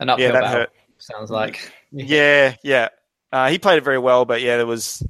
An 0.00 0.08
uphill 0.10 0.26
yeah, 0.26 0.32
that 0.32 0.42
battle, 0.42 0.60
hurt. 0.60 0.70
sounds 0.98 1.30
like. 1.30 1.72
Yeah, 1.96 2.56
yeah. 2.64 2.88
Uh, 3.30 3.48
he 3.50 3.60
played 3.60 3.78
it 3.78 3.84
very 3.84 4.00
well, 4.00 4.24
but 4.24 4.42
yeah, 4.42 4.56
there 4.56 4.66
was 4.66 5.00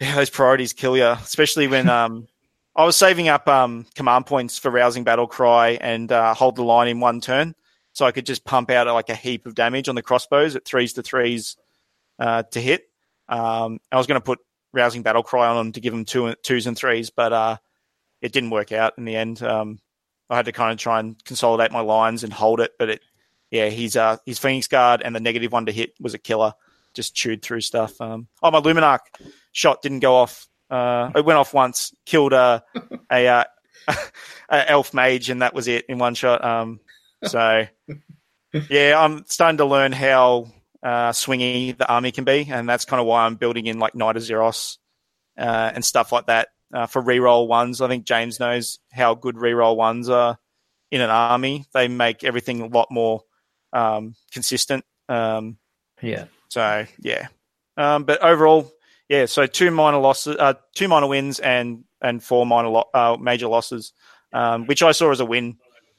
yeah, 0.00 0.16
those 0.16 0.28
priorities 0.30 0.72
kill 0.72 0.96
you, 0.96 1.06
especially 1.06 1.68
when 1.68 1.88
um, 1.88 2.26
I 2.74 2.84
was 2.84 2.96
saving 2.96 3.28
up 3.28 3.46
um, 3.48 3.86
command 3.94 4.26
points 4.26 4.58
for 4.58 4.70
rousing 4.70 5.04
battle 5.04 5.26
cry 5.28 5.78
and 5.80 6.10
uh, 6.10 6.34
hold 6.34 6.56
the 6.56 6.64
line 6.64 6.88
in 6.88 6.98
one 6.98 7.20
turn, 7.20 7.54
so 7.92 8.04
I 8.04 8.10
could 8.12 8.26
just 8.26 8.44
pump 8.44 8.70
out 8.70 8.86
like 8.88 9.08
a 9.08 9.14
heap 9.14 9.46
of 9.46 9.54
damage 9.54 9.88
on 9.88 9.94
the 9.94 10.02
crossbows 10.02 10.56
at 10.56 10.64
threes 10.64 10.94
to 10.94 11.02
threes 11.02 11.56
uh, 12.18 12.42
to 12.50 12.60
hit. 12.60 12.90
Um, 13.28 13.78
I 13.90 13.96
was 13.96 14.06
going 14.06 14.20
to 14.20 14.24
put 14.24 14.40
rousing 14.76 15.02
battle 15.02 15.22
cry 15.22 15.48
on 15.48 15.56
them 15.56 15.72
to 15.72 15.80
give 15.80 15.92
them 15.92 16.04
two 16.04 16.34
twos 16.42 16.66
and 16.66 16.76
threes, 16.76 17.10
but 17.10 17.32
uh, 17.32 17.56
it 18.20 18.32
didn't 18.32 18.50
work 18.50 18.70
out 18.70 18.94
in 18.98 19.04
the 19.04 19.16
end. 19.16 19.42
Um, 19.42 19.80
I 20.30 20.36
had 20.36 20.44
to 20.44 20.52
kind 20.52 20.72
of 20.72 20.78
try 20.78 21.00
and 21.00 21.22
consolidate 21.24 21.72
my 21.72 21.80
lines 21.80 22.22
and 22.22 22.32
hold 22.32 22.60
it, 22.60 22.72
but 22.78 22.90
it 22.90 23.00
yeah, 23.50 23.68
he's 23.68 23.96
uh 23.96 24.18
his 24.26 24.38
Phoenix 24.38 24.66
Guard 24.66 25.02
and 25.02 25.14
the 25.14 25.20
negative 25.20 25.52
one 25.52 25.66
to 25.66 25.72
hit 25.72 25.94
was 26.00 26.14
a 26.14 26.18
killer. 26.18 26.52
Just 26.94 27.14
chewed 27.14 27.42
through 27.42 27.60
stuff. 27.60 28.00
Um, 28.00 28.26
oh, 28.42 28.50
my 28.50 28.60
Luminark 28.60 29.00
shot 29.52 29.82
didn't 29.82 30.00
go 30.00 30.14
off. 30.16 30.46
Uh, 30.70 31.10
it 31.14 31.24
went 31.24 31.38
off 31.38 31.54
once, 31.54 31.94
killed 32.06 32.32
uh, 32.32 32.60
a 33.12 33.28
uh, 33.28 33.44
a 34.48 34.70
elf 34.70 34.94
mage, 34.94 35.30
and 35.30 35.42
that 35.42 35.54
was 35.54 35.68
it 35.68 35.84
in 35.88 35.98
one 35.98 36.14
shot. 36.14 36.44
Um, 36.44 36.80
so 37.24 37.66
yeah, 38.70 38.94
I'm 38.98 39.24
starting 39.26 39.58
to 39.58 39.66
learn 39.66 39.92
how 39.92 40.46
uh, 40.82 41.10
swingy 41.10 41.76
the 41.76 41.88
army 41.88 42.12
can 42.12 42.24
be, 42.24 42.46
and 42.50 42.68
that's 42.68 42.84
kind 42.84 43.00
of 43.00 43.06
why 43.06 43.24
I'm 43.24 43.36
building 43.36 43.66
in 43.66 43.78
like 43.78 43.94
Knight-Azyros 43.94 44.78
uh, 45.38 45.70
and 45.74 45.84
stuff 45.84 46.12
like 46.12 46.26
that 46.26 46.48
uh, 46.72 46.86
for 46.86 47.02
reroll 47.02 47.48
ones. 47.48 47.80
I 47.80 47.88
think 47.88 48.04
James 48.04 48.40
knows 48.40 48.78
how 48.92 49.14
good 49.14 49.36
reroll 49.36 49.76
ones 49.76 50.08
are 50.08 50.38
in 50.90 51.00
an 51.00 51.10
army. 51.10 51.64
They 51.72 51.88
make 51.88 52.24
everything 52.24 52.60
a 52.60 52.66
lot 52.66 52.88
more 52.90 53.22
um, 53.72 54.14
consistent. 54.32 54.84
Um, 55.08 55.58
Yeah. 56.00 56.26
so 56.48 56.86
yeah, 56.98 57.28
um, 57.76 58.04
but 58.04 58.22
overall, 58.22 58.70
yeah. 59.08 59.26
So 59.26 59.46
two 59.46 59.70
minor 59.70 59.98
losses, 59.98 60.36
uh, 60.38 60.54
two 60.74 60.88
minor 60.88 61.06
wins, 61.06 61.38
and 61.40 61.84
and 62.00 62.22
four 62.22 62.46
minor 62.46 62.68
lo- 62.68 62.90
uh, 62.92 63.16
major 63.20 63.48
losses, 63.48 63.92
um, 64.32 64.66
which 64.66 64.82
I 64.82 64.92
saw 64.92 65.10
as 65.10 65.20
a 65.20 65.24
win 65.24 65.56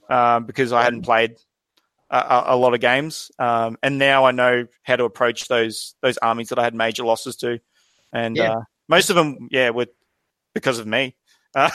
um, 0.10 0.46
because 0.46 0.72
I 0.72 0.84
hadn't 0.84 1.02
played 1.04 1.38
a, 2.10 2.18
a, 2.18 2.44
a 2.48 2.58
lot 2.58 2.74
of 2.74 2.80
games, 2.80 3.32
um, 3.40 3.78
and 3.84 3.98
now 3.98 4.26
I 4.26 4.32
know 4.32 4.68
how 4.84 4.96
to 4.96 5.04
approach 5.06 5.48
those 5.48 5.96
those 6.02 6.18
armies 6.18 6.50
that 6.50 6.60
I 6.60 6.64
had 6.64 6.76
major 6.76 7.04
losses 7.04 7.36
to, 7.38 7.60
and 8.14 8.36
Yeah. 8.38 8.52
uh, 8.54 8.62
most 8.88 9.10
of 9.10 9.16
them, 9.16 9.50
yeah, 9.52 9.70
were 9.72 9.88
because 10.54 10.80
of 10.80 10.88
me. 10.88 11.16
Uh, 11.56 11.70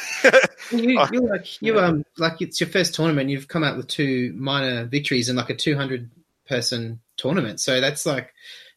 You, 0.71 1.05
you're 1.13 1.29
like 1.29 1.61
you 1.61 1.79
um 1.81 2.05
like 2.19 2.41
it's 2.41 2.61
your 2.61 2.69
first 2.69 2.95
tournament. 2.95 3.31
You've 3.31 3.49
come 3.49 3.65
out 3.65 3.77
with 3.77 3.89
two 3.89 4.33
minor 4.37 4.85
victories 4.85 5.29
in 5.29 5.37
like 5.37 5.51
a 5.51 5.55
200 5.57 6.11
person 6.49 7.01
tournament. 7.17 7.61
So 7.61 7.81
that's 7.81 8.07
like 8.07 8.33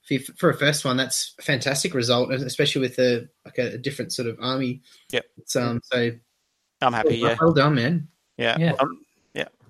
for, 0.08 0.18
for 0.38 0.50
a 0.50 0.54
first 0.58 0.86
one, 0.86 0.98
that's 0.98 1.34
a 1.40 1.42
fantastic 1.42 1.94
result, 1.94 2.32
especially 2.32 2.82
with 2.82 2.98
a 3.00 3.28
like 3.46 3.58
a, 3.58 3.78
different 3.78 4.14
sort 4.14 4.28
of 4.28 4.38
army. 4.42 4.82
Yep. 5.12 5.26
It's 5.38 5.56
um 5.56 5.82
so 5.84 6.12
I'm 6.82 6.94
happy. 6.94 7.18
Yeah, 7.18 7.38
well 7.40 7.54
done, 7.54 7.76
man. 7.76 8.08
yeah. 8.38 8.58
Yeah. 8.60 8.74
Um, 8.80 9.05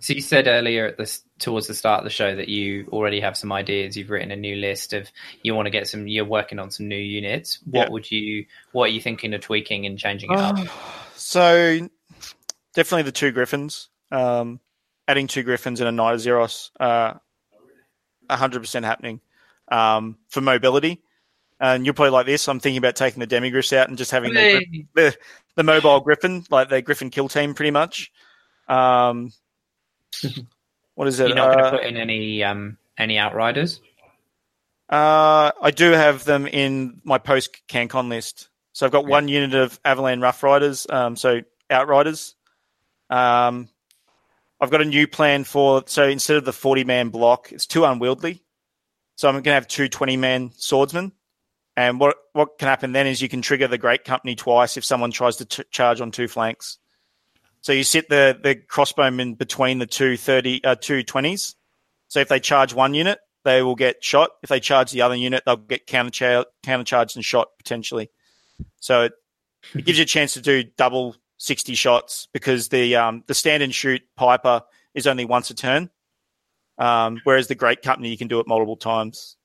So 0.05 0.13
you 0.13 0.21
said 0.21 0.45
earlier 0.45 0.85
at 0.85 0.99
this 0.99 1.23
towards 1.39 1.65
the 1.65 1.73
start 1.73 1.97
of 1.97 2.03
the 2.03 2.11
show 2.11 2.35
that 2.35 2.47
you 2.47 2.87
already 2.93 3.19
have 3.21 3.35
some 3.35 3.51
ideas. 3.51 3.97
You've 3.97 4.11
written 4.11 4.29
a 4.29 4.35
new 4.35 4.55
list 4.55 4.93
of 4.93 5.09
you 5.41 5.55
want 5.55 5.65
to 5.65 5.71
get 5.71 5.87
some. 5.87 6.07
You're 6.07 6.25
working 6.25 6.59
on 6.59 6.69
some 6.69 6.87
new 6.87 6.95
units. 6.95 7.57
What 7.65 7.87
Yeah. 7.87 7.89
would 7.89 8.11
you? 8.11 8.45
What 8.71 8.83
are 8.83 8.93
you 8.93 9.01
thinking 9.01 9.33
of 9.33 9.41
tweaking 9.41 9.87
and 9.87 9.97
changing 9.97 10.31
it 10.31 10.37
up? 10.37 10.59
So 11.15 11.89
definitely 12.75 13.01
the 13.01 13.13
two 13.13 13.31
griffins. 13.31 13.89
Um, 14.11 14.59
adding 15.07 15.25
two 15.25 15.41
griffins 15.41 15.81
and 15.81 15.89
a 15.89 15.91
Knight-Azyros, 15.91 16.69
uh, 16.79 17.15
hundred 18.29 18.59
percent 18.59 18.85
happening 18.85 19.21
um, 19.71 20.19
for 20.29 20.41
mobility. 20.41 21.01
And 21.59 21.83
you'll 21.83 21.95
probably 21.95 22.11
like 22.11 22.27
this. 22.27 22.47
I'm 22.47 22.59
thinking 22.59 22.77
about 22.77 22.95
taking 22.95 23.21
the 23.21 23.27
demigryphs 23.27 23.75
out 23.75 23.89
and 23.89 23.97
just 23.97 24.11
having 24.11 24.35
the, 24.35 24.85
the 24.93 25.17
the 25.55 25.63
mobile 25.63 25.99
griffin, 26.01 26.45
like 26.51 26.69
the 26.69 26.83
griffin 26.83 27.09
kill 27.09 27.27
team, 27.27 27.55
pretty 27.55 27.71
much. 27.71 28.11
Um, 28.67 29.31
what 30.95 31.07
is 31.07 31.19
it? 31.19 31.27
You're 31.27 31.35
not 31.35 31.53
going 31.53 31.65
Uh, 31.65 31.71
to 31.71 31.77
put 31.77 31.85
in 31.85 31.97
any 31.97 32.43
um 32.43 32.77
any 32.97 33.17
outriders. 33.17 33.81
Uh, 34.89 35.51
I 35.61 35.71
do 35.71 35.91
have 35.91 36.25
them 36.25 36.45
in 36.45 37.01
my 37.03 37.17
post 37.17 37.57
CanCon 37.67 38.09
list. 38.09 38.49
So 38.73 38.85
I've 38.85 38.91
got 38.91 39.05
one 39.05 39.27
unit 39.27 39.55
of 39.55 39.79
Averland 39.85 40.21
Rough 40.21 40.43
Riders, 40.43 40.85
um, 40.89 41.15
so 41.15 41.41
Outriders. 41.69 42.35
Um, 43.09 43.69
I've 44.59 44.69
got 44.69 44.81
a 44.81 44.85
new 44.85 45.07
plan 45.07 45.43
for, 45.43 45.83
so 45.85 46.07
instead 46.07 46.37
of 46.37 46.45
the 46.45 46.53
40 46.53 46.83
man 46.83 47.09
block, 47.09 47.51
it's 47.51 47.65
too 47.65 47.85
unwieldy. 47.85 48.43
So 49.15 49.27
I'm 49.27 49.35
going 49.35 49.43
to 49.45 49.51
have 49.51 49.67
two 49.67 49.87
20 49.87 50.17
man 50.17 50.51
swordsmen. 50.55 51.13
And 51.77 51.99
what, 51.99 52.17
what 52.33 52.57
can 52.57 52.67
happen 52.67 52.91
then 52.91 53.07
is 53.07 53.21
you 53.21 53.29
can 53.29 53.41
trigger 53.41 53.67
the 53.67 53.77
Great 53.77 54.03
Company 54.03 54.35
twice 54.35 54.77
if 54.77 54.85
someone 54.85 55.11
tries 55.11 55.37
to 55.37 55.45
t- 55.45 55.63
charge 55.71 55.99
on 56.01 56.11
two 56.11 56.27
flanks. 56.27 56.77
So 57.65 57.73
you 57.73 57.83
sit 57.83 58.09
the, 58.09 58.39
the 58.43 58.53
crossbowmen 58.55 59.39
between 59.39 59.79
the 59.79 59.87
two 59.87 60.17
30, 60.17 60.63
uh, 60.63 60.75
two 60.75 61.03
20s. 61.03 61.55
So 62.09 62.19
if 62.19 62.27
they 62.27 62.39
charge 62.39 62.75
one 62.75 62.93
unit, 62.93 63.17
they 63.43 63.63
will 63.63 63.73
get 63.73 64.03
shot. 64.03 64.29
If 64.43 64.49
they 64.49 64.59
charge 64.59 64.91
the 64.91 65.01
other 65.01 65.15
unit, 65.15 65.41
they'll 65.47 65.57
get 65.57 65.87
counter 65.87 66.45
countercharged 66.63 67.15
and 67.15 67.25
shot 67.25 67.47
potentially. 67.57 68.11
So 68.81 69.05
it, 69.05 69.13
it 69.73 69.83
gives 69.83 69.97
you 69.97 70.03
a 70.03 70.05
chance 70.05 70.35
to 70.35 70.41
do 70.41 70.63
double 70.77 71.15
sixty 71.37 71.73
shots 71.73 72.27
because 72.33 72.69
the 72.69 72.97
um, 72.97 73.23
the 73.25 73.33
stand 73.33 73.63
and 73.63 73.73
shoot 73.73 74.03
piper 74.15 74.61
is 74.93 75.07
only 75.07 75.25
once 75.25 75.49
a 75.49 75.55
turn, 75.55 75.89
um, 76.77 77.19
whereas 77.23 77.47
the 77.47 77.55
great 77.55 77.81
company 77.81 78.09
you 78.09 78.17
can 78.17 78.27
do 78.27 78.39
it 78.39 78.47
multiple 78.47 78.77
times. 78.77 79.37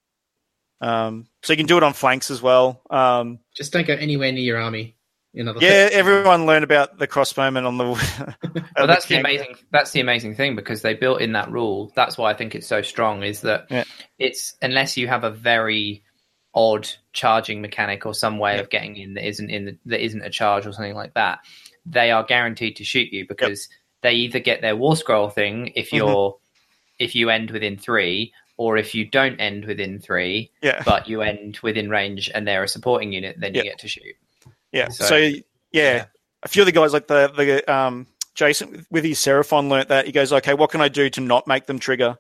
Um, 0.82 1.26
so 1.42 1.54
you 1.54 1.56
can 1.56 1.64
do 1.64 1.78
it 1.78 1.82
on 1.82 1.94
flanks 1.94 2.30
as 2.30 2.42
well. 2.42 2.82
Um, 2.90 3.38
Just 3.56 3.72
don't 3.72 3.86
go 3.86 3.94
anywhere 3.94 4.30
near 4.30 4.42
your 4.42 4.60
army. 4.60 4.98
In 5.32 5.46
other 5.46 5.60
yeah, 5.60 5.88
everyone 5.92 6.46
learned 6.46 6.64
about 6.64 6.98
the 6.98 7.06
crossbowmen 7.06 7.64
on 7.64 7.78
the. 7.78 7.84
well, 8.76 8.86
that's 8.86 9.06
the 9.06 9.16
amazing. 9.16 9.54
That's 9.70 9.92
the 9.92 10.00
amazing 10.00 10.34
thing 10.34 10.56
because 10.56 10.82
they 10.82 10.94
built 10.94 11.20
in 11.20 11.32
that 11.32 11.50
rule. 11.52 11.92
That's 11.94 12.18
why 12.18 12.30
I 12.30 12.34
think 12.34 12.54
it's 12.54 12.66
so 12.66 12.82
strong. 12.82 13.22
Is 13.22 13.42
that 13.42 13.66
Yeah. 13.70 13.84
it's 14.18 14.54
unless 14.60 14.96
you 14.96 15.06
have 15.06 15.22
a 15.22 15.30
very 15.30 16.02
odd 16.52 16.88
charging 17.12 17.60
mechanic 17.60 18.06
or 18.06 18.12
some 18.12 18.38
way 18.38 18.58
of 18.58 18.70
getting 18.70 18.96
in 18.96 19.14
that 19.14 19.26
isn't 19.26 19.50
in 19.50 19.64
the, 19.66 19.78
that 19.86 20.04
isn't 20.04 20.22
a 20.22 20.30
charge 20.30 20.66
or 20.66 20.72
something 20.72 20.96
like 20.96 21.14
that, 21.14 21.38
they 21.86 22.10
are 22.10 22.24
guaranteed 22.24 22.76
to 22.76 22.84
shoot 22.84 23.12
you 23.12 23.24
because 23.28 23.68
they 24.02 24.14
either 24.14 24.40
get 24.40 24.62
their 24.62 24.74
war 24.74 24.96
scroll 24.96 25.28
thing 25.28 25.72
if 25.76 25.90
mm-hmm. 25.90 25.96
you're 25.98 26.36
if 26.98 27.14
you 27.14 27.30
end 27.30 27.52
within 27.52 27.78
three, 27.78 28.32
or 28.56 28.76
if 28.76 28.94
you 28.94 29.06
don't 29.06 29.40
end 29.40 29.64
within 29.64 30.00
three, 30.00 30.50
Yeah. 30.60 30.82
but 30.84 31.08
you 31.08 31.22
end 31.22 31.58
within 31.62 31.88
range 31.88 32.30
and 32.34 32.46
they're 32.46 32.64
a 32.64 32.68
supporting 32.68 33.12
unit, 33.12 33.36
then 33.38 33.54
you 33.54 33.62
get 33.62 33.78
to 33.78 33.88
shoot. 33.88 34.16
Yeah. 34.72 34.88
So- 34.88 35.04
So, 35.06 35.16
yeah, 35.16 35.42
yeah. 35.72 36.04
a 36.42 36.48
few 36.48 36.62
of 36.62 36.66
the 36.66 36.72
guys 36.72 36.92
like 36.92 37.06
the 37.06 37.28
the 37.36 37.72
um 37.72 38.06
Jason 38.34 38.86
with- 38.90 39.04
his 39.04 39.18
Seraphon 39.18 39.68
learnt 39.68 39.88
that 39.88 40.06
he 40.06 40.12
goes, 40.12 40.32
okay, 40.32 40.54
what 40.54 40.70
can 40.70 40.80
I 40.80 40.88
do 40.88 41.10
to 41.10 41.20
not 41.20 41.46
make 41.46 41.66
them 41.66 41.78
trigger? 41.78 42.16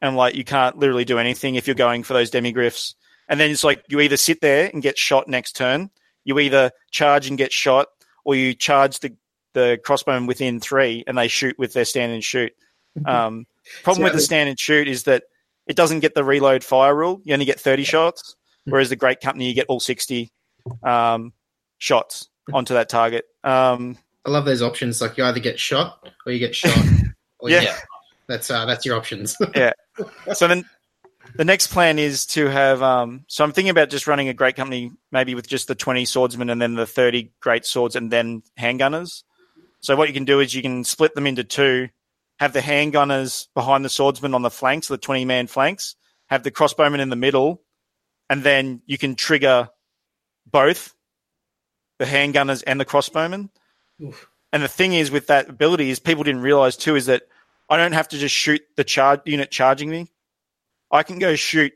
And 0.00 0.16
like 0.16 0.34
you 0.34 0.44
can't 0.44 0.76
literally 0.78 1.04
do 1.04 1.18
anything 1.18 1.54
if 1.54 1.66
you're 1.66 1.74
going 1.76 2.02
for 2.02 2.12
those 2.12 2.30
demigryphs. 2.30 2.94
And 3.28 3.38
then 3.40 3.50
it's 3.50 3.64
like 3.64 3.84
you 3.88 4.00
either 4.00 4.16
sit 4.16 4.40
there 4.40 4.68
and 4.72 4.82
get 4.82 4.98
shot 4.98 5.28
next 5.28 5.54
turn, 5.56 5.90
you 6.24 6.38
either 6.38 6.72
charge 6.90 7.28
and 7.28 7.38
get 7.38 7.52
shot, 7.52 7.86
or 8.24 8.34
you 8.34 8.54
charge 8.54 8.98
the 9.00 9.14
the 9.54 9.78
crossbowmen 9.86 10.26
within 10.26 10.60
three 10.60 11.04
and 11.06 11.16
they 11.18 11.28
shoot 11.28 11.56
with 11.58 11.72
their 11.74 11.84
stand 11.84 12.10
and 12.12 12.24
shoot. 12.24 12.52
Um, 13.06 13.46
problem 13.84 14.00
So 14.00 14.04
with 14.04 14.12
the 14.14 14.16
the- 14.18 14.22
stand 14.24 14.48
and 14.48 14.58
shoot 14.58 14.88
is 14.88 15.04
that 15.04 15.24
it 15.66 15.76
doesn't 15.76 16.00
get 16.00 16.14
the 16.14 16.24
reload 16.24 16.64
fire 16.64 16.94
rule. 16.94 17.20
You 17.24 17.32
only 17.34 17.44
get 17.44 17.60
30 17.60 17.84
shots, 17.84 18.34
whereas 18.64 18.88
the 18.90 18.96
Great 18.96 19.20
Company, 19.20 19.46
you 19.48 19.54
get 19.54 19.66
all 19.68 19.78
60 19.78 20.32
um, 20.82 21.32
shots 21.82 22.28
onto 22.52 22.74
that 22.74 22.88
target. 22.88 23.24
Um, 23.42 23.98
I 24.24 24.30
love 24.30 24.44
those 24.44 24.62
options. 24.62 25.00
Like 25.00 25.18
you 25.18 25.24
either 25.24 25.40
get 25.40 25.58
shot 25.58 26.08
or 26.24 26.32
you 26.32 26.38
get 26.38 26.54
shot. 26.54 26.76
Or 27.40 27.50
Yeah. 27.50 27.62
get- 27.64 27.82
that's 28.28 28.50
uh, 28.52 28.64
that's 28.66 28.86
your 28.86 28.96
options. 28.96 29.36
Yeah. 29.56 29.72
So 30.32 30.46
then 30.46 30.64
the 31.34 31.44
next 31.44 31.66
plan 31.72 31.98
is 31.98 32.24
to 32.26 32.46
have. 32.46 32.80
Um, 32.84 33.24
so 33.26 33.42
I'm 33.42 33.50
thinking 33.50 33.70
about 33.70 33.90
just 33.90 34.06
running 34.06 34.28
a 34.28 34.32
Great 34.34 34.54
Company, 34.54 34.92
maybe 35.10 35.34
with 35.34 35.48
just 35.48 35.66
the 35.66 35.74
20 35.74 36.04
swordsmen 36.04 36.50
and 36.50 36.62
then 36.62 36.74
the 36.76 36.86
30 36.86 37.32
great 37.40 37.66
swords 37.66 37.96
and 37.96 38.12
then 38.12 38.44
handgunners. 38.56 39.24
So 39.80 39.96
what 39.96 40.06
you 40.06 40.14
can 40.14 40.24
do 40.24 40.38
is 40.38 40.54
you 40.54 40.62
can 40.62 40.84
split 40.84 41.16
them 41.16 41.26
into 41.26 41.42
two, 41.42 41.88
have 42.38 42.52
the 42.52 42.60
handgunners 42.60 43.48
behind 43.54 43.84
the 43.84 43.88
swordsmen 43.90 44.34
on 44.34 44.42
the 44.42 44.50
flanks, 44.50 44.86
the 44.86 44.98
20 44.98 45.24
man 45.24 45.48
flanks, 45.48 45.96
have 46.28 46.44
the 46.44 46.52
crossbowmen 46.52 47.00
in 47.00 47.08
the 47.10 47.16
middle, 47.16 47.60
and 48.30 48.44
then 48.44 48.82
you 48.86 48.98
can 48.98 49.16
trigger 49.16 49.68
both 50.46 50.94
the 52.02 52.10
handgunners 52.10 52.64
and 52.66 52.80
the 52.80 52.84
crossbowmen. 52.84 53.48
Oof. 54.02 54.28
And 54.52 54.62
the 54.62 54.68
thing 54.68 54.92
is 54.92 55.12
with 55.12 55.28
that 55.28 55.48
ability 55.48 55.90
is 55.90 56.00
people 56.00 56.24
didn't 56.24 56.42
realize 56.42 56.76
too 56.76 56.96
is 56.96 57.06
that 57.06 57.22
I 57.68 57.76
don't 57.76 57.92
have 57.92 58.08
to 58.08 58.18
just 58.18 58.34
shoot 58.34 58.60
the 58.76 58.82
charge 58.82 59.20
unit 59.24 59.52
charging 59.52 59.88
me. 59.88 60.10
I 60.90 61.04
can 61.04 61.20
go 61.20 61.36
shoot 61.36 61.72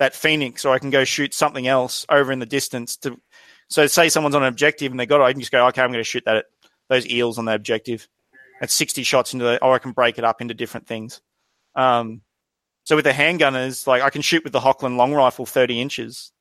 that 0.00 0.14
phoenix 0.14 0.64
or 0.64 0.74
I 0.74 0.80
can 0.80 0.90
go 0.90 1.04
shoot 1.04 1.32
something 1.32 1.68
else 1.68 2.04
over 2.08 2.32
in 2.32 2.40
the 2.40 2.46
distance 2.46 2.96
to 2.98 3.20
so 3.68 3.86
say 3.86 4.08
someone's 4.08 4.34
on 4.34 4.42
an 4.42 4.48
objective 4.48 4.90
and 4.90 4.98
they 4.98 5.06
got 5.06 5.20
it, 5.20 5.24
I 5.24 5.32
can 5.32 5.40
just 5.40 5.52
go, 5.52 5.64
okay, 5.68 5.82
I'm 5.82 5.92
going 5.92 6.00
to 6.00 6.04
shoot 6.04 6.24
that 6.26 6.36
at 6.36 6.46
those 6.88 7.06
eels 7.06 7.38
on 7.38 7.44
the 7.44 7.54
objective. 7.54 8.08
That's 8.58 8.74
60 8.74 9.04
shots 9.04 9.32
into 9.32 9.44
the, 9.44 9.64
or 9.64 9.74
I 9.74 9.78
can 9.78 9.92
break 9.92 10.18
it 10.18 10.24
up 10.24 10.40
into 10.40 10.54
different 10.54 10.88
things. 10.88 11.20
Um, 11.76 12.22
so 12.82 12.96
with 12.96 13.04
the 13.04 13.12
handgunners, 13.12 13.86
like 13.86 14.02
I 14.02 14.10
can 14.10 14.22
shoot 14.22 14.42
with 14.42 14.52
the 14.52 14.58
Hochland 14.58 14.96
long 14.96 15.14
rifle 15.14 15.46
30 15.46 15.80
inches. 15.80 16.32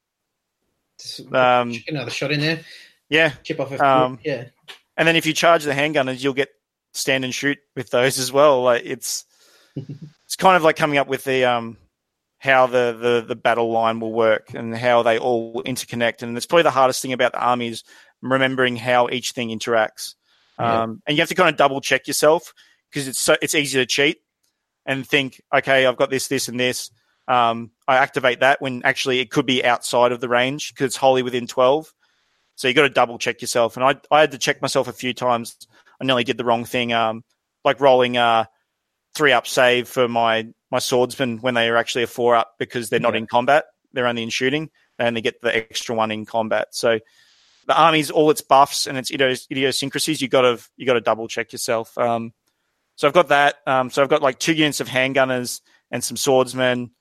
Um, 1.32 1.72
another 1.88 2.10
shot 2.10 2.32
in 2.32 2.40
there. 2.40 2.62
Yeah. 3.10 3.34
Chip 3.44 3.60
off 3.60 3.72
a 3.72 3.86
Um, 3.86 4.20
yeah. 4.24 4.46
And 4.98 5.08
then 5.08 5.16
if 5.16 5.26
you 5.26 5.34
charge 5.34 5.64
the 5.64 5.72
handgunners, 5.72 6.24
you'll 6.24 6.34
get 6.34 6.50
stand 6.94 7.24
and 7.24 7.34
shoot 7.34 7.58
with 7.76 7.90
those 7.90 8.20
as 8.20 8.32
well. 8.32 8.64
Like 8.64 8.84
it's 8.86 9.26
it's 9.76 10.36
kind 10.38 10.56
of 10.56 10.64
like 10.64 10.76
coming 10.76 10.98
up 10.98 11.08
with 11.08 11.24
the 11.24 11.46
um 11.46 11.78
how 12.40 12.68
the, 12.68 12.98
the 13.00 13.26
the 13.28 13.36
battle 13.36 13.72
line 13.72 14.00
will 14.00 14.14
work 14.14 14.54
and 14.54 14.76
how 14.76 15.04
they 15.04 15.18
all 15.18 15.62
interconnect. 15.64 16.22
And 16.22 16.36
it's 16.38 16.46
probably 16.46 16.64
the 16.64 16.72
hardest 16.72 17.02
thing 17.02 17.14
about 17.14 17.34
the 17.34 17.42
army 17.42 17.70
is 17.70 17.84
remembering 18.22 18.76
how 18.76 19.10
each 19.10 19.32
thing 19.32 19.50
interacts. 19.50 20.16
Yeah. 20.60 20.84
Um, 20.84 21.02
and 21.08 21.18
you 21.18 21.22
have 21.22 21.30
to 21.30 21.36
kind 21.36 21.50
of 21.50 21.58
double 21.58 21.82
check 21.82 22.08
yourself 22.08 22.54
because 22.90 23.08
it's 23.08 23.20
so 23.20 23.36
it's 23.42 23.56
easy 23.56 23.80
to 23.80 23.86
cheat 23.86 24.20
and 24.86 25.08
think, 25.08 25.42
okay, 25.54 25.86
I've 25.86 25.98
got 25.98 26.10
this, 26.10 26.28
this, 26.28 26.48
and 26.48 26.60
this. 26.60 26.90
Um, 27.28 27.72
I 27.88 27.98
activate 27.98 28.40
that 28.40 28.60
when 28.60 28.82
actually 28.84 29.20
it 29.20 29.30
could 29.30 29.46
be 29.46 29.64
outside 29.64 30.12
of 30.12 30.20
the 30.20 30.28
range 30.28 30.74
because 30.74 30.88
it's 30.88 30.98
wholly 30.98 31.22
within 31.22 31.48
twelve. 31.48 31.94
So 32.60 32.68
you 32.68 32.74
got 32.74 32.82
to 32.82 32.90
double 32.90 33.18
check 33.18 33.40
yourself. 33.42 33.78
And 33.78 33.86
I 33.86 33.96
I 34.12 34.20
had 34.20 34.32
to 34.32 34.38
check 34.38 34.62
myself 34.62 34.90
a 34.90 34.92
few 34.94 35.14
times. 35.14 35.56
I 36.02 36.04
nearly 36.04 36.26
did 36.26 36.36
the 36.36 36.44
wrong 36.44 36.66
thing, 36.66 36.92
um, 36.92 37.24
like 37.64 37.80
rolling 37.80 38.18
a 38.18 38.50
three 39.16 39.32
up 39.32 39.48
save 39.48 39.88
for 39.88 40.10
my 40.10 40.46
my 40.70 40.80
swordsmen 40.80 41.38
when 41.38 41.54
they 41.54 41.70
are 41.70 41.78
actually 41.78 42.04
a 42.04 42.08
four 42.08 42.36
up 42.36 42.56
because 42.60 42.90
they're 42.90 43.00
not 43.00 43.14
Yeah. 43.14 43.20
in 43.20 43.28
combat. 43.28 43.68
They're 43.94 44.08
only 44.08 44.24
in 44.24 44.30
shooting. 44.30 44.64
And 44.98 45.06
they 45.06 45.08
only 45.08 45.22
get 45.22 45.40
the 45.42 45.56
extra 45.56 45.96
one 45.96 46.12
in 46.12 46.26
combat. 46.26 46.68
So 46.72 47.00
the 47.66 47.80
army's 47.80 48.12
all 48.12 48.30
its 48.30 48.42
buffs 48.42 48.88
and 48.88 48.98
its 48.98 49.10
idiosyncrasies. 49.10 50.22
You 50.22 50.28
got 50.28 50.42
to 50.42 50.60
you 50.76 50.86
got 50.86 50.96
to 50.96 51.02
double 51.02 51.30
check 51.30 51.54
yourself. 51.54 51.98
Um, 51.98 52.34
so 52.98 53.08
I've 53.08 53.14
got 53.14 53.30
that. 53.30 53.60
Um, 53.68 53.90
so 53.90 54.04
I've 54.04 54.10
got 54.10 54.22
like 54.22 54.38
two 54.38 54.52
units 54.54 54.82
of 54.82 54.90
handgunners 54.90 55.62
and 55.92 56.04
some 56.04 56.18
swordsmen, 56.18 56.92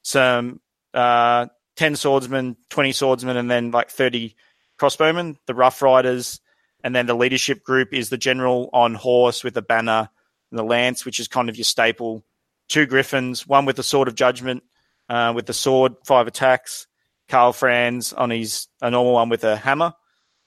some 0.00 0.62
uh, 0.94 1.48
ten 1.76 1.96
swordsmen, 1.96 2.56
twenty 2.70 2.92
swordsmen, 2.92 3.36
and 3.36 3.50
then 3.50 3.72
like 3.72 3.90
thirty 3.90 4.36
crossbowmen. 4.82 5.36
The 5.46 5.54
rough 5.54 5.80
riders, 5.80 6.40
and 6.82 6.94
then 6.94 7.06
the 7.06 7.14
leadership 7.14 7.62
group 7.62 7.92
is 7.92 8.10
the 8.10 8.18
general 8.18 8.68
on 8.72 8.94
horse 8.94 9.44
with 9.44 9.54
the 9.54 9.62
banner 9.62 10.08
and 10.50 10.58
the 10.58 10.64
lance, 10.64 11.04
which 11.04 11.20
is 11.20 11.28
kind 11.28 11.48
of 11.48 11.56
your 11.56 11.64
staple. 11.64 12.24
Two 12.68 12.86
griffins, 12.86 13.46
one 13.46 13.64
with 13.64 13.76
the 13.76 13.82
sword 13.82 14.08
of 14.08 14.14
judgment, 14.14 14.62
uh, 15.08 15.32
with 15.34 15.46
the 15.46 15.52
sword, 15.52 15.94
five 16.04 16.26
attacks. 16.26 16.86
Karl 17.28 17.52
Franz 17.52 18.12
on 18.12 18.30
his 18.30 18.66
a 18.82 18.90
normal 18.90 19.14
one 19.14 19.28
with 19.28 19.44
a 19.44 19.56
hammer, 19.56 19.94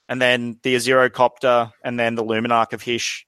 and 0.08 0.20
then 0.20 0.58
the 0.62 0.76
Azero 0.76 1.12
copter, 1.12 1.72
and 1.82 1.98
then 1.98 2.14
the 2.14 2.22
Luminark 2.22 2.72
of 2.72 2.82
Hysh 2.82 3.26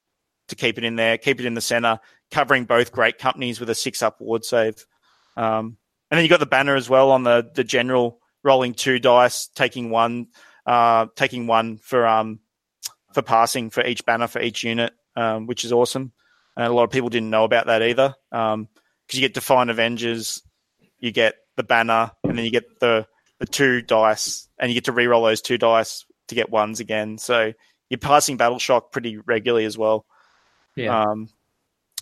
to 0.49 0.55
keep 0.55 0.79
it 0.79 0.85
in 0.85 0.97
there, 0.97 1.19
keep 1.19 1.41
it 1.41 1.47
in 1.47 1.55
the 1.55 1.61
center, 1.61 1.99
covering 2.31 2.67
both 2.67 2.93
great 2.93 3.19
companies 3.19 3.59
with 3.59 3.71
a 3.71 3.75
six 3.75 4.03
up 4.03 4.21
ward 4.21 4.45
save. 4.45 4.87
Um, 5.37 5.77
and 6.11 6.19
then 6.19 6.23
you 6.23 6.29
got 6.29 6.41
the 6.41 6.47
banner 6.47 6.77
as 6.77 6.89
well 6.89 7.11
on 7.11 7.25
the 7.25 7.51
the 7.55 7.65
general 7.65 8.21
rolling 8.45 8.75
two 8.75 8.99
dice, 8.99 9.49
taking 9.55 9.91
one, 9.91 10.29
uh, 10.69 11.07
taking 11.17 11.47
one 11.47 11.79
for 11.79 12.07
um 12.07 12.41
for 13.15 13.23
passing 13.23 13.71
for 13.71 13.85
each 13.85 14.05
banner 14.05 14.27
for 14.27 14.41
each 14.41 14.63
unit, 14.63 14.93
um, 15.17 15.47
which 15.47 15.65
is 15.65 15.73
awesome. 15.73 16.13
And 16.57 16.67
a 16.67 16.73
lot 16.73 16.85
of 16.85 16.91
people 16.91 17.09
didn't 17.09 17.31
know 17.31 17.45
about 17.45 17.67
that 17.67 17.83
either, 17.83 18.15
because 18.31 19.15
you 19.15 19.21
get 19.21 19.33
Defiant 19.33 19.71
Avengers, 19.71 20.43
you 20.99 21.11
get 21.11 21.37
the 21.57 21.63
banner, 21.63 22.11
and 22.23 22.37
then 22.37 22.45
you 22.45 22.51
get 22.51 22.81
the 22.81 23.07
the 23.39 23.47
two 23.47 23.81
dice, 23.81 24.47
and 24.59 24.71
you 24.71 24.75
get 24.75 24.85
to 24.85 24.93
re-roll 24.93 25.25
those 25.25 25.41
two 25.41 25.57
dice 25.57 26.05
to 26.27 26.35
get 26.35 26.51
ones 26.51 26.81
again. 26.81 27.17
So 27.17 27.55
you're 27.89 27.99
passing 27.99 28.37
Battle 28.37 28.59
Shock 28.59 28.93
pretty 28.93 29.17
regularly 29.17 29.65
as 29.65 29.79
well. 29.79 30.05
Yeah. 30.77 31.03
Um, 31.03 31.31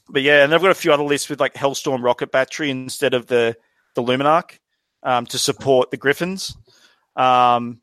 but 0.09 0.23
yeah, 0.23 0.43
and 0.43 0.53
I've 0.53 0.63
got 0.63 0.71
a 0.71 0.75
few 0.75 0.93
other 0.93 1.05
lists 1.05 1.29
with 1.29 1.39
like 1.39 1.55
Helstorm 1.55 2.03
rocket 2.03 2.33
battery 2.33 2.71
instead 2.71 3.15
of 3.15 3.27
the 3.27 3.57
the 3.95 4.03
Luminark 4.03 4.59
um, 5.05 5.27
to 5.27 5.39
support 5.39 5.91
the 5.91 5.97
Griffins. 5.97 6.57
Um, 7.15 7.81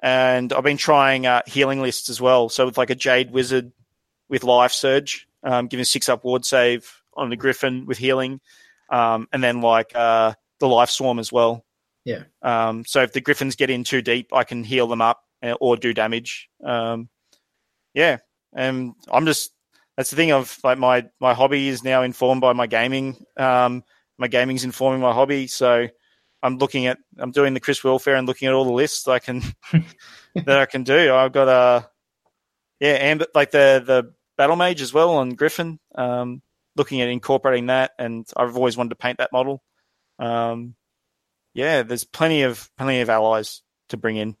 and 0.00 0.52
I've 0.52 0.64
been 0.64 0.76
trying 0.76 1.26
uh, 1.26 1.42
healing 1.46 1.82
lists 1.82 2.08
as 2.08 2.20
well. 2.20 2.48
So 2.48 2.66
with 2.66 2.78
like 2.78 2.90
a 2.90 2.94
Jade 2.94 3.30
Wizard 3.30 3.72
with 4.28 4.44
Life 4.44 4.72
Surge, 4.72 5.26
um, 5.42 5.66
giving 5.66 5.84
six 5.84 6.08
up 6.08 6.24
ward 6.24 6.44
save 6.44 7.02
on 7.14 7.30
the 7.30 7.36
Griffin 7.36 7.86
with 7.86 7.98
healing, 7.98 8.40
um, 8.90 9.28
and 9.32 9.42
then 9.42 9.60
like 9.60 9.94
uh, 9.94 10.34
the 10.60 10.68
Life 10.68 10.90
Swarm 10.90 11.18
as 11.18 11.32
well. 11.32 11.64
Yeah. 12.04 12.24
Um, 12.42 12.84
so 12.84 13.02
if 13.02 13.12
the 13.12 13.20
Griffins 13.20 13.56
get 13.56 13.70
in 13.70 13.84
too 13.84 14.02
deep, 14.02 14.32
I 14.32 14.44
can 14.44 14.64
heal 14.64 14.86
them 14.86 15.02
up 15.02 15.22
uh, 15.42 15.54
or 15.60 15.76
do 15.76 15.92
damage. 15.92 16.48
Um, 16.64 17.08
yeah, 17.94 18.18
and 18.54 18.94
I'm 19.10 19.26
just 19.26 19.52
that's 19.96 20.10
the 20.10 20.16
thing 20.16 20.32
of 20.32 20.58
like 20.62 20.78
my 20.78 21.06
my 21.20 21.34
hobby 21.34 21.68
is 21.68 21.82
now 21.82 22.02
informed 22.02 22.40
by 22.40 22.52
my 22.52 22.66
gaming. 22.66 23.24
Um, 23.36 23.82
my 24.16 24.28
gaming's 24.28 24.64
informing 24.64 25.00
my 25.00 25.12
hobby, 25.12 25.48
so 25.48 25.88
I'm 26.42 26.58
looking 26.58 26.86
at 26.86 26.98
I'm 27.18 27.30
doing 27.32 27.54
the 27.54 27.60
Chris 27.60 27.82
Welfare 27.82 28.16
and 28.16 28.26
looking 28.26 28.48
at 28.48 28.54
all 28.54 28.64
the 28.64 28.72
lists 28.72 29.08
I 29.08 29.18
can 29.18 29.42
that 30.34 30.58
I 30.58 30.66
can 30.66 30.84
do. 30.84 31.14
I've 31.14 31.32
got 31.32 31.48
a 31.48 31.88
yeah, 32.80 32.92
and 32.92 33.26
like 33.34 33.50
the 33.50 33.82
the 33.84 34.14
Battle 34.36 34.56
Mage 34.56 34.80
as 34.80 34.94
well 34.94 35.16
on 35.16 35.30
Griffin. 35.30 35.78
Um, 35.94 36.42
looking 36.76 37.00
at 37.00 37.08
incorporating 37.08 37.66
that, 37.66 37.92
and 37.98 38.26
I've 38.36 38.56
always 38.56 38.76
wanted 38.76 38.90
to 38.90 38.96
paint 38.96 39.18
that 39.18 39.32
model. 39.32 39.62
Um, 40.18 40.76
yeah, 41.54 41.82
there's 41.82 42.04
plenty 42.04 42.42
of 42.42 42.70
plenty 42.76 43.00
of 43.00 43.10
allies 43.10 43.62
to 43.88 43.96
bring 43.96 44.16
in. 44.16 44.36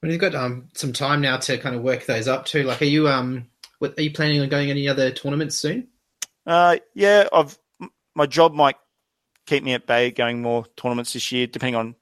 When 0.00 0.10
you've 0.10 0.20
got 0.20 0.34
um 0.34 0.68
some 0.74 0.92
time 0.92 1.20
now 1.20 1.36
to 1.36 1.58
kind 1.58 1.76
of 1.76 1.82
work 1.82 2.06
those 2.06 2.28
up 2.28 2.46
too. 2.46 2.62
Like, 2.62 2.80
are 2.80 2.86
you 2.86 3.08
um 3.08 3.48
what, 3.78 3.98
are 3.98 4.02
you 4.02 4.12
planning 4.12 4.40
on 4.40 4.48
going 4.48 4.70
any 4.70 4.88
other 4.88 5.10
tournaments 5.10 5.56
soon? 5.56 5.88
Uh, 6.46 6.78
yeah, 6.94 7.28
I've 7.32 7.58
my 8.14 8.26
job 8.26 8.54
might 8.54 8.76
keep 9.46 9.62
me 9.62 9.74
at 9.74 9.86
bay 9.86 10.10
going 10.10 10.42
more 10.42 10.66
tournaments 10.76 11.12
this 11.12 11.32
year, 11.32 11.46
depending 11.46 11.76
on 11.76 11.94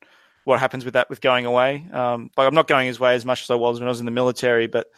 what 0.45 0.61
happens 0.61 0.85
with 0.85 0.95
that 0.95 1.09
with 1.09 1.21
going 1.21 1.47
away. 1.47 1.87
Um, 1.93 2.31
like 2.37 2.47
I'm 2.47 2.55
not 2.55 2.69
going 2.69 2.87
his 2.87 3.01
way 3.01 3.15
as 3.15 3.25
much 3.25 3.43
as 3.43 3.51
I 3.51 3.55
was 3.55 3.79
when 3.79 3.89
I 3.89 3.91
was 3.91 4.01
in 4.01 4.07
the 4.07 4.13
military, 4.13 4.67
but 4.67 4.89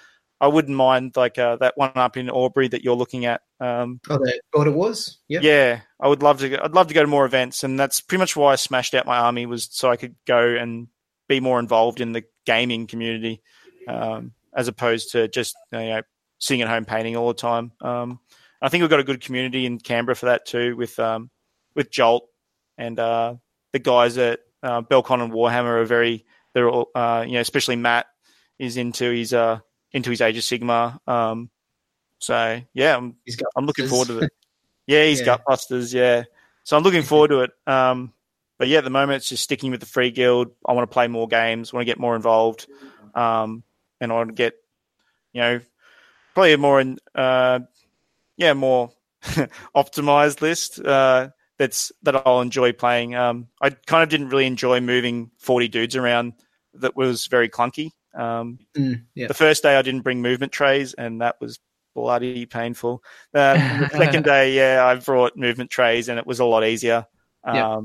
I 0.41 0.49
wouldn't 0.49 0.77
mind 0.77 1.17
like 1.17 1.39
uh, 1.39 1.57
that 1.57 1.77
one 1.77 1.93
up 1.95 2.17
in 2.17 2.29
Aubrey 2.29 2.69
that 2.69 2.85
you're 2.85 2.97
looking 2.97 3.25
at. 3.25 3.43
Um, 3.59 4.01
Oh, 4.11 4.19
the 4.19 4.41
God 4.53 4.67
it 4.67 4.75
was. 4.75 5.19
Yep. 5.29 5.43
Yeah, 5.43 5.81
I 5.99 6.09
would 6.09 6.23
love 6.23 6.41
to. 6.41 6.49
Go, 6.51 6.59
I'd 6.63 6.75
love 6.75 6.89
to 6.89 6.95
go 6.95 7.03
to 7.03 7.09
more 7.09 7.25
events, 7.25 7.65
and 7.65 7.79
that's 7.79 8.01
pretty 8.01 8.21
much 8.21 8.37
why 8.37 8.53
I 8.53 8.57
smashed 8.57 8.95
out 8.95 9.07
my 9.07 9.19
army 9.19 9.47
was 9.47 9.69
so 9.71 9.91
I 9.91 9.97
could 9.97 10.15
go 10.27 10.47
and 10.47 10.89
be 11.29 11.41
more 11.41 11.59
involved 11.59 12.01
in 12.01 12.13
the 12.13 12.25
gaming 12.45 12.87
community, 12.87 13.41
um, 13.89 14.33
as 14.55 14.69
opposed 14.69 15.13
to 15.13 15.29
just 15.29 15.55
you 15.73 15.79
know 15.79 16.03
sitting 16.39 16.63
at 16.63 16.69
home 16.69 16.85
painting 16.85 17.17
all 17.17 17.29
the 17.29 17.35
time. 17.35 17.73
Um, 17.81 18.21
I 18.61 18.69
think 18.69 18.83
we've 18.83 18.91
got 18.91 19.01
a 19.01 19.05
good 19.05 19.23
community 19.23 19.65
in 19.65 19.79
Canberra 19.79 20.17
for 20.17 20.27
that 20.27 20.45
too, 20.45 20.77
with 20.77 20.99
um, 20.99 21.31
with 21.75 21.91
Jolt 21.91 22.29
and 22.79 22.99
uh, 22.99 23.35
the 23.73 23.79
guys 23.79 24.19
at 24.19 24.41
uh, 24.63 24.83
Belcon 24.83 25.23
and 25.23 25.33
Warhammer 25.33 25.81
are 25.83 25.85
very. 25.85 26.25
They're 26.55 26.69
all, 26.71 26.89
uh, 26.95 27.25
you 27.27 27.35
know, 27.35 27.41
especially 27.41 27.77
Matt 27.77 28.07
is 28.59 28.77
into 28.77 29.11
his 29.11 29.33
uh, 29.35 29.59
into 29.93 30.11
his 30.11 30.21
Age 30.23 30.37
of 30.39 30.43
Sigmar. 30.43 30.99
Um, 31.09 31.51
so 32.19 32.61
yeah, 32.73 32.97
I'm 32.97 33.17
I'm 33.57 33.67
looking 33.67 33.89
forward 33.89 34.09
to 34.09 34.19
it. 34.21 34.33
Yeah, 34.89 35.05
he's 35.05 35.21
Yeah. 35.21 35.37
Gutbusters. 35.39 35.93
Yeah, 35.93 36.23
so 36.63 36.77
I'm 36.77 36.85
looking 36.85 37.03
forward 37.03 37.29
to 37.29 37.41
it. 37.41 37.51
Um, 37.67 38.13
but 38.57 38.69
yeah, 38.69 38.79
at 38.79 38.85
the 38.85 38.91
moment 38.91 39.17
it's 39.17 39.29
just 39.29 39.43
sticking 39.43 39.73
with 39.73 39.81
the 39.81 39.87
free 39.87 40.13
guild. 40.13 40.53
I 40.65 40.75
want 40.75 40.89
to 40.89 40.95
play 40.95 41.09
more 41.09 41.27
games. 41.27 41.73
Want 41.73 41.81
to 41.81 41.85
get 41.85 41.99
more 41.99 42.15
involved, 42.15 42.69
um, 43.13 43.65
and 44.01 44.13
I 44.13 44.15
want 44.15 44.29
to 44.29 44.35
get, 44.35 44.55
you 45.33 45.41
know, 45.41 45.61
probably 46.35 46.53
a 46.53 46.59
more, 46.59 46.81
in- 46.81 47.01
uh, 47.17 47.59
yeah, 48.37 48.53
more 48.55 48.93
optimized 49.75 50.41
list. 50.41 50.79
Uh, 50.79 51.31
that's 51.59 51.91
that 52.03 52.27
I'll 52.27 52.41
enjoy 52.41 52.73
playing. 52.73 53.15
Um, 53.15 53.49
I 53.61 53.71
kind 53.71 54.03
of 54.03 54.09
didn't 54.09 54.29
really 54.29 54.47
enjoy 54.47 54.81
moving 54.81 55.31
40 55.39 55.69
dudes 55.69 55.97
around. 55.97 56.35
That 56.75 56.97
was 56.97 57.27
very 57.27 57.49
clunky. 57.49 57.91
Um, 58.15 58.59
Mm, 58.77 59.05
yeah. 59.15 59.27
the 59.27 59.35
first 59.35 59.63
day 59.63 59.77
I 59.77 59.83
didn't 59.83 60.03
bring 60.03 60.23
movement 60.23 60.53
trays, 60.53 60.95
and 60.95 61.21
that 61.21 61.37
was 61.41 61.59
bloody 61.95 62.47
painful. 62.47 63.03
Um, 63.35 63.59
the 63.93 63.97
second 63.97 64.25
day, 64.25 64.55
yeah, 64.55 64.85
I 64.85 64.95
brought 64.97 65.37
movement 65.37 65.71
trays, 65.71 66.09
and 66.09 66.19
it 66.19 66.27
was 66.27 66.41
a 66.41 66.45
lot 66.45 66.65
easier. 66.65 67.07
Um, 67.45 67.55
Yeah. 67.57 67.81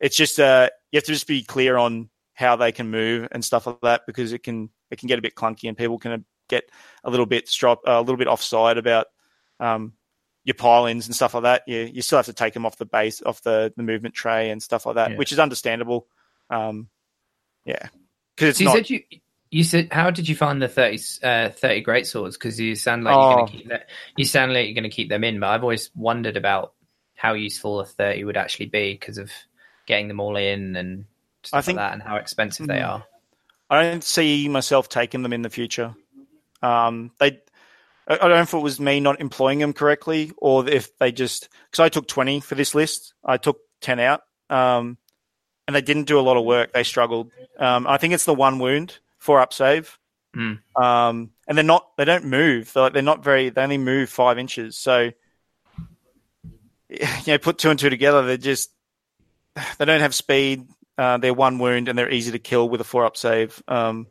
It's 0.00 0.16
just 0.16 0.40
uh, 0.40 0.68
you 0.90 0.96
have 0.96 1.04
to 1.04 1.12
just 1.12 1.28
be 1.28 1.42
clear 1.44 1.76
on 1.76 2.10
how 2.34 2.56
they 2.56 2.72
can 2.72 2.90
move 2.90 3.28
and 3.30 3.44
stuff 3.44 3.66
like 3.68 3.80
that 3.82 4.02
because 4.06 4.32
it 4.32 4.42
can 4.42 4.68
it 4.90 4.98
can 4.98 5.06
get 5.06 5.18
a 5.18 5.22
bit 5.22 5.36
clunky, 5.36 5.68
and 5.68 5.76
people 5.76 5.98
can 5.98 6.24
get 6.48 6.64
a 7.04 7.10
little 7.10 7.26
bit 7.26 7.48
strop 7.48 7.80
a 7.86 8.00
little 8.00 8.16
bit 8.16 8.26
offside 8.26 8.78
about 8.78 9.06
um, 9.60 9.92
your 10.44 10.54
pile-ins 10.54 11.06
and 11.06 11.14
stuff 11.14 11.34
like 11.34 11.44
that. 11.44 11.62
You 11.66 11.90
you 11.92 12.02
still 12.02 12.18
have 12.18 12.26
to 12.26 12.32
take 12.32 12.54
them 12.54 12.66
off 12.66 12.76
the 12.76 12.84
base 12.86 13.22
off 13.22 13.42
the, 13.42 13.72
the 13.76 13.82
movement 13.82 14.14
tray 14.14 14.50
and 14.50 14.62
stuff 14.62 14.86
like 14.86 14.96
that, 14.96 15.12
Yeah. 15.12 15.16
which 15.16 15.32
is 15.32 15.38
understandable. 15.38 16.06
Um, 16.50 16.88
yeah, 17.64 17.88
because 18.36 18.50
it's 18.50 18.58
So 18.58 18.62
you 18.64 18.68
not. 18.68 18.76
said 18.76 18.90
you 18.90 19.02
you 19.50 19.64
said 19.64 19.88
how 19.92 20.10
did 20.10 20.28
you 20.28 20.34
find 20.34 20.60
the 20.62 20.68
30, 20.68 20.98
uh, 21.22 21.50
30 21.50 21.80
great 21.82 22.06
swords? 22.06 22.36
Because 22.36 22.58
you 22.58 22.74
sound 22.74 23.04
like 23.04 23.14
you're 23.14 23.22
Oh. 23.22 23.34
going 23.36 23.46
to 23.46 23.52
keep 23.52 23.68
that. 23.68 23.88
You 24.16 24.24
sound 24.24 24.52
like 24.54 24.64
you're 24.66 24.74
going 24.74 24.82
to 24.84 24.88
keep 24.96 25.08
them 25.10 25.24
in, 25.24 25.38
but 25.40 25.50
I've 25.50 25.62
always 25.62 25.90
wondered 25.94 26.36
about 26.36 26.72
how 27.14 27.34
useful 27.34 27.78
a 27.80 27.84
thirty 27.84 28.24
would 28.24 28.36
actually 28.36 28.66
be 28.66 28.94
because 28.94 29.18
of 29.18 29.30
getting 29.86 30.08
them 30.08 30.18
all 30.20 30.36
in 30.36 30.74
and 30.76 31.04
stuff 31.44 31.58
I 31.58 31.62
think- 31.62 31.76
like 31.76 31.86
that, 31.88 31.92
and 31.92 32.02
how 32.02 32.16
expensive 32.16 32.66
they 32.66 32.78
Mm. 32.78 32.88
are. 32.88 33.04
I 33.70 33.82
don't 33.82 34.02
see 34.04 34.48
myself 34.48 34.88
taking 34.88 35.22
them 35.22 35.32
in 35.32 35.42
the 35.42 35.50
future. 35.50 35.94
Um, 36.62 37.10
they, 37.18 37.40
I 38.08 38.14
I 38.14 38.16
don't 38.18 38.30
know 38.30 38.40
if 38.40 38.54
it 38.54 38.58
was 38.58 38.80
me 38.80 39.00
not 39.00 39.20
employing 39.20 39.58
them 39.58 39.72
correctly, 39.72 40.32
or 40.36 40.68
if 40.68 40.96
they 40.98 41.12
just 41.12 41.48
because 41.70 41.82
I 41.82 41.88
took 41.88 42.06
twenty 42.08 42.40
for 42.40 42.54
this 42.54 42.74
list, 42.74 43.14
I 43.24 43.36
took 43.36 43.60
ten 43.80 44.00
out, 44.00 44.22
um, 44.50 44.98
and 45.66 45.74
they 45.76 45.82
didn't 45.82 46.04
do 46.04 46.18
a 46.18 46.22
lot 46.22 46.36
of 46.36 46.44
work. 46.44 46.72
They 46.72 46.82
struggled. 46.84 47.30
Um, 47.58 47.86
I 47.86 47.98
think 47.98 48.14
it's 48.14 48.24
the 48.24 48.34
one 48.34 48.58
wound 48.58 48.98
four 49.18 49.40
up 49.40 49.52
save, 49.52 49.98
Hmm. 50.34 50.54
um, 50.76 51.30
and 51.46 51.56
they're 51.56 51.64
not. 51.64 51.96
They 51.96 52.04
don't 52.04 52.24
move. 52.24 52.72
They're, 52.72 52.84
like, 52.84 52.92
they're 52.92 53.02
not 53.02 53.22
very. 53.22 53.50
They 53.50 53.62
only 53.62 53.78
move 53.78 54.08
five 54.08 54.38
inches. 54.38 54.76
So, 54.76 55.10
you 56.88 56.98
know, 57.26 57.38
put 57.38 57.58
two 57.58 57.70
and 57.70 57.78
two 57.78 57.90
together, 57.90 58.22
they're 58.22 58.36
just 58.36 58.70
they 59.78 59.84
don't 59.84 60.00
have 60.00 60.14
speed. 60.14 60.66
Uh, 60.98 61.16
they're 61.16 61.34
one 61.34 61.58
wound 61.58 61.88
and 61.88 61.98
they're 61.98 62.10
easy 62.10 62.32
to 62.32 62.38
kill 62.38 62.68
with 62.68 62.80
a 62.80 62.84
four 62.84 63.04
up 63.04 63.16
save. 63.16 63.62
Um, 63.66 64.06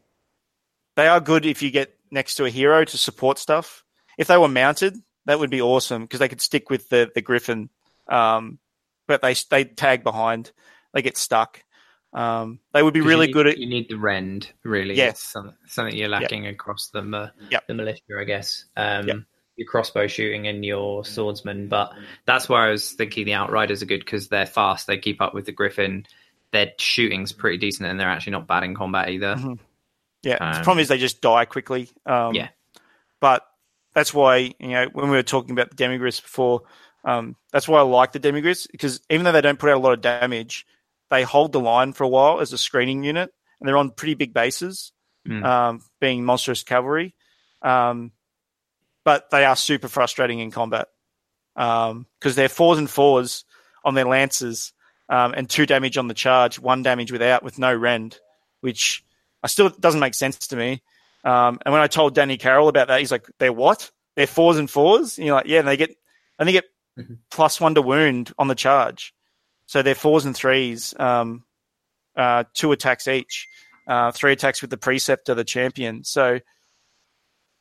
they 0.95 1.07
are 1.07 1.19
good 1.21 1.45
if 1.45 1.61
you 1.61 1.69
get 1.71 1.95
next 2.11 2.35
to 2.35 2.45
a 2.45 2.49
hero 2.49 2.83
to 2.85 2.97
support 2.97 3.39
stuff. 3.39 3.83
If 4.17 4.27
they 4.27 4.37
were 4.37 4.47
mounted, 4.47 4.97
that 5.25 5.39
would 5.39 5.49
be 5.49 5.61
awesome 5.61 6.03
because 6.03 6.19
they 6.19 6.27
could 6.29 6.41
stick 6.41 6.69
with 6.69 6.89
the 6.89 7.09
the 7.15 7.21
griffin. 7.21 7.69
Um, 8.07 8.59
but 9.07 9.21
they 9.21 9.33
they 9.49 9.63
tag 9.65 10.03
behind, 10.03 10.51
they 10.93 11.01
get 11.01 11.17
stuck. 11.17 11.63
Um, 12.13 12.59
they 12.73 12.83
would 12.83 12.93
be 12.93 12.99
really 13.01 13.27
need, 13.27 13.33
good 13.33 13.47
at 13.47 13.57
You 13.57 13.67
need 13.69 13.87
the 13.89 13.95
rend, 13.95 14.51
really. 14.63 14.95
Yes. 14.95 15.21
Some, 15.21 15.53
something 15.67 15.95
you're 15.95 16.09
lacking 16.09 16.45
across 16.45 16.89
the 16.89 16.99
uh, 16.99 17.29
Yep. 17.49 17.67
the 17.67 17.73
militia, 17.73 18.01
I 18.19 18.25
guess. 18.25 18.65
Um, 18.75 19.07
Yep. 19.07 19.17
Your 19.57 19.67
crossbow 19.67 20.07
shooting 20.07 20.47
and 20.47 20.65
your 20.65 21.05
swordsman, 21.05 21.67
but 21.67 21.93
that's 22.25 22.49
where 22.49 22.61
I 22.61 22.71
was 22.71 22.93
thinking 22.93 23.25
the 23.25 23.33
outriders 23.35 23.83
are 23.83 23.85
good 23.85 23.99
because 23.99 24.27
they're 24.29 24.45
fast. 24.45 24.87
They 24.87 24.97
keep 24.97 25.21
up 25.21 25.33
with 25.33 25.45
the 25.45 25.51
griffin. 25.51 26.05
Their 26.51 26.71
shooting's 26.79 27.31
pretty 27.31 27.57
decent, 27.57 27.87
and 27.89 27.99
they're 27.99 28.09
actually 28.09 28.31
not 28.31 28.47
bad 28.47 28.63
in 28.63 28.75
combat 28.75 29.09
either. 29.09 29.35
Mhm. 29.35 29.59
Yeah, 30.23 30.37
the 30.37 30.45
Um, 30.57 30.63
problem 30.63 30.79
is 30.79 30.87
they 30.87 30.97
just 30.97 31.21
die 31.21 31.45
quickly. 31.45 31.89
Um, 32.05 32.35
Yeah. 32.35 32.49
but 33.19 33.45
that's 33.93 34.13
why 34.13 34.53
you 34.59 34.69
know 34.69 34.85
when 34.93 35.09
we 35.09 35.17
were 35.17 35.23
talking 35.23 35.51
about 35.51 35.69
the 35.69 35.75
demigryphs 35.83 36.21
before, 36.21 36.61
um, 37.03 37.35
that's 37.51 37.67
why 37.67 37.79
I 37.79 37.83
like 37.83 38.11
the 38.11 38.19
demigryphs 38.19 38.67
because 38.71 39.01
even 39.09 39.23
though 39.25 39.31
they 39.31 39.41
don't 39.41 39.59
put 39.59 39.69
out 39.69 39.77
a 39.77 39.79
lot 39.79 39.93
of 39.93 40.01
damage, 40.01 40.65
they 41.09 41.23
hold 41.23 41.51
the 41.51 41.59
line 41.59 41.93
for 41.93 42.03
a 42.03 42.07
while 42.07 42.39
as 42.39 42.53
a 42.53 42.57
screening 42.57 43.03
unit, 43.03 43.33
and 43.59 43.67
they're 43.67 43.77
on 43.77 43.91
pretty 43.91 44.13
big 44.13 44.33
bases, 44.33 44.91
Mm. 45.27 45.43
um, 45.45 45.81
being 45.99 46.23
monstrous 46.23 46.63
cavalry. 46.63 47.15
Um, 47.61 48.11
but 49.03 49.29
they 49.31 49.45
are 49.45 49.55
super 49.55 49.87
frustrating 49.87 50.39
in 50.39 50.51
combat 50.51 50.87
because 51.55 52.35
they're 52.35 52.49
fours 52.49 52.77
and 52.77 52.89
fours 52.89 53.45
on 53.83 53.93
their 53.95 54.05
lances 54.05 54.73
um, 55.09 55.33
and 55.35 55.49
two 55.49 55.65
damage 55.65 55.97
on 55.97 56.07
the 56.07 56.13
charge, 56.13 56.57
one 56.59 56.81
damage 56.83 57.11
without 57.11 57.43
with 57.43 57.59
no 57.59 57.73
rend, 57.75 58.19
which 58.61 59.03
I 59.43 59.47
still 59.47 59.69
doesn't 59.69 59.99
make 59.99 60.13
sense 60.15 60.37
to 60.47 60.55
me. 60.55 60.81
Um, 61.23 61.59
and 61.65 61.71
when 61.73 61.81
I 61.81 61.87
told 61.87 62.15
Danny 62.15 62.37
Carroll 62.37 62.67
about 62.67 62.87
that, 62.87 62.99
he's 62.99 63.11
like, 63.11 63.27
"They're 63.39 63.53
what? 63.53 63.91
They're 64.15 64.27
fours 64.27 64.57
and 64.57 64.69
fours?" 64.69 65.17
And 65.17 65.25
you're 65.27 65.35
like, 65.35 65.47
"Yeah." 65.47 65.59
And 65.59 65.67
they 65.67 65.77
get, 65.77 65.95
and 66.39 66.47
they 66.47 66.53
get 66.53 66.65
Mhm. 66.97 67.19
plus 67.29 67.61
one 67.61 67.75
to 67.75 67.81
wound 67.81 68.33
on 68.37 68.47
the 68.47 68.55
charge, 68.55 69.13
so 69.65 69.81
they're 69.81 69.95
fours 69.95 70.25
and 70.25 70.35
threes, 70.35 70.93
um, 70.99 71.45
uh, 72.17 72.43
two 72.53 72.71
attacks 72.71 73.07
each, 73.07 73.47
uh, 73.87 74.11
three 74.11 74.33
attacks 74.33 74.61
with 74.61 74.69
the 74.71 74.77
preceptor, 74.77 75.33
the 75.33 75.43
champion. 75.45 76.03
So, 76.03 76.39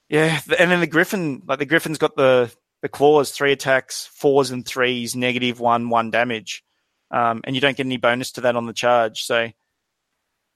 yeah, 0.08 0.40
and 0.58 0.70
then 0.70 0.80
the 0.80 0.86
griffin, 0.86 1.42
like 1.46 1.58
the 1.60 1.66
griffin's 1.66 1.98
got 1.98 2.16
the 2.16 2.52
the 2.82 2.88
claws, 2.88 3.30
three 3.30 3.52
attacks, 3.52 4.06
fours 4.06 4.50
and 4.50 4.66
threes, 4.66 5.14
negative 5.14 5.60
one, 5.60 5.90
one 5.90 6.10
damage, 6.10 6.64
um, 7.10 7.42
and 7.44 7.54
you 7.54 7.60
don't 7.60 7.76
get 7.76 7.86
any 7.86 7.98
bonus 7.98 8.32
to 8.32 8.40
that 8.42 8.56
on 8.56 8.66
the 8.66 8.72
charge. 8.72 9.22
So. 9.22 9.50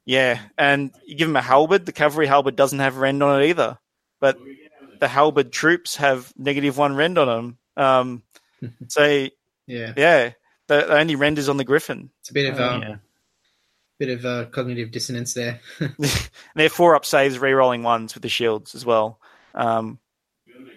Yeah, 0.07 0.39
and 0.59 0.93
you 1.07 1.17
give 1.17 1.29
them 1.29 1.37
a 1.37 1.43
halberd. 1.43 1.87
The 1.87 1.93
cavalry 1.93 2.27
halberd 2.27 2.57
doesn't 2.57 2.79
have 2.79 2.97
rend 2.99 3.23
on 3.23 3.41
it 3.43 3.47
either, 3.47 3.79
but 4.21 4.39
the 5.01 5.09
halberd 5.09 5.53
troops 5.53 5.97
have 5.97 6.33
negative 6.37 6.77
one 6.77 6.95
rend 6.95 7.19
on 7.19 7.27
them. 7.27 7.59
Um, 7.85 8.23
so 8.89 9.29
Yeah, 9.67 9.95
yeah, 9.97 10.33
the, 10.69 10.77
the 10.87 10.99
only 10.99 11.17
rend 11.17 11.39
is 11.39 11.49
on 11.49 11.57
the 11.57 11.65
griffin. 11.65 12.11
it's 12.21 12.31
a 12.31 12.35
bit 12.35 12.53
of 12.53 12.61
Uh, 12.61 12.69
um, 12.69 12.83
yeah. 12.83 12.97
bit 13.99 14.11
of 14.11 14.27
uh, 14.27 14.45
cognitive 14.47 14.91
dissonance 14.91 15.33
there. 15.35 15.61
And 15.99 16.11
they're 16.55 16.69
four 16.69 16.95
up 16.95 17.07
saves, 17.07 17.39
re-rolling 17.39 17.83
ones 17.83 18.15
with 18.15 18.23
the 18.23 18.29
shields 18.29 18.75
as 18.75 18.85
well. 18.85 19.21
Um, 19.55 19.99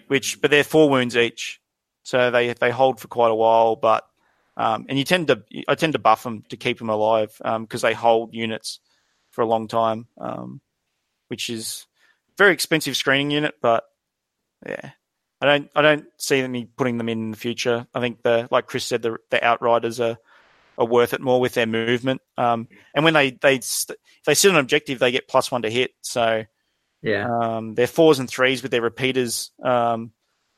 which, 0.06 0.40
but 0.40 0.50
they're 0.50 0.64
four 0.64 0.88
wounds 0.88 1.16
each, 1.16 1.60
so 2.02 2.30
they 2.30 2.54
they 2.54 2.70
hold 2.70 2.98
for 2.98 3.08
quite 3.08 3.30
a 3.30 3.34
while. 3.34 3.76
But 3.76 4.08
um, 4.56 4.86
and 4.88 4.98
you 4.98 5.04
tend 5.04 5.28
to 5.28 5.42
I 5.68 5.74
tend 5.74 5.92
to 5.92 5.98
buff 5.98 6.22
them 6.22 6.44
to 6.48 6.56
keep 6.56 6.78
them 6.78 6.88
alive 6.88 7.38
because 7.60 7.82
they 7.82 7.92
hold 7.92 8.32
units 8.34 8.80
for 9.38 9.42
a 9.42 9.46
long 9.46 9.68
time, 9.68 10.08
um, 10.20 10.60
which 11.28 11.48
is 11.48 11.86
very 12.36 12.52
expensive 12.52 12.96
screening 12.96 13.30
unit. 13.30 13.54
But 13.62 13.84
yeah, 14.66 14.90
I 15.40 15.46
don't 15.46 15.70
I 15.76 15.82
don't 15.82 16.06
see 16.16 16.44
me 16.48 16.68
putting 16.76 16.98
them 16.98 17.08
in, 17.08 17.20
in 17.26 17.30
the 17.30 17.36
future. 17.36 17.86
I 17.94 18.00
think 18.00 18.24
the 18.24 18.48
like 18.50 18.66
Chris 18.66 18.84
said, 18.84 19.00
the 19.00 19.18
the 19.30 19.44
outriders 19.44 20.00
are 20.00 20.18
are 20.76 20.86
worth 20.86 21.14
it 21.14 21.20
more 21.20 21.40
with 21.40 21.54
their 21.54 21.66
movement. 21.66 22.20
Um, 22.36 22.66
and 22.96 23.04
when 23.04 23.14
they 23.14 23.30
they 23.30 23.60
st- 23.60 23.96
if 24.18 24.24
they 24.24 24.34
sit 24.34 24.50
on 24.50 24.58
objective, 24.58 24.98
they 24.98 25.12
get 25.12 25.28
plus 25.28 25.52
one 25.52 25.62
to 25.62 25.70
hit. 25.70 25.92
So 26.00 26.44
Yeah. 27.00 27.28
um, 27.30 27.76
they're 27.76 27.86
fours 27.86 28.18
and 28.18 28.28
threes 28.28 28.60
with 28.62 28.72
their 28.72 28.82
repeaters 28.82 29.52
um, 29.62 30.10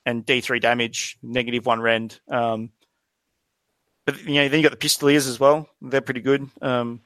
and 0.07 0.25
D 0.25 0.41
three 0.41 0.59
damage, 0.59 1.19
negative 1.23 1.67
one 1.67 1.83
rend. 1.83 2.19
Um, 2.29 2.71
but 4.07 4.25
you 4.25 4.37
know, 4.37 4.49
then 4.49 4.61
you 4.61 4.67
got 4.67 4.79
the 4.79 4.89
pistoliers 4.89 5.29
as 5.29 5.39
well. 5.39 5.69
They're 5.83 6.01
pretty 6.01 6.23
good. 6.23 6.49
Um, 6.63 7.03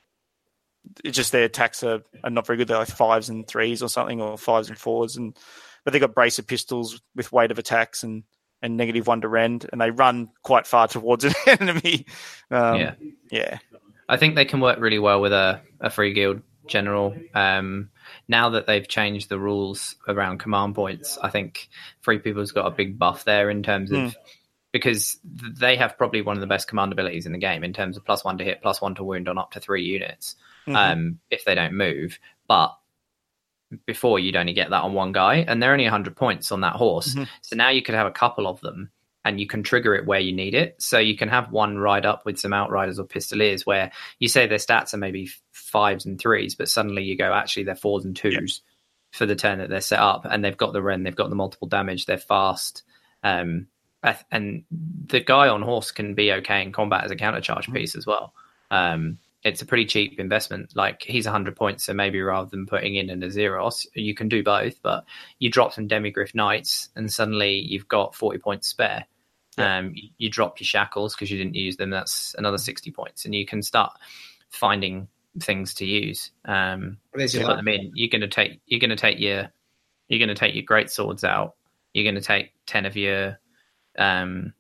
it's 1.05 1.17
just 1.17 1.33
their 1.33 1.45
attacks 1.45 1.83
are, 1.83 2.03
are 2.23 2.31
not 2.31 2.47
very 2.47 2.57
good. 2.57 2.69
They're 2.69 2.79
like 2.79 2.89
fives 2.89 3.29
and 3.29 3.47
threes 3.47 3.83
or 3.83 3.89
something, 3.89 4.21
or 4.21 4.37
fives 4.39 4.69
and 4.69 4.79
fours, 4.79 5.17
and 5.17 5.37
but 5.85 5.93
they 5.93 5.99
got 5.99 6.15
bracer 6.15 6.43
pistols 6.43 7.01
with 7.15 7.33
weight 7.33 7.51
of 7.51 7.59
attacks 7.59 8.03
and 8.03 8.25
and 8.63 8.77
negative 8.77 9.07
one 9.07 9.21
to 9.21 9.29
rend, 9.29 9.67
and 9.71 9.81
they 9.81 9.91
run 9.91 10.31
quite 10.43 10.67
far 10.67 10.89
towards 10.89 11.25
an 11.25 11.35
enemy. 11.47 12.07
Um, 12.51 12.81
Yeah. 12.81 12.95
yeah, 13.31 13.59
I 14.09 14.17
think 14.17 14.35
they 14.35 14.45
can 14.45 14.61
work 14.61 14.79
really 14.79 14.99
well 14.99 15.21
with 15.21 15.33
a, 15.33 15.61
a 15.81 15.91
free 15.91 16.13
guild 16.13 16.43
general. 16.67 17.15
Um, 17.35 17.91
now 18.27 18.51
that 18.51 18.67
they've 18.67 18.87
changed 18.87 19.29
the 19.29 19.39
rules 19.39 19.97
around 20.09 20.39
command 20.39 20.75
points, 20.75 21.19
I 21.19 21.29
think 21.31 21.69
free 22.01 22.19
people's 22.19 22.53
got 22.53 22.67
a 22.67 22.71
big 22.71 22.99
buff 22.99 23.25
there 23.25 23.51
in 23.51 23.63
terms 23.63 23.93
of 23.93 24.17
because 24.73 25.19
they 25.25 25.77
have 25.77 25.97
probably 25.97 26.23
one 26.23 26.37
of 26.37 26.41
the 26.41 26.47
best 26.47 26.67
command 26.67 26.93
abilities 26.93 27.27
in 27.27 27.33
the 27.33 27.39
game 27.39 27.63
in 27.65 27.73
terms 27.73 27.97
of 27.97 28.05
plus 28.05 28.25
one 28.25 28.39
to 28.39 28.45
hit, 28.45 28.61
plus 28.61 28.81
one 28.81 28.95
to 28.97 29.05
wound 29.05 29.29
on 29.29 29.39
up 29.39 29.53
to 29.53 29.61
three 29.61 29.85
units 29.85 30.37
Mhm. 30.67 30.77
um, 30.77 31.21
if 31.31 31.45
they 31.45 31.55
don't 31.55 31.75
move. 31.75 32.19
But 32.49 32.77
before 33.87 34.19
you'd 34.19 34.37
only 34.37 34.53
get 34.53 34.71
that 34.71 34.83
on 34.83 34.93
one 34.93 35.13
guy, 35.13 35.37
and 35.49 35.63
they're 35.63 35.73
only 35.73 35.85
100 35.87 36.15
points 36.17 36.53
on 36.53 36.61
that 36.61 36.75
horse. 36.77 37.15
Mhm. 37.15 37.29
So 37.43 37.57
now 37.57 37.71
you 37.71 37.83
could 37.83 37.95
have 37.95 38.07
a 38.07 38.11
couple 38.13 38.47
of 38.47 38.61
them, 38.61 38.91
and 39.25 39.41
you 39.41 39.47
can 39.47 39.63
trigger 39.63 39.95
it 39.95 40.07
where 40.07 40.21
you 40.21 40.33
need 40.33 40.55
it. 40.55 40.81
So 40.81 40.99
you 40.99 41.17
can 41.17 41.29
have 41.31 41.51
one 41.51 41.79
ride 41.79 42.07
up 42.07 42.25
with 42.27 42.39
some 42.39 42.53
outriders 42.53 42.99
or 42.99 43.05
pistoliers 43.07 43.65
where 43.67 43.91
you 44.19 44.29
say 44.29 44.47
their 44.47 44.59
stats 44.59 44.93
are 44.95 44.99
maybe 44.99 45.31
fives 45.53 46.05
and 46.07 46.21
threes, 46.21 46.55
but 46.55 46.69
suddenly 46.69 47.03
you 47.03 47.17
go, 47.17 47.33
actually, 47.33 47.65
they're 47.65 47.75
fours 47.75 48.05
and 48.05 48.15
twos 48.15 48.61
for 49.13 49.27
the 49.27 49.35
turn 49.37 49.59
that 49.59 49.71
they're 49.71 49.81
set 49.81 50.01
up, 50.01 50.25
and 50.25 50.45
they've 50.45 50.57
got 50.57 50.73
the 50.73 50.83
rend, 50.83 51.07
they've 51.07 51.17
got 51.17 51.31
the 51.31 51.37
multiple 51.37 51.69
damage, 51.69 52.07
they're 52.07 52.19
fast. 52.19 52.83
Um, 53.23 53.69
and 54.31 54.65
the 55.07 55.21
guy 55.21 55.49
on 55.49 55.63
horse 55.63 55.91
can 55.91 56.15
be 56.15 56.31
okay 56.33 56.63
in 56.63 56.73
combat 56.73 57.05
as 57.05 57.11
a 57.11 57.17
countercharge 57.17 57.73
piece 57.73 57.97
as 57.97 58.07
well. 58.07 58.35
Um, 58.71 59.19
it's 59.45 59.61
a 59.61 59.67
pretty 59.67 59.85
cheap 59.85 60.19
investment. 60.19 60.75
Like 60.75 61.03
he's 61.03 61.27
100 61.27 61.55
points, 61.55 61.85
so 61.85 61.93
maybe 61.93 62.21
rather 62.21 62.49
than 62.49 62.67
putting 62.67 62.97
in 62.97 63.11
an 63.11 63.21
Azyros, 63.21 63.87
you 63.95 64.15
can 64.15 64.29
do 64.29 64.43
both. 64.43 64.81
But 64.83 65.05
you 65.39 65.51
drop 65.51 65.75
some 65.75 65.87
Demigryph 65.87 66.35
Knights, 66.35 66.89
and 66.97 67.13
suddenly 67.13 67.59
you've 67.59 67.87
got 67.87 68.15
40 68.15 68.39
points 68.39 68.69
spare. 68.69 69.05
Um, 69.57 69.93
you, 69.95 70.09
you 70.19 70.31
drop 70.31 70.59
your 70.59 70.65
shackles 70.65 71.15
because 71.15 71.31
you 71.31 71.39
didn't 71.39 71.55
use 71.55 71.77
them. 71.77 71.91
That's 71.91 72.35
another 72.39 72.59
60 72.59 72.91
points, 72.91 73.27
and 73.27 73.35
you 73.35 73.45
can 73.45 73.63
start 73.63 73.93
finding 74.49 75.09
things 75.41 75.75
to 75.75 75.85
use. 75.85 76.31
Um, 76.47 76.99
your 77.35 77.45
put 77.47 77.57
them 77.57 77.69
in. 77.69 77.93
You're 77.95 78.09
going 78.09 78.23
to 78.23 78.29
take 78.29 78.61
you're 78.67 78.81
going 78.81 78.91
to 78.91 78.97
take 78.97 79.21
your 79.21 79.53
you're 80.09 80.19
going 80.19 80.29
to 80.29 80.35
take 80.35 80.55
your 80.55 80.65
great 80.65 80.91
swords 80.91 81.23
out. 81.23 81.55
You're 81.93 82.05
going 82.05 82.21
to 82.21 82.27
take 82.27 82.53
10 82.67 82.87
of 82.87 82.97
your 82.97 83.39
um 83.99 84.55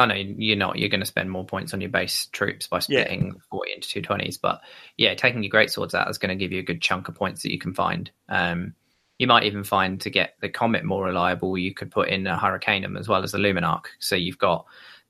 Oh 0.00 0.06
no, 0.06 0.14
you're 0.14 0.56
not. 0.56 0.78
You're 0.78 0.88
going 0.88 1.00
to 1.00 1.06
spend 1.06 1.30
more 1.30 1.44
points 1.44 1.74
on 1.74 1.80
your 1.82 1.90
base 1.90 2.26
troops 2.32 2.66
by 2.68 2.78
Yeah. 2.88 3.02
splitting 3.04 3.40
40 3.50 3.72
into 3.74 3.88
two 3.88 4.02
twenties. 4.02 4.38
But 4.38 4.62
yeah, 4.96 5.14
taking 5.14 5.42
your 5.42 5.50
great 5.50 5.70
swords 5.70 5.94
out 5.94 6.08
is 6.08 6.18
going 6.18 6.30
to 6.30 6.42
give 6.42 6.52
you 6.52 6.60
a 6.60 6.64
good 6.64 6.80
chunk 6.80 7.08
of 7.08 7.14
points 7.14 7.42
that 7.42 7.52
you 7.52 7.58
can 7.58 7.74
find. 7.74 8.10
Um, 8.28 8.74
you 9.18 9.26
might 9.26 9.44
even 9.44 9.64
find 9.64 10.00
to 10.00 10.10
get 10.10 10.34
the 10.40 10.48
comet 10.48 10.84
more 10.84 11.04
reliable, 11.04 11.58
you 11.58 11.74
could 11.74 11.90
put 11.90 12.08
in 12.08 12.26
a 12.26 12.38
Hurricanum 12.38 12.96
as 12.96 13.06
well 13.08 13.22
as 13.22 13.34
a 13.34 13.38
Luminark. 13.38 13.84
So 13.98 14.16
you've 14.16 14.38
got 14.38 14.64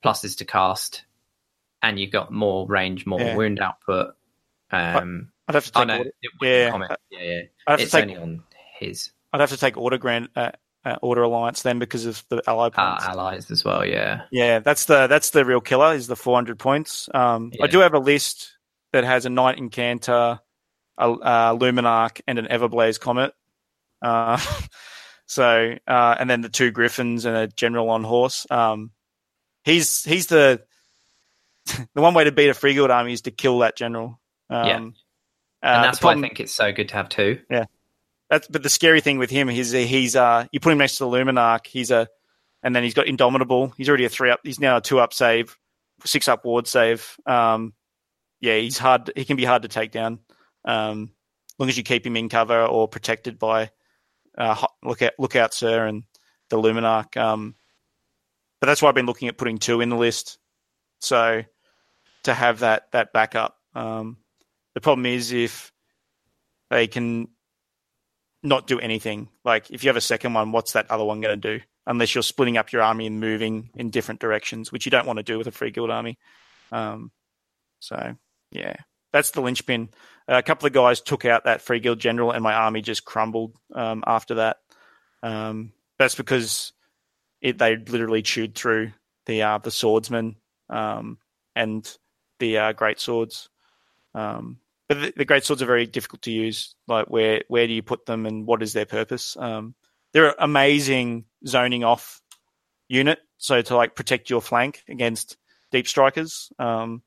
pluses 0.05 0.39
to 0.39 0.45
cast, 0.45 1.05
and 1.83 1.99
you've 2.01 2.11
got 2.11 2.33
more 2.33 2.67
range, 2.67 3.07
more 3.07 3.21
Yeah. 3.21 3.37
wound 3.37 3.61
output. 3.61 4.17
Um, 4.73 5.31
I'd 5.47 5.55
have 5.55 5.65
to 5.67 5.73
oh 5.77 5.81
take. 5.81 5.89
no, 5.89 5.99
order, 5.99 6.11
it 6.23 6.31
yeah. 6.43 6.87
yeah, 7.11 7.23
yeah. 7.23 7.41
I'd 7.67 7.81
have 7.81 7.89
to 7.89 7.93
take. 7.93 8.03
only 8.03 8.17
on 8.17 8.43
his 8.79 9.13
I'd 9.33 9.41
have 9.41 9.51
to 9.51 9.57
take 9.57 9.75
grand 10.01 10.29
uh, 10.35 10.51
uh, 10.85 10.97
order 11.03 11.23
alliance 11.23 11.63
then 11.63 11.79
because 11.79 12.07
of 12.07 12.25
the 12.31 12.43
ally 12.47 12.67
uh, 12.67 12.71
points. 12.71 13.05
allies 13.05 13.51
as 13.51 13.65
well. 13.65 13.85
Yeah, 13.85 14.23
Yeah, 14.31 14.61
that's 14.61 14.87
the 14.87 15.07
that's 15.07 15.31
the 15.31 15.45
real 15.45 15.61
killer 15.61 15.95
is 15.95 16.07
the 16.07 16.17
400 16.17 16.59
points. 16.59 17.09
Um, 17.13 17.53
I 17.63 17.67
do 17.67 17.81
have 17.81 17.95
a 17.95 17.99
list 17.99 18.57
that 18.93 19.05
has 19.05 19.25
a 19.27 19.31
Knight-Incantor, 19.31 20.41
a, 20.99 21.11
a 21.11 21.57
Luminark, 21.59 22.21
and 22.27 22.39
an 22.39 22.47
Everblaze 22.47 22.99
Comet. 22.99 23.35
Uh, 24.03 24.39
so 25.27 25.75
uh, 25.87 26.17
and 26.19 26.29
then 26.31 26.41
the 26.41 26.49
two 26.49 26.71
Griffins 26.71 27.25
and 27.25 27.37
a 27.37 27.47
General 27.47 27.91
on 27.91 28.03
horse. 28.05 28.47
Um, 28.51 28.91
he's 29.65 30.03
he's 30.05 30.27
the 30.27 30.63
the 31.67 32.01
one 32.01 32.15
way 32.15 32.25
to 32.25 32.33
beat 32.33 32.49
a 32.49 32.55
free 32.55 32.75
guild 32.75 32.91
army 32.91 33.13
is 33.13 33.23
to 33.23 33.31
kill 33.31 33.59
that 33.61 33.77
general. 33.77 34.19
Um, 34.49 34.67
Yeah. 34.67 34.77
uh, 34.77 35.75
and 35.75 35.85
that's 35.85 36.03
why 36.03 36.13
I 36.15 36.21
think 36.21 36.41
it's 36.41 36.55
so 36.55 36.73
good 36.73 36.89
to 36.89 36.95
have 36.95 37.09
two. 37.11 37.41
That's 38.31 38.47
but 38.49 38.63
the 38.63 38.71
scary 38.71 39.01
thing 39.01 39.19
with 39.19 39.31
him 39.31 39.51
is 39.51 39.73
he's 39.73 40.17
uh 40.17 40.47
you 40.53 40.61
put 40.61 40.73
him 40.73 40.79
next 40.79 40.97
to 40.97 41.05
the 41.05 41.11
Luminark, 41.11 41.67
he's 41.67 41.91
a 41.91 42.09
and 42.63 42.75
then 42.75 42.83
he's 42.83 42.95
got 42.95 43.07
Indomitable. 43.07 43.73
He's 43.77 43.89
already 43.89 44.05
a 44.05 44.09
three 44.09 44.31
up. 44.31 44.41
He's 44.45 44.61
now 44.61 44.77
a 44.77 44.81
two 44.81 45.01
up 45.01 45.13
save, 45.13 45.57
six 46.05 46.29
up 46.29 46.45
ward 46.45 46.67
save. 46.67 47.17
Um, 47.27 47.75
yeah, 48.41 48.57
he's 48.57 48.79
hard. 48.79 49.11
He 49.17 49.25
can 49.25 49.37
be 49.37 49.45
hard 49.45 49.63
to 49.63 49.69
take 49.69 49.93
down. 49.93 50.21
Um, 50.65 51.13
long 51.59 51.69
as 51.69 51.77
you 51.77 51.83
keep 51.83 52.07
him 52.07 52.17
in 52.17 52.29
cover 52.29 52.65
or 52.65 52.89
protected 52.89 53.39
by 53.39 53.71
uh, 54.37 54.67
look 54.83 55.03
out, 55.03 55.13
look 55.19 55.37
sir, 55.53 55.87
and 55.87 56.05
the 56.49 56.57
Luminark. 56.57 57.17
Um, 57.17 57.55
but 58.61 58.67
that's 58.67 58.83
why 58.83 58.89
I've 58.89 58.95
been 58.95 59.07
looking 59.07 59.29
at 59.29 59.39
putting 59.39 59.59
two 59.59 59.81
in 59.81 59.89
the 59.91 59.97
list. 59.97 60.39
So 61.01 61.43
to 62.25 62.35
have 62.35 62.61
that 62.61 62.91
that 62.93 63.13
backup. 63.13 63.57
Um, 63.75 64.19
the 64.75 64.81
problem 64.81 65.07
is 65.07 65.33
if 65.33 65.73
they 66.71 66.87
can 66.87 67.29
not 68.43 68.67
do 68.67 68.79
anything. 68.81 69.29
Like 69.45 69.71
if 69.71 69.85
you 69.85 69.89
have 69.89 69.97
a 69.97 70.01
second 70.01 70.35
one, 70.35 70.53
what's 70.53 70.73
that 70.73 70.91
other 70.91 71.05
one 71.05 71.21
going 71.21 71.41
to 71.41 71.59
do? 71.59 71.65
Unless 71.87 72.15
you're 72.15 72.23
splitting 72.23 72.57
up 72.57 72.73
your 72.73 72.83
army 72.83 73.07
and 73.07 73.21
moving 73.21 73.71
in 73.75 73.91
different 73.91 74.21
directions, 74.21 74.71
which 74.71 74.87
you 74.87 74.91
don't 74.91 75.07
want 75.07 75.19
to 75.19 75.23
do 75.23 75.39
with 75.39 75.47
a 75.47 75.53
free 75.53 75.71
guild 75.71 75.91
army. 75.91 76.19
Um, 76.73 77.11
so 77.81 78.17
yeah, 78.53 78.77
that's 79.13 79.33
the 79.33 79.41
linchpin. 79.41 79.91
Uh, 80.29 80.39
a 80.39 80.43
couple 80.43 80.67
of 80.67 80.73
guys 80.73 81.01
took 81.01 81.25
out 81.25 81.45
that 81.45 81.63
free 81.63 81.81
guild 81.81 81.99
general, 81.99 82.31
and 82.31 82.43
my 82.43 82.53
army 82.53 82.83
just 82.83 83.05
crumbled 83.05 83.57
um, 83.75 84.05
after 84.07 84.37
that. 84.37 84.59
Um, 85.23 85.73
that's 85.99 86.15
because 86.15 86.73
it 87.41 87.59
they 87.59 87.77
literally 87.77 88.23
chewed 88.23 88.55
through 88.55 88.93
the 89.27 89.43
uh, 89.43 89.59
the 89.59 89.71
swordsman 89.71 90.37
um, 90.69 91.19
and 91.57 91.97
the 92.39 92.59
uh, 92.59 92.73
great 92.73 93.01
swords. 93.01 93.49
Um, 94.15 94.59
but 94.91 95.01
the, 95.01 95.13
the 95.19 95.25
great 95.25 95.45
swords 95.45 95.63
are 95.63 95.67
very 95.67 95.87
difficult 95.87 96.21
to 96.23 96.33
use. 96.33 96.75
Like 96.89 97.07
where 97.07 97.45
where 97.47 97.69
do 97.69 97.73
you 97.73 97.81
put 97.81 98.07
them 98.07 98.27
and 98.27 98.45
what 98.45 98.61
is 98.61 98.73
their 98.73 98.87
purpose? 98.87 99.37
Um, 99.37 99.77
they're 100.13 100.35
amazing 100.37 101.27
zoning 101.47 101.85
off 101.85 102.21
unit, 102.89 103.21
so 103.39 103.63
to 103.63 103.77
like 103.77 103.95
protect 103.95 104.31
your 104.31 104.43
flank 104.43 104.83
against 104.89 105.37
deep 105.71 105.87
strikers. 105.87 106.51
Um, 106.59 107.03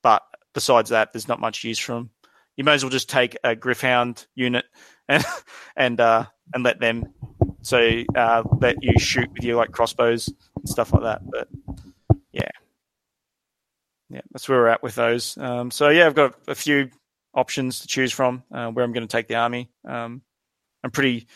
but 0.00 0.22
besides 0.54 0.90
that, 0.90 1.12
there's 1.12 1.26
not 1.26 1.40
much 1.40 1.64
use 1.64 1.80
for 1.80 1.94
them. 1.94 2.10
You 2.56 2.62
may 2.62 2.74
as 2.74 2.84
well 2.84 2.90
just 2.90 3.10
take 3.10 3.36
a 3.42 3.56
Gryph-hound 3.56 4.28
unit 4.36 4.66
and 5.08 5.24
and 5.76 6.00
uh, 6.00 6.26
and 6.54 6.62
let 6.62 6.78
them 6.78 7.12
so 7.62 8.04
uh, 8.14 8.44
let 8.60 8.76
you 8.80 8.96
shoot 8.96 9.28
with 9.32 9.42
your 9.42 9.56
like 9.56 9.72
crossbows 9.72 10.28
and 10.54 10.68
stuff 10.68 10.92
like 10.92 11.02
that. 11.02 11.28
But 11.28 11.48
yeah, 12.30 12.50
yeah, 14.08 14.20
that's 14.30 14.48
where 14.48 14.60
we're 14.60 14.68
at 14.68 14.84
with 14.84 14.94
those. 14.94 15.36
Um, 15.36 15.72
so 15.72 15.88
yeah, 15.88 16.06
I've 16.06 16.14
got 16.14 16.34
a 16.46 16.54
few 16.54 16.90
options 17.38 17.80
to 17.80 17.86
choose 17.86 18.12
from 18.12 18.42
uh, 18.52 18.68
where 18.70 18.84
I'm 18.84 18.92
going 18.92 19.06
to 19.06 19.10
take 19.10 19.28
the 19.28 19.36
army. 19.36 19.70
Um, 19.86 20.22
I'm 20.82 20.90
pretty. 20.90 21.26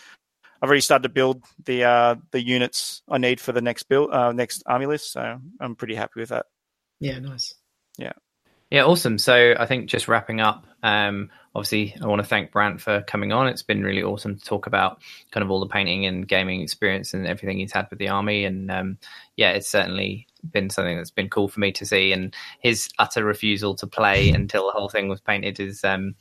I've 0.61 0.69
already 0.69 0.81
started 0.81 1.05
to 1.05 1.09
build 1.09 1.43
the 1.65 1.85
uh, 1.85 2.15
the 2.31 2.45
units 2.45 3.03
I 3.09 3.19
need 3.19 3.41
for 3.41 3.53
the 3.53 3.62
next 3.62 3.85
build 3.85 4.11
uh, 4.12 4.33
next 4.33 4.62
army 4.66 4.87
list, 4.87 5.12
so 5.12 5.39
I'm 5.61 5.77
pretty 5.77 5.95
happy 5.95 6.20
with 6.20 6.31
that. 6.31 6.47
Yeah, 7.01 7.19
nice. 7.19 7.55
Yeah, 7.99 8.12
Yeah, 8.70 8.85
awesome. 8.85 9.19
So 9.19 9.55
I 9.59 9.66
think 9.66 9.91
just 9.91 10.09
wrapping 10.09 10.41
up, 10.41 10.66
um, 10.83 11.31
obviously 11.55 11.95
I 12.01 12.07
want 12.07 12.20
to 12.20 12.27
thank 12.27 12.53
Brant 12.53 12.81
for 12.81 13.03
coming 13.03 13.31
on. 13.31 13.49
It's 13.49 13.62
been 13.62 13.83
really 13.83 14.03
awesome 14.03 14.39
to 14.39 14.45
talk 14.45 14.66
about 14.66 15.03
kind 15.31 15.45
of 15.45 15.51
all 15.51 15.61
the 15.61 15.66
painting 15.66 16.07
and 16.07 16.27
gaming 16.27 16.62
experience 16.62 17.12
and 17.12 17.27
everything 17.27 17.59
he's 17.59 17.73
had 17.73 17.89
with 17.91 17.99
the 17.99 18.09
army. 18.09 18.45
And 18.45 18.70
um, 18.70 18.99
yeah, 19.37 19.51
it's 19.51 19.69
certainly 19.69 20.27
been 20.51 20.70
something 20.70 20.97
that's 20.97 21.10
been 21.10 21.28
cool 21.28 21.48
for 21.48 21.60
me 21.60 21.73
to 21.73 21.86
see. 21.86 22.12
And 22.12 22.35
his 22.60 22.89
utter 22.98 23.24
refusal 23.24 23.74
to 23.77 23.86
play 23.86 24.31
until 24.31 24.66
the 24.66 24.73
whole 24.73 24.89
thing 24.89 25.09
was 25.09 25.20
painted 25.20 25.60
is 25.60 25.85
um, 25.85 26.14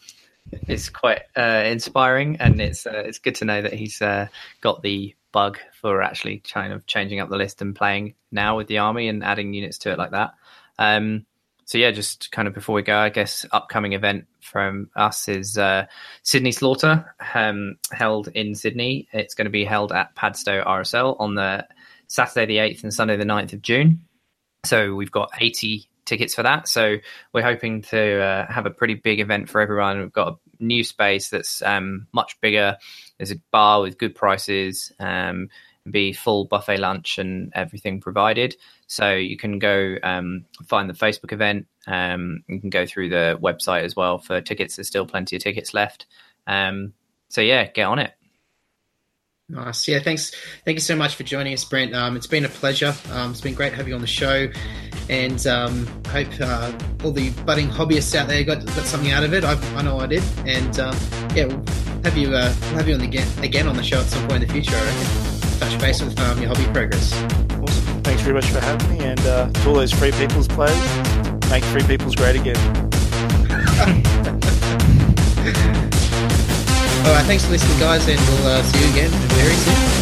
is 0.68 0.89
quite 0.89 1.22
uh, 1.35 1.64
inspiring. 1.65 2.38
And 2.39 2.61
it's 2.61 2.85
uh, 2.85 3.03
it's 3.06 3.19
good 3.19 3.35
to 3.35 3.45
know 3.45 3.61
that 3.61 3.73
he's 3.73 4.02
uh, 4.02 4.27
got 4.61 4.81
the 4.81 5.15
bug 5.31 5.60
for 5.81 6.02
actually 6.02 6.39
kind 6.39 6.73
of 6.73 6.85
changing 6.85 7.19
up 7.19 7.30
the 7.30 7.38
list 7.38 7.61
and 7.61 7.76
playing 7.76 8.15
now 8.31 8.57
with 8.57 8.68
the 8.68 8.80
army 8.80 9.07
and 9.07 9.23
adding 9.23 9.53
units 9.53 9.77
to 9.80 9.91
it 9.91 9.98
like 9.98 10.11
that. 10.11 10.34
Um, 10.77 11.26
so 11.65 11.77
yeah, 11.77 11.91
just 11.91 12.31
kind 12.31 12.49
of 12.49 12.53
before 12.53 12.76
we 12.76 12.81
go, 12.81 12.98
I 12.98 13.10
guess 13.10 13.45
upcoming 13.52 13.93
event 13.93 14.26
from 14.41 14.89
us 14.95 15.30
is 15.30 15.57
uh, 15.57 15.85
Sydney 16.22 16.52
Slaughter, 16.52 17.15
um, 17.34 17.77
held 17.91 18.27
in 18.27 18.56
Sydney. 18.56 19.07
It's 19.14 19.35
going 19.35 19.45
to 19.45 19.52
be 19.52 19.64
held 19.64 19.93
at 19.93 20.14
Padstow 20.14 20.65
RSL 20.65 21.15
on 21.19 21.35
the 21.35 21.65
Saturday 22.07 22.45
the 22.45 22.57
eighth 22.57 22.84
and 22.84 22.93
Sunday 22.93 23.15
the 23.15 23.23
9th 23.23 23.53
of 23.53 23.61
June. 23.61 24.02
So 24.64 24.96
we've 24.96 25.12
got 25.12 25.32
eighty 25.40 25.90
tickets 26.06 26.36
for 26.36 26.44
that. 26.44 26.68
So 26.68 26.98
we're 27.34 27.44
hoping 27.44 27.82
to 27.84 28.22
uh, 28.22 28.52
have 28.52 28.66
a 28.66 28.72
pretty 28.72 28.96
big 28.96 29.20
event 29.20 29.50
for 29.50 29.62
everyone. 29.62 30.00
We've 30.00 30.12
got 30.12 30.34
a 30.34 30.64
new 30.64 30.84
space 30.84 31.30
that's 31.30 31.62
um, 31.62 32.08
much 32.12 32.40
bigger. 32.42 32.78
There's 33.18 33.32
a 33.32 33.42
bar 33.52 33.82
with 33.82 33.98
good 33.98 34.16
prices. 34.16 34.92
Um, 35.00 35.50
be 35.90 36.14
full 36.14 36.46
buffet 36.46 36.78
lunch 36.78 37.18
and 37.18 37.52
everything 37.56 38.02
provided. 38.02 38.56
So 38.86 39.14
you 39.16 39.36
can 39.38 39.58
go 39.58 39.96
um, 40.04 40.46
find 40.68 40.90
the 40.90 40.94
Facebook 40.94 41.32
event. 41.34 41.66
Um, 41.88 42.44
you 42.48 42.60
can 42.60 42.70
go 42.70 42.86
through 42.86 43.10
the 43.10 43.40
website 43.42 43.84
as 43.84 43.96
well 43.96 44.20
for 44.20 44.42
tickets. 44.42 44.76
There's 44.76 44.88
still 44.88 45.08
plenty 45.08 45.38
of 45.38 45.42
tickets 45.42 45.74
left. 45.74 46.06
Um, 46.46 46.94
so 47.30 47.42
yeah, 47.42 47.66
get 47.66 47.86
on 47.86 47.98
it. 47.98 48.14
Nice. 49.52 49.86
Yeah, 49.86 49.99
thanks. 49.99 50.32
Thank 50.64 50.76
you 50.76 50.82
so 50.82 50.95
much 50.95 51.15
for 51.15 51.23
joining 51.23 51.53
us, 51.53 51.65
Brent. 51.65 51.94
Um, 51.94 52.15
it's 52.15 52.28
been 52.28 52.45
a 52.45 52.49
pleasure. 52.49 52.95
Um, 53.11 53.32
it's 53.32 53.41
been 53.41 53.53
great 53.53 53.73
having 53.73 53.90
you 53.90 53.95
on 53.95 54.02
the 54.02 54.07
show, 54.07 54.48
and 55.10 55.45
um, 55.45 55.86
hope 56.07 56.30
uh, 56.40 56.72
all 57.03 57.11
the 57.11 57.32
budding 57.45 57.68
hobbyists 57.68 58.15
out 58.15 58.30
there 58.30 58.44
got 58.45 58.65
got 58.65 58.86
something 58.86 59.11
out 59.11 59.23
of 59.23 59.34
it. 59.34 59.44
I, 59.44 59.53
I 59.76 59.82
know 59.82 59.99
I 59.99 60.07
did, 60.07 60.23
and 60.45 60.80
um, 60.80 60.95
yeah, 61.36 61.45
we'll 61.45 61.65
have 62.03 62.18
you 62.18 62.30
uh, 62.30 62.53
we'll 62.61 62.76
have 62.76 62.88
you 62.88 62.94
on 62.94 63.02
the, 63.02 63.07
again 63.07 63.28
again 63.44 63.68
on 63.68 63.76
the 63.76 63.84
show 63.84 63.99
at 63.99 64.06
some 64.06 64.26
point 64.30 64.41
in 64.44 64.48
the 64.48 64.53
future. 64.53 64.76
I 64.76 64.86
reckon. 64.86 65.60
Touch 65.60 65.80
base 65.82 66.02
with 66.02 66.18
um, 66.22 66.41
your 66.41 66.48
hobby 66.48 66.64
progress. 66.72 67.14
Awesome. 67.14 68.02
Thanks 68.03 68.22
very 68.22 68.34
much 68.34 68.45
for 68.45 68.61
having 68.61 68.98
me, 68.98 69.03
and 69.03 69.19
uh, 69.22 69.49
to 69.49 69.68
all 69.68 69.76
those 69.76 69.91
Free 69.91 70.11
People's 70.11 70.48
players, 70.48 71.49
make 71.49 71.64
Free 71.65 71.84
People's 71.84 72.15
great 72.15 72.38
again. 72.38 72.56
All 77.03 77.14
right, 77.14 77.26
thanks 77.26 77.45
for 77.45 77.52
listening, 77.52 77.80
guys, 77.80 78.07
and 78.07 78.19
we'll 78.19 78.48
uh, 78.48 78.64
see 78.64 78.86
you 78.86 78.91
again 78.91 79.10
very 79.10 79.56
soon. 79.56 80.01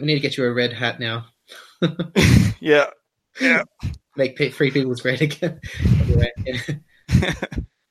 We 0.00 0.06
need 0.06 0.14
to 0.14 0.20
get 0.20 0.36
you 0.36 0.44
a 0.44 0.52
red 0.52 0.72
hat 0.72 1.00
now. 1.00 1.26
Yeah. 2.60 2.86
Yeah. 3.40 3.62
Make 4.16 4.36
free 4.52 4.70
people's 4.70 5.04
red 5.04 5.22
again. 5.22 5.60
Anyway, 6.02 6.30
yeah. 6.44 6.60